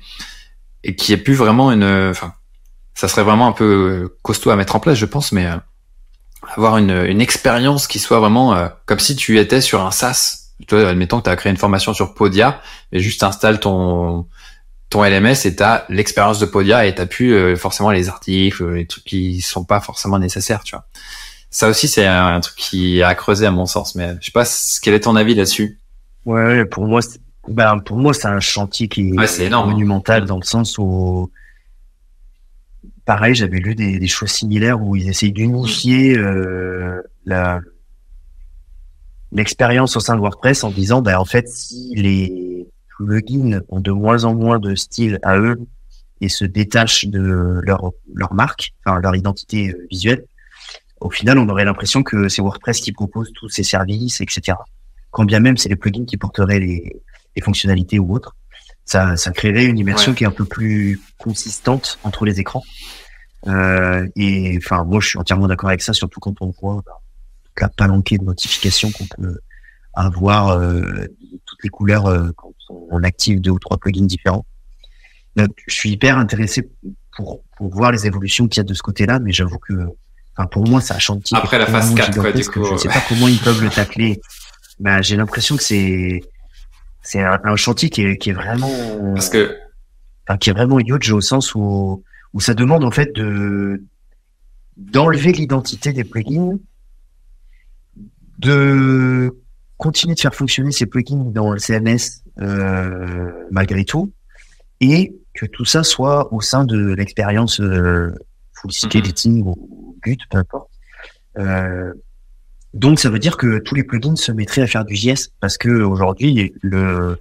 et 0.87 0.95
qui 0.95 1.12
est 1.12 1.16
plus 1.16 1.34
vraiment 1.34 1.72
une, 1.72 2.11
enfin, 2.11 2.32
ça 2.95 3.09
serait 3.09 3.24
vraiment 3.24 3.49
un 3.49 3.53
peu 3.53 4.16
costaud 4.22 4.51
à 4.51 4.57
mettre 4.57 4.76
en 4.76 4.80
place, 4.80 4.97
je 4.97 5.05
pense, 5.05 5.32
mais 5.32 5.47
euh, 5.47 5.57
avoir 6.55 6.78
une, 6.78 7.05
une 7.07 7.20
expérience 7.20 7.89
qui 7.89 7.99
soit 7.99 8.20
vraiment 8.20 8.55
euh, 8.55 8.68
comme 8.87 9.01
si 9.01 9.16
tu 9.16 9.39
étais 9.39 9.61
sur 9.61 9.84
un 9.84 9.91
SaaS. 9.91 10.53
Tu 10.66 10.74
vois, 10.74 10.89
admettons 10.89 11.18
que 11.18 11.24
tu 11.24 11.30
as 11.30 11.37
créé 11.37 11.51
une 11.51 11.59
formation 11.59 11.93
sur 11.93 12.14
Podia 12.14 12.62
et 12.93 13.01
juste 13.01 13.22
installe 13.22 13.61
ton 13.61 14.26
ton 14.89 15.03
LMS 15.03 15.45
et 15.45 15.57
tu 15.57 15.62
as 15.64 15.84
l'expérience 15.89 16.39
de 16.39 16.47
Podia 16.47 16.87
et 16.87 16.95
tu 16.95 17.05
plus 17.07 17.34
euh, 17.34 17.57
forcément 17.57 17.91
les 17.91 18.09
articles, 18.09 18.64
les 18.72 18.87
trucs 18.87 19.05
qui 19.05 19.41
sont 19.41 19.64
pas 19.64 19.80
forcément 19.80 20.20
nécessaires, 20.20 20.62
tu 20.62 20.76
vois. 20.76 20.87
Ça 21.51 21.68
aussi 21.68 21.89
c'est 21.89 22.07
un, 22.07 22.39
truc 22.39 22.55
qui 22.57 23.03
a 23.03 23.12
creusé 23.16 23.45
à 23.45 23.51
mon 23.51 23.66
sens, 23.66 23.97
mais 23.97 24.14
je 24.20 24.26
sais 24.26 24.32
pas 24.32 24.45
quel 24.82 24.95
est 24.95 25.01
ton 25.01 25.16
avis 25.16 25.34
là-dessus? 25.34 25.80
Ouais, 26.24 26.64
pour 26.64 26.87
moi 26.87 27.01
ben, 27.49 27.78
pour 27.78 27.97
moi, 27.97 28.12
c'est 28.12 28.28
un 28.28 28.40
chantier 28.40 28.88
qui 28.88 29.11
est, 29.11 29.51
monumental 29.51 30.24
dans 30.24 30.36
le 30.36 30.44
sens 30.44 30.78
où, 30.78 31.30
pareil, 33.05 33.34
j'avais 33.34 33.59
lu 33.59 33.74
des, 33.74 33.99
des, 33.99 34.07
choses 34.09 34.30
similaires 34.30 34.82
où 34.82 34.97
ils 34.97 35.09
essayent 35.09 35.32
d'unifier 35.32 36.16
euh, 36.16 37.03
la, 37.24 37.61
l'expérience 39.32 39.97
au 39.97 40.01
sein 40.01 40.14
de 40.16 40.20
WordPress 40.20 40.64
en 40.64 40.70
disant, 40.70 41.03
ben, 41.03 41.18
en 41.18 41.24
fait, 41.24 41.49
si 41.49 41.94
les 41.94 42.66
plugins 42.88 43.61
ont 43.68 43.80
de 43.80 43.92
moins 43.92 44.24
en 44.24 44.34
moins 44.34 44.59
de 44.59 44.74
style 44.74 45.18
à 45.22 45.38
eux 45.38 45.61
et 46.20 46.28
se 46.28 46.44
détachent 46.44 47.07
de 47.07 47.61
leur, 47.62 47.92
leur 48.14 48.34
marque, 48.34 48.72
enfin, 48.84 49.01
leur 49.01 49.14
identité 49.14 49.70
euh, 49.70 49.86
visuelle, 49.90 50.24
au 51.01 51.11
final, 51.11 51.38
on 51.38 51.49
aurait 51.49 51.66
l'impression 51.66 52.03
que 52.03 52.28
c'est 52.28 52.40
WordPress 52.40 52.80
qui 52.80 52.92
propose 52.92 53.30
tous 53.34 53.51
ces 53.51 53.62
services, 53.62 54.20
etc. 54.20 54.57
Quand 55.11 55.24
bien 55.24 55.40
même 55.40 55.57
c'est 55.57 55.68
les 55.68 55.76
plugins 55.76 56.07
qui 56.07 56.16
porteraient 56.16 56.59
les, 56.59 57.03
les 57.37 57.43
fonctionnalités 57.43 57.99
ou 57.99 58.12
autres, 58.14 58.34
ça, 58.84 59.16
ça 59.16 59.30
créerait 59.30 59.66
une 59.66 59.78
immersion 59.78 60.14
qui 60.14 60.24
est 60.24 60.26
un 60.26 60.32
peu 60.32 60.45
plus 60.45 61.01
consistante 61.18 61.99
entre 62.05 62.24
les 62.24 62.41
écrans. 62.41 62.62
Euh, 63.47 64.07
et 64.16 64.59
enfin, 64.59 64.84
moi, 64.84 65.01
je 65.01 65.09
suis 65.09 65.18
entièrement 65.18 65.49
d'accord 65.49 65.68
avec 65.68 65.82
ça, 65.82 65.93
surtout 65.93 66.20
quand 66.20 66.34
on 66.41 66.53
voit 66.61 66.82
bah, 66.84 67.01
la 67.61 67.68
palanquée 67.68 68.18
de 68.18 68.24
notifications 68.24 68.91
qu'on 68.91 69.07
peut 69.07 69.39
avoir 69.93 70.49
euh, 70.49 71.07
toutes 71.45 71.62
les 71.62 71.68
couleurs 71.68 72.07
euh, 72.07 72.30
quand 72.37 72.53
on 72.68 73.03
active 73.03 73.41
deux 73.41 73.51
ou 73.51 73.59
trois 73.59 73.76
plugins 73.78 74.07
différents. 74.07 74.47
je 75.37 75.47
suis 75.68 75.91
hyper 75.91 76.18
intéressé 76.18 76.68
pour, 77.16 77.43
pour 77.57 77.68
voir 77.70 77.93
les 77.93 78.07
évolutions 78.07 78.47
qu'il 78.47 78.59
y 78.59 78.61
a 78.61 78.64
de 78.64 78.74
ce 78.74 78.82
côté-là, 78.82 79.18
mais 79.18 79.32
j'avoue 79.32 79.59
que 79.59 79.72
enfin, 80.37 80.47
pour 80.49 80.68
moi, 80.68 80.80
ça 80.80 80.95
a 80.95 80.99
chantier. 80.99 81.37
Après 81.37 81.59
la 81.59 81.66
phase 81.66 81.95
4, 81.95 82.20
quoi, 82.20 82.32
du 82.32 82.47
coup. 82.47 82.64
Je 82.64 82.72
ne 82.72 82.78
sais 82.78 82.89
pas 82.89 83.03
comment 83.09 83.28
ils 83.28 83.41
peuvent 83.41 83.62
le 83.62 83.70
tacler. 83.70 84.20
Bah, 84.78 85.03
j'ai 85.03 85.16
l'impression 85.16 85.57
que 85.57 85.62
c'est 85.62 86.20
c'est 87.07 87.22
un, 87.22 87.40
un, 87.44 87.57
chantier 87.57 87.88
qui 87.88 88.02
est, 88.02 88.18
qui 88.18 88.30
est 88.30 88.34
vraiment 88.34 88.70
parce 89.14 89.30
que 89.30 89.57
enfin, 90.26 90.36
qui 90.38 90.50
est 90.50 90.52
vraiment 90.52 90.78
huge 90.80 91.11
au 91.12 91.20
sens 91.20 91.54
où 91.54 92.02
où 92.32 92.40
ça 92.40 92.54
demande 92.54 92.84
en 92.84 92.90
fait 92.90 93.14
de 93.14 93.82
d'enlever 94.76 95.32
l'identité 95.32 95.92
des 95.92 96.04
plugins, 96.04 96.59
de 98.38 99.34
continuer 99.78 100.14
de 100.14 100.20
faire 100.20 100.34
fonctionner 100.34 100.72
ces 100.72 100.86
plugins 100.86 101.30
dans 101.30 101.52
le 101.52 101.59
CMS 101.59 102.22
euh, 102.40 103.32
malgré 103.50 103.84
tout, 103.84 104.12
et 104.80 105.16
que 105.32 105.46
tout 105.46 105.64
ça 105.64 105.82
soit 105.82 106.32
au 106.32 106.40
sein 106.40 106.64
de 106.64 106.92
l'expérience 106.94 107.61
euh, 107.61 108.12
full 108.52 108.72
city 108.72 108.98
editing 108.98 109.42
ou 109.44 109.96
Gut, 110.02 110.18
peu 110.30 110.38
importe. 110.38 110.70
Euh, 111.38 111.92
donc 112.77 113.01
ça 113.01 113.09
veut 113.09 113.18
dire 113.18 113.37
que 113.37 113.59
tous 113.59 113.74
les 113.74 113.85
plugins 113.85 114.16
se 114.16 114.33
mettraient 114.33 114.62
à 114.62 114.66
faire 114.66 114.85
du 114.85 114.95
JS 114.95 115.31
parce 115.41 115.57
que 115.57 115.68
aujourd'hui 115.68 116.53
le 116.61 117.18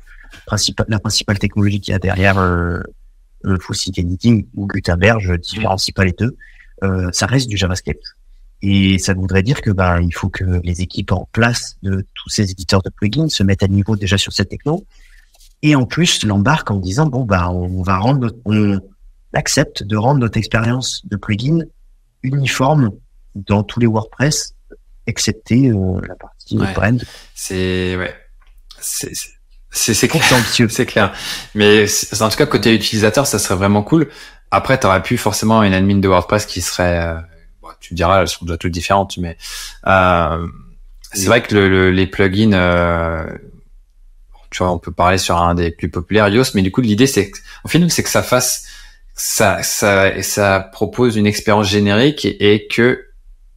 la 0.89 0.99
principale 0.99 1.39
technologie 1.39 1.79
qu'il 1.79 1.93
y 1.93 1.95
a 1.95 1.99
derrière 1.99 2.37
euh, 2.37 2.81
site 3.71 3.97
editing 3.99 4.47
ou 4.55 4.67
Gutenberg, 4.67 5.21
je 5.21 5.33
différencie 5.33 5.93
pas 5.93 6.03
les 6.03 6.11
deux, 6.11 6.35
euh, 6.83 7.09
ça 7.13 7.25
reste 7.25 7.47
du 7.47 7.57
JavaScript. 7.57 8.03
Et 8.61 8.97
ça 8.97 9.13
voudrait 9.13 9.43
dire 9.43 9.61
que 9.61 9.71
ben 9.71 10.01
il 10.01 10.13
faut 10.13 10.29
que 10.29 10.61
les 10.63 10.81
équipes 10.81 11.11
en 11.11 11.27
place 11.31 11.77
de 11.83 12.05
tous 12.15 12.29
ces 12.29 12.51
éditeurs 12.51 12.81
de 12.81 12.89
plugins 12.89 13.29
se 13.29 13.43
mettent 13.43 13.63
à 13.63 13.67
niveau 13.67 13.95
déjà 13.95 14.17
sur 14.17 14.33
cette 14.33 14.49
techno 14.49 14.85
et 15.61 15.75
en 15.75 15.85
plus 15.85 16.25
l'embarque 16.25 16.71
en 16.71 16.77
disant 16.77 17.05
bon 17.05 17.25
bah 17.25 17.51
on 17.51 17.83
va 17.83 17.97
rendre 17.97 18.21
notre, 18.21 18.37
on 18.45 18.79
accepte 19.33 19.83
de 19.83 19.95
rendre 19.97 20.19
notre 20.21 20.37
expérience 20.37 21.05
de 21.05 21.15
plugin 21.15 21.59
uniforme 22.23 22.91
dans 23.35 23.63
tous 23.63 23.79
les 23.79 23.87
WordPress 23.87 24.54
excepté 25.07 25.69
euh, 25.69 25.99
la 26.07 26.15
partie 26.15 26.57
brand. 26.57 27.03
C'est 27.33 27.95
ouais. 27.97 28.13
C'est 28.79 29.11
c'est 29.71 29.93
c'est 29.93 30.07
clair, 30.07 30.23
c'est 30.69 30.85
clair. 30.85 31.13
Mais 31.53 31.85
en 32.21 32.29
tout 32.29 32.37
cas 32.37 32.45
côté 32.45 32.73
utilisateur, 32.73 33.27
ça 33.27 33.39
serait 33.39 33.55
vraiment 33.55 33.83
cool. 33.83 34.09
Après, 34.51 34.79
tu 34.79 34.87
aurais 34.87 35.03
pu 35.03 35.17
forcément 35.17 35.63
une 35.63 35.73
admin 35.73 35.97
de 35.97 36.07
WordPress 36.07 36.45
qui 36.45 36.61
serait, 36.61 36.99
euh, 36.99 37.15
bon, 37.61 37.69
tu 37.81 37.93
me 37.93 37.97
diras, 37.97 38.21
elles 38.21 38.27
sont 38.29 38.45
déjà 38.45 38.57
toutes 38.57 38.71
différentes, 38.71 39.17
mais 39.17 39.37
euh, 39.87 40.47
c'est 41.11 41.25
vrai 41.25 41.41
que 41.41 41.53
le, 41.55 41.91
les 41.91 42.07
plugins, 42.07 42.53
euh, 42.53 43.25
tu 44.51 44.59
vois, 44.59 44.71
on 44.71 44.79
peut 44.79 44.93
parler 44.93 45.17
sur 45.17 45.35
un 45.35 45.55
des 45.55 45.71
plus 45.71 45.89
populaires, 45.89 46.29
Yoast, 46.29 46.55
mais 46.55 46.61
du 46.61 46.71
coup, 46.71 46.79
l'idée, 46.81 47.07
c'est, 47.07 47.31
au 47.65 47.67
final, 47.67 47.91
c'est 47.91 48.03
que 48.03 48.09
ça 48.09 48.23
fasse, 48.23 48.65
ça, 49.13 49.61
ça, 49.61 50.21
ça 50.21 50.59
propose 50.71 51.17
une 51.17 51.27
expérience 51.27 51.67
générique 51.67 52.23
et, 52.23 52.53
et 52.53 52.67
que 52.67 53.07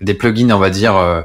des 0.00 0.14
plugins, 0.14 0.50
on 0.50 0.58
va 0.58 0.70
dire, 0.70 0.96
euh, 0.96 1.22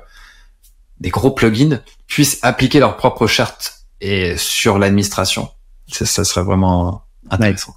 des 1.00 1.10
gros 1.10 1.32
plugins 1.32 1.82
puissent 2.08 2.40
appliquer 2.44 2.80
leur 2.80 2.98
propre 2.98 3.28
charte 3.28 3.86
et 4.02 4.38
sur 4.38 4.78
l'administration. 4.78 5.50
Ça, 5.88 6.06
ça, 6.06 6.24
serait 6.24 6.44
vraiment 6.44 7.04
intéressant. 7.30 7.76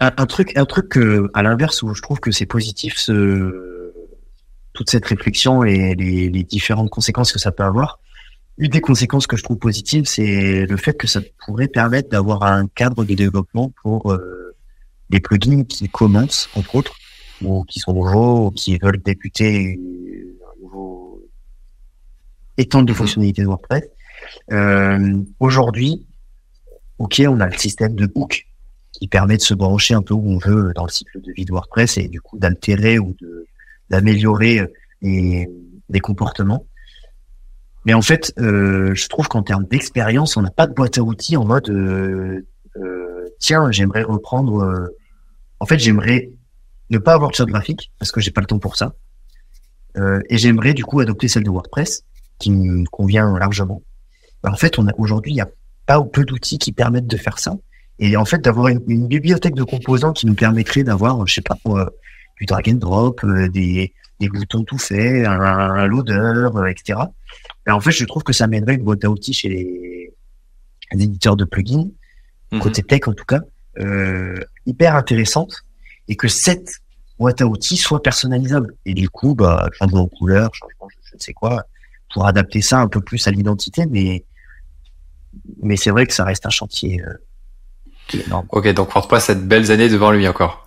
Un, 0.00 0.12
un, 0.16 0.26
truc, 0.26 0.56
un 0.56 0.66
truc 0.66 0.88
que, 0.88 1.30
à 1.34 1.42
l'inverse 1.42 1.82
où 1.82 1.94
je 1.94 2.02
trouve 2.02 2.20
que 2.20 2.30
c'est 2.30 2.46
positif, 2.46 2.96
ce, 2.98 3.92
toute 4.76 4.90
cette 4.90 5.06
réflexion 5.06 5.64
et 5.64 5.94
les, 5.94 6.28
les, 6.28 6.44
différentes 6.44 6.90
conséquences 6.90 7.32
que 7.32 7.38
ça 7.38 7.50
peut 7.50 7.64
avoir. 7.64 7.98
Une 8.58 8.70
des 8.70 8.80
conséquences 8.80 9.26
que 9.26 9.36
je 9.36 9.42
trouve 9.42 9.58
positives, 9.58 10.04
c'est 10.06 10.66
le 10.66 10.76
fait 10.76 10.94
que 10.94 11.06
ça 11.06 11.20
pourrait 11.44 11.68
permettre 11.68 12.08
d'avoir 12.10 12.42
un 12.42 12.68
cadre 12.68 13.04
de 13.04 13.14
développement 13.14 13.72
pour 13.82 14.12
euh, 14.12 14.54
des 15.10 15.20
plugins 15.20 15.64
qui 15.64 15.88
commencent, 15.88 16.48
entre 16.54 16.76
autres, 16.76 16.94
ou 17.42 17.64
qui 17.64 17.80
sont 17.80 17.92
nouveaux, 17.92 18.46
ou 18.46 18.50
qui 18.50 18.78
veulent 18.78 19.02
débuter 19.02 19.78
un 20.42 20.62
nouveau 20.62 21.05
étendre 22.58 22.86
de 22.86 22.92
mhm. 22.92 22.98
fonctionnalités 22.98 23.42
de 23.42 23.46
WordPress. 23.46 23.84
Euh, 24.52 25.22
Aujourd'hui, 25.40 26.06
ok, 26.98 27.22
on 27.28 27.40
a 27.40 27.46
le 27.46 27.56
système 27.56 27.94
de 27.94 28.10
hook 28.14 28.46
qui 28.92 29.08
permet 29.08 29.36
de 29.36 29.42
se 29.42 29.54
brancher 29.54 29.94
un 29.94 30.02
peu 30.02 30.14
où 30.14 30.26
on 30.26 30.38
veut 30.38 30.72
dans 30.74 30.84
le 30.84 30.90
cycle 30.90 31.20
de 31.20 31.32
vie 31.32 31.44
de 31.44 31.52
WordPress 31.52 31.98
et 31.98 32.08
du 32.08 32.20
coup 32.20 32.38
d'altérer 32.38 32.98
ou 32.98 33.14
d'améliorer 33.90 34.62
les, 35.02 35.48
les, 35.90 36.00
comportements. 36.00 36.66
Mais 37.84 37.92
en 37.92 38.00
fait, 38.00 38.32
euh, 38.38 38.94
je 38.94 39.06
trouve 39.08 39.28
qu'en 39.28 39.42
termes 39.42 39.66
d'expérience, 39.66 40.38
on 40.38 40.42
n'a 40.42 40.50
pas 40.50 40.66
de 40.66 40.72
boîte 40.72 40.96
à 40.96 41.02
outils 41.02 41.36
en 41.36 41.44
mode 41.44 41.68
euh, 41.68 42.46
euh, 42.78 43.28
tiens, 43.38 43.70
j'aimerais 43.70 44.02
reprendre. 44.02 44.62
Euh, 44.62 44.96
en 45.60 45.66
fait, 45.66 45.78
j'aimerais 45.78 46.30
ne 46.90 46.98
pas 46.98 47.14
avoir 47.14 47.30
de 47.30 47.36
chat 47.36 47.46
graphique 47.46 47.92
parce 47.98 48.12
que 48.12 48.20
j'ai 48.20 48.30
pas 48.30 48.40
le 48.40 48.46
temps 48.46 48.58
pour 48.58 48.76
ça. 48.76 48.94
Euh, 49.96 50.20
et 50.28 50.38
j'aimerais 50.38 50.74
du 50.74 50.84
coup 50.84 51.00
adopter 51.00 51.28
celle 51.28 51.44
de 51.44 51.50
WordPress 51.50 52.04
qui 52.38 52.50
me 52.50 52.84
convient 52.86 53.38
largement. 53.38 53.82
Ben, 54.42 54.52
en 54.52 54.56
fait, 54.56 54.78
on 54.78 54.86
a 54.86 54.92
aujourd'hui, 54.98 55.32
il 55.32 55.36
y 55.36 55.40
a 55.40 55.48
pas 55.86 56.02
peu 56.02 56.24
d'outils 56.24 56.58
qui 56.58 56.72
permettent 56.72 57.06
de 57.06 57.16
faire 57.16 57.38
ça. 57.38 57.56
Et 57.98 58.16
en 58.16 58.24
fait, 58.24 58.38
d'avoir 58.38 58.68
une, 58.68 59.08
bibliothèque 59.08 59.54
de 59.54 59.62
composants 59.62 60.12
qui 60.12 60.26
nous 60.26 60.34
permettrait 60.34 60.84
d'avoir, 60.84 61.26
je 61.26 61.34
sais 61.34 61.40
pas, 61.40 61.56
euh, 61.66 61.86
du 62.38 62.44
drag 62.44 62.68
and 62.68 62.74
drop, 62.74 63.24
euh, 63.24 63.48
des, 63.48 63.94
des 64.20 64.28
boutons 64.28 64.64
tout 64.64 64.78
faits, 64.78 65.26
un, 65.26 65.86
loader, 65.86 66.50
euh, 66.54 66.66
etc. 66.66 66.98
Ben, 67.64 67.74
en 67.74 67.80
fait, 67.80 67.92
je 67.92 68.04
trouve 68.04 68.22
que 68.22 68.32
ça 68.32 68.46
mènerait 68.46 68.74
une 68.74 68.82
boîte 68.82 69.04
à 69.04 69.10
outils 69.10 69.32
chez 69.32 69.48
les, 69.48 70.12
éditeurs 70.92 71.36
de 71.36 71.44
plugins, 71.44 71.88
mhm. 72.52 72.60
côté 72.60 72.82
tech 72.82 73.00
en 73.06 73.12
tout 73.12 73.24
cas, 73.24 73.40
hyper 74.66 74.94
intéressante, 74.94 75.64
et 76.08 76.16
que 76.16 76.28
cette 76.28 76.80
boîte 77.18 77.40
à 77.40 77.46
outils 77.46 77.76
soit 77.76 78.02
personnalisable. 78.02 78.74
Et 78.84 78.94
du 78.94 79.08
coup, 79.08 79.34
bah, 79.34 79.68
changement 79.72 80.04
de 80.04 80.10
couleur, 80.10 80.54
changement, 80.54 80.88
je, 80.90 80.96
je 81.10 81.16
ne 81.16 81.20
sais 81.20 81.32
quoi, 81.32 81.64
pour 82.12 82.26
adapter 82.26 82.62
ça 82.62 82.80
un 82.80 82.88
peu 82.88 83.00
plus 83.00 83.26
à 83.26 83.30
l'identité, 83.30 83.86
mais 83.86 84.24
mais 85.62 85.76
c'est 85.76 85.90
vrai 85.90 86.06
que 86.06 86.14
ça 86.14 86.24
reste 86.24 86.46
un 86.46 86.50
chantier 86.50 87.02
euh, 87.02 88.20
énorme. 88.26 88.46
Ok, 88.50 88.68
donc 88.74 88.92
WordPress 88.92 89.24
cette 89.24 89.46
belles 89.46 89.70
années 89.70 89.88
devant 89.88 90.10
lui 90.10 90.26
encore. 90.26 90.64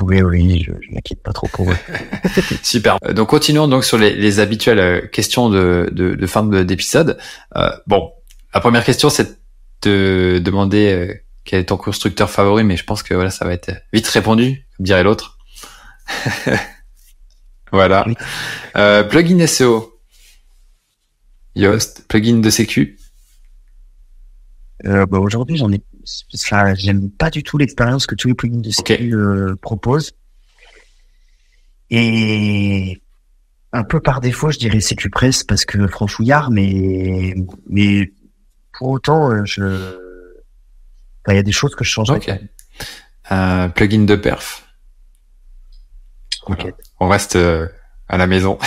Oui, 0.00 0.22
oui, 0.22 0.62
je, 0.64 0.72
je 0.80 0.94
m'inquiète 0.94 1.22
pas 1.22 1.32
trop 1.32 1.48
pour 1.48 1.70
eux. 1.70 1.76
Super. 2.62 2.98
Euh, 3.04 3.12
donc 3.12 3.28
continuons 3.28 3.66
donc 3.66 3.84
sur 3.84 3.98
les, 3.98 4.14
les 4.14 4.40
habituelles 4.40 4.78
euh, 4.78 5.06
questions 5.06 5.50
de, 5.50 5.88
de, 5.92 6.14
de 6.14 6.26
fin 6.26 6.44
d'épisode. 6.44 7.18
Euh, 7.56 7.70
bon, 7.86 8.12
la 8.54 8.60
première 8.60 8.84
question 8.84 9.10
c'est 9.10 9.38
de 9.82 10.40
demander 10.44 10.92
euh, 10.92 11.14
quel 11.44 11.60
est 11.60 11.66
ton 11.66 11.76
constructeur 11.76 12.30
favori, 12.30 12.64
mais 12.64 12.76
je 12.76 12.84
pense 12.84 13.02
que 13.02 13.14
voilà 13.14 13.30
ça 13.30 13.44
va 13.44 13.52
être 13.52 13.72
vite 13.92 14.06
répondu, 14.06 14.66
comme 14.76 14.86
dirait 14.86 15.02
l'autre. 15.02 15.38
voilà. 17.72 18.06
Euh, 18.76 19.02
plugin 19.04 19.46
SEO. 19.46 20.00
Yoast, 21.54 22.06
plugin 22.08 22.38
de 22.38 22.50
sécu 22.50 22.98
euh, 24.84 25.06
bah 25.06 25.18
Aujourd'hui, 25.18 25.56
j'en 25.56 25.72
ai, 25.72 25.82
j'aime 26.74 27.10
pas 27.10 27.30
du 27.30 27.42
tout 27.42 27.58
l'expérience 27.58 28.06
que 28.06 28.14
tous 28.14 28.28
les 28.28 28.34
plugins 28.34 28.60
de 28.60 28.70
sécu 28.70 29.14
euh, 29.14 29.56
proposent. 29.60 30.12
Et 31.90 33.02
un 33.72 33.82
peu 33.82 34.00
par 34.00 34.20
défaut, 34.20 34.50
je 34.50 34.58
dirais 34.58 34.80
SecuPress 34.80 35.42
parce 35.42 35.64
que 35.64 35.86
franchouillard, 35.88 36.50
mais 36.50 37.34
mais 37.68 38.12
pour 38.72 38.90
autant, 38.90 39.44
je, 39.44 39.96
il 41.28 41.34
y 41.34 41.38
a 41.38 41.42
des 41.42 41.52
choses 41.52 41.74
que 41.74 41.84
je 41.84 41.90
change. 41.90 42.10
Ok. 42.10 42.30
Euh, 43.30 43.68
plugin 43.68 44.04
de 44.04 44.16
perf. 44.16 44.67
Ok. 46.48 46.72
On 47.00 47.08
reste 47.08 47.36
euh, 47.36 47.68
à 48.08 48.16
la 48.16 48.26
maison. 48.26 48.58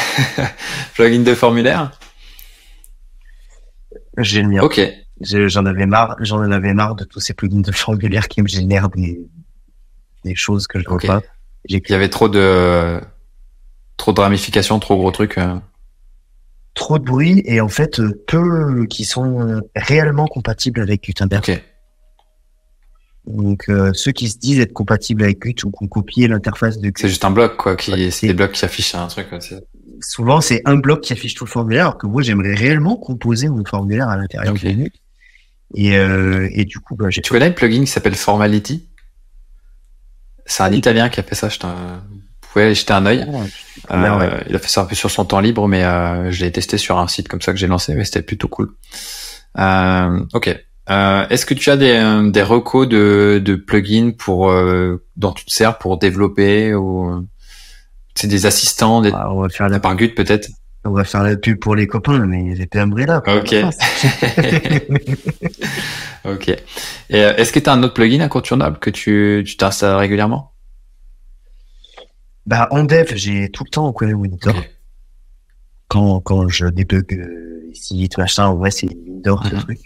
plugin 0.93 1.23
de 1.23 1.34
formulaire? 1.34 1.91
J'ai 4.17 4.41
le 4.41 4.49
mien. 4.49 4.61
Ok. 4.61 4.82
J'en 5.21 5.65
avais 5.65 5.86
marre, 5.86 6.15
j'en 6.19 6.41
avais 6.51 6.73
marre 6.73 6.95
de 6.95 7.03
tous 7.03 7.19
ces 7.19 7.34
plugins 7.34 7.61
de 7.61 7.71
formulaire 7.71 8.27
qui 8.27 8.41
me 8.41 8.47
génèrent 8.47 8.89
des, 8.89 9.19
des 10.25 10.36
choses 10.36 10.67
que 10.67 10.79
je 10.79 10.88
ne 10.88 10.93
veux 10.93 11.07
pas. 11.07 11.21
Il 11.65 11.79
y 11.88 11.93
avait 11.93 12.09
trop 12.09 12.27
de, 12.27 12.99
trop 13.97 14.13
de 14.13 14.19
ramifications, 14.19 14.79
trop 14.79 14.97
gros 14.97 15.11
trucs. 15.11 15.38
Euh. 15.38 15.55
trop 16.73 16.97
de 16.97 17.03
bruit 17.03 17.43
et 17.45 17.61
en 17.61 17.67
fait 17.67 18.01
peu 18.27 18.88
qui 18.88 19.05
sont 19.05 19.61
réellement 19.75 20.25
compatibles 20.25 20.82
avec 20.82 21.03
Gutenberg. 21.03 21.43
Ok. 21.47 21.63
Donc 23.28 23.69
ceux 23.93 24.11
qui 24.11 24.30
se 24.30 24.38
disent 24.38 24.59
être 24.59 24.74
compatibles 24.74 25.24
avec 25.24 25.39
Gut 25.39 25.63
ou 25.63 25.72
qui 25.72 25.84
ont 25.84 25.88
copié 25.88 26.28
l'interface 26.28 26.78
de 26.80 26.88
Gut. 26.89 26.93
C'est 26.99 27.07
juste 27.09 27.24
un 27.26 27.32
bloc 27.32 27.55
quoi, 27.57 27.76
qui 27.76 28.11
c'est 28.11 28.28
des 28.28 28.34
blocs 28.34 28.51
qui 28.53 28.65
affichent 28.65 28.95
un 28.95 29.07
truc. 29.07 29.28
Souvent 30.01 30.41
c'est 30.41 30.61
un 30.65 30.76
bloc 30.78 31.01
qui 31.01 31.13
affiche 31.13 31.36
tout 31.36 31.45
le 31.45 31.49
formulaire, 31.49 31.84
alors 31.86 31.97
que 31.97 32.07
moi 32.07 32.22
j'aimerais 32.24 32.55
réellement 32.55 32.95
composer 32.95 33.47
mon 33.49 33.63
formulaire 33.63 34.09
à 34.09 34.17
l'intérieur 34.17 34.53
Ok. 34.53 34.63
de 34.63 34.72
Gut. 34.72 34.91
Et, 35.76 35.95
euh, 35.95 36.49
et 36.51 36.65
du 36.65 36.80
coup, 36.80 36.95
bah, 36.97 37.05
j'ai 37.09 37.22
Tu 37.22 37.32
connais 37.32 37.47
le 37.47 37.55
plugin 37.55 37.80
qui 37.80 37.88
s'appelle 37.88 38.15
Formality? 38.15 38.89
C'est 40.45 40.63
un 40.63 40.72
Italien 40.74 41.07
qui 41.07 41.19
a 41.19 41.24
fait 41.24 41.36
ça. 41.36 41.47
Je 41.47 41.59
t'en- 41.59 41.69
Vous 41.74 42.47
pouvez 42.51 42.65
aller 42.65 42.76
jeter 42.76 42.91
un 42.91 43.05
œil. 43.05 43.26
Ah, 43.88 44.17
ouais. 44.17 44.26
Euh, 44.26 44.39
Il 44.49 44.55
a 44.55 44.59
fait 44.59 44.67
ça 44.67 44.82
un 44.82 44.86
peu 44.86 44.95
sur 44.95 45.09
son 45.09 45.24
temps 45.24 45.39
libre, 45.39 45.67
mais 45.69 45.84
euh, 45.86 46.30
je 46.32 46.43
l'ai 46.43 46.51
testé 46.51 46.78
sur 46.78 46.97
un 46.97 47.07
site 47.07 47.30
comme 47.30 47.39
ça 47.41 47.53
que 47.53 47.57
j'ai 47.59 47.67
lancé, 47.67 47.93
mais 47.95 48.03
c'était 48.03 48.22
plutôt 48.22 48.49
cool. 48.49 48.74
Euh, 49.59 50.19
ok. 50.34 50.59
Euh, 50.92 51.26
Est-ce 51.30 51.46
que 51.46 51.54
tu 51.54 51.70
as 51.70 51.78
des, 51.78 51.92
euh, 51.92 52.30
des 52.30 52.44
recos 52.44 52.88
de, 52.88 53.42
de 53.44 53.56
plugins 53.56 54.12
pour 54.12 54.50
euh, 54.52 55.04
dont 55.16 55.32
tu 55.32 55.46
te 55.46 55.52
sers 55.52 55.78
pour 55.78 55.98
développer 55.98 56.74
ou 56.76 57.26
c'est 58.16 58.28
des 58.28 58.46
assistants, 58.46 59.02
des, 59.02 59.12
Ah, 59.14 59.32
on 59.34 59.42
va 59.42 59.50
faire 59.50 59.70
la 59.70 59.80
par 59.80 59.96
Gut 59.96 60.10
peut-être 60.16 60.50
on 60.84 60.92
va 60.92 61.04
faire 61.04 61.22
la 61.24 61.38
pub 61.38 61.60
pour 61.60 61.76
les 61.76 61.86
copains, 61.86 62.26
mais 62.26 62.44
ils 62.44 62.60
étaient 62.62 62.84
là. 62.84 63.22
quoi. 63.22 63.36
Ok. 63.36 63.54
ok. 66.26 66.50
Et 66.50 66.58
euh, 67.24 67.36
est-ce 67.36 67.54
que 67.54 67.60
tu 67.60 67.70
as 67.70 67.74
un 67.74 67.84
autre 67.84 67.94
plugin 67.94 68.22
incontournable 68.22 68.80
que 68.80 68.89
tu 68.89 69.44
tu 69.46 69.58
t'installes 69.58 69.96
régulièrement? 69.98 70.54
Bah, 72.48 72.68
en 72.72 72.84
dev, 72.84 73.12
j'ai 73.16 73.50
tout 73.52 73.64
le 73.64 73.70
temps 73.70 73.88
au 73.88 73.94
Query 73.94 74.16
Monitor. 74.16 74.56
Quand, 75.88 76.20
quand 76.22 76.48
je 76.48 76.66
débug 76.68 77.14
euh, 77.14 77.70
ici, 77.72 78.10
tout 78.10 78.20
machin, 78.20 78.48
en 78.48 78.56
vrai, 78.56 78.72
c'est 78.72 78.88
Windows, 78.88 79.39
le 79.44 79.58
Mhm. 79.58 79.64
truc. 79.64 79.80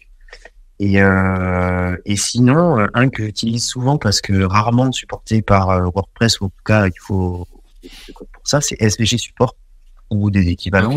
Et, 0.80 1.02
euh, 1.02 1.96
et 2.06 2.18
sinon, 2.18 2.80
euh, 2.80 2.88
un 2.94 3.10
que 3.10 3.24
j'utilise 3.24 3.66
souvent 3.66 3.98
parce 3.98 4.20
que 4.20 4.44
rarement 4.44 4.92
supporté 4.92 5.42
par 5.42 5.70
euh, 5.70 5.84
WordPress, 5.94 6.42
ou 6.42 6.46
en 6.46 6.50
tout 6.50 6.64
cas, 6.66 6.88
il 6.88 7.00
faut 7.00 7.48
pour 8.34 8.42
ça, 8.44 8.62
c'est 8.62 8.76
SVG 8.82 9.18
Support 9.18 9.56
ou 10.10 10.32
des 10.32 10.50
équivalents 10.50 10.96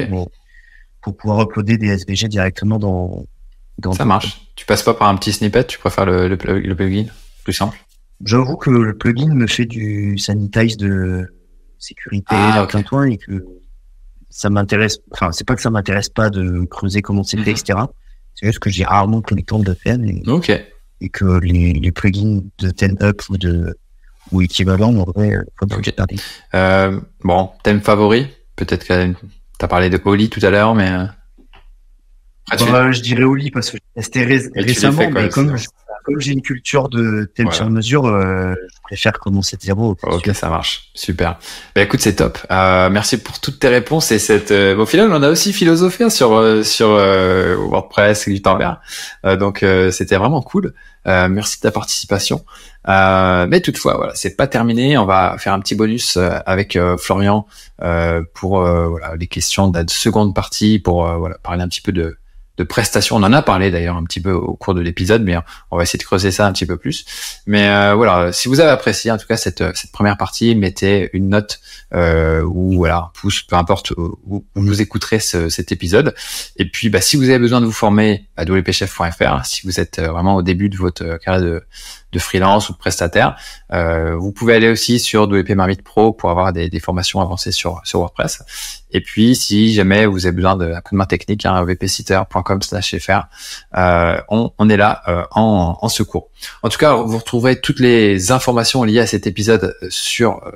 pour 1.03 1.16
pouvoir 1.16 1.43
uploader 1.43 1.76
des 1.79 1.89
SVG 1.89 2.29
directement 2.29 2.79
dans, 2.79 3.26
dans 3.79 3.93
Ça 3.93 4.05
marche. 4.05 4.49
Tu 4.57 4.64
passes 4.66 4.83
pas 4.83 4.95
par 4.95 5.09
un 5.09 5.16
petit 5.16 5.33
snippet, 5.33 5.64
tu 5.66 5.79
préfères 5.79 6.07
le, 6.07 6.29
le, 6.29 6.37
le 6.61 6.74
plugin 6.74 7.07
plus 7.45 7.53
simple? 7.53 7.79
J'avoue 8.24 8.57
que 8.57 8.70
le 8.70 8.97
plugin 8.97 9.33
me 9.35 9.47
fait 9.47 9.66
du 9.66 10.18
sanitize 10.18 10.76
de 10.76 11.33
sécurité 11.79 12.26
Ah, 12.31 12.61
à 12.61 12.62
ok. 12.64 12.70
plein 12.70 12.83
point 12.83 13.07
et 13.07 13.16
que 13.18 13.45
ça 14.31 14.51
m'intéresse. 14.51 14.99
Enfin, 15.12 15.31
c'est 15.31 15.47
pas 15.47 15.55
que 15.55 15.62
ça 15.62 15.70
m'intéresse 15.70 16.09
pas 16.09 16.31
de 16.31 16.64
creuser 16.64 17.01
comment 17.03 17.22
c'était, 17.22 17.53
etc. 17.53 17.79
C'est 18.39 18.47
juste 18.47 18.61
que 18.61 18.70
j'ai 18.70 18.84
rarement 18.84 19.20
pris 19.20 19.34
le 19.34 19.43
temps 19.43 19.59
de 19.59 19.74
faire 19.74 19.99
et, 20.03 20.22
que 21.09 21.41
les, 21.41 21.72
les 21.72 21.91
plugins 21.93 22.41
de 22.59 22.68
10up 22.70 23.28
ou 23.30 23.36
de 23.36 23.76
ou 24.30 24.43
équivalent, 24.43 24.95
en 24.95 25.05
vrai, 25.05 25.34
euh, 25.34 25.43
faut 25.59 25.64
Ok. 25.64 25.78
que 25.78 25.84
je 25.86 25.91
regarde. 25.91 26.12
Euh, 26.55 27.01
bon, 27.24 27.51
thème 27.64 27.80
favori 27.80 28.26
Peut-être 28.57 28.86
que 28.86 29.14
t'as 29.59 29.68
parlé 29.68 29.89
de 29.91 29.99
Oli 30.05 30.28
tout 30.28 30.41
à 30.45 30.51
l'heure, 30.51 30.74
mais 30.74 30.91
euh, 30.91 31.05
tu- 32.59 32.70
Bah, 32.70 32.91
je 32.93 33.01
dirais 33.01 33.22
lit 33.34 33.51
parce 33.51 33.70
que 33.70 33.78
j'ai 33.78 34.03
testé 34.03 34.24
ré- 34.24 34.39
l'as 34.55 34.62
récemment, 34.62 34.99
fait, 34.99 35.11
quoi, 35.11 35.22
mais 35.22 35.28
comme, 35.30 35.57
c'est- 35.57 35.64
je- 35.64 35.68
comme 36.09 36.21
j'ai 36.21 36.33
une 36.33 36.43
culture 36.43 36.89
de 36.89 37.31
thème 37.35 37.47
Voilà. 37.47 37.57
sur 37.57 37.71
mesure, 37.71 38.07
euh, 38.07 38.55
je 38.55 38.81
préfère 38.83 39.13
commencer 39.19 39.57
de 39.57 39.63
zéro. 39.63 39.97
Ok, 40.03 40.31
ça 40.35 40.49
marche, 40.49 40.91
super. 40.95 41.39
Bah 41.77 41.83
écoute, 41.83 42.01
c'est 42.01 42.17
top. 42.17 42.39
Euh, 42.51 42.89
merci 42.91 43.19
pour 43.19 43.39
toutes 43.41 43.59
tes 43.61 43.69
réponses 43.69 44.11
et 44.11 44.19
cette. 44.19 44.51
euh, 44.51 44.75
bon, 44.75 44.83
au 44.83 44.87
final, 44.87 45.13
on 45.13 45.23
a 45.23 45.29
aussi 45.29 45.53
philosophé 45.53 46.05
hein, 46.05 46.11
sur 46.11 46.33
euh, 46.33 46.63
sur 46.63 46.89
euh, 46.91 47.55
WordPress 47.57 48.27
et 48.27 48.33
Gutenberg. 48.33 48.79
Euh, 49.27 49.37
donc 49.37 49.63
euh, 49.63 49.91
c'était 49.91 50.17
vraiment 50.17 50.41
cool. 50.43 50.73
Euh, 51.07 51.29
merci 51.29 51.59
de 51.59 51.63
ta 51.63 51.71
participation. 51.71 52.45
Euh, 52.89 53.47
mais 53.49 53.61
toutefois, 53.61 53.97
voilà, 53.97 54.15
c'est 54.15 54.37
pas 54.37 54.47
terminé. 54.47 54.97
On 54.99 55.05
va 55.07 55.37
faire 55.39 55.53
un 55.53 55.61
petit 55.61 55.75
bonus 55.75 56.17
avec 56.47 56.75
euh, 56.77 56.97
Florian 56.97 57.47
euh, 57.83 58.23
pour 58.35 58.61
euh, 58.61 58.89
voilà 58.89 59.15
les 59.17 59.27
questions 59.27 59.69
de 59.69 59.79
la 59.79 59.85
seconde 59.89 60.35
partie 60.35 60.79
pour 60.79 61.07
euh, 61.07 61.17
voilà 61.17 61.37
parler 61.43 61.63
un 61.63 61.69
petit 61.69 61.83
peu 61.83 61.93
de 61.93 62.17
de 62.59 62.65
prestations. 62.65 63.17
On 63.17 63.23
en 63.23 63.33
a 63.33 63.41
parlé 63.41 63.71
d'ailleurs 63.71 63.97
un 63.97 64.05
petit 64.05 64.21
peu 64.21 64.33
au 64.33 64.55
cours 64.55 64.75
de 64.75 64.81
l'épisode, 64.81 65.23
mais 65.23 65.37
on 65.71 65.77
va 65.77 65.85
essayer 65.85 65.99
de 65.99 66.05
creuser 66.05 66.31
ça 66.31 66.47
un 66.47 66.53
petit 66.53 66.67
peu 66.67 66.77
plus. 66.77 67.05
Mais 67.47 67.69
euh, 67.69 67.95
voilà, 67.95 68.33
si 68.33 68.49
vous 68.49 68.61
avez 68.61 68.71
apprécié 68.71 69.11
en 69.11 69.17
tout 69.17 69.27
cas 69.27 69.37
cette, 69.37 69.65
cette 69.77 69.93
première 69.93 70.17
partie, 70.17 70.55
mettez 70.55 71.09
une 71.13 71.29
note 71.31 71.61
euh, 71.95 72.43
ou 72.43 72.75
voilà 72.75 72.97
un 72.99 73.11
pouce, 73.15 73.43
peu 73.43 73.57
importe 73.57 73.93
où, 73.93 74.19
où 74.27 74.45
vous 74.57 74.83
écouterez 74.83 75.21
ce- 75.21 75.49
cet 75.49 75.73
épisode. 75.73 76.15
Et 76.57 76.69
puis, 76.69 76.91
bah, 76.91 77.01
si 77.01 77.17
vous 77.17 77.25
avez 77.31 77.39
besoin 77.39 77.61
de 77.61 77.67
vous 77.67 77.73
former 77.73 78.27
à 78.37 78.45
wpchef.fr, 78.45 79.45
si 79.45 79.67
vous 79.67 79.81
êtes 79.81 79.99
euh, 79.99 80.09
vraiment 80.11 80.37
au 80.37 80.43
début 80.43 80.69
de 80.69 80.77
votre 80.77 81.19
carrière 81.19 81.43
de, 81.43 81.63
de 82.13 82.19
freelance 82.19 82.69
ou 82.69 82.73
de 82.73 82.79
prestataire, 82.79 83.37
euh, 83.73 84.17
vous 84.17 84.33
pouvez 84.33 84.55
aller 84.55 84.69
aussi 84.69 84.99
sur 84.99 85.25
WP 85.25 85.51
Marmite 85.51 85.83
Pro 85.83 86.13
pour 86.13 86.31
avoir 86.31 86.53
des, 86.53 86.71
des 86.71 86.81
formations 86.81 87.21
avancées 87.21 87.53
sur, 87.53 87.81
sur 87.85 88.01
WordPress. 88.01 88.43
Et 88.91 89.01
puis, 89.01 89.37
si 89.37 89.75
jamais 89.75 90.07
vous 90.07 90.27
avez 90.27 90.35
besoin 90.35 90.57
d'un 90.57 90.81
coup 90.81 90.95
de 90.95 90.99
main 90.99 91.05
technique, 91.05 91.45
hein, 91.45 91.65
wpsitter.com/fr, 91.65 93.27
euh, 93.77 94.21
on, 94.29 94.51
on 94.57 94.69
est 94.71 94.77
là 94.77 95.03
euh, 95.09 95.25
en, 95.33 95.89
secours. 95.89 96.31
En 96.63 96.69
tout 96.69 96.79
cas, 96.79 96.95
vous 96.95 97.19
retrouverez 97.19 97.61
toutes 97.61 97.81
les 97.81 98.33
informations 98.33 98.85
liées 98.85 99.01
à 99.01 99.07
cet 99.07 99.27
épisode 99.27 99.77
sur 99.91 100.43
euh, 100.47 100.53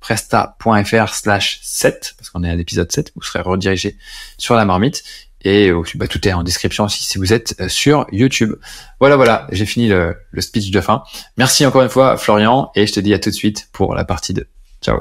presta.fr 0.00 1.14
slash 1.14 1.60
7, 1.62 2.14
parce 2.16 2.30
qu'on 2.30 2.44
est 2.44 2.50
à 2.50 2.54
l'épisode 2.54 2.90
7, 2.90 3.12
vous 3.16 3.22
serez 3.22 3.40
redirigé 3.40 3.96
sur 4.38 4.54
la 4.54 4.64
marmite. 4.64 5.02
Et 5.44 5.68
euh, 5.68 5.82
bah, 5.96 6.08
tout 6.08 6.26
est 6.26 6.32
en 6.32 6.42
description 6.42 6.84
aussi 6.84 7.04
si 7.04 7.18
vous 7.18 7.32
êtes 7.32 7.54
euh, 7.60 7.68
sur 7.68 8.06
YouTube. 8.10 8.54
Voilà, 8.98 9.16
voilà, 9.16 9.46
j'ai 9.52 9.66
fini 9.66 9.88
le, 9.88 10.16
speech 10.38 10.70
de 10.70 10.80
fin. 10.80 11.02
Merci 11.36 11.64
encore 11.66 11.82
une 11.82 11.90
fois, 11.90 12.16
Florian, 12.16 12.70
et 12.74 12.86
je 12.86 12.92
te 12.92 13.00
dis 13.00 13.14
à 13.14 13.18
tout 13.18 13.30
de 13.30 13.34
suite 13.34 13.68
pour 13.72 13.94
la 13.94 14.04
partie 14.04 14.32
2. 14.32 14.46
Ciao. 14.82 15.00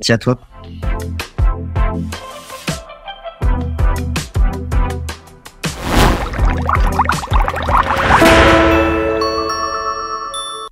Merci 0.00 0.12
à 0.12 0.18
toi. 0.18 0.38